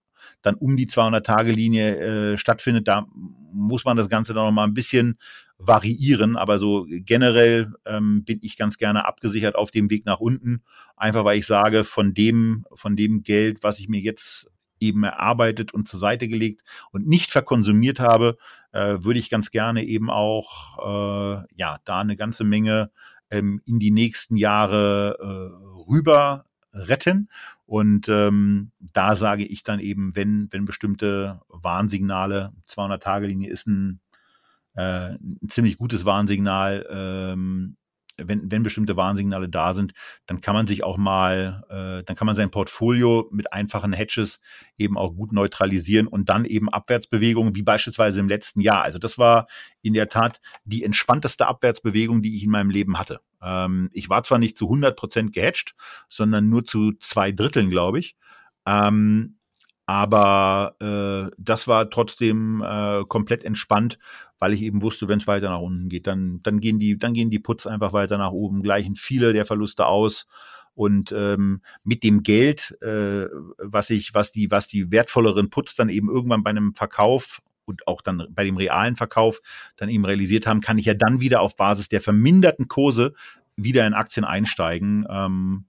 dann 0.42 0.54
um 0.54 0.76
die 0.76 0.86
200-Tage-Linie 0.86 2.32
äh, 2.32 2.36
stattfindet, 2.36 2.88
da 2.88 3.06
muss 3.52 3.84
man 3.84 3.96
das 3.96 4.08
Ganze 4.08 4.32
dann 4.32 4.46
noch 4.46 4.52
mal 4.52 4.64
ein 4.64 4.74
bisschen 4.74 5.18
variieren, 5.58 6.36
aber 6.36 6.58
so 6.58 6.86
generell 6.88 7.72
ähm, 7.84 8.24
bin 8.24 8.38
ich 8.42 8.56
ganz 8.56 8.78
gerne 8.78 9.06
abgesichert 9.06 9.56
auf 9.56 9.70
dem 9.70 9.90
Weg 9.90 10.06
nach 10.06 10.20
unten, 10.20 10.62
einfach 10.96 11.24
weil 11.24 11.38
ich 11.38 11.46
sage, 11.46 11.84
von 11.84 12.14
dem, 12.14 12.64
von 12.72 12.96
dem 12.96 13.22
Geld, 13.22 13.62
was 13.62 13.78
ich 13.78 13.88
mir 13.88 14.00
jetzt 14.00 14.50
eben 14.80 15.04
erarbeitet 15.04 15.74
und 15.74 15.86
zur 15.86 16.00
Seite 16.00 16.26
gelegt 16.26 16.62
und 16.90 17.06
nicht 17.06 17.30
verkonsumiert 17.30 18.00
habe, 18.00 18.38
äh, 18.72 18.96
würde 19.00 19.18
ich 19.18 19.28
ganz 19.28 19.50
gerne 19.50 19.84
eben 19.84 20.10
auch 20.10 20.78
äh, 20.78 21.44
ja 21.54 21.78
da 21.84 22.00
eine 22.00 22.16
ganze 22.16 22.44
Menge 22.44 22.90
ähm, 23.30 23.60
in 23.64 23.78
die 23.78 23.90
nächsten 23.90 24.36
Jahre 24.36 25.16
äh, 25.20 25.90
rüber 25.90 26.44
retten. 26.72 27.28
Und 27.66 28.08
ähm, 28.08 28.70
da 28.80 29.16
sage 29.16 29.44
ich 29.44 29.62
dann 29.62 29.80
eben, 29.80 30.16
wenn, 30.16 30.48
wenn 30.50 30.64
bestimmte 30.64 31.40
Warnsignale, 31.48 32.52
200-Tage-Linie 32.68 33.50
ist 33.50 33.66
ein, 33.66 34.00
äh, 34.74 35.14
ein 35.14 35.48
ziemlich 35.48 35.78
gutes 35.78 36.04
Warnsignal, 36.04 36.86
ähm, 36.90 37.76
wenn, 38.24 38.50
wenn 38.50 38.62
bestimmte 38.62 38.96
Warnsignale 38.96 39.48
da 39.48 39.74
sind, 39.74 39.92
dann 40.26 40.40
kann 40.40 40.54
man 40.54 40.66
sich 40.66 40.84
auch 40.84 40.96
mal, 40.96 41.64
äh, 41.68 42.04
dann 42.04 42.16
kann 42.16 42.26
man 42.26 42.36
sein 42.36 42.50
Portfolio 42.50 43.28
mit 43.32 43.52
einfachen 43.52 43.92
Hedges 43.92 44.40
eben 44.78 44.96
auch 44.96 45.14
gut 45.14 45.32
neutralisieren 45.32 46.06
und 46.06 46.28
dann 46.28 46.44
eben 46.44 46.68
Abwärtsbewegungen, 46.68 47.54
wie 47.54 47.62
beispielsweise 47.62 48.20
im 48.20 48.28
letzten 48.28 48.60
Jahr. 48.60 48.82
Also 48.82 48.98
das 48.98 49.18
war 49.18 49.46
in 49.82 49.94
der 49.94 50.08
Tat 50.08 50.40
die 50.64 50.84
entspannteste 50.84 51.46
Abwärtsbewegung, 51.46 52.22
die 52.22 52.36
ich 52.36 52.44
in 52.44 52.50
meinem 52.50 52.70
Leben 52.70 52.98
hatte. 52.98 53.20
Ähm, 53.42 53.90
ich 53.92 54.08
war 54.08 54.22
zwar 54.22 54.38
nicht 54.38 54.56
zu 54.56 54.66
100 54.66 54.96
Prozent 54.96 55.32
gehatcht, 55.32 55.74
sondern 56.08 56.48
nur 56.48 56.64
zu 56.64 56.92
zwei 57.00 57.32
Dritteln, 57.32 57.70
glaube 57.70 57.98
ich. 57.98 58.16
Ähm, 58.66 59.36
aber 59.86 60.76
äh, 60.80 61.34
das 61.36 61.66
war 61.66 61.90
trotzdem 61.90 62.62
äh, 62.62 63.02
komplett 63.08 63.42
entspannt, 63.42 63.98
weil 64.40 64.54
ich 64.54 64.62
eben 64.62 64.82
wusste, 64.82 65.06
wenn 65.06 65.20
es 65.20 65.26
weiter 65.26 65.50
nach 65.50 65.60
unten 65.60 65.88
geht, 65.88 66.06
dann, 66.06 66.40
dann 66.42 66.60
gehen 66.60 66.80
die, 66.80 66.98
dann 66.98 67.14
gehen 67.14 67.30
die 67.30 67.38
Puts 67.38 67.66
einfach 67.66 67.92
weiter 67.92 68.18
nach 68.18 68.32
oben, 68.32 68.62
gleichen 68.62 68.96
viele 68.96 69.32
der 69.32 69.44
Verluste 69.44 69.86
aus. 69.86 70.26
Und 70.74 71.12
ähm, 71.12 71.60
mit 71.84 72.02
dem 72.02 72.22
Geld, 72.22 72.76
äh, 72.80 73.26
was 73.58 73.90
ich, 73.90 74.14
was 74.14 74.32
die, 74.32 74.50
was 74.50 74.66
die 74.66 74.90
wertvolleren 74.90 75.50
Puts 75.50 75.74
dann 75.74 75.90
eben 75.90 76.08
irgendwann 76.08 76.42
bei 76.42 76.50
einem 76.50 76.74
Verkauf 76.74 77.42
und 77.66 77.86
auch 77.86 78.00
dann 78.00 78.26
bei 78.30 78.44
dem 78.44 78.56
realen 78.56 78.96
Verkauf 78.96 79.42
dann 79.76 79.90
eben 79.90 80.06
realisiert 80.06 80.46
haben, 80.46 80.62
kann 80.62 80.78
ich 80.78 80.86
ja 80.86 80.94
dann 80.94 81.20
wieder 81.20 81.42
auf 81.42 81.56
Basis 81.56 81.88
der 81.88 82.00
verminderten 82.00 82.66
Kurse 82.66 83.14
wieder 83.56 83.86
in 83.86 83.92
Aktien 83.92 84.24
einsteigen, 84.24 85.06
ähm, 85.10 85.66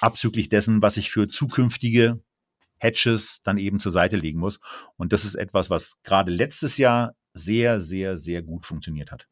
abzüglich 0.00 0.48
dessen, 0.48 0.80
was 0.80 0.96
ich 0.96 1.10
für 1.10 1.28
zukünftige 1.28 2.20
Hedges 2.78 3.40
dann 3.44 3.58
eben 3.58 3.80
zur 3.80 3.92
Seite 3.92 4.16
legen 4.16 4.38
muss. 4.38 4.60
Und 4.96 5.12
das 5.12 5.24
ist 5.24 5.34
etwas, 5.34 5.70
was 5.70 5.94
gerade 6.02 6.30
letztes 6.30 6.76
Jahr 6.76 7.14
sehr, 7.34 7.80
sehr, 7.80 8.16
sehr 8.16 8.42
gut 8.42 8.66
funktioniert 8.66 9.12
hat. 9.12 9.26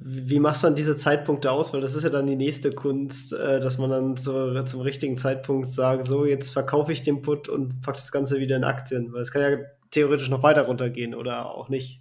Wie 0.00 0.38
machst 0.38 0.62
du 0.62 0.68
dann 0.68 0.76
diese 0.76 0.96
Zeitpunkte 0.96 1.50
aus? 1.50 1.74
Weil 1.74 1.80
das 1.80 1.96
ist 1.96 2.04
ja 2.04 2.10
dann 2.10 2.28
die 2.28 2.36
nächste 2.36 2.70
Kunst, 2.70 3.32
äh, 3.32 3.58
dass 3.58 3.78
man 3.78 3.90
dann 3.90 4.16
so, 4.16 4.62
zum 4.62 4.80
richtigen 4.80 5.18
Zeitpunkt 5.18 5.72
sagt, 5.72 6.06
so 6.06 6.24
jetzt 6.24 6.50
verkaufe 6.50 6.92
ich 6.92 7.02
den 7.02 7.20
Put 7.20 7.48
und 7.48 7.80
pack 7.82 7.96
das 7.96 8.12
Ganze 8.12 8.38
wieder 8.38 8.56
in 8.56 8.62
Aktien. 8.64 9.12
Weil 9.12 9.22
es 9.22 9.32
kann 9.32 9.42
ja 9.42 9.58
theoretisch 9.90 10.28
noch 10.28 10.44
weiter 10.44 10.62
runtergehen 10.62 11.14
oder 11.14 11.52
auch 11.52 11.68
nicht. 11.68 12.00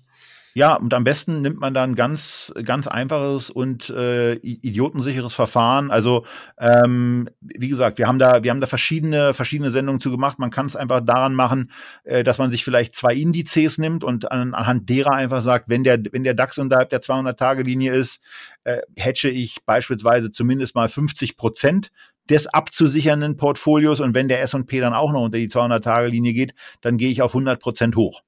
Ja, 0.58 0.74
und 0.74 0.92
am 0.96 1.04
besten 1.04 1.44
nimmt 1.44 1.60
man 1.60 1.76
dann 1.76 1.94
ganz, 1.94 2.52
ganz 2.64 2.88
einfaches 2.88 3.52
und 3.52 3.92
äh, 3.92 4.34
idiotensicheres 4.38 5.36
Verfahren. 5.36 5.92
Also 5.92 6.26
ähm, 6.58 7.30
wie 7.42 7.68
gesagt, 7.68 8.00
wir 8.00 8.08
haben 8.08 8.18
da, 8.18 8.42
wir 8.42 8.50
haben 8.50 8.60
da 8.60 8.66
verschiedene, 8.66 9.36
verschiedene 9.36 9.70
Sendungen 9.70 10.02
zu 10.02 10.10
gemacht. 10.10 10.40
Man 10.40 10.50
kann 10.50 10.66
es 10.66 10.76
einfach 10.76 11.02
daran 11.02 11.36
machen, 11.36 11.72
äh, 12.06 12.24
dass 12.24 12.40
man 12.40 12.50
sich 12.50 12.64
vielleicht 12.64 12.96
zwei 12.96 13.14
Indizes 13.14 13.78
nimmt 13.78 14.04
und 14.04 14.32
an, 14.32 14.56
anhand 14.56 14.90
derer 14.90 15.12
einfach 15.12 15.42
sagt, 15.42 15.70
wenn 15.70 15.84
der, 15.84 16.00
wenn 16.12 16.24
der 16.24 16.34
DAX 16.34 16.58
unterhalb 16.58 16.90
der 16.90 17.02
200-Tage-Linie 17.02 17.94
ist, 17.94 18.20
äh, 18.64 18.80
hedge 18.98 19.30
ich 19.30 19.64
beispielsweise 19.64 20.32
zumindest 20.32 20.74
mal 20.74 20.90
50 20.90 21.38
Prozent 21.38 21.92
des 22.32 22.48
abzusichernden 22.48 23.38
Portfolios 23.38 24.00
und 24.00 24.16
wenn 24.16 24.28
der 24.28 24.42
S&P 24.42 24.80
dann 24.80 24.96
auch 24.96 25.12
noch 25.12 25.22
unter 25.22 25.38
die 25.38 25.50
200-Tage-Linie 25.50 26.34
geht, 26.34 26.56
dann 26.82 26.98
gehe 26.98 27.12
ich 27.12 27.22
auf 27.22 27.36
100 27.36 27.62
Prozent 27.62 27.96
hoch. 27.96 28.24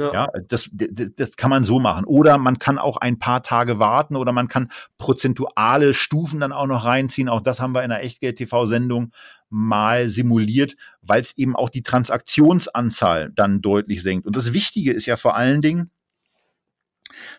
Ja. 0.00 0.12
ja, 0.12 0.28
das, 0.48 0.70
das, 0.72 1.10
das 1.14 1.36
kann 1.36 1.50
man 1.50 1.64
so 1.64 1.78
machen. 1.78 2.04
Oder 2.04 2.38
man 2.38 2.58
kann 2.58 2.78
auch 2.78 2.96
ein 2.96 3.18
paar 3.18 3.42
Tage 3.42 3.78
warten 3.78 4.16
oder 4.16 4.32
man 4.32 4.48
kann 4.48 4.70
prozentuale 4.98 5.94
Stufen 5.94 6.40
dann 6.40 6.52
auch 6.52 6.66
noch 6.66 6.84
reinziehen. 6.84 7.28
Auch 7.28 7.42
das 7.42 7.60
haben 7.60 7.72
wir 7.72 7.84
in 7.84 7.90
der 7.90 8.02
Echtgeld-TV-Sendung 8.02 9.12
mal 9.50 10.08
simuliert, 10.08 10.76
weil 11.02 11.20
es 11.20 11.36
eben 11.36 11.54
auch 11.54 11.68
die 11.68 11.82
Transaktionsanzahl 11.82 13.30
dann 13.34 13.60
deutlich 13.60 14.02
senkt. 14.02 14.26
Und 14.26 14.36
das 14.36 14.52
Wichtige 14.52 14.92
ist 14.92 15.06
ja 15.06 15.16
vor 15.16 15.36
allen 15.36 15.60
Dingen, 15.60 15.90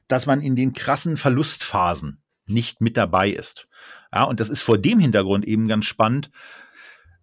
dass 0.07 0.25
man 0.25 0.41
in 0.41 0.55
den 0.55 0.73
krassen 0.73 1.17
Verlustphasen 1.17 2.21
nicht 2.45 2.81
mit 2.81 2.97
dabei 2.97 3.29
ist. 3.29 3.67
Ja, 4.13 4.23
und 4.23 4.39
das 4.39 4.49
ist 4.49 4.61
vor 4.61 4.77
dem 4.77 4.99
Hintergrund 4.99 5.45
eben 5.45 5.67
ganz 5.67 5.85
spannend, 5.85 6.31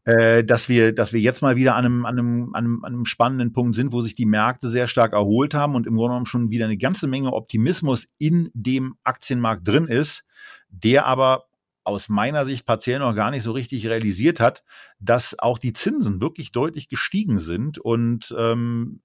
äh, 0.09 0.43
dass 0.43 0.71
wir, 0.71 0.95
dass 0.95 1.13
wir 1.13 1.21
jetzt 1.21 1.43
mal 1.43 1.57
wieder 1.57 1.77
an 1.77 1.85
einem, 1.85 2.07
an, 2.07 2.19
einem, 2.19 2.55
an, 2.55 2.65
einem, 2.65 2.85
an 2.85 2.95
einem 2.95 3.05
spannenden 3.05 3.53
Punkt 3.53 3.77
sind, 3.77 3.93
wo 3.93 4.01
sich 4.01 4.15
die 4.15 4.25
Märkte 4.25 4.71
sehr 4.71 4.87
stark 4.87 5.13
erholt 5.13 5.53
haben 5.53 5.75
und 5.75 5.87
im 5.87 5.97
Grunde 5.97 6.13
genommen 6.13 6.25
schon 6.25 6.49
wieder 6.49 6.65
eine 6.65 6.79
ganze 6.79 7.07
Menge 7.07 7.35
Optimismus 7.35 8.09
in 8.17 8.51
dem 8.55 8.95
Aktienmarkt 9.05 9.69
drin 9.69 9.87
ist, 9.87 10.25
der 10.71 11.05
aber 11.05 11.45
aus 11.85 12.09
meiner 12.09 12.47
Sicht 12.47 12.65
partiell 12.65 13.01
noch 13.01 13.15
gar 13.15 13.31
nicht 13.31 13.43
so 13.43 13.53
richtig 13.53 13.87
realisiert 13.87 14.41
hat, 14.41 14.65
dass 14.99 15.39
auch 15.39 15.59
die 15.59 15.75
Zinsen 15.75 16.23
wirklich 16.23 16.53
deutlich 16.53 16.89
gestiegen 16.89 17.39
sind 17.39 17.79
und 17.79 18.35
ähm, 18.39 19.03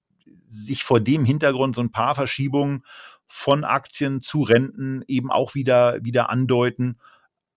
sich 0.47 0.85
vor 0.85 1.01
dem 1.01 1.25
Hintergrund 1.25 1.75
so 1.75 1.81
ein 1.81 1.91
paar 1.91 2.15
Verschiebungen 2.15 2.85
von 3.27 3.65
Aktien 3.65 4.21
zu 4.21 4.41
Renten 4.41 5.03
eben 5.09 5.31
auch 5.31 5.53
wieder, 5.53 6.01
wieder 6.01 6.29
andeuten 6.29 6.97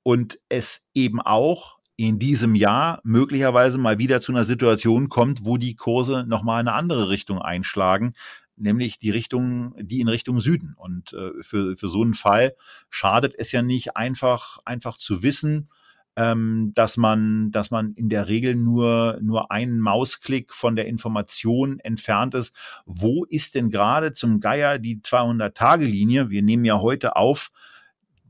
und 0.03 0.41
es 0.49 0.85
eben 0.95 1.21
auch 1.21 1.76
in 1.97 2.19
diesem 2.19 2.55
Jahr 2.55 3.01
möglicherweise 3.05 3.79
mal 3.79 3.99
wieder 3.99 4.21
zu 4.21 4.33
einer 4.33 4.45
Situation 4.45 5.09
kommt, 5.09 5.45
wo 5.45 5.57
die 5.57 5.75
Kurse 5.75 6.25
nochmal 6.27 6.61
eine 6.61 6.75
andere 6.75 7.09
Richtung 7.09 7.41
einschlagen, 7.41 8.13
nämlich 8.57 8.99
die 8.99 9.11
Richtung, 9.11 9.75
die 9.81 10.01
in 10.01 10.09
Richtung 10.09 10.41
Süden. 10.41 10.75
Und 10.77 11.13
äh, 11.15 11.43
für, 11.43 11.77
für 11.77 11.89
so 11.89 12.03
einen 12.03 12.15
Fall 12.15 12.55
schadet 12.91 13.35
es 13.37 13.53
ja 13.53 13.63
nicht 13.63 13.97
einfach, 13.97 14.59
einfach 14.65 14.99
zu 14.99 15.23
wissen, 15.23 15.69
ähm, 16.17 16.73
dass 16.75 16.97
man, 16.97 17.51
dass 17.51 17.71
man 17.71 17.93
in 17.93 18.09
der 18.09 18.29
Regel 18.29 18.57
nur, 18.57 19.19
nur 19.23 19.51
einen 19.51 19.81
Mausklick 19.81 20.53
von 20.53 20.77
der 20.77 20.87
Information 20.87 21.79
entfernt 21.81 22.35
ist. 22.35 22.55
Wo 22.87 23.25
ist 23.25 23.55
denn 23.55 23.71
gerade 23.71 24.15
zum 24.15 24.41
Geier 24.41 24.79
die 24.79 25.01
200-Tage-Linie? 25.01 26.31
Wir 26.31 26.43
nehmen 26.43 26.65
ja 26.65 26.81
heute 26.81 27.17
auf, 27.17 27.51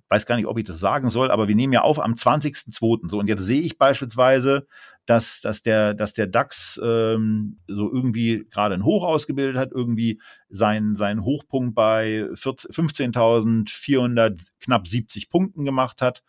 weiß 0.08 0.26
gar 0.26 0.36
nicht, 0.36 0.46
ob 0.46 0.58
ich 0.58 0.64
das 0.64 0.78
sagen 0.78 1.10
soll, 1.10 1.30
aber 1.30 1.48
wir 1.48 1.56
nehmen 1.56 1.72
ja 1.72 1.80
auf 1.82 1.98
am 1.98 2.14
20.02. 2.14 3.10
So, 3.10 3.18
und 3.18 3.28
jetzt 3.28 3.42
sehe 3.42 3.60
ich 3.60 3.78
beispielsweise, 3.78 4.66
dass, 5.04 5.40
dass, 5.40 5.62
der, 5.62 5.94
dass 5.94 6.14
der 6.14 6.26
DAX 6.26 6.80
ähm, 6.82 7.58
so 7.66 7.92
irgendwie 7.92 8.46
gerade 8.50 8.74
ein 8.74 8.84
Hoch 8.84 9.04
ausgebildet 9.04 9.56
hat, 9.56 9.72
irgendwie 9.72 10.20
seinen, 10.48 10.96
seinen 10.96 11.24
Hochpunkt 11.24 11.74
bei 11.74 12.28
15.400 12.32 14.40
knapp 14.60 14.86
70 14.86 15.30
Punkten 15.30 15.64
gemacht 15.64 16.02
hat 16.02 16.22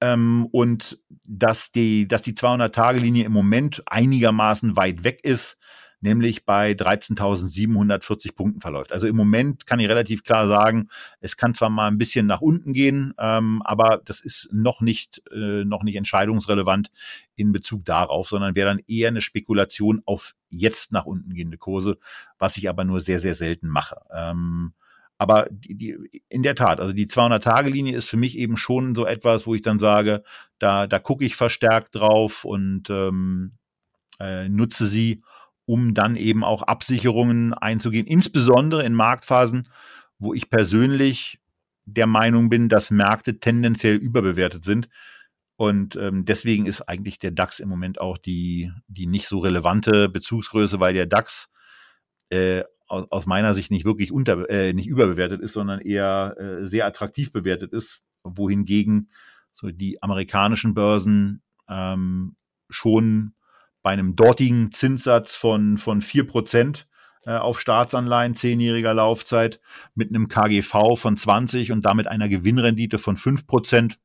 ähm, 0.00 0.48
und 0.50 0.98
dass 1.24 1.70
die, 1.70 2.08
dass 2.08 2.22
die 2.22 2.34
200-Tage-Linie 2.34 3.24
im 3.24 3.32
Moment 3.32 3.82
einigermaßen 3.86 4.76
weit 4.76 5.04
weg 5.04 5.20
ist, 5.22 5.58
nämlich 6.02 6.44
bei 6.44 6.72
13.740 6.72 8.34
Punkten 8.34 8.60
verläuft. 8.60 8.92
Also 8.92 9.06
im 9.06 9.16
Moment 9.16 9.66
kann 9.66 9.80
ich 9.80 9.88
relativ 9.88 10.24
klar 10.24 10.48
sagen, 10.48 10.88
es 11.20 11.36
kann 11.36 11.54
zwar 11.54 11.70
mal 11.70 11.88
ein 11.88 11.96
bisschen 11.96 12.26
nach 12.26 12.40
unten 12.40 12.72
gehen, 12.72 13.14
ähm, 13.18 13.62
aber 13.64 14.02
das 14.04 14.20
ist 14.20 14.50
noch 14.52 14.80
nicht, 14.80 15.22
äh, 15.32 15.64
noch 15.64 15.84
nicht 15.84 15.96
entscheidungsrelevant 15.96 16.90
in 17.36 17.52
Bezug 17.52 17.84
darauf, 17.84 18.28
sondern 18.28 18.56
wäre 18.56 18.68
dann 18.68 18.82
eher 18.86 19.08
eine 19.08 19.20
Spekulation 19.20 20.02
auf 20.04 20.34
jetzt 20.50 20.92
nach 20.92 21.06
unten 21.06 21.34
gehende 21.34 21.56
Kurse, 21.56 21.98
was 22.38 22.56
ich 22.56 22.68
aber 22.68 22.84
nur 22.84 23.00
sehr, 23.00 23.20
sehr 23.20 23.36
selten 23.36 23.68
mache. 23.68 23.96
Ähm, 24.12 24.74
aber 25.18 25.46
die, 25.50 25.76
die, 25.76 26.22
in 26.28 26.42
der 26.42 26.56
Tat, 26.56 26.80
also 26.80 26.92
die 26.92 27.06
200-Tage-Linie 27.06 27.96
ist 27.96 28.08
für 28.08 28.16
mich 28.16 28.36
eben 28.36 28.56
schon 28.56 28.96
so 28.96 29.06
etwas, 29.06 29.46
wo 29.46 29.54
ich 29.54 29.62
dann 29.62 29.78
sage, 29.78 30.24
da, 30.58 30.88
da 30.88 30.98
gucke 30.98 31.24
ich 31.24 31.36
verstärkt 31.36 31.94
drauf 31.94 32.44
und 32.44 32.90
ähm, 32.90 33.52
äh, 34.18 34.48
nutze 34.48 34.88
sie, 34.88 35.22
um 35.64 35.94
dann 35.94 36.16
eben 36.16 36.44
auch 36.44 36.62
Absicherungen 36.62 37.54
einzugehen, 37.54 38.06
insbesondere 38.06 38.84
in 38.84 38.94
Marktphasen, 38.94 39.68
wo 40.18 40.34
ich 40.34 40.50
persönlich 40.50 41.40
der 41.84 42.06
Meinung 42.06 42.48
bin, 42.48 42.68
dass 42.68 42.90
Märkte 42.90 43.40
tendenziell 43.40 43.96
überbewertet 43.96 44.64
sind. 44.64 44.88
Und 45.56 45.96
ähm, 45.96 46.24
deswegen 46.24 46.66
ist 46.66 46.82
eigentlich 46.82 47.18
der 47.18 47.30
DAX 47.30 47.60
im 47.60 47.68
Moment 47.68 48.00
auch 48.00 48.18
die, 48.18 48.72
die 48.88 49.06
nicht 49.06 49.28
so 49.28 49.38
relevante 49.38 50.08
Bezugsgröße, 50.08 50.80
weil 50.80 50.94
der 50.94 51.06
DAX 51.06 51.50
äh, 52.30 52.64
aus, 52.86 53.06
aus 53.10 53.26
meiner 53.26 53.54
Sicht 53.54 53.70
nicht 53.70 53.84
wirklich 53.84 54.12
unter, 54.12 54.48
äh, 54.50 54.72
nicht 54.72 54.86
überbewertet 54.86 55.40
ist, 55.40 55.52
sondern 55.52 55.80
eher 55.80 56.36
äh, 56.38 56.66
sehr 56.66 56.86
attraktiv 56.86 57.32
bewertet 57.32 57.72
ist, 57.72 58.02
wohingegen 58.24 59.10
so 59.52 59.70
die 59.70 60.02
amerikanischen 60.02 60.74
Börsen 60.74 61.42
ähm, 61.68 62.36
schon 62.70 63.34
bei 63.82 63.90
einem 63.90 64.16
dortigen 64.16 64.72
Zinssatz 64.72 65.34
von, 65.34 65.78
von 65.78 66.02
4% 66.02 66.84
äh, 67.26 67.32
auf 67.32 67.60
Staatsanleihen 67.60 68.34
zehnjähriger 68.34 68.94
Laufzeit 68.94 69.60
mit 69.94 70.10
einem 70.10 70.28
KGV 70.28 70.96
von 70.96 71.16
20 71.16 71.72
und 71.72 71.84
damit 71.84 72.06
einer 72.06 72.28
Gewinnrendite 72.28 72.98
von 72.98 73.16
5% 73.16 73.96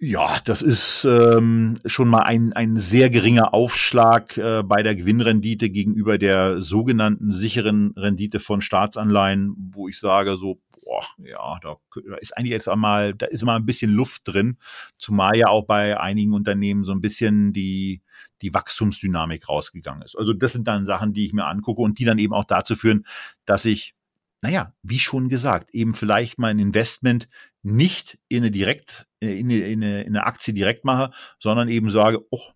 ja, 0.00 0.38
das 0.44 0.62
ist 0.62 1.04
ähm, 1.04 1.80
schon 1.84 2.06
mal 2.06 2.20
ein, 2.20 2.52
ein 2.52 2.78
sehr 2.78 3.10
geringer 3.10 3.52
Aufschlag 3.52 4.36
äh, 4.36 4.62
bei 4.62 4.84
der 4.84 4.94
Gewinnrendite 4.94 5.70
gegenüber 5.70 6.18
der 6.18 6.62
sogenannten 6.62 7.32
sicheren 7.32 7.94
Rendite 7.96 8.38
von 8.38 8.60
Staatsanleihen, 8.60 9.56
wo 9.72 9.88
ich 9.88 9.98
sage 9.98 10.36
so, 10.36 10.60
boah, 10.88 11.04
ja, 11.18 11.58
da, 11.60 11.76
ist 12.18 12.36
eigentlich 12.36 12.52
jetzt 12.52 12.68
einmal, 12.68 13.14
da 13.14 13.26
ist 13.26 13.44
mal 13.44 13.56
ein 13.56 13.66
bisschen 13.66 13.90
Luft 13.90 14.22
drin, 14.24 14.56
zumal 14.96 15.36
ja 15.36 15.48
auch 15.48 15.66
bei 15.66 16.00
einigen 16.00 16.32
Unternehmen 16.32 16.84
so 16.84 16.92
ein 16.92 17.02
bisschen 17.02 17.52
die, 17.52 18.00
die 18.40 18.54
Wachstumsdynamik 18.54 19.48
rausgegangen 19.48 20.02
ist. 20.02 20.16
Also 20.16 20.32
das 20.32 20.52
sind 20.52 20.66
dann 20.66 20.86
Sachen, 20.86 21.12
die 21.12 21.26
ich 21.26 21.34
mir 21.34 21.44
angucke 21.44 21.82
und 21.82 21.98
die 21.98 22.06
dann 22.06 22.18
eben 22.18 22.32
auch 22.32 22.44
dazu 22.44 22.74
führen, 22.74 23.06
dass 23.44 23.66
ich 23.66 23.94
naja, 24.40 24.72
wie 24.84 25.00
schon 25.00 25.28
gesagt, 25.28 25.70
eben 25.74 25.94
vielleicht 25.94 26.38
mal 26.38 26.52
ein 26.52 26.60
Investment 26.60 27.28
nicht 27.64 28.20
in 28.28 28.44
eine 28.44 28.52
direkt, 28.52 29.08
äh, 29.20 29.36
in 29.36 29.46
eine, 29.46 29.58
in 29.58 29.82
eine, 29.82 30.02
in 30.02 30.16
eine 30.16 30.26
Aktie 30.26 30.54
direkt 30.54 30.84
mache, 30.84 31.10
sondern 31.40 31.68
eben 31.68 31.90
sage, 31.90 32.24
oh, 32.30 32.52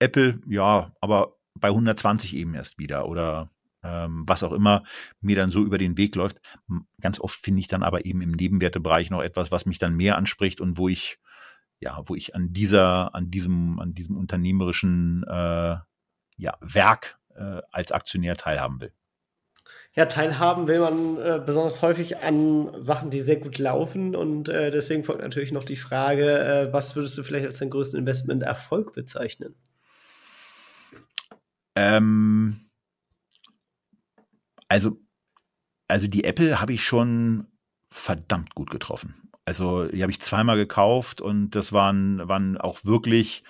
Apple, 0.00 0.40
ja, 0.48 0.92
aber 1.00 1.36
bei 1.54 1.68
120 1.68 2.34
eben 2.34 2.54
erst 2.54 2.80
wieder 2.80 3.06
oder 3.06 3.51
ähm, 3.82 4.24
was 4.26 4.42
auch 4.42 4.52
immer 4.52 4.84
mir 5.20 5.36
dann 5.36 5.50
so 5.50 5.62
über 5.62 5.78
den 5.78 5.96
Weg 5.96 6.14
läuft. 6.14 6.40
Ganz 7.00 7.20
oft 7.20 7.38
finde 7.42 7.60
ich 7.60 7.68
dann 7.68 7.82
aber 7.82 8.04
eben 8.04 8.22
im 8.22 8.32
Nebenwertebereich 8.32 9.10
noch 9.10 9.22
etwas, 9.22 9.50
was 9.50 9.66
mich 9.66 9.78
dann 9.78 9.96
mehr 9.96 10.16
anspricht 10.16 10.60
und 10.60 10.78
wo 10.78 10.88
ich, 10.88 11.18
ja, 11.80 12.02
wo 12.06 12.14
ich 12.14 12.34
an 12.34 12.52
dieser, 12.52 13.14
an 13.14 13.30
diesem, 13.30 13.78
an 13.78 13.94
diesem 13.94 14.16
unternehmerischen 14.16 15.24
äh, 15.24 15.76
ja, 16.36 16.56
Werk 16.60 17.18
äh, 17.34 17.60
als 17.70 17.92
Aktionär 17.92 18.36
teilhaben 18.36 18.80
will 18.80 18.92
ja, 19.94 20.06
teilhaben 20.06 20.68
will 20.68 20.80
man 20.80 21.18
äh, 21.18 21.40
besonders 21.44 21.82
häufig 21.82 22.18
an 22.18 22.70
Sachen, 22.80 23.10
die 23.10 23.20
sehr 23.20 23.36
gut 23.36 23.58
laufen. 23.58 24.16
Und 24.16 24.48
äh, 24.48 24.70
deswegen 24.70 25.04
folgt 25.04 25.22
natürlich 25.22 25.52
noch 25.52 25.64
die 25.64 25.76
Frage, 25.76 26.38
äh, 26.38 26.72
was 26.72 26.96
würdest 26.96 27.18
du 27.18 27.22
vielleicht 27.22 27.46
als 27.46 27.58
deinen 27.58 27.70
größten 27.70 27.98
Investment-Erfolg 27.98 28.94
bezeichnen? 28.94 29.54
Ähm, 31.76 32.70
also, 34.72 34.98
also 35.86 36.06
die 36.06 36.24
Apple 36.24 36.60
habe 36.60 36.72
ich 36.72 36.82
schon 36.82 37.46
verdammt 37.90 38.54
gut 38.54 38.70
getroffen. 38.70 39.30
Also 39.44 39.84
die 39.86 40.00
habe 40.02 40.12
ich 40.12 40.20
zweimal 40.20 40.56
gekauft 40.56 41.20
und 41.20 41.50
das 41.50 41.74
waren, 41.74 42.26
waren 42.26 42.56
auch 42.56 42.82
wirklich 42.84 43.44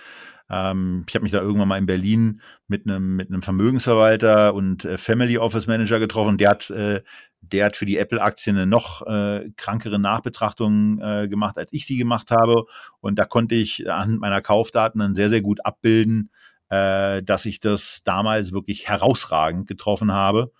ähm, 0.51 1.05
ich 1.09 1.15
habe 1.15 1.23
mich 1.23 1.31
da 1.31 1.41
irgendwann 1.41 1.69
mal 1.69 1.79
in 1.79 1.87
Berlin 1.87 2.41
mit 2.67 2.87
einem 2.87 3.15
mit 3.15 3.29
einem 3.29 3.43
Vermögensverwalter 3.43 4.53
und 4.53 4.85
äh, 4.85 4.99
Family 4.99 5.39
Office 5.39 5.69
Manager 5.69 6.01
getroffen. 6.01 6.39
Der 6.39 6.51
hat 6.51 6.71
äh, 6.71 7.03
der 7.41 7.67
hat 7.67 7.77
für 7.77 7.87
die 7.87 7.99
Apple-Aktien 7.99 8.57
eine 8.57 8.67
noch 8.67 9.07
äh, 9.07 9.49
krankere 9.57 9.99
Nachbetrachtung 10.01 10.99
gemacht, 10.99 11.59
als 11.59 11.73
ich 11.73 11.87
sie 11.87 11.97
gemacht 11.97 12.31
habe. 12.31 12.65
Und 13.01 13.19
da 13.19 13.25
konnte 13.25 13.55
ich 13.57 13.91
anhand 13.91 14.21
meiner 14.21 14.41
Kaufdaten 14.41 15.01
dann 15.01 15.15
sehr, 15.15 15.29
sehr 15.31 15.41
gut 15.43 15.65
abbilden, 15.67 16.31
dass 16.69 17.45
ich 17.45 17.59
das 17.59 18.03
damals 18.05 18.53
wirklich 18.53 18.89
herausragend 18.89 19.67
getroffen 19.67 20.13
habe. 20.13 20.53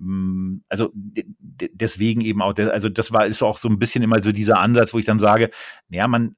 Ähm, 0.00 0.64
also 0.68 0.90
deswegen 0.94 2.20
eben 2.20 2.42
auch, 2.42 2.54
also 2.56 2.88
das 2.88 3.12
war 3.12 3.26
ist 3.26 3.42
auch 3.42 3.58
so 3.58 3.68
ein 3.68 3.78
bisschen 3.78 4.02
immer 4.02 4.22
so 4.22 4.32
dieser 4.32 4.58
Ansatz, 4.58 4.94
wo 4.94 4.98
ich 4.98 5.04
dann 5.04 5.18
sage, 5.18 5.50
naja, 5.88 6.08
man 6.08 6.36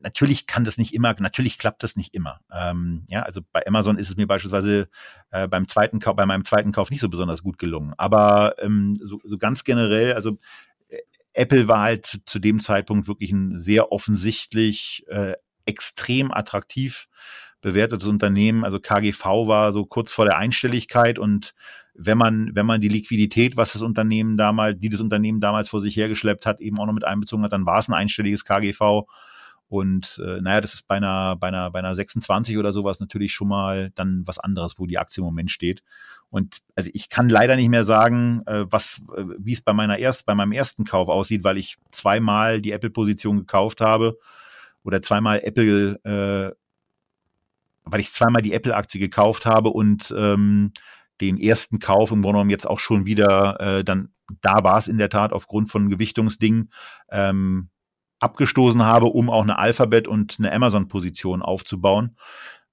natürlich 0.00 0.46
kann 0.46 0.64
das 0.64 0.78
nicht 0.78 0.94
immer, 0.94 1.14
natürlich 1.18 1.58
klappt 1.58 1.82
das 1.82 1.96
nicht 1.96 2.14
immer. 2.14 2.40
Ähm, 2.52 3.04
ja, 3.10 3.22
also 3.22 3.40
bei 3.52 3.66
Amazon 3.66 3.98
ist 3.98 4.08
es 4.08 4.16
mir 4.16 4.26
beispielsweise 4.26 4.88
äh, 5.30 5.48
beim 5.48 5.68
zweiten 5.68 5.98
Kauf, 5.98 6.16
bei 6.16 6.26
meinem 6.26 6.44
zweiten 6.44 6.72
Kauf 6.72 6.90
nicht 6.90 7.00
so 7.00 7.08
besonders 7.08 7.42
gut 7.42 7.58
gelungen. 7.58 7.94
Aber 7.96 8.54
ähm, 8.58 8.96
so, 9.02 9.20
so 9.24 9.38
ganz 9.38 9.64
generell, 9.64 10.14
also 10.14 10.38
äh, 10.88 10.98
Apple 11.32 11.68
war 11.68 11.80
halt 11.80 12.20
zu 12.26 12.38
dem 12.38 12.60
Zeitpunkt 12.60 13.08
wirklich 13.08 13.32
ein 13.32 13.58
sehr 13.58 13.92
offensichtlich 13.92 15.04
äh, 15.08 15.34
extrem 15.64 16.32
attraktiv 16.32 17.08
bewertetes 17.60 18.06
Unternehmen. 18.06 18.64
Also 18.64 18.78
KGV 18.78 19.24
war 19.48 19.72
so 19.72 19.84
kurz 19.86 20.12
vor 20.12 20.24
der 20.24 20.38
Einstelligkeit 20.38 21.18
und 21.18 21.52
wenn 21.98 22.18
man, 22.18 22.50
wenn 22.54 22.66
man 22.66 22.80
die 22.80 22.88
Liquidität, 22.88 23.56
was 23.56 23.72
das 23.72 23.82
Unternehmen 23.82 24.36
damals, 24.36 24.78
die 24.78 24.88
das 24.88 25.00
Unternehmen 25.00 25.40
damals 25.40 25.68
vor 25.68 25.80
sich 25.80 25.96
hergeschleppt 25.96 26.46
hat, 26.46 26.60
eben 26.60 26.78
auch 26.78 26.86
noch 26.86 26.92
mit 26.92 27.04
einbezogen 27.04 27.44
hat, 27.44 27.52
dann 27.52 27.66
war 27.66 27.78
es 27.78 27.88
ein 27.88 27.94
einstelliges 27.94 28.44
KGV. 28.44 29.04
Und 29.68 30.20
äh, 30.24 30.40
naja, 30.40 30.60
das 30.60 30.74
ist 30.74 30.86
bei 30.86 30.96
einer, 30.96 31.36
bei 31.36 31.48
einer, 31.48 31.70
bei 31.70 31.80
einer 31.80 31.94
26 31.94 32.56
oder 32.56 32.72
sowas 32.72 33.00
natürlich 33.00 33.32
schon 33.32 33.48
mal 33.48 33.90
dann 33.96 34.22
was 34.24 34.38
anderes, 34.38 34.78
wo 34.78 34.86
die 34.86 34.98
Aktie 34.98 35.20
im 35.20 35.24
Moment 35.24 35.50
steht. 35.50 35.82
Und 36.30 36.58
also 36.76 36.90
ich 36.92 37.08
kann 37.08 37.28
leider 37.28 37.56
nicht 37.56 37.68
mehr 37.68 37.84
sagen, 37.84 38.42
äh, 38.46 38.64
was, 38.70 39.02
äh, 39.16 39.24
wie 39.38 39.52
es 39.52 39.62
bei 39.62 39.72
meiner 39.72 39.98
erst, 39.98 40.26
bei 40.26 40.34
meinem 40.34 40.52
ersten 40.52 40.84
Kauf 40.84 41.08
aussieht, 41.08 41.42
weil 41.42 41.56
ich 41.56 41.78
zweimal 41.90 42.60
die 42.60 42.72
Apple-Position 42.72 43.38
gekauft 43.38 43.80
habe 43.80 44.18
oder 44.84 45.02
zweimal 45.02 45.40
Apple, 45.42 45.98
äh, 46.04 46.54
weil 47.84 48.00
ich 48.00 48.12
zweimal 48.12 48.42
die 48.42 48.52
Apple-Aktie 48.52 49.00
gekauft 49.00 49.46
habe 49.46 49.70
und 49.70 50.14
ähm, 50.16 50.72
den 51.20 51.38
ersten 51.38 51.78
Kauf 51.78 52.12
im 52.12 52.22
Grunde 52.22 52.50
jetzt 52.50 52.68
auch 52.68 52.80
schon 52.80 53.06
wieder 53.06 53.60
äh, 53.60 53.84
dann 53.84 54.10
da 54.40 54.64
war 54.64 54.78
es 54.78 54.88
in 54.88 54.98
der 54.98 55.08
Tat 55.08 55.32
aufgrund 55.32 55.70
von 55.70 55.88
Gewichtungsdingen 55.88 56.70
ähm, 57.10 57.70
abgestoßen 58.20 58.82
habe, 58.82 59.06
um 59.06 59.30
auch 59.30 59.42
eine 59.42 59.58
Alphabet 59.58 60.08
und 60.08 60.36
eine 60.38 60.52
Amazon-Position 60.52 61.42
aufzubauen. 61.42 62.16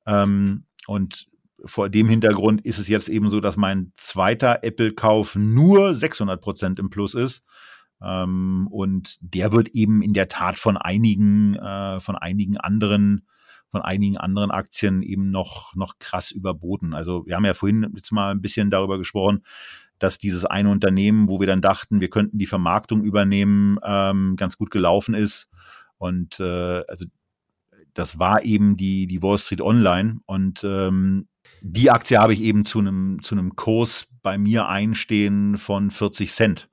Ähm, 0.05 0.65
und 0.87 1.27
vor 1.65 1.89
dem 1.89 2.09
Hintergrund 2.09 2.61
ist 2.65 2.77
es 2.77 2.87
jetzt 2.87 3.09
eben 3.09 3.29
so, 3.29 3.39
dass 3.39 3.55
mein 3.55 3.91
zweiter 3.95 4.63
Apple-Kauf 4.63 5.35
nur 5.35 5.95
600 5.95 6.41
Prozent 6.41 6.79
im 6.79 6.89
Plus 6.89 7.13
ist. 7.13 7.43
Ähm, 8.01 8.67
und 8.69 9.17
der 9.21 9.51
wird 9.51 9.69
eben 9.69 10.01
in 10.01 10.13
der 10.13 10.27
Tat 10.27 10.57
von 10.57 10.77
einigen, 10.77 11.55
äh, 11.55 11.99
von 11.99 12.15
einigen 12.15 12.57
anderen, 12.57 13.27
von 13.73 13.81
einigen 13.81 14.17
anderen 14.17 14.51
Aktien 14.51 15.01
eben 15.01 15.31
noch, 15.31 15.75
noch 15.75 15.97
krass 15.97 16.29
überboten. 16.29 16.93
Also 16.93 17.25
wir 17.25 17.35
haben 17.35 17.43
ja 17.43 17.55
vorhin 17.55 17.91
jetzt 17.95 18.11
mal 18.11 18.29
ein 18.29 18.39
bisschen 18.39 18.69
darüber 18.69 18.99
gesprochen, 18.99 19.43
dass 19.97 20.19
dieses 20.19 20.45
eine 20.45 20.69
Unternehmen, 20.69 21.27
wo 21.27 21.39
wir 21.39 21.47
dann 21.47 21.59
dachten, 21.59 21.99
wir 21.99 22.11
könnten 22.11 22.37
die 22.37 22.45
Vermarktung 22.45 23.03
übernehmen, 23.03 23.79
ähm, 23.83 24.35
ganz 24.35 24.57
gut 24.57 24.69
gelaufen 24.69 25.15
ist. 25.15 25.49
Und 25.97 26.39
äh, 26.39 26.83
also 26.87 27.05
das 27.95 28.19
war 28.19 28.43
eben 28.43 28.77
die, 28.77 29.07
die 29.07 29.23
Wall 29.23 29.39
Street 29.39 29.61
Online. 29.61 30.19
Und 30.27 30.63
ähm, 30.63 31.27
die 31.61 31.89
Aktie 31.89 32.19
habe 32.19 32.33
ich 32.33 32.41
eben 32.41 32.65
zu 32.65 32.77
einem, 32.77 33.23
zu 33.23 33.33
einem 33.33 33.55
Kurs 33.55 34.05
bei 34.21 34.37
mir 34.37 34.67
einstehen 34.67 35.57
von 35.57 35.89
40 35.89 36.31
Cent. 36.31 36.69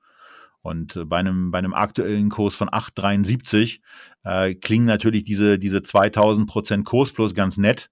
Und 0.61 0.95
äh, 0.95 1.05
bei 1.05 1.17
einem, 1.17 1.49
bei 1.49 1.57
einem 1.57 1.73
aktuellen 1.73 2.29
Kurs 2.29 2.53
von 2.53 2.69
8,73 2.69 3.79
äh, 4.23 4.53
klingen 4.55 4.85
natürlich 4.85 5.23
diese, 5.23 5.59
diese 5.59 5.83
2000 5.83 6.47
Prozent 6.47 6.85
Kurs 6.85 7.11
plus 7.11 7.33
ganz 7.33 7.57
nett. 7.57 7.89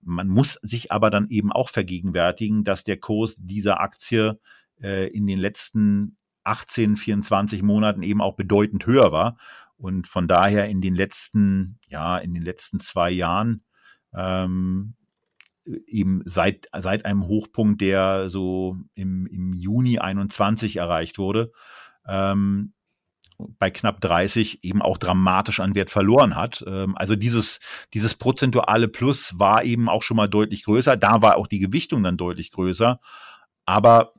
Man 0.00 0.28
muss 0.28 0.54
sich 0.62 0.92
aber 0.92 1.10
dann 1.10 1.28
eben 1.28 1.52
auch 1.52 1.68
vergegenwärtigen, 1.68 2.64
dass 2.64 2.84
der 2.84 2.98
Kurs 2.98 3.36
dieser 3.38 3.80
Aktie 3.80 4.38
äh, 4.80 5.08
in 5.08 5.26
den 5.26 5.38
letzten 5.38 6.16
18, 6.44 6.96
24 6.96 7.62
Monaten 7.62 8.02
eben 8.02 8.20
auch 8.20 8.36
bedeutend 8.36 8.86
höher 8.86 9.12
war. 9.12 9.36
Und 9.76 10.08
von 10.08 10.26
daher 10.26 10.68
in 10.68 10.80
den 10.80 10.94
letzten, 10.94 11.78
ja, 11.88 12.18
in 12.18 12.34
den 12.34 12.42
letzten 12.42 12.80
zwei 12.80 13.10
Jahren 13.10 13.62
ähm, 14.14 14.94
eben 15.86 16.22
seit, 16.24 16.68
seit 16.76 17.04
einem 17.04 17.26
Hochpunkt, 17.26 17.80
der 17.80 18.30
so 18.30 18.76
im, 18.94 19.26
im 19.26 19.52
Juni 19.52 19.98
21 19.98 20.76
erreicht 20.76 21.18
wurde, 21.18 21.52
ähm, 22.06 22.72
bei 23.38 23.70
knapp 23.70 24.00
30 24.00 24.64
eben 24.64 24.82
auch 24.82 24.98
dramatisch 24.98 25.60
an 25.60 25.74
Wert 25.74 25.90
verloren 25.90 26.36
hat. 26.36 26.64
Ähm, 26.66 26.96
also 26.96 27.16
dieses, 27.16 27.60
dieses 27.94 28.14
prozentuale 28.14 28.88
Plus 28.88 29.38
war 29.38 29.64
eben 29.64 29.88
auch 29.88 30.02
schon 30.02 30.16
mal 30.16 30.28
deutlich 30.28 30.64
größer. 30.64 30.96
Da 30.96 31.22
war 31.22 31.36
auch 31.36 31.46
die 31.46 31.60
Gewichtung 31.60 32.02
dann 32.02 32.16
deutlich 32.16 32.50
größer. 32.50 33.00
Aber 33.64 34.12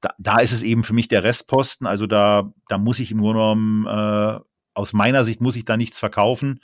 da, 0.00 0.10
da 0.18 0.38
ist 0.38 0.52
es 0.52 0.62
eben 0.62 0.84
für 0.84 0.94
mich 0.94 1.08
der 1.08 1.22
Restposten. 1.22 1.86
Also 1.86 2.06
da, 2.06 2.52
da 2.68 2.78
muss 2.78 2.98
ich 2.98 3.10
im 3.12 3.18
Grunde 3.18 3.40
genommen, 3.40 3.86
äh, 3.86 4.40
aus 4.74 4.92
meiner 4.92 5.24
Sicht 5.24 5.40
muss 5.40 5.56
ich 5.56 5.64
da 5.64 5.76
nichts 5.76 5.98
verkaufen. 5.98 6.60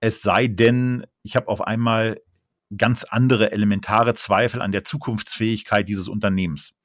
Es 0.00 0.22
sei 0.22 0.46
denn, 0.46 1.06
ich 1.22 1.36
habe 1.36 1.48
auf 1.48 1.62
einmal 1.62 2.20
ganz 2.76 3.04
andere 3.04 3.52
elementare 3.52 4.14
Zweifel 4.14 4.60
an 4.60 4.72
der 4.72 4.84
Zukunftsfähigkeit 4.84 5.88
dieses 5.88 6.08
Unternehmens. 6.08 6.75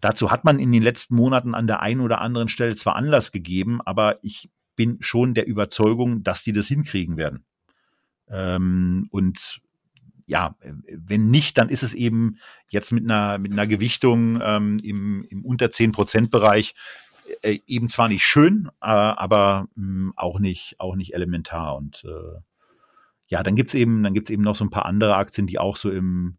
Dazu 0.00 0.30
hat 0.30 0.44
man 0.44 0.58
in 0.58 0.72
den 0.72 0.82
letzten 0.82 1.16
Monaten 1.16 1.54
an 1.54 1.66
der 1.66 1.80
einen 1.80 2.00
oder 2.00 2.20
anderen 2.20 2.48
Stelle 2.48 2.76
zwar 2.76 2.96
Anlass 2.96 3.32
gegeben, 3.32 3.80
aber 3.84 4.18
ich 4.22 4.50
bin 4.76 4.98
schon 5.00 5.34
der 5.34 5.46
Überzeugung, 5.46 6.22
dass 6.22 6.42
die 6.42 6.52
das 6.52 6.68
hinkriegen 6.68 7.16
werden. 7.16 7.44
Ähm, 8.28 9.08
und 9.10 9.60
ja, 10.26 10.54
wenn 10.60 11.30
nicht, 11.30 11.58
dann 11.58 11.68
ist 11.68 11.82
es 11.82 11.94
eben 11.94 12.38
jetzt 12.68 12.92
mit 12.92 13.04
einer, 13.04 13.38
mit 13.38 13.50
einer 13.50 13.66
Gewichtung 13.66 14.40
ähm, 14.42 14.78
im, 14.82 15.24
im 15.30 15.44
unter 15.44 15.70
10 15.70 15.92
Prozent 15.92 16.30
Bereich 16.30 16.74
äh, 17.42 17.58
eben 17.66 17.88
zwar 17.88 18.08
nicht 18.08 18.24
schön, 18.24 18.68
äh, 18.80 18.86
aber 18.86 19.68
mh, 19.74 19.84
hm, 19.84 20.12
auch 20.16 20.38
nicht, 20.38 20.76
auch 20.78 20.96
nicht 20.96 21.14
elementar. 21.14 21.76
Und 21.76 22.04
äh, 22.04 22.40
ja, 23.26 23.42
dann 23.42 23.56
gibt's 23.56 23.74
eben, 23.74 24.04
eben 24.14 24.42
noch 24.42 24.56
so 24.56 24.64
ein 24.64 24.70
paar 24.70 24.86
andere 24.86 25.16
Aktien, 25.16 25.46
die 25.46 25.58
auch 25.58 25.76
so 25.76 25.90
im, 25.90 26.37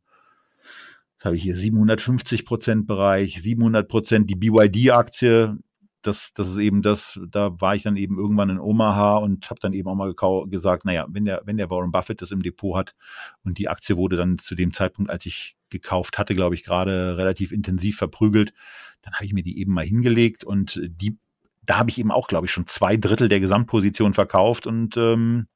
habe 1.26 1.36
ich 1.36 1.44
hier 1.44 1.56
750 1.56 2.46
Prozent 2.46 2.88
Bereich, 2.88 3.42
700 3.42 3.88
Prozent 3.88 4.30
die 4.30 4.36
BYD-Aktie, 4.36 5.58
das, 6.02 6.34
das 6.34 6.50
ist 6.50 6.58
eben 6.58 6.82
das, 6.82 7.20
da 7.30 7.60
war 7.60 7.76
ich 7.76 7.84
dann 7.84 7.98
eben 7.98 8.18
irgendwann 8.18 8.50
in 8.50 8.60
Omaha 8.60 9.18
und 9.18 9.50
habe 9.50 9.60
dann 9.60 9.74
eben 9.74 9.90
auch 9.90 9.96
mal 9.96 10.14
gesagt, 10.48 10.86
naja, 10.86 11.06
wenn 11.10 11.26
der, 11.26 11.42
wenn 11.46 11.58
der 11.58 11.70
Warren 11.70 11.92
Buffett 11.92 12.22
das 12.22 12.32
im 12.32 12.42
Depot 12.42 12.78
hat 12.78 12.96
und 13.44 13.58
die 13.58 13.68
Aktie 13.68 13.98
wurde 13.98 14.16
dann 14.16 14.38
zu 14.38 14.56
dem 14.56 14.74
Zeitpunkt, 14.74 15.12
als 15.12 15.26
ich 15.26 15.58
gekauft 15.70 16.18
hatte, 16.18 16.36
glaube 16.36 16.56
ich, 16.56 16.64
gerade 16.64 17.18
relativ 17.18 17.52
intensiv 17.52 17.98
verprügelt, 17.98 18.54
dann 19.02 19.14
habe 19.14 19.26
ich 19.26 19.34
mir 19.34 19.44
die 19.44 19.60
eben 19.60 19.74
mal 19.74 19.86
hingelegt 19.86 20.44
und 20.44 20.80
die, 20.84 21.18
da 21.64 21.80
habe 21.80 21.90
ich 21.90 21.98
eben 21.98 22.12
auch, 22.12 22.28
glaube 22.28 22.46
ich, 22.46 22.52
schon 22.52 22.68
zwei 22.68 22.96
Drittel 22.96 23.28
der 23.28 23.42
Gesamtposition 23.42 24.14
verkauft 24.14 24.68
und 24.68 24.96
ähm, 24.96 25.48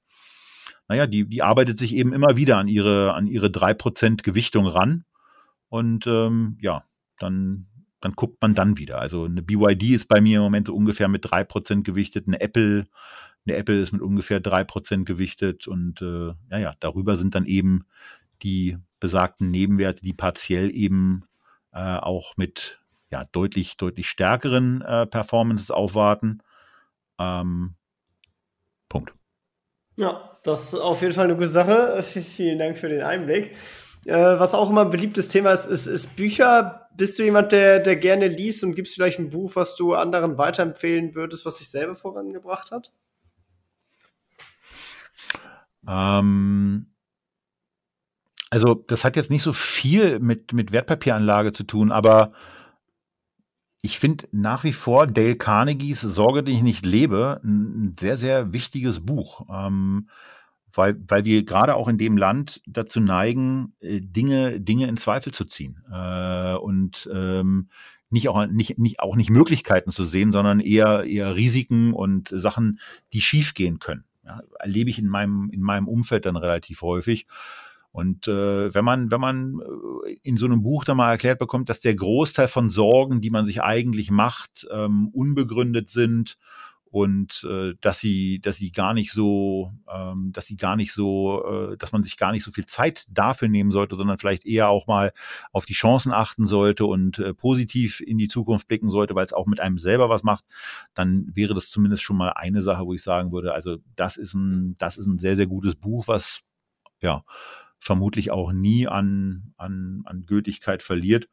naja, 0.90 1.08
die, 1.08 1.26
die 1.26 1.42
arbeitet 1.42 1.78
sich 1.78 1.96
eben 1.96 2.12
immer 2.12 2.36
wieder 2.36 2.58
an 2.58 2.68
ihre, 2.68 3.14
an 3.14 3.28
ihre 3.28 3.50
drei 3.50 3.74
Prozent 3.74 4.24
Gewichtung 4.24 4.68
ran. 4.68 5.06
Und 5.74 6.06
ähm, 6.06 6.60
ja, 6.62 6.84
dann 7.18 7.66
dann 8.00 8.12
guckt 8.12 8.40
man 8.44 8.54
dann 8.54 8.78
wieder. 8.78 9.00
Also 9.00 9.24
eine 9.24 9.42
BYD 9.42 9.96
ist 9.96 10.08
bei 10.08 10.22
mir 10.22 10.38
im 10.38 10.44
Moment 10.44 10.68
so 10.68 10.76
ungefähr 10.76 11.08
mit 11.08 11.26
3% 11.26 11.82
gewichtet, 11.82 12.28
eine 12.28 12.40
Apple, 12.42 12.86
eine 13.48 13.56
Apple 13.56 13.82
ist 13.82 13.92
mit 13.92 14.04
ungefähr 14.04 14.40
3% 14.40 15.04
gewichtet 15.04 15.68
und 15.68 16.00
äh, 16.04 16.34
ja, 16.52 16.58
ja, 16.60 16.76
darüber 16.80 17.16
sind 17.16 17.34
dann 17.34 17.48
eben 17.48 17.88
die 18.44 18.78
besagten 19.00 19.50
Nebenwerte, 19.50 20.02
die 20.02 20.14
partiell 20.14 20.70
eben 20.76 21.26
äh, 21.72 21.80
auch 21.80 22.38
mit 22.38 22.80
ja, 23.10 23.24
deutlich, 23.32 23.76
deutlich 23.76 24.10
stärkeren 24.10 24.82
äh, 24.82 25.08
Performances 25.08 25.72
aufwarten. 25.72 26.44
Ähm, 27.18 27.74
Punkt. 28.90 29.16
Ja, 29.98 30.38
das 30.44 30.74
ist 30.74 30.80
auf 30.80 31.02
jeden 31.02 31.16
Fall 31.16 31.26
eine 31.26 31.36
gute 31.36 31.48
Sache. 31.48 32.04
Vielen 32.04 32.60
Dank 32.60 32.78
für 32.78 32.90
den 32.90 33.02
Einblick. 33.02 33.56
Äh, 34.06 34.40
was 34.40 34.54
auch 34.54 34.70
immer 34.70 34.82
ein 34.82 34.90
beliebtes 34.90 35.30
Thema 35.30 35.52
ist, 35.52 35.66
ist, 35.66 35.88
ist 35.88 36.16
Bücher. 36.16 36.90
Bist 36.96 37.18
du 37.18 37.24
jemand, 37.24 37.52
der, 37.52 37.80
der 37.80 37.96
gerne 37.96 38.28
liest 38.28 38.64
und 38.64 38.76
gibst 38.76 38.96
vielleicht 38.96 39.20
ein 39.20 39.30
Buch, 39.30 39.56
was 39.56 39.76
du 39.76 39.94
anderen 39.94 40.38
weiterempfehlen 40.38 41.16
würdest, 41.16 41.46
was 41.46 41.58
dich 41.58 41.70
selber 41.70 41.96
vorangebracht 41.96 42.72
hat? 42.72 42.92
Ähm, 45.88 46.88
also, 48.50 48.76
das 48.76 49.04
hat 49.04 49.16
jetzt 49.16 49.32
nicht 49.32 49.44
so 49.44 49.54
viel 49.54 50.20
mit, 50.20 50.54
mit 50.54 50.72
Wertpapieranlage 50.72 51.54
zu 51.54 51.64
tun, 51.64 51.92
aber 51.92 52.34
ich 53.82 54.00
finde 54.00 54.28
nach 54.32 54.64
wie 54.64 54.74
vor 54.74 55.08
Dale 55.08 55.36
Carnegies 55.36 56.02
Sorge, 56.02 56.44
die 56.44 56.54
ich 56.54 56.62
nicht 56.62 56.86
lebe, 56.86 57.42
ein 57.44 57.96
sehr, 58.00 58.16
sehr 58.16 58.54
wichtiges 58.54 59.06
Buch. 59.06 59.46
Ähm, 59.52 60.08
weil, 60.74 61.00
weil 61.08 61.26
wir 61.26 61.46
gerade 61.46 61.76
auch 61.76 61.88
in 61.88 61.98
dem 61.98 62.18
Land 62.18 62.62
dazu 62.66 63.00
neigen, 63.00 63.74
äh, 63.80 64.02
Dinge, 64.02 64.60
Dinge 64.60 64.88
in 64.88 64.98
Zweifel 64.98 65.34
zu 65.34 65.46
ziehen 65.46 65.84
äh, 65.92 66.56
und 66.56 67.10
ähm, 67.14 67.70
nicht 68.10 68.30
auch 68.30 68.46
nicht, 68.46 68.78
nicht 68.78 69.00
auch 69.00 69.16
nicht 69.16 69.30
Möglichkeiten 69.30 69.92
zu 69.92 70.04
sehen, 70.04 70.32
sondern 70.32 70.60
eher 70.60 71.04
eher 71.06 71.36
Risiken 71.36 71.94
und 71.94 72.30
Sachen, 72.30 72.80
die 73.12 73.22
schiefgehen 73.22 73.80
können. 73.80 74.04
Ja, 74.24 74.42
erlebe 74.60 74.90
ich 74.90 75.00
in 75.00 75.08
meinem 75.08 75.50
in 75.52 75.62
meinem 75.62 75.88
Umfeld 75.88 76.26
dann 76.26 76.36
relativ 76.36 76.82
häufig. 76.82 77.28
Und 77.92 78.28
äh, 78.28 78.74
wenn 78.74 78.86
man 78.86 79.12
wenn 79.12 79.22
man 79.22 79.60
äh, 80.06 80.14
in 80.22 80.38
so 80.38 80.46
einem 80.46 80.62
Buch 80.62 80.84
dann 80.84 80.98
mal 80.98 81.12
erklärt 81.12 81.40
bekommt, 81.40 81.70
dass 81.70 81.80
der 81.80 81.96
Großteil 81.96 82.48
von 82.48 82.70
Sorgen, 82.70 83.22
die 83.22 83.32
man 83.32 83.46
sich 83.46 83.62
eigentlich 83.62 84.12
macht, 84.12 84.68
ähm, 84.72 85.10
unbegründet 85.10 85.90
sind 85.90 86.38
und 86.94 87.44
äh, 87.50 87.74
dass 87.82 88.00
sie, 88.00 88.40
dass 88.40 88.58
sie 88.58 88.72
gar 88.72 88.94
nicht 88.94 89.12
so, 89.12 89.74
ähm, 89.92 90.30
dass 90.32 90.46
sie 90.46 90.58
gar 90.58 90.76
nicht 90.76 90.94
so, 90.94 91.44
äh, 91.72 91.78
dass 91.78 91.92
man 91.92 92.04
sich 92.04 92.18
gar 92.18 92.32
nicht 92.32 92.44
so 92.44 92.52
viel 92.52 92.68
Zeit 92.68 93.08
dafür 93.10 93.48
nehmen 93.48 93.72
sollte, 93.72 93.96
sondern 93.96 94.20
vielleicht 94.20 94.46
eher 94.46 94.70
auch 94.70 94.86
mal 94.86 95.12
auf 95.52 95.66
die 95.66 95.74
Chancen 95.74 96.14
achten 96.14 96.46
sollte 96.46 96.86
und 96.86 97.18
äh, 97.18 97.34
positiv 97.34 98.00
in 98.00 98.20
die 98.20 98.28
Zukunft 98.28 98.68
blicken 98.68 98.92
sollte, 98.92 99.16
weil 99.16 99.26
es 99.26 99.34
auch 99.34 99.48
mit 99.48 99.60
einem 99.60 99.80
selber 99.80 100.08
was 100.08 100.22
macht, 100.22 100.46
dann 100.94 101.32
wäre 101.34 101.56
das 101.56 101.72
zumindest 101.72 102.04
schon 102.04 102.16
mal 102.16 102.30
eine 102.34 102.62
Sache, 102.62 102.86
wo 102.86 102.94
ich 102.94 103.02
sagen 103.02 103.32
würde, 103.32 103.56
also 103.56 103.78
das 103.96 104.16
ist 104.16 104.36
ein, 104.36 104.76
das 104.78 104.98
ist 104.98 105.08
ein 105.08 105.18
sehr, 105.18 105.36
sehr 105.36 105.48
gutes 105.48 105.74
Buch, 105.74 106.08
was 106.08 106.42
ja 107.02 107.24
vermutlich 107.80 108.30
auch 108.30 108.52
nie 108.52 108.88
an, 108.88 109.56
an, 109.58 110.04
an 110.06 110.28
Gültigkeit 110.28 110.84
verliert. 110.84 111.28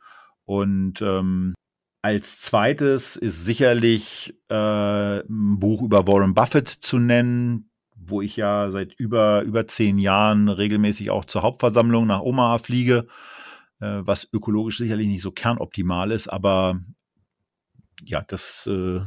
Und 0.46 1.02
ähm, 1.02 1.52
als 2.02 2.40
zweites 2.40 3.16
ist 3.16 3.44
sicherlich 3.44 4.34
äh, 4.48 5.20
ein 5.20 5.58
Buch 5.58 5.82
über 5.82 6.06
Warren 6.06 6.34
Buffett 6.34 6.68
zu 6.68 6.98
nennen, 6.98 7.70
wo 7.94 8.22
ich 8.22 8.36
ja 8.36 8.70
seit 8.70 8.94
über, 8.94 9.42
über 9.42 9.66
zehn 9.68 9.98
Jahren 9.98 10.48
regelmäßig 10.48 11.10
auch 11.10 11.26
zur 11.26 11.42
Hauptversammlung 11.42 12.06
nach 12.06 12.22
Omaha 12.22 12.58
fliege, 12.58 13.06
äh, 13.80 14.00
was 14.00 14.28
ökologisch 14.32 14.78
sicherlich 14.78 15.08
nicht 15.08 15.22
so 15.22 15.30
kernoptimal 15.30 16.10
ist, 16.10 16.28
aber 16.28 16.80
ja, 18.04 18.22
das, 18.26 18.66
äh, 18.66 19.00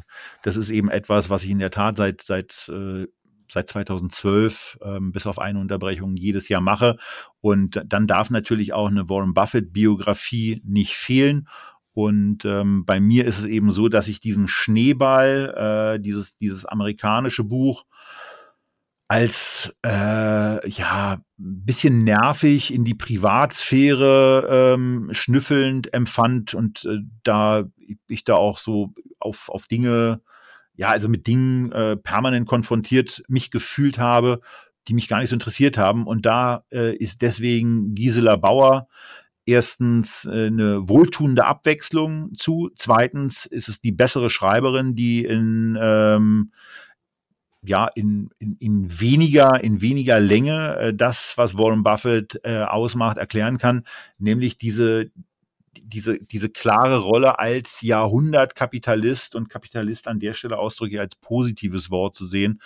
das 0.43 0.55
ist 0.55 0.69
eben 0.69 0.89
etwas, 0.89 1.29
was 1.29 1.43
ich 1.43 1.49
in 1.49 1.59
der 1.59 1.71
Tat 1.71 1.97
seit, 1.97 2.21
seit, 2.21 2.69
äh, 2.69 3.07
seit 3.51 3.69
2012 3.69 4.77
ähm, 4.83 5.11
bis 5.11 5.25
auf 5.25 5.39
eine 5.39 5.59
Unterbrechung 5.59 6.15
jedes 6.15 6.47
Jahr 6.49 6.61
mache. 6.61 6.97
Und 7.41 7.81
dann 7.85 8.07
darf 8.07 8.29
natürlich 8.29 8.73
auch 8.73 8.87
eine 8.87 9.09
Warren 9.09 9.33
Buffett-Biografie 9.33 10.61
nicht 10.63 10.95
fehlen. 10.95 11.47
Und 11.93 12.43
ähm, 12.45 12.85
bei 12.85 12.99
mir 12.99 13.25
ist 13.25 13.39
es 13.39 13.45
eben 13.45 13.71
so, 13.71 13.87
dass 13.87 14.07
ich 14.07 14.19
diesen 14.19 14.47
Schneeball, 14.47 15.95
äh, 15.95 15.99
dieses, 15.99 16.37
dieses 16.37 16.65
amerikanische 16.65 17.43
Buch, 17.43 17.85
als 19.07 19.71
äh, 19.85 20.69
ja 20.69 21.13
ein 21.13 21.65
bisschen 21.65 22.03
nervig 22.03 22.73
in 22.73 22.83
die 22.83 22.95
Privatsphäre 22.95 24.73
ähm, 24.73 25.09
schnüffelnd 25.11 25.93
empfand 25.93 26.55
und 26.55 26.85
äh, 26.85 26.99
da 27.23 27.65
ich 28.07 28.23
da 28.23 28.35
auch 28.35 28.57
so 28.57 28.93
auf, 29.19 29.49
auf 29.49 29.67
Dinge, 29.67 30.21
ja, 30.75 30.87
also 30.87 31.09
mit 31.09 31.27
Dingen 31.27 31.71
äh, 31.73 31.95
permanent 31.95 32.47
konfrontiert 32.47 33.23
mich 33.27 33.51
gefühlt 33.51 33.99
habe, 33.99 34.39
die 34.87 34.93
mich 34.93 35.07
gar 35.07 35.19
nicht 35.19 35.29
so 35.29 35.35
interessiert 35.35 35.77
haben. 35.77 36.07
Und 36.07 36.25
da 36.25 36.65
äh, 36.71 36.95
ist 36.95 37.21
deswegen 37.21 37.93
Gisela 37.93 38.35
Bauer 38.35 38.87
erstens 39.45 40.25
äh, 40.25 40.47
eine 40.47 40.87
wohltuende 40.87 41.45
Abwechslung 41.45 42.33
zu. 42.35 42.71
Zweitens 42.75 43.45
ist 43.45 43.69
es 43.69 43.81
die 43.81 43.91
bessere 43.91 44.29
Schreiberin, 44.29 44.95
die 44.95 45.25
in 45.25 45.77
ähm, 45.81 46.51
ja 47.65 47.87
in, 47.95 48.29
in, 48.39 48.55
in 48.57 48.99
weniger 48.99 49.63
in 49.63 49.81
weniger 49.81 50.19
Länge 50.19 50.77
äh, 50.77 50.93
das, 50.93 51.33
was 51.37 51.57
Warren 51.57 51.83
Buffett 51.83 52.39
äh, 52.43 52.63
ausmacht, 52.63 53.17
erklären 53.17 53.57
kann, 53.57 53.85
nämlich 54.17 54.57
diese 54.57 55.11
diese, 55.81 56.19
diese 56.19 56.49
klare 56.49 56.99
Rolle 56.99 57.39
als 57.39 57.81
Jahrhundertkapitalist 57.81 59.35
und 59.35 59.49
Kapitalist 59.49 60.07
an 60.07 60.19
der 60.19 60.33
Stelle 60.33 60.57
ausdrücke 60.57 60.95
ich 60.95 60.99
als 60.99 61.15
positives 61.15 61.91
Wort 61.91 62.15
zu 62.15 62.25
sehen. 62.25 62.61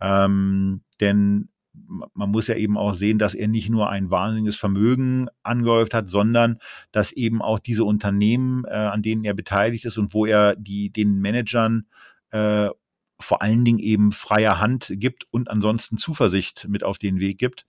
Ähm, 0.00 0.82
denn 1.00 1.48
man 1.86 2.30
muss 2.30 2.46
ja 2.48 2.56
eben 2.56 2.76
auch 2.76 2.94
sehen, 2.94 3.18
dass 3.18 3.34
er 3.34 3.48
nicht 3.48 3.70
nur 3.70 3.90
ein 3.90 4.10
wahnsinniges 4.10 4.56
Vermögen 4.56 5.28
angehäuft 5.42 5.94
hat, 5.94 6.08
sondern 6.08 6.58
dass 6.92 7.12
eben 7.12 7.42
auch 7.42 7.58
diese 7.58 7.84
Unternehmen, 7.84 8.64
äh, 8.64 8.74
an 8.74 9.02
denen 9.02 9.24
er 9.24 9.34
beteiligt 9.34 9.84
ist 9.84 9.98
und 9.98 10.14
wo 10.14 10.26
er 10.26 10.56
die 10.56 10.90
den 10.90 11.20
Managern 11.20 11.86
äh, 12.30 12.68
vor 13.20 13.42
allen 13.42 13.64
Dingen 13.64 13.78
eben 13.80 14.12
freie 14.12 14.60
Hand 14.60 14.92
gibt 14.94 15.26
und 15.30 15.50
ansonsten 15.50 15.98
Zuversicht 15.98 16.66
mit 16.68 16.84
auf 16.84 16.98
den 16.98 17.18
Weg 17.18 17.38
gibt. 17.38 17.66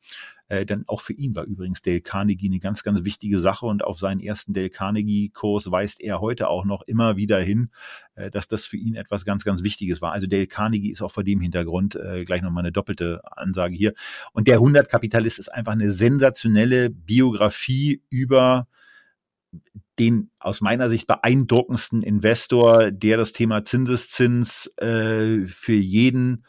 Äh, 0.49 0.65
denn 0.65 0.83
auch 0.87 1.01
für 1.01 1.13
ihn 1.13 1.35
war 1.35 1.45
übrigens 1.45 1.81
Dale 1.81 2.01
Carnegie 2.01 2.47
eine 2.47 2.59
ganz, 2.59 2.83
ganz 2.83 3.03
wichtige 3.03 3.39
Sache 3.39 3.67
und 3.67 3.83
auf 3.83 3.99
seinen 3.99 4.19
ersten 4.19 4.53
Dale 4.53 4.71
Carnegie-Kurs 4.71 5.71
weist 5.71 6.01
er 6.01 6.19
heute 6.19 6.49
auch 6.49 6.65
noch 6.65 6.81
immer 6.81 7.15
wieder 7.15 7.39
hin, 7.39 7.69
äh, 8.15 8.31
dass 8.31 8.47
das 8.47 8.65
für 8.65 8.77
ihn 8.77 8.95
etwas 8.95 9.25
ganz, 9.25 9.45
ganz 9.45 9.63
Wichtiges 9.63 10.01
war. 10.01 10.11
Also 10.11 10.27
Dale 10.27 10.47
Carnegie 10.47 10.91
ist 10.91 11.01
auch 11.03 11.11
vor 11.11 11.23
dem 11.23 11.39
Hintergrund 11.39 11.95
äh, 11.95 12.25
gleich 12.25 12.41
nochmal 12.41 12.63
eine 12.63 12.71
doppelte 12.71 13.21
Ansage 13.37 13.75
hier. 13.75 13.93
Und 14.33 14.47
der 14.47 14.59
100-Kapitalist 14.59 15.37
ist 15.37 15.53
einfach 15.53 15.73
eine 15.73 15.91
sensationelle 15.91 16.89
Biografie 16.89 18.01
über 18.09 18.67
den 19.99 20.31
aus 20.39 20.61
meiner 20.61 20.89
Sicht 20.89 21.07
beeindruckendsten 21.07 22.01
Investor, 22.01 22.91
der 22.91 23.17
das 23.17 23.33
Thema 23.33 23.65
Zinseszins 23.65 24.67
äh, 24.77 25.45
für 25.45 25.73
jeden 25.73 26.45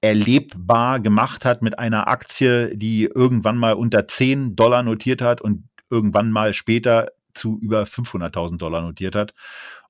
erlebbar 0.00 1.00
gemacht 1.00 1.44
hat 1.44 1.62
mit 1.62 1.78
einer 1.78 2.08
Aktie, 2.08 2.76
die 2.76 3.04
irgendwann 3.04 3.56
mal 3.56 3.74
unter 3.74 4.06
10 4.06 4.54
Dollar 4.56 4.82
notiert 4.82 5.22
hat 5.22 5.40
und 5.40 5.68
irgendwann 5.90 6.30
mal 6.30 6.54
später 6.54 7.08
zu 7.34 7.58
über 7.60 7.82
500.000 7.82 8.58
Dollar 8.58 8.82
notiert 8.82 9.14
hat. 9.14 9.34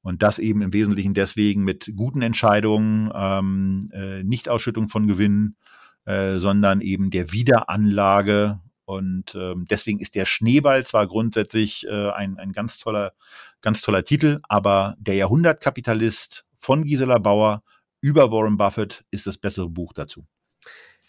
Und 0.01 0.23
das 0.23 0.39
eben 0.39 0.63
im 0.63 0.73
Wesentlichen 0.73 1.13
deswegen 1.13 1.65
mit 1.65 1.93
guten 1.97 2.23
Entscheidungen, 2.23 3.11
ähm, 3.15 3.91
äh, 3.93 4.23
Nichtausschüttung 4.23 4.89
von 4.89 5.07
Gewinnen, 5.07 5.57
äh, 6.05 6.39
sondern 6.39 6.81
eben 6.81 7.11
der 7.11 7.33
Wiederanlage 7.33 8.61
und 8.89 9.35
ähm, 9.35 9.67
deswegen 9.69 9.99
ist 10.01 10.15
der 10.15 10.25
Schneeball 10.25 10.87
zwar 10.87 11.07
grundsätzlich 11.07 11.87
äh, 11.87 12.11
ein, 12.11 12.39
ein 12.39 12.53
ganz 12.53 12.79
toller, 12.79 13.13
ganz 13.61 13.83
toller 13.83 14.03
Titel, 14.03 14.41
aber 14.49 14.97
der 14.99 15.15
Jahrhundertkapitalist 15.15 16.47
von 16.57 16.85
Gisela 16.85 17.19
Bauer 17.19 17.63
über 18.01 18.31
Warren 18.31 18.57
Buffett 18.57 19.05
ist 19.11 19.27
das 19.27 19.39
bessere 19.39 19.69
Buch 19.69 19.93
dazu. 19.93 20.27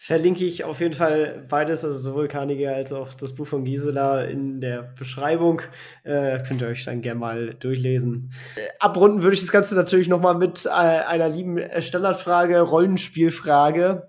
Verlinke 0.01 0.45
ich 0.45 0.63
auf 0.63 0.79
jeden 0.79 0.93
Fall 0.93 1.45
beides, 1.49 1.83
also 1.83 1.99
sowohl 1.99 2.29
Carnegie 2.29 2.67
als 2.67 2.93
auch 2.93 3.13
das 3.13 3.35
Buch 3.35 3.45
von 3.45 3.65
Gisela 3.65 4.23
in 4.23 4.61
der 4.61 4.93
Beschreibung. 4.97 5.61
Äh, 6.03 6.41
könnt 6.47 6.61
ihr 6.61 6.69
euch 6.69 6.85
dann 6.85 7.01
gerne 7.01 7.19
mal 7.19 7.53
durchlesen. 7.55 8.31
Äh, 8.55 8.69
abrunden 8.79 9.23
würde 9.23 9.33
ich 9.33 9.41
das 9.41 9.51
Ganze 9.51 9.75
natürlich 9.75 10.07
nochmal 10.07 10.35
mit 10.35 10.65
äh, 10.65 10.69
einer 10.69 11.27
lieben 11.27 11.59
Standardfrage, 11.81 12.61
Rollenspielfrage. 12.61 14.07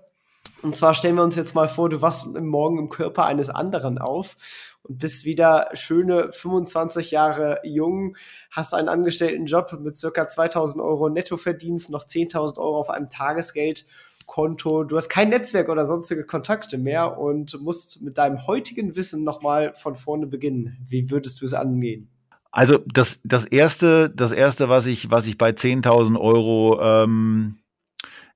Und 0.63 0.73
zwar 0.75 0.93
stellen 0.93 1.15
wir 1.15 1.23
uns 1.23 1.35
jetzt 1.35 1.55
mal 1.55 1.67
vor, 1.67 1.89
du 1.89 2.01
wachst 2.01 2.25
morgen 2.39 2.79
im 2.79 2.89
Körper 2.89 3.25
eines 3.25 3.49
anderen 3.49 3.97
auf 3.97 4.37
und 4.83 4.97
bist 4.97 5.25
wieder 5.25 5.69
schöne 5.73 6.31
25 6.31 7.11
Jahre 7.11 7.59
jung, 7.63 8.15
hast 8.49 8.73
einen 8.73 8.89
angestellten 8.89 9.45
Job 9.45 9.77
mit 9.81 9.97
circa 9.97 10.27
2000 10.27 10.83
Euro 10.83 11.09
Nettoverdienst, 11.09 11.89
noch 11.89 12.05
10.000 12.05 12.57
Euro 12.57 12.79
auf 12.79 12.89
einem 12.89 13.09
Tagesgeldkonto. 13.09 14.83
Du 14.83 14.97
hast 14.97 15.09
kein 15.09 15.29
Netzwerk 15.29 15.69
oder 15.69 15.85
sonstige 15.85 16.25
Kontakte 16.25 16.77
mehr 16.77 17.17
und 17.17 17.59
musst 17.61 18.01
mit 18.01 18.17
deinem 18.17 18.47
heutigen 18.47 18.95
Wissen 18.95 19.23
nochmal 19.23 19.73
von 19.75 19.95
vorne 19.95 20.27
beginnen. 20.27 20.77
Wie 20.87 21.11
würdest 21.11 21.41
du 21.41 21.45
es 21.45 21.53
angehen? 21.53 22.09
Also 22.51 22.79
das, 22.85 23.21
das 23.23 23.45
erste, 23.45 24.09
das 24.09 24.33
erste, 24.33 24.67
was 24.67 24.85
ich, 24.85 25.09
was 25.09 25.25
ich 25.25 25.37
bei 25.37 25.51
10.000 25.51 26.19
Euro 26.19 26.81
ähm, 26.81 27.59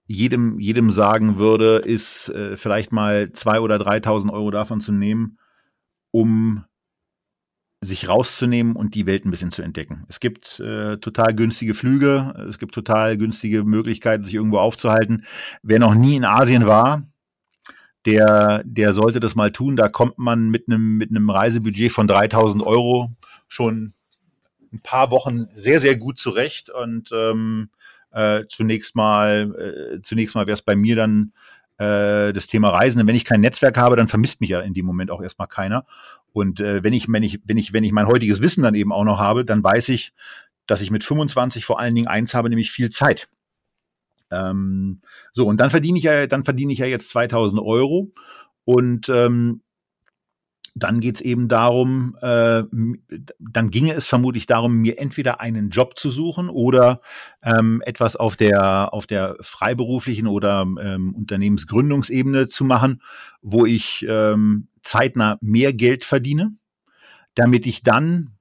jedem, 0.07 0.59
jedem 0.59 0.91
sagen 0.91 1.37
würde, 1.37 1.77
ist 1.77 2.29
äh, 2.29 2.55
vielleicht 2.55 2.91
mal 2.91 3.31
zwei 3.33 3.59
oder 3.59 3.75
3.000 3.75 4.31
Euro 4.31 4.51
davon 4.51 4.79
zu 4.79 4.91
nehmen, 4.91 5.37
um 6.15 6.63
sich 7.81 8.07
rauszunehmen 8.07 8.77
und 8.77 8.95
die 8.95 9.05
Welt 9.05 9.25
ein 9.25 9.31
bisschen 9.31 9.51
zu 9.51 9.61
entdecken. 9.61 10.05
Es 10.07 10.21
gibt 10.21 10.61
äh, 10.61 10.95
total 10.97 11.35
günstige 11.35 11.73
Flüge, 11.73 12.33
es 12.49 12.57
gibt 12.57 12.73
total 12.73 13.17
günstige 13.17 13.65
Möglichkeiten, 13.65 14.23
sich 14.23 14.33
irgendwo 14.33 14.59
aufzuhalten. 14.59 15.25
Wer 15.61 15.79
noch 15.79 15.93
nie 15.93 16.15
in 16.15 16.23
Asien 16.23 16.67
war, 16.67 17.03
der, 18.05 18.63
der 18.63 18.93
sollte 18.93 19.19
das 19.19 19.35
mal 19.35 19.51
tun. 19.51 19.75
Da 19.75 19.89
kommt 19.89 20.17
man 20.17 20.49
mit 20.49 20.69
einem 20.69 20.95
mit 20.95 21.09
Reisebudget 21.11 21.91
von 21.91 22.07
3000 22.07 22.63
Euro 22.63 23.11
schon 23.49 23.93
ein 24.71 24.79
paar 24.79 25.11
Wochen 25.11 25.49
sehr, 25.53 25.81
sehr 25.81 25.97
gut 25.97 26.17
zurecht 26.17 26.69
und 26.69 27.09
ähm, 27.11 27.71
äh, 28.11 28.45
zunächst 28.47 28.95
mal, 28.95 29.97
äh, 29.97 30.01
zunächst 30.01 30.33
mal 30.33 30.47
wäre 30.47 30.55
es 30.55 30.61
bei 30.61 30.77
mir 30.77 30.95
dann 30.95 31.33
äh, 31.77 32.33
das 32.33 32.47
Thema 32.47 32.69
Reisen. 32.69 33.05
Wenn 33.05 33.15
ich 33.15 33.25
kein 33.25 33.41
Netzwerk 33.41 33.77
habe, 33.77 33.95
dann 33.95 34.07
vermisst 34.07 34.41
mich 34.41 34.49
ja 34.49 34.61
in 34.61 34.73
dem 34.73 34.85
Moment 34.85 35.11
auch 35.11 35.21
erstmal 35.21 35.47
keiner. 35.47 35.85
Und 36.33 36.59
äh, 36.59 36.83
wenn 36.83 36.93
ich, 36.93 37.07
wenn 37.07 37.23
ich, 37.23 37.39
wenn 37.45 37.57
ich, 37.57 37.73
wenn 37.73 37.83
ich 37.83 37.91
mein 37.91 38.07
heutiges 38.07 38.41
Wissen 38.41 38.63
dann 38.63 38.75
eben 38.75 38.91
auch 38.91 39.03
noch 39.03 39.19
habe, 39.19 39.45
dann 39.45 39.63
weiß 39.63 39.89
ich, 39.89 40.13
dass 40.67 40.81
ich 40.81 40.91
mit 40.91 41.03
25 41.03 41.65
vor 41.65 41.79
allen 41.79 41.95
Dingen 41.95 42.07
eins 42.07 42.33
habe, 42.33 42.49
nämlich 42.49 42.71
viel 42.71 42.89
Zeit. 42.89 43.29
Ähm, 44.31 45.01
so, 45.31 45.47
und 45.47 45.57
dann 45.57 45.69
verdiene 45.69 45.97
ich 45.97 46.03
ja, 46.03 46.27
dann 46.27 46.43
verdiene 46.43 46.73
ich 46.73 46.79
ja 46.79 46.87
jetzt 46.87 47.09
2000 47.09 47.61
Euro. 47.61 48.11
Und 48.63 49.09
ähm, 49.09 49.61
dann 50.75 50.99
geht 50.99 51.15
es 51.15 51.21
eben 51.21 51.47
darum, 51.47 52.17
äh, 52.21 52.63
dann 53.39 53.71
ginge 53.71 53.93
es 53.93 54.05
vermutlich 54.05 54.45
darum, 54.45 54.75
mir 54.75 54.99
entweder 54.99 55.39
einen 55.39 55.69
Job 55.69 55.97
zu 55.97 56.09
suchen 56.09 56.49
oder 56.49 56.99
ähm, 57.41 57.81
etwas 57.85 58.17
auf 58.17 58.35
der, 58.35 58.93
auf 58.93 59.07
der 59.07 59.37
freiberuflichen 59.39 60.27
oder 60.27 60.63
ähm, 60.63 61.15
Unternehmensgründungsebene 61.15 62.49
zu 62.49 62.65
machen, 62.65 63.01
wo 63.41 63.65
ich 63.65 64.05
ähm, 64.07 64.67
zeitnah 64.83 65.37
mehr 65.39 65.71
Geld 65.71 66.03
verdiene, 66.03 66.51
damit 67.35 67.65
ich 67.65 67.81
dann 67.81 68.34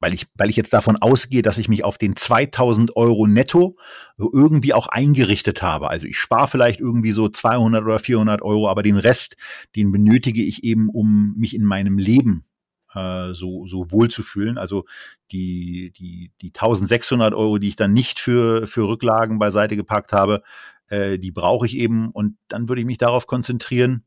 weil 0.00 0.14
ich, 0.14 0.26
weil 0.34 0.50
ich 0.50 0.56
jetzt 0.56 0.72
davon 0.72 0.96
ausgehe, 0.96 1.42
dass 1.42 1.58
ich 1.58 1.68
mich 1.68 1.84
auf 1.84 1.98
den 1.98 2.16
2000 2.16 2.96
Euro 2.96 3.26
netto 3.26 3.76
irgendwie 4.18 4.72
auch 4.72 4.88
eingerichtet 4.88 5.62
habe. 5.62 5.90
Also 5.90 6.06
ich 6.06 6.18
spare 6.18 6.48
vielleicht 6.48 6.80
irgendwie 6.80 7.12
so 7.12 7.28
200 7.28 7.84
oder 7.84 7.98
400 7.98 8.42
Euro, 8.42 8.68
aber 8.68 8.82
den 8.82 8.96
Rest, 8.96 9.36
den 9.76 9.92
benötige 9.92 10.42
ich 10.42 10.64
eben, 10.64 10.88
um 10.88 11.34
mich 11.36 11.54
in 11.54 11.64
meinem 11.64 11.98
Leben 11.98 12.46
äh, 12.94 13.34
so, 13.34 13.66
so 13.66 13.90
wohl 13.90 14.10
zu 14.10 14.22
fühlen. 14.22 14.56
Also 14.56 14.86
die, 15.32 15.92
die, 15.96 16.32
die 16.40 16.48
1600 16.48 17.34
Euro, 17.34 17.58
die 17.58 17.68
ich 17.68 17.76
dann 17.76 17.92
nicht 17.92 18.18
für, 18.18 18.66
für 18.66 18.88
Rücklagen 18.88 19.38
beiseite 19.38 19.76
gepackt 19.76 20.14
habe, 20.14 20.42
äh, 20.88 21.18
die 21.18 21.30
brauche 21.30 21.66
ich 21.66 21.76
eben 21.76 22.10
und 22.10 22.36
dann 22.48 22.68
würde 22.68 22.80
ich 22.80 22.86
mich 22.86 22.98
darauf 22.98 23.26
konzentrieren, 23.26 24.04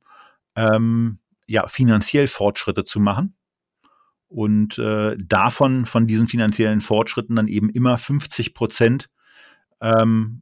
ähm, 0.55 1.19
ja, 1.45 1.67
finanziell 1.67 2.27
Fortschritte 2.27 2.83
zu 2.83 2.99
machen 2.99 3.35
und 4.33 4.79
äh, 4.79 5.15
davon, 5.17 5.85
von 5.85 6.07
diesen 6.07 6.27
finanziellen 6.27 6.81
Fortschritten 6.81 7.35
dann 7.35 7.47
eben 7.47 7.69
immer 7.69 7.99
50 7.99 8.55
Prozent 8.55 9.09
ähm, 9.79 10.41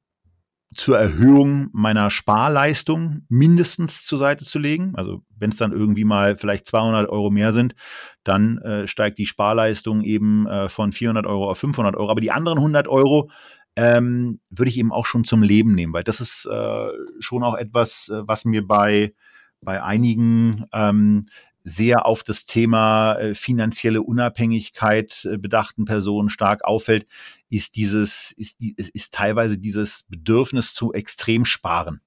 zur 0.73 0.97
Erhöhung 0.97 1.67
meiner 1.73 2.09
Sparleistung 2.09 3.25
mindestens 3.27 4.05
zur 4.05 4.17
Seite 4.17 4.45
zu 4.45 4.59
legen. 4.59 4.93
Also 4.95 5.23
wenn 5.37 5.51
es 5.51 5.57
dann 5.57 5.73
irgendwie 5.73 6.05
mal 6.05 6.37
vielleicht 6.37 6.67
200 6.67 7.09
Euro 7.09 7.29
mehr 7.29 7.51
sind, 7.51 7.75
dann 8.23 8.59
äh, 8.59 8.87
steigt 8.87 9.17
die 9.17 9.25
Sparleistung 9.25 10.01
eben 10.03 10.47
äh, 10.47 10.69
von 10.69 10.93
400 10.93 11.25
Euro 11.25 11.51
auf 11.51 11.57
500 11.57 11.97
Euro. 11.97 12.09
Aber 12.09 12.21
die 12.21 12.31
anderen 12.31 12.59
100 12.59 12.87
Euro 12.87 13.29
ähm, 13.75 14.39
würde 14.49 14.69
ich 14.69 14.77
eben 14.77 14.93
auch 14.93 15.05
schon 15.05 15.25
zum 15.25 15.43
Leben 15.43 15.75
nehmen, 15.75 15.91
weil 15.91 16.05
das 16.05 16.21
ist 16.21 16.45
äh, 16.45 16.87
schon 17.19 17.43
auch 17.43 17.55
etwas, 17.55 18.07
äh, 18.07 18.21
was 18.25 18.45
mir 18.45 18.65
bei 18.65 19.13
bei 19.61 19.83
einigen 19.83 20.65
ähm, 20.73 21.23
sehr 21.63 22.05
auf 22.05 22.23
das 22.23 22.45
Thema 22.45 23.15
äh, 23.15 23.35
finanzielle 23.35 24.01
Unabhängigkeit 24.01 25.25
äh, 25.25 25.37
bedachten 25.37 25.85
Personen 25.85 26.29
stark 26.29 26.63
auffällt, 26.63 27.07
ist 27.49 27.75
dieses, 27.75 28.31
ist, 28.31 28.59
ist, 28.59 29.13
teilweise 29.13 29.57
dieses 29.57 30.03
Bedürfnis 30.07 30.73
zu 30.73 30.93
extrem 30.93 31.45
sparen. 31.45 32.01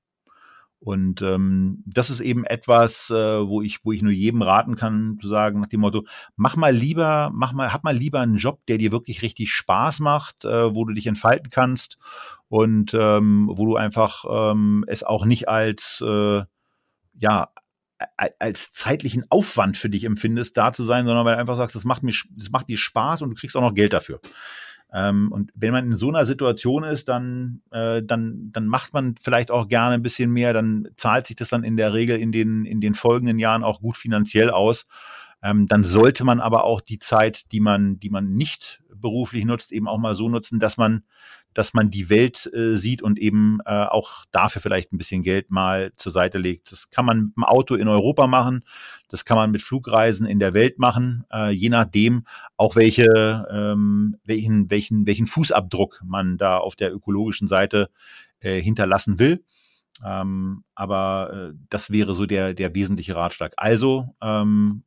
Und 0.80 1.22
ähm, 1.22 1.82
das 1.86 2.10
ist 2.10 2.20
eben 2.20 2.44
etwas, 2.44 3.08
äh, 3.08 3.14
wo 3.14 3.62
ich, 3.62 3.78
wo 3.84 3.92
ich 3.92 4.02
nur 4.02 4.12
jedem 4.12 4.42
raten 4.42 4.76
kann, 4.76 5.18
zu 5.18 5.28
sagen 5.28 5.60
nach 5.60 5.68
dem 5.68 5.80
Motto: 5.80 6.04
Mach 6.36 6.56
mal 6.56 6.74
lieber, 6.74 7.30
mach 7.32 7.54
mal, 7.54 7.72
hab 7.72 7.84
mal 7.84 7.96
lieber 7.96 8.20
einen 8.20 8.36
Job, 8.36 8.60
der 8.68 8.76
dir 8.76 8.92
wirklich 8.92 9.22
richtig 9.22 9.50
Spaß 9.50 10.00
macht, 10.00 10.44
äh, 10.44 10.74
wo 10.74 10.84
du 10.84 10.92
dich 10.92 11.06
entfalten 11.06 11.48
kannst 11.48 11.96
und 12.48 12.92
ähm, 12.92 13.50
wo 13.50 13.64
du 13.64 13.76
einfach 13.76 14.26
ähm, 14.28 14.84
es 14.86 15.04
auch 15.04 15.24
nicht 15.24 15.48
als 15.48 16.04
äh, 16.06 16.42
ja 17.18 17.48
als 18.38 18.72
zeitlichen 18.72 19.24
Aufwand 19.30 19.76
für 19.76 19.88
dich 19.88 20.04
empfindest, 20.04 20.56
da 20.56 20.72
zu 20.72 20.84
sein, 20.84 21.06
sondern 21.06 21.24
weil 21.24 21.34
du 21.34 21.40
einfach 21.40 21.56
sagst, 21.56 21.76
das 21.76 21.84
macht 21.84 22.02
mir, 22.02 22.14
das 22.36 22.50
macht 22.50 22.68
dir 22.68 22.76
Spaß 22.76 23.22
und 23.22 23.30
du 23.30 23.36
kriegst 23.36 23.56
auch 23.56 23.62
noch 23.62 23.74
Geld 23.74 23.92
dafür. 23.92 24.20
Ähm, 24.92 25.32
und 25.32 25.50
wenn 25.54 25.72
man 25.72 25.86
in 25.86 25.96
so 25.96 26.08
einer 26.08 26.24
Situation 26.24 26.84
ist, 26.84 27.08
dann, 27.08 27.62
äh, 27.72 28.02
dann, 28.02 28.50
dann 28.52 28.66
macht 28.66 28.92
man 28.92 29.16
vielleicht 29.20 29.50
auch 29.50 29.66
gerne 29.66 29.94
ein 29.94 30.02
bisschen 30.02 30.30
mehr, 30.30 30.52
dann 30.52 30.88
zahlt 30.96 31.26
sich 31.26 31.36
das 31.36 31.48
dann 31.48 31.64
in 31.64 31.76
der 31.76 31.92
Regel 31.92 32.18
in 32.18 32.30
den, 32.30 32.64
in 32.64 32.80
den 32.80 32.94
folgenden 32.94 33.38
Jahren 33.38 33.64
auch 33.64 33.80
gut 33.80 33.96
finanziell 33.96 34.50
aus. 34.50 34.86
Ähm, 35.42 35.66
dann 35.66 35.84
sollte 35.84 36.24
man 36.24 36.40
aber 36.40 36.64
auch 36.64 36.80
die 36.80 37.00
Zeit, 37.00 37.50
die 37.52 37.60
man, 37.60 37.98
die 37.98 38.08
man 38.08 38.30
nicht 38.30 38.82
beruflich 38.94 39.44
nutzt, 39.44 39.72
eben 39.72 39.88
auch 39.88 39.98
mal 39.98 40.14
so 40.14 40.28
nutzen, 40.28 40.60
dass 40.60 40.76
man, 40.76 41.04
dass 41.54 41.72
man 41.72 41.90
die 41.90 42.10
Welt 42.10 42.50
äh, 42.52 42.76
sieht 42.76 43.00
und 43.00 43.18
eben 43.18 43.60
äh, 43.64 43.84
auch 43.84 44.24
dafür 44.32 44.60
vielleicht 44.60 44.92
ein 44.92 44.98
bisschen 44.98 45.22
Geld 45.22 45.50
mal 45.50 45.92
zur 45.96 46.12
Seite 46.12 46.38
legt. 46.38 46.72
Das 46.72 46.90
kann 46.90 47.06
man 47.06 47.22
mit 47.22 47.36
dem 47.36 47.44
Auto 47.44 47.74
in 47.76 47.88
Europa 47.88 48.26
machen, 48.26 48.64
das 49.08 49.24
kann 49.24 49.36
man 49.36 49.50
mit 49.50 49.62
Flugreisen 49.62 50.26
in 50.26 50.38
der 50.38 50.54
Welt 50.54 50.78
machen, 50.78 51.24
äh, 51.32 51.50
je 51.50 51.68
nachdem 51.68 52.24
auch 52.56 52.76
welche, 52.76 53.46
ähm, 53.50 54.16
welchen, 54.24 54.70
welchen, 54.70 55.06
welchen 55.06 55.26
Fußabdruck 55.26 56.02
man 56.04 56.36
da 56.36 56.58
auf 56.58 56.76
der 56.76 56.92
ökologischen 56.92 57.48
Seite 57.48 57.90
äh, 58.40 58.60
hinterlassen 58.60 59.18
will. 59.18 59.44
Ähm, 60.04 60.64
aber 60.74 61.52
äh, 61.52 61.56
das 61.70 61.90
wäre 61.90 62.14
so 62.14 62.26
der, 62.26 62.54
der 62.54 62.74
wesentliche 62.74 63.14
Ratschlag. 63.14 63.54
Also 63.56 64.14
ähm, 64.20 64.82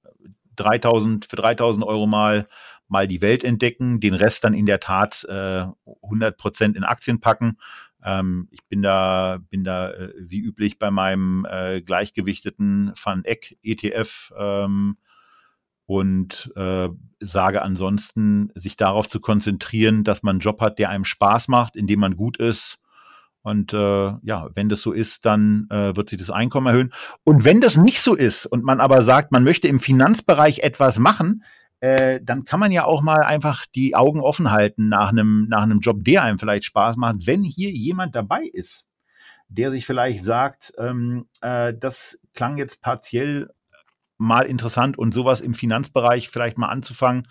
3000, 0.58 1.26
für 1.26 1.36
3000 1.38 1.86
Euro 1.86 2.08
mal 2.08 2.48
mal 2.88 3.08
die 3.08 3.22
Welt 3.22 3.44
entdecken, 3.44 4.00
den 4.00 4.14
Rest 4.14 4.44
dann 4.44 4.54
in 4.54 4.66
der 4.66 4.80
Tat 4.80 5.26
äh, 5.30 5.66
100 6.04 6.38
Prozent 6.38 6.78
in 6.78 6.84
Aktien 6.84 7.20
packen. 7.20 7.58
Ähm, 8.04 8.48
ich 8.52 8.66
bin 8.68 8.82
da, 8.82 9.40
bin 9.50 9.64
da 9.64 9.92
äh, 9.92 10.14
wie 10.18 10.40
üblich 10.40 10.80
bei 10.80 10.92
meinem 10.92 11.46
äh, 11.50 11.82
gleichgewichteten 11.82 12.94
Van 13.02 13.24
Eck 13.26 13.58
ETF 13.64 14.34
ähm, 14.38 14.98
und 15.86 16.52
äh, 16.56 16.90
sage 17.20 17.62
ansonsten, 17.62 18.52
sich 18.56 18.78
darauf 18.78 19.08
zu 19.08 19.20
konzentrieren, 19.20 20.04
dass 20.04 20.24
man 20.24 20.36
einen 20.36 20.40
Job 20.42 20.62
hat, 20.62 20.80
der 20.80 20.90
einem 20.90 21.06
Spaß 21.06 21.48
macht, 21.48 21.76
in 21.76 21.88
dem 21.88 22.00
man 22.00 22.16
gut 22.16 22.38
ist. 22.38 22.80
Und 23.42 23.72
äh, 23.72 24.14
ja, 24.22 24.50
wenn 24.56 24.68
das 24.68 24.82
so 24.82 24.92
ist, 24.92 25.26
dann 25.26 25.68
äh, 25.70 25.96
wird 25.96 26.10
sich 26.10 26.20
das 26.20 26.30
Einkommen 26.30 26.68
erhöhen. 26.68 26.94
Und 27.24 27.46
wenn 27.46 27.62
das 27.62 27.78
nicht 27.78 28.02
so 28.02 28.14
ist 28.14 28.46
und 28.46 28.66
man 28.66 28.82
aber 28.82 29.02
sagt, 29.02 29.32
man 29.32 29.46
möchte 29.46 29.70
im 29.70 29.80
Finanzbereich 29.80 30.60
etwas 30.60 31.00
machen, 31.00 31.44
äh, 31.80 32.20
dann 32.24 32.44
kann 32.44 32.60
man 32.60 32.72
ja 32.72 32.86
auch 32.86 33.02
mal 33.02 33.20
einfach 33.20 33.66
die 33.68 33.96
Augen 33.96 34.20
offen 34.22 34.52
halten 34.52 34.90
nach 34.90 35.10
einem, 35.10 35.48
nach 35.50 35.64
einem 35.64 35.80
Job, 35.80 36.04
der 36.04 36.24
einem 36.24 36.40
vielleicht 36.40 36.66
Spaß 36.66 36.98
macht, 36.98 37.28
wenn 37.28 37.44
hier 37.44 37.72
jemand 37.72 38.16
dabei 38.16 38.44
ist, 38.52 38.86
der 39.48 39.72
sich 39.72 39.86
vielleicht 39.86 40.26
sagt, 40.26 40.74
ähm, 40.78 41.28
äh, 41.42 41.74
das 41.78 42.20
klang 42.34 42.58
jetzt 42.58 42.82
partiell 42.82 43.50
mal 44.18 44.46
interessant 44.46 44.98
und 44.98 45.14
sowas 45.14 45.42
im 45.42 45.54
Finanzbereich 45.54 46.30
vielleicht 46.30 46.58
mal 46.58 46.70
anzufangen, 46.70 47.28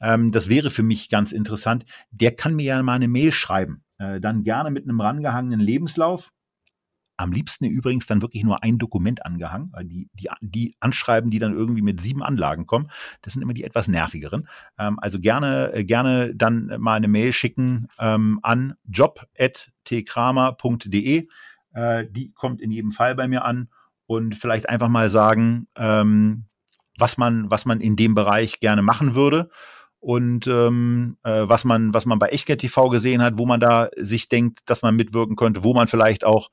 ähm, 0.00 0.32
das 0.32 0.48
wäre 0.48 0.70
für 0.70 0.82
mich 0.82 1.08
ganz 1.08 1.32
interessant. 1.32 1.84
Der 2.10 2.34
kann 2.34 2.54
mir 2.54 2.64
ja 2.64 2.82
mal 2.82 2.94
eine 2.94 3.08
Mail 3.08 3.32
schreiben, 3.32 3.84
äh, 3.98 4.20
dann 4.20 4.42
gerne 4.42 4.70
mit 4.70 4.84
einem 4.84 5.00
rangehangenen 5.00 5.60
Lebenslauf 5.60 6.32
am 7.16 7.32
liebsten 7.32 7.64
übrigens 7.64 8.06
dann 8.06 8.22
wirklich 8.22 8.44
nur 8.44 8.62
ein 8.62 8.78
Dokument 8.78 9.24
angehangen, 9.24 9.70
weil 9.72 9.84
die, 9.84 10.08
die, 10.14 10.28
die 10.40 10.76
Anschreiben, 10.80 11.30
die 11.30 11.38
dann 11.38 11.54
irgendwie 11.54 11.82
mit 11.82 12.00
sieben 12.00 12.22
Anlagen 12.22 12.66
kommen, 12.66 12.90
das 13.22 13.34
sind 13.34 13.42
immer 13.42 13.54
die 13.54 13.62
etwas 13.64 13.88
nervigeren. 13.88 14.48
Ähm, 14.78 14.98
also 15.00 15.18
gerne, 15.20 15.72
äh, 15.72 15.84
gerne 15.84 16.34
dann 16.34 16.72
mal 16.78 16.96
eine 16.96 17.08
Mail 17.08 17.32
schicken 17.32 17.88
ähm, 17.98 18.40
an 18.42 18.74
job.tkramer.de. 18.88 21.28
Äh, 21.72 22.06
die 22.10 22.32
kommt 22.32 22.60
in 22.60 22.70
jedem 22.70 22.92
Fall 22.92 23.14
bei 23.14 23.26
mir 23.28 23.44
an 23.44 23.68
und 24.06 24.34
vielleicht 24.34 24.68
einfach 24.68 24.88
mal 24.88 25.08
sagen, 25.08 25.68
ähm, 25.76 26.44
was 26.98 27.16
man, 27.16 27.50
was 27.50 27.64
man 27.64 27.80
in 27.80 27.96
dem 27.96 28.14
Bereich 28.14 28.60
gerne 28.60 28.82
machen 28.82 29.14
würde 29.14 29.48
und 30.04 30.46
ähm, 30.46 31.16
äh, 31.22 31.48
was 31.48 31.64
man, 31.64 31.94
was 31.94 32.04
man 32.04 32.18
bei 32.18 32.28
Echtgeld 32.28 32.60
TV 32.60 32.90
gesehen 32.90 33.22
hat, 33.22 33.38
wo 33.38 33.46
man 33.46 33.58
da 33.58 33.88
sich 33.96 34.28
denkt, 34.28 34.60
dass 34.66 34.82
man 34.82 34.94
mitwirken 34.94 35.34
könnte, 35.34 35.64
wo 35.64 35.72
man 35.72 35.88
vielleicht 35.88 36.24
auch 36.24 36.50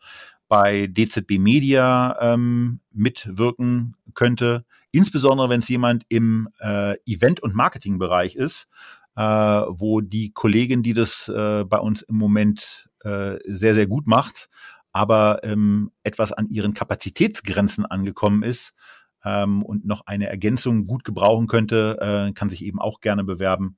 bei 0.52 0.88
DZB 0.88 1.40
Media 1.40 2.18
ähm, 2.20 2.82
mitwirken 2.92 3.96
könnte, 4.14 4.66
insbesondere 4.92 5.48
wenn 5.48 5.62
es 5.62 5.70
jemand 5.70 6.04
im 6.10 6.50
äh, 6.60 6.98
Event- 7.06 7.40
und 7.40 7.56
Marketingbereich 7.56 8.36
ist, 8.36 8.68
äh, 9.16 9.22
wo 9.22 10.02
die 10.02 10.34
Kollegin, 10.34 10.84
die 10.84 10.92
das 10.92 11.30
äh, 11.30 11.64
bei 11.64 11.78
uns 11.80 12.02
im 12.02 12.18
Moment 12.18 12.90
äh, 13.06 13.38
sehr, 13.46 13.76
sehr 13.76 13.88
gut 13.88 14.08
macht, 14.08 14.50
aber 14.92 15.40
ähm, 15.44 15.92
etwas 16.04 16.34
an 16.34 16.50
ihren 16.50 16.74
Kapazitätsgrenzen 16.74 17.86
angekommen 17.86 18.44
ist 18.44 18.74
ähm, 19.24 19.64
und 19.64 19.86
noch 19.86 20.06
eine 20.06 20.28
Ergänzung 20.28 20.84
gut 20.84 21.06
gebrauchen 21.06 21.48
könnte, 21.48 21.98
äh, 22.02 22.34
kann 22.34 22.50
sich 22.50 22.66
eben 22.66 22.82
auch 22.82 23.00
gerne 23.00 23.24
bewerben 23.24 23.78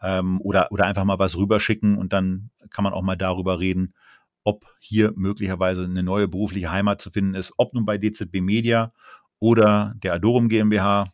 ähm, 0.00 0.40
oder, 0.40 0.70
oder 0.70 0.86
einfach 0.86 1.02
mal 1.02 1.18
was 1.18 1.36
rüberschicken 1.36 1.98
und 1.98 2.12
dann 2.12 2.50
kann 2.70 2.84
man 2.84 2.92
auch 2.92 3.02
mal 3.02 3.16
darüber 3.16 3.58
reden, 3.58 3.94
ob 4.44 4.66
hier 4.80 5.12
möglicherweise 5.14 5.84
eine 5.84 6.02
neue 6.02 6.28
berufliche 6.28 6.70
Heimat 6.70 7.00
zu 7.00 7.10
finden 7.10 7.34
ist, 7.34 7.52
ob 7.56 7.74
nun 7.74 7.84
bei 7.84 7.98
DZB 7.98 8.40
Media 8.40 8.92
oder 9.38 9.94
der 9.96 10.14
Adorum 10.14 10.48
GmbH, 10.48 11.12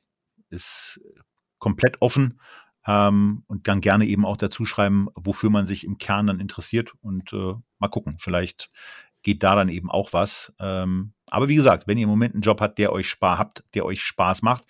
ist 0.50 1.00
komplett 1.58 2.00
offen 2.00 2.40
ähm, 2.86 3.44
und 3.46 3.68
dann 3.68 3.80
gerne 3.80 4.06
eben 4.06 4.24
auch 4.24 4.36
dazu 4.36 4.64
schreiben, 4.64 5.08
wofür 5.14 5.50
man 5.50 5.66
sich 5.66 5.84
im 5.84 5.98
Kern 5.98 6.26
dann 6.26 6.40
interessiert 6.40 6.92
und 7.00 7.32
äh, 7.32 7.54
mal 7.78 7.88
gucken, 7.88 8.16
vielleicht 8.18 8.70
geht 9.22 9.42
da 9.42 9.56
dann 9.56 9.68
eben 9.68 9.90
auch 9.90 10.12
was. 10.12 10.52
Ähm, 10.58 11.12
aber 11.26 11.48
wie 11.48 11.56
gesagt, 11.56 11.86
wenn 11.86 11.98
ihr 11.98 12.04
im 12.04 12.10
Moment 12.10 12.34
einen 12.34 12.42
Job 12.42 12.60
habt, 12.60 12.78
der 12.78 12.92
euch 12.92 13.10
Spaß 13.10 13.38
habt, 13.38 13.64
der 13.74 13.84
euch 13.84 14.02
Spaß 14.02 14.42
macht, 14.42 14.64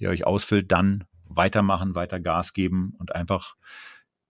der 0.00 0.10
euch 0.10 0.26
ausfüllt, 0.26 0.70
dann 0.70 1.04
weitermachen, 1.24 1.94
weiter 1.94 2.20
Gas 2.20 2.52
geben 2.52 2.94
und 2.98 3.14
einfach 3.14 3.56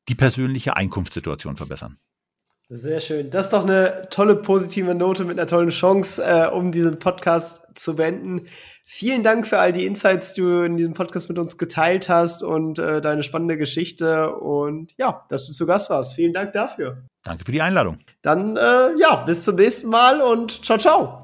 die 0.08 0.14
persönliche 0.14 0.76
Einkunftssituation 0.76 1.56
verbessern. 1.56 1.98
Sehr 2.68 3.00
schön. 3.00 3.30
Das 3.30 3.46
ist 3.46 3.52
doch 3.52 3.64
eine 3.64 4.08
tolle 4.10 4.36
positive 4.36 4.94
Note 4.94 5.24
mit 5.24 5.38
einer 5.38 5.46
tollen 5.46 5.68
Chance, 5.68 6.22
äh, 6.24 6.48
um 6.48 6.72
diesen 6.72 6.98
Podcast 6.98 7.66
zu 7.74 7.96
beenden. 7.96 8.46
Vielen 8.86 9.22
Dank 9.22 9.46
für 9.46 9.58
all 9.58 9.72
die 9.72 9.86
Insights, 9.86 10.34
die 10.34 10.42
du 10.42 10.64
in 10.64 10.76
diesem 10.76 10.94
Podcast 10.94 11.28
mit 11.28 11.38
uns 11.38 11.58
geteilt 11.58 12.08
hast 12.08 12.42
und 12.42 12.78
äh, 12.78 13.00
deine 13.00 13.22
spannende 13.22 13.56
Geschichte 13.58 14.34
und 14.34 14.92
ja, 14.96 15.24
dass 15.28 15.46
du 15.46 15.52
zu 15.52 15.66
Gast 15.66 15.90
warst. 15.90 16.14
Vielen 16.14 16.32
Dank 16.32 16.52
dafür. 16.52 17.04
Danke 17.22 17.44
für 17.44 17.52
die 17.52 17.62
Einladung. 17.62 17.98
Dann 18.22 18.56
äh, 18.56 18.98
ja, 18.98 19.24
bis 19.24 19.44
zum 19.44 19.56
nächsten 19.56 19.88
Mal 19.88 20.20
und 20.20 20.64
ciao, 20.64 20.78
ciao. 20.78 21.23